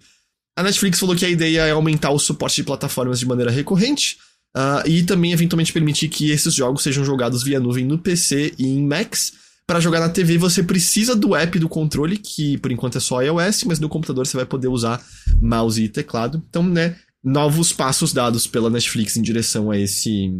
A 0.57 0.63
Netflix 0.63 0.99
falou 0.99 1.15
que 1.15 1.25
a 1.25 1.29
ideia 1.29 1.61
é 1.61 1.71
aumentar 1.71 2.11
o 2.11 2.19
suporte 2.19 2.57
de 2.57 2.63
plataformas 2.63 3.19
de 3.19 3.25
maneira 3.25 3.51
recorrente 3.51 4.17
ah, 4.53 4.83
e 4.85 5.03
também 5.03 5.31
eventualmente 5.31 5.71
permitir 5.71 6.09
que 6.09 6.31
esses 6.31 6.53
jogos 6.53 6.83
sejam 6.83 7.05
jogados 7.05 7.43
via 7.43 7.59
nuvem 7.59 7.85
no 7.85 7.97
PC 7.97 8.53
e 8.57 8.67
em 8.67 8.85
Macs. 8.85 9.33
Para 9.69 9.79
jogar 9.79 9.99
na 9.99 10.09
TV 10.09 10.35
você 10.39 10.63
precisa 10.63 11.15
do 11.15 11.35
app 11.35 11.59
do 11.59 11.69
controle, 11.69 12.17
que 12.17 12.57
por 12.57 12.71
enquanto 12.71 12.97
é 12.97 12.99
só 12.99 13.21
iOS, 13.21 13.65
mas 13.65 13.79
no 13.79 13.87
computador 13.87 14.25
você 14.25 14.35
vai 14.35 14.45
poder 14.47 14.67
usar 14.67 14.99
mouse 15.39 15.83
e 15.83 15.87
teclado. 15.87 16.43
Então, 16.49 16.63
né, 16.63 16.95
novos 17.23 17.71
passos 17.71 18.11
dados 18.11 18.47
pela 18.47 18.71
Netflix 18.71 19.15
em 19.15 19.21
direção 19.21 19.69
a 19.69 19.77
esse 19.77 20.33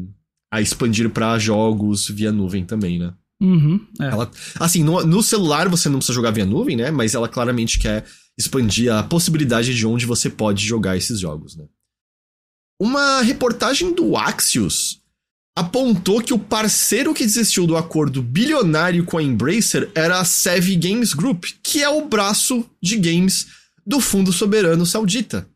a 0.51 0.60
expandir 0.60 1.11
para 1.11 1.38
jogos 1.38 2.10
via 2.10 2.31
nuvem 2.31 2.65
também, 2.65 2.97
né? 2.97 3.14
Uhum, 3.39 3.80
é. 4.01 4.06
Ela, 4.06 4.31
assim, 4.60 4.84
no, 4.84 5.06
no 5.06 5.22
celular 5.22 5.69
você 5.69 5.89
não 5.89 5.99
precisa 5.99 6.15
jogar 6.15 6.31
via 6.31 6.43
nuvem, 6.47 6.76
né? 6.76 6.89
Mas 6.89 7.14
ela 7.14 7.30
claramente 7.30 7.77
quer 7.77 8.06
expandir 8.35 8.91
a 8.91 9.03
possibilidade 9.03 9.76
de 9.76 9.85
onde 9.85 10.07
você 10.07 10.27
pode 10.27 10.65
jogar 10.65 10.97
esses 10.97 11.19
jogos, 11.19 11.56
né? 11.56 11.65
Uma 12.81 13.22
reportagem 13.22 13.93
do 13.93 14.18
Axios 14.18 14.99
apontou 15.60 16.22
que 16.22 16.34
o 16.34 16.40
parceiro 16.40 17.14
que 17.14 17.23
desistiu 17.26 17.65
do 17.68 17.76
acordo 17.77 18.22
bilionário 18.22 19.03
com 19.06 19.18
a 19.18 19.23
Embracer 19.23 19.90
era 19.95 20.19
a 20.19 20.26
Sevi 20.26 20.76
Games 20.76 21.14
Group, 21.14 21.45
que 21.64 21.81
é 21.84 21.90
o 21.90 22.07
braço 22.07 22.65
de 22.81 22.98
games 22.98 23.48
do 23.86 23.99
Fundo 23.99 24.31
Soberano 24.31 24.86
Saudita, 24.86 25.48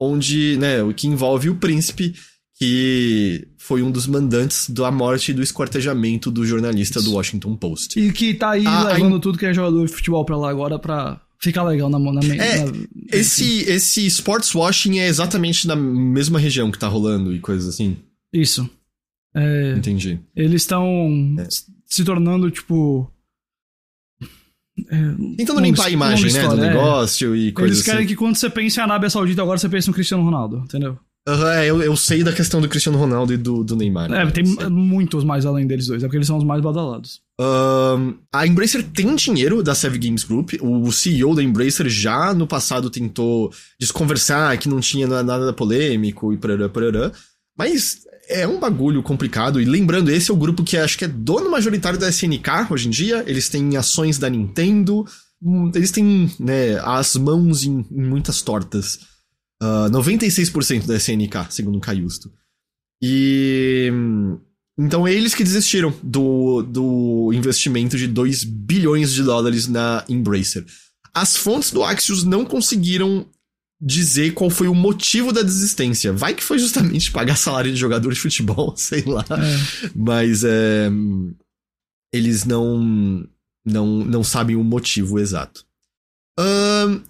onde, 0.00 0.56
né, 0.58 0.82
o 0.82 0.92
que 0.92 1.06
envolve 1.06 1.48
o 1.50 1.56
príncipe 1.56 2.14
que 2.58 3.46
foi 3.58 3.82
um 3.82 3.90
dos 3.90 4.06
mandantes 4.06 4.70
da 4.70 4.90
morte 4.90 5.30
e 5.30 5.34
do 5.34 5.42
esquartejamento 5.42 6.30
do 6.30 6.46
jornalista 6.46 7.02
do 7.02 7.12
Washington 7.12 7.54
Post. 7.54 8.00
E 8.00 8.10
que 8.12 8.32
tá 8.34 8.52
aí 8.52 8.66
A- 8.66 8.80
a 8.80 8.92
levando 8.94 9.20
tudo 9.20 9.36
que 9.38 9.44
é 9.44 9.52
jogador 9.52 9.84
de 9.86 9.92
futebol 9.92 10.24
pra 10.24 10.36
lá 10.38 10.48
agora 10.50 10.78
pra 10.78 11.20
ficar 11.38 11.64
legal 11.64 11.90
na 11.90 11.98
mão. 11.98 12.14
Na, 12.14 12.20
É, 12.24 12.64
na- 12.64 12.72
Esse, 13.12 13.58
esse 13.68 14.06
sports 14.06 14.54
washing 14.54 14.98
é 15.00 15.06
exatamente 15.06 15.66
na 15.66 15.76
mesma 15.76 16.38
região 16.38 16.70
que 16.70 16.78
tá 16.78 16.88
rolando 16.88 17.34
e 17.34 17.40
coisas 17.40 17.68
assim. 17.68 17.96
Isso. 18.32 18.68
É, 19.36 19.74
Entendi. 19.76 20.18
eles 20.34 20.62
estão 20.62 21.36
É. 21.38 21.46
se 21.84 22.04
tornando, 22.04 22.50
tipo. 22.50 23.10
É, 24.90 25.36
Tentando 25.38 25.60
limpar 25.60 25.86
a 25.86 25.90
imagem, 25.90 26.32
né, 26.32 26.48
do 26.48 26.54
é. 26.62 26.68
negócio 26.68 27.34
e 27.34 27.50
coisas 27.52 27.78
Eles 27.78 27.84
querem 27.84 28.00
assim. 28.00 28.08
que 28.08 28.16
quando 28.16 28.36
você 28.36 28.50
pense 28.50 28.78
em 28.78 28.82
Arábia 28.82 29.08
Saudita, 29.08 29.40
agora 29.42 29.58
você 29.58 29.68
pense 29.68 29.88
no 29.88 29.94
Cristiano 29.94 30.22
Ronaldo, 30.22 30.58
entendeu? 30.58 30.98
Uhum, 31.28 31.48
é, 31.48 31.66
eu, 31.66 31.82
eu 31.82 31.96
sei 31.96 32.22
da 32.22 32.32
questão 32.32 32.60
do 32.60 32.68
Cristiano 32.68 32.96
Ronaldo 32.98 33.32
e 33.32 33.36
do, 33.36 33.64
do 33.64 33.74
Neymar. 33.74 34.12
É, 34.12 34.30
tem 34.30 34.44
muitos 34.70 35.24
mais 35.24 35.44
além 35.44 35.66
deles 35.66 35.86
dois, 35.86 36.02
é 36.02 36.06
porque 36.06 36.18
eles 36.18 36.26
são 36.26 36.36
os 36.38 36.44
mais 36.44 36.62
badalados. 36.62 37.20
Um, 37.40 38.14
a 38.32 38.46
Embracer 38.46 38.82
tem 38.84 39.14
dinheiro 39.16 39.62
da 39.62 39.74
Sev 39.74 39.96
Games 39.98 40.22
Group. 40.24 40.52
O 40.60 40.92
CEO 40.92 41.34
da 41.34 41.42
Embracer 41.42 41.88
já 41.88 42.32
no 42.32 42.46
passado 42.46 42.88
tentou 42.90 43.52
desconversar 43.80 44.56
que 44.58 44.68
não 44.68 44.78
tinha 44.80 45.06
nada 45.08 45.52
polêmico 45.52 46.32
e 46.32 46.36
parará, 46.36 46.68
parará. 46.68 47.10
Mas 47.58 48.06
é 48.28 48.46
um 48.46 48.58
bagulho 48.58 49.02
complicado. 49.02 49.60
E 49.60 49.64
lembrando, 49.64 50.10
esse 50.10 50.30
é 50.30 50.34
o 50.34 50.36
grupo 50.36 50.64
que 50.64 50.76
acho 50.76 50.98
que 50.98 51.04
é 51.04 51.08
dono 51.08 51.50
majoritário 51.50 51.98
da 51.98 52.08
SNK 52.08 52.70
hoje 52.70 52.88
em 52.88 52.90
dia. 52.90 53.24
Eles 53.26 53.48
têm 53.48 53.76
ações 53.76 54.18
da 54.18 54.28
Nintendo. 54.28 55.06
Hum, 55.42 55.70
eles 55.74 55.90
têm 55.90 56.30
né, 56.38 56.78
as 56.80 57.16
mãos 57.16 57.64
em, 57.64 57.84
em 57.90 58.02
muitas 58.02 58.42
tortas. 58.42 58.96
Uh, 59.62 59.86
ah, 59.86 59.90
96% 59.90 60.86
da 60.86 60.96
SNK, 60.96 61.50
segundo 61.50 61.78
o 61.78 61.80
Caiusto. 61.80 62.30
E. 63.02 63.90
Então, 64.78 65.08
eles 65.08 65.34
que 65.34 65.42
desistiram 65.42 65.94
do, 66.02 66.62
do 66.62 67.30
investimento 67.32 67.96
de 67.96 68.06
2 68.06 68.44
bilhões 68.44 69.10
de 69.10 69.22
dólares 69.22 69.66
na 69.66 70.04
Embracer. 70.06 70.66
As 71.14 71.34
fontes 71.34 71.72
do 71.72 71.82
Axios 71.82 72.24
não 72.24 72.44
conseguiram 72.44 73.26
dizer 73.80 74.32
qual 74.32 74.48
foi 74.48 74.68
o 74.68 74.74
motivo 74.74 75.32
da 75.32 75.42
desistência. 75.42 76.12
Vai 76.12 76.34
que 76.34 76.42
foi 76.42 76.58
justamente 76.58 77.10
pagar 77.12 77.36
salário 77.36 77.72
de 77.72 77.78
jogador 77.78 78.12
de 78.12 78.20
futebol, 78.20 78.74
sei 78.78 79.02
lá. 79.02 79.24
É. 79.30 79.90
Mas 79.94 80.44
é, 80.44 80.90
eles 82.12 82.44
não, 82.44 83.26
não, 83.64 83.86
não 83.86 84.24
sabem 84.24 84.56
o 84.56 84.64
motivo 84.64 85.18
exato. 85.18 85.64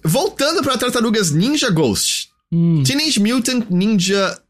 Voltando 0.04 0.62
para 0.62 0.78
Tartarugas 0.78 1.32
Ninja 1.32 1.68
Ghost. 1.68 2.28
Hum. 2.52 2.82
Teenage 2.84 3.18
Mutant 3.18 3.66
Ninja 3.70 4.40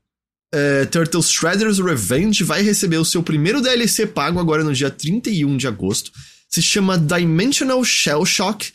uh, 0.54 0.86
Turtles 0.90 1.30
Shredder's 1.30 1.78
Revenge 1.78 2.44
vai 2.44 2.62
receber 2.62 2.98
o 2.98 3.04
seu 3.04 3.22
primeiro 3.22 3.60
DLC 3.60 4.06
pago 4.06 4.38
agora 4.38 4.62
no 4.62 4.74
dia 4.74 4.90
31 4.90 5.56
de 5.56 5.66
agosto. 5.66 6.10
Se 6.48 6.62
chama 6.62 6.98
Dimensional 6.98 7.82
Shell 7.84 8.24
Shock 8.24 8.72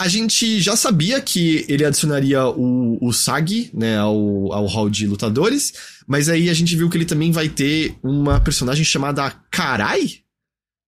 a 0.00 0.06
gente 0.06 0.60
já 0.60 0.76
sabia 0.76 1.20
que 1.20 1.66
ele 1.68 1.84
adicionaria 1.84 2.46
o, 2.46 2.98
o 3.04 3.12
SAG, 3.12 3.70
né, 3.74 3.98
ao, 3.98 4.52
ao 4.52 4.66
hall 4.66 4.88
de 4.88 5.06
lutadores, 5.06 5.72
mas 6.06 6.28
aí 6.28 6.48
a 6.48 6.54
gente 6.54 6.76
viu 6.76 6.88
que 6.88 6.96
ele 6.96 7.04
também 7.04 7.32
vai 7.32 7.48
ter 7.48 7.96
uma 8.02 8.38
personagem 8.38 8.84
chamada 8.84 9.28
Karai, 9.50 10.20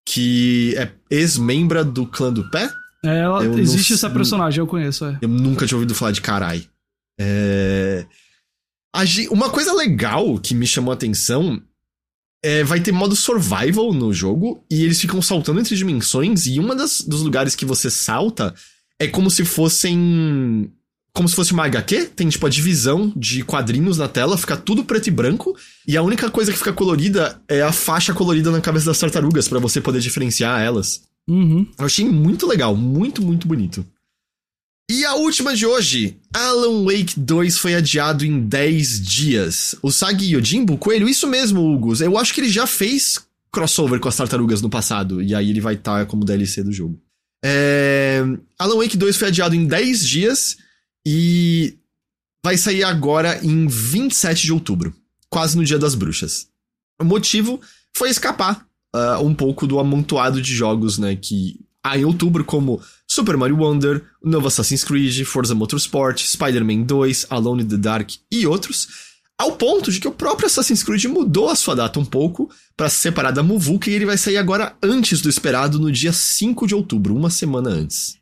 que 0.07 0.75
é 0.77 0.93
ex-membra 1.11 1.85
do 1.85 2.07
clã 2.07 2.33
do 2.33 2.49
pé. 2.51 2.71
É, 3.05 3.19
ela, 3.19 3.45
existe 3.59 3.91
não, 3.91 3.97
essa 3.97 4.11
personagem, 4.11 4.61
eu 4.61 4.67
conheço. 4.67 5.05
É. 5.05 5.19
Eu 5.21 5.29
nunca 5.29 5.67
tinha 5.67 5.77
ouvido 5.77 5.95
falar 5.95 6.13
de 6.13 6.21
Karai. 6.21 6.67
É... 7.19 8.07
Uma 9.31 9.51
coisa 9.51 9.73
legal 9.73 10.39
que 10.39 10.55
me 10.55 10.67
chamou 10.67 10.93
a 10.93 10.95
atenção 10.95 11.61
é, 12.45 12.65
vai 12.65 12.81
ter 12.81 12.93
modo 12.93 13.15
survival 13.15 13.93
no 13.93 14.13
jogo 14.13 14.65
e 14.71 14.85
eles 14.85 15.01
ficam 15.01 15.21
saltando 15.21 15.61
entre 15.61 15.77
dimensões 15.77 16.47
e 16.47 16.59
uma 16.59 16.75
das, 16.75 17.01
dos 17.01 17.23
lugares 17.23 17.55
que 17.55 17.65
você 17.65 17.91
salta 17.91 18.55
é 19.01 19.09
como 19.09 19.31
se 19.31 19.45
fossem. 19.45 20.71
Como 21.13 21.29
se 21.29 21.35
fosse 21.35 21.53
uma 21.53 21.65
HQ, 21.65 22.13
tem 22.15 22.29
tipo 22.29 22.47
a 22.47 22.51
divisão 22.51 23.13
de 23.17 23.43
quadrinhos 23.43 23.99
na 23.99 24.07
tela, 24.07 24.39
fica 24.39 24.57
tudo 24.57 24.85
preto 24.85 25.09
e 25.09 25.11
branco, 25.11 25.57
e 25.85 25.97
a 25.97 26.03
única 26.03 26.31
coisa 26.31 26.53
que 26.53 26.59
fica 26.59 26.73
colorida 26.73 27.43
é 27.49 27.63
a 27.63 27.73
faixa 27.73 28.15
colorida 28.15 28.53
na 28.53 28.61
cabeça 28.61 28.87
das 28.87 28.99
tartarugas, 28.99 29.49
para 29.49 29.59
você 29.59 29.81
poder 29.81 29.99
diferenciar 29.99 30.61
elas. 30.61 31.03
Uhum. 31.29 31.67
Eu 31.77 31.85
achei 31.85 32.09
muito 32.09 32.47
legal, 32.47 32.77
muito, 32.77 33.21
muito 33.23 33.49
bonito. 33.49 33.85
E 34.89 35.05
a 35.05 35.15
última 35.17 35.55
de 35.55 35.67
hoje, 35.67 36.17
Alan 36.33 36.85
Wake 36.85 37.19
2 37.19 37.59
foi 37.59 37.75
adiado 37.75 38.25
em 38.25 38.41
10 38.41 39.01
dias. 39.01 39.75
O 39.83 39.91
Sagi 39.91 40.35
Yojimbo 40.35 40.79
Coelho, 40.79 41.09
isso 41.09 41.27
mesmo, 41.27 41.61
Hugo. 41.61 41.93
Eu 42.01 42.17
acho 42.19 42.33
que 42.33 42.41
ele 42.41 42.49
já 42.49 42.69
fez 42.69 43.19
crossover 43.53 43.99
com 43.99 44.09
as 44.09 44.17
tartarugas 44.17 44.63
no 44.63 44.71
passado, 44.71 45.21
e 45.21 45.35
aí 45.35 45.51
ele 45.51 45.61
vai 45.61 45.75
estar 45.75 45.99
tá 45.99 46.07
como 46.07 46.25
DLC 46.25 46.63
do 46.63 46.73
jogo. 46.73 47.01
É... 47.45 48.23
Alan 48.59 48.77
Wake 48.77 48.97
2 48.97 49.17
foi 49.17 49.29
adiado 49.29 49.55
em 49.55 49.67
10 49.67 50.07
dias 50.07 50.57
e 51.07 51.79
vai 52.45 52.57
sair 52.57 52.85
agora 52.85 53.45
em 53.45 53.67
27 53.67 54.43
de 54.43 54.53
outubro, 54.53 54.95
quase 55.29 55.57
no 55.57 55.65
Dia 55.65 55.79
das 55.79 55.95
Bruxas. 55.95 56.49
O 57.01 57.05
motivo 57.05 57.61
foi 57.97 58.11
escapar 58.11 58.67
uh, 58.95 59.25
um 59.25 59.35
pouco 59.35 59.67
do 59.67 59.79
amontoado 59.79 60.41
de 60.41 60.55
jogos 60.55 60.99
né, 60.99 61.17
que 61.17 61.61
há 61.83 61.97
em 61.97 62.05
outubro, 62.05 62.45
como 62.45 62.81
Super 63.07 63.37
Mario 63.37 63.59
Wonder, 63.59 64.05
novo 64.23 64.49
Assassin's 64.49 64.85
Creed, 64.85 65.25
Forza 65.25 65.55
Motorsport, 65.55 66.21
Spider-Man 66.21 66.83
2, 66.83 67.27
Alone 67.31 67.63
in 67.63 67.69
the 67.69 67.77
Dark 67.77 68.11
e 68.31 68.47
outros 68.47 69.11
ao 69.41 69.53
ponto 69.53 69.91
de 69.91 69.99
que 69.99 70.07
o 70.07 70.13
próprio 70.13 70.47
Assassin's 70.47 70.83
Creed 70.83 71.07
mudou 71.07 71.49
a 71.49 71.57
sua 71.57 71.75
data 71.75 71.99
um 71.99 72.05
pouco 72.05 72.51
para 72.81 72.89
se 72.89 72.97
separar 72.97 73.31
da 73.31 73.43
Muvuka 73.43 73.91
e 73.91 73.93
ele 73.93 74.07
vai 74.07 74.17
sair 74.17 74.39
agora 74.39 74.75
antes 74.83 75.21
do 75.21 75.29
esperado 75.29 75.79
no 75.79 75.93
dia 75.93 76.15
5 76.15 76.67
de 76.67 76.75
outubro, 76.75 77.15
uma 77.15 77.29
semana 77.29 77.69
antes. 77.69 78.19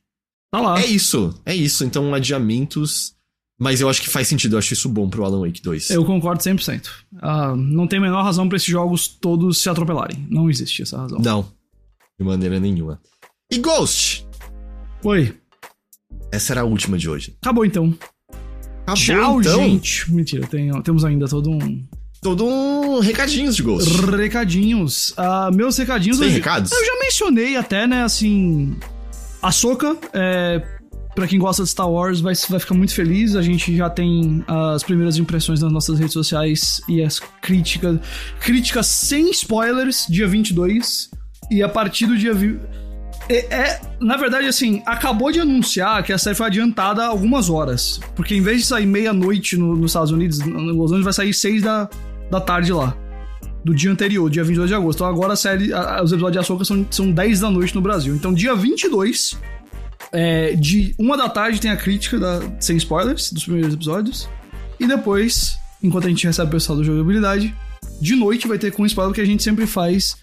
Tá 0.51 0.60
lá. 0.60 0.80
É 0.80 0.85
isso, 0.85 1.32
é 1.47 1.55
isso. 1.55 1.85
Então, 1.85 2.12
adiamentos. 2.12 3.14
Mas 3.56 3.80
eu 3.80 3.89
acho 3.89 4.02
que 4.02 4.09
faz 4.09 4.26
sentido, 4.26 4.56
eu 4.56 4.59
acho 4.59 4.72
isso 4.72 4.89
bom 4.89 5.09
pro 5.09 5.24
Alan 5.24 5.47
Wake 5.47 5.62
2. 5.62 5.90
Eu 5.90 6.05
concordo 6.05 6.43
100%. 6.43 6.89
Uh, 7.12 7.55
não 7.55 7.86
tem 7.86 8.01
a 8.01 8.02
menor 8.02 8.24
razão 8.24 8.48
para 8.48 8.56
esses 8.56 8.66
jogos 8.66 9.06
todos 9.06 9.62
se 9.62 9.70
atropelarem. 9.70 10.26
Não 10.28 10.51
existe 10.51 10.82
essa 10.82 10.98
razão. 10.98 11.20
Não, 11.20 11.48
de 12.18 12.26
maneira 12.26 12.59
nenhuma. 12.59 13.01
E 13.52 13.59
Ghost? 13.59 14.26
Oi. 15.05 15.36
Essa 16.32 16.55
era 16.55 16.62
a 16.62 16.64
última 16.64 16.98
de 16.98 17.09
hoje. 17.09 17.36
Acabou 17.40 17.64
então. 17.64 17.97
Acabou, 18.80 18.97
Tchau, 18.97 19.40
então. 19.40 19.62
gente. 19.62 20.12
Mentira, 20.12 20.48
tem, 20.48 20.82
temos 20.82 21.05
ainda 21.05 21.28
todo 21.28 21.48
um. 21.48 21.86
Todo 22.28 22.44
um 22.44 23.00
recadinhos 23.00 23.56
de 23.56 23.62
Ghost. 23.62 23.88
Recadinhos. 24.14 25.14
Uh, 25.16 25.50
meus 25.55 25.78
recadinhos. 25.78 26.18
Tem 26.18 26.28
recados? 26.28 26.70
Eu 26.70 26.84
já 26.84 26.92
mencionei 27.02 27.56
até, 27.56 27.86
né, 27.86 28.02
assim. 28.02 28.76
A 29.40 29.50
Soca, 29.50 29.96
é, 30.12 30.62
para 31.14 31.26
quem 31.26 31.38
gosta 31.38 31.62
de 31.62 31.70
Star 31.70 31.90
Wars, 31.90 32.20
vai, 32.20 32.34
vai 32.50 32.60
ficar 32.60 32.74
muito 32.74 32.92
feliz. 32.92 33.34
A 33.34 33.40
gente 33.40 33.74
já 33.74 33.88
tem 33.88 34.44
as 34.46 34.82
primeiras 34.82 35.16
impressões 35.16 35.62
nas 35.62 35.72
nossas 35.72 35.98
redes 35.98 36.12
sociais 36.12 36.82
e 36.86 37.02
as 37.02 37.18
críticas. 37.18 37.98
Críticas 38.40 38.86
sem 38.88 39.30
spoilers, 39.30 40.05
dia 40.06 40.28
22. 40.28 41.10
E 41.50 41.62
a 41.62 41.68
partir 41.68 42.05
do 42.05 42.18
dia. 42.18 42.34
Vi 42.34 42.60
é, 43.30 43.55
é, 43.55 43.80
na 44.00 44.16
verdade, 44.18 44.46
assim, 44.46 44.82
acabou 44.84 45.32
de 45.32 45.40
anunciar 45.40 46.02
que 46.02 46.12
a 46.12 46.18
série 46.18 46.36
foi 46.36 46.46
adiantada 46.46 47.06
algumas 47.06 47.48
horas. 47.48 48.00
Porque 48.14 48.34
em 48.34 48.42
vez 48.42 48.60
de 48.60 48.66
sair 48.66 48.86
meia-noite 48.86 49.56
no, 49.56 49.74
nos 49.74 49.92
Estados 49.92 50.10
Unidos, 50.10 50.40
no 50.40 50.74
Los 50.74 50.90
Angeles 50.90 51.05
vai 51.05 51.12
sair 51.12 51.32
seis 51.32 51.62
da, 51.62 51.88
da 52.30 52.40
tarde 52.40 52.72
lá. 52.72 52.96
Do 53.64 53.74
dia 53.74 53.90
anterior, 53.90 54.30
dia 54.30 54.44
22 54.44 54.68
de 54.68 54.74
agosto. 54.74 54.98
Então 54.98 55.06
agora 55.06 55.32
a 55.32 55.36
série, 55.36 55.72
a, 55.72 56.02
os 56.02 56.12
episódios 56.12 56.32
de 56.32 56.38
Açúcar 56.38 56.64
são, 56.64 56.86
são 56.90 57.10
10 57.10 57.40
da 57.40 57.50
noite 57.50 57.74
no 57.74 57.80
Brasil. 57.80 58.14
Então 58.14 58.32
dia 58.32 58.55
22, 58.55 59.38
é, 60.12 60.55
de 60.55 60.94
uma 60.98 61.16
da 61.16 61.28
tarde 61.28 61.60
tem 61.60 61.70
a 61.70 61.76
crítica, 61.76 62.18
da, 62.18 62.40
sem 62.60 62.76
spoilers, 62.76 63.32
dos 63.32 63.44
primeiros 63.44 63.74
episódios. 63.74 64.28
E 64.78 64.86
depois, 64.86 65.59
enquanto 65.82 66.06
a 66.06 66.09
gente 66.09 66.26
recebe 66.26 66.48
o 66.48 66.52
pessoal 66.52 66.78
da 66.78 66.84
jogabilidade, 66.84 67.55
de 68.00 68.14
noite 68.14 68.46
vai 68.46 68.59
ter 68.59 68.72
com 68.72 68.86
spoiler 68.86 69.14
que 69.14 69.20
a 69.20 69.26
gente 69.26 69.42
sempre 69.42 69.66
faz 69.66 70.16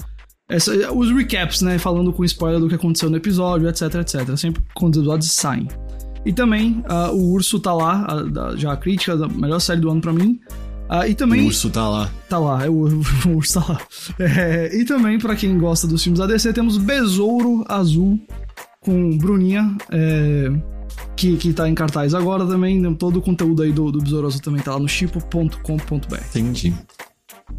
essa, 0.47 0.93
os 0.93 1.11
recaps, 1.11 1.61
né? 1.61 1.77
Falando 1.77 2.13
com 2.13 2.23
spoiler 2.23 2.59
do 2.59 2.69
que 2.69 2.75
aconteceu 2.75 3.09
no 3.09 3.17
episódio, 3.17 3.67
etc, 3.67 3.95
etc. 3.95 4.37
Sempre 4.37 4.63
quando 4.73 4.93
os 4.93 4.99
episódios 4.99 5.31
saem. 5.31 5.67
E 6.25 6.33
também 6.33 6.83
uh, 6.89 7.13
o 7.13 7.33
Urso 7.33 7.59
tá 7.59 7.73
lá, 7.73 8.05
a, 8.07 8.55
já 8.55 8.73
a 8.73 8.77
crítica 8.77 9.15
da 9.15 9.27
melhor 9.27 9.59
série 9.59 9.81
do 9.81 9.89
ano 9.89 10.01
para 10.01 10.13
mim. 10.13 10.39
Uh, 10.89 11.07
e 11.09 11.15
também. 11.15 11.41
O 11.41 11.47
urso 11.47 11.69
tá 11.69 11.87
lá. 11.87 12.11
Tá 12.29 12.37
lá, 12.37 12.65
é 12.65 12.69
o, 12.69 12.85
o 13.25 13.29
urso 13.35 13.59
tá 13.59 13.73
lá. 13.73 13.81
É, 14.19 14.75
e 14.75 14.85
também, 14.85 15.17
para 15.17 15.35
quem 15.35 15.57
gosta 15.57 15.87
dos 15.87 16.03
filmes 16.03 16.19
da 16.19 16.27
DC, 16.27 16.53
temos 16.53 16.77
Besouro 16.77 17.65
Azul 17.67 18.19
com 18.81 19.17
Bruninha, 19.17 19.75
é, 19.91 20.51
que, 21.15 21.37
que 21.37 21.53
tá 21.53 21.67
em 21.67 21.73
cartaz 21.73 22.13
agora 22.13 22.45
também. 22.45 22.93
Todo 22.95 23.17
o 23.17 23.21
conteúdo 23.21 23.63
aí 23.63 23.71
do, 23.71 23.91
do 23.91 23.99
Besouro 23.99 24.27
Azul 24.27 24.41
também 24.41 24.61
tá 24.61 24.73
lá 24.73 24.79
no 24.79 24.87
chipo.com.br. 24.87 26.15
Entendi. 26.29 26.73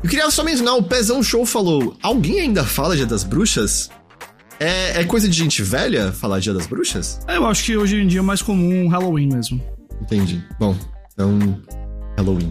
Eu 0.03 0.09
queria 0.09 0.31
só 0.31 0.45
mencionar, 0.45 0.77
o 0.77 0.83
Pezão 0.83 1.23
Show 1.23 1.45
falou: 1.45 1.97
alguém 2.03 2.41
ainda 2.41 2.65
fala 2.65 2.97
Dia 2.97 3.07
das 3.07 3.25
Bruxas? 3.25 3.91
É, 4.59 5.01
é 5.01 5.05
coisa 5.05 5.29
de 5.29 5.37
gente 5.37 5.63
velha 5.63 6.13
falar 6.13 6.39
Dia 6.39 6.55
das 6.55 6.67
Bruxas? 6.67 7.21
É, 7.27 7.37
eu 7.37 7.47
acho 7.47 7.65
que 7.65 7.77
hoje 7.77 8.01
em 8.01 8.07
dia 8.07 8.21
é 8.21 8.23
mais 8.23 8.41
comum 8.41 8.89
Halloween 8.89 9.29
mesmo. 9.29 9.61
Entendi. 10.01 10.43
Bom, 10.59 10.77
então. 11.13 11.61
Halloween. 12.17 12.49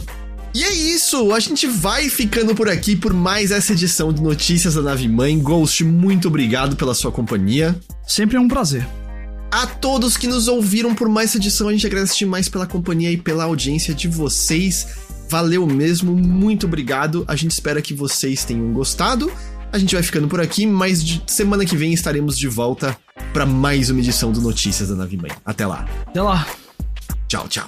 E 0.56 0.64
é 0.64 0.74
isso, 0.74 1.34
a 1.34 1.40
gente 1.42 1.68
vai 1.68 2.08
ficando 2.08 2.56
por 2.56 2.70
aqui 2.70 2.96
por 2.96 3.14
mais 3.14 3.52
essa 3.52 3.74
edição 3.74 4.14
de 4.14 4.22
Notícias 4.22 4.76
da 4.76 4.82
Nave 4.82 5.06
Mãe. 5.06 5.38
Ghost, 5.38 5.84
muito 5.84 6.30
obrigado 6.30 6.78
pela 6.78 6.94
sua 6.94 7.12
companhia. 7.12 7.78
Sempre 8.08 8.38
é 8.38 8.40
um 8.40 8.48
prazer. 8.48 8.88
A 9.52 9.68
todos 9.68 10.16
que 10.16 10.28
nos 10.28 10.48
ouviram 10.48 10.96
por 10.96 11.10
mais 11.10 11.32
essa 11.32 11.40
edição, 11.40 11.68
a 11.68 11.74
gente 11.74 11.86
agradece 11.86 12.18
demais 12.18 12.48
pela 12.48 12.66
companhia 12.66 13.12
e 13.12 13.18
pela 13.18 13.44
audiência 13.44 13.94
de 13.94 14.08
vocês. 14.08 14.88
Valeu 15.30 15.68
mesmo, 15.68 16.16
muito 16.16 16.68
obrigado. 16.68 17.26
A 17.28 17.36
gente 17.36 17.52
espera 17.52 17.82
que 17.82 17.94
vocês 17.94 18.46
tenham 18.46 18.72
gostado. 18.72 19.30
A 19.74 19.78
gente 19.78 19.94
vai 19.94 20.04
ficando 20.04 20.30
por 20.30 20.40
aqui, 20.40 20.66
mas 20.66 21.20
semana 21.28 21.66
que 21.66 21.76
vem 21.76 21.92
estaremos 21.92 22.38
de 22.38 22.48
volta 22.48 22.98
para 23.34 23.46
mais 23.46 23.90
uma 23.90 24.00
edição 24.00 24.32
do 24.32 24.40
Notícias 24.40 24.88
da 24.88 24.96
Nave 24.96 25.18
Mãe. 25.18 25.32
Até 25.44 25.68
lá. 25.68 25.86
Até 26.08 26.22
lá. 26.22 26.48
Tchau, 27.28 27.46
tchau. 27.50 27.68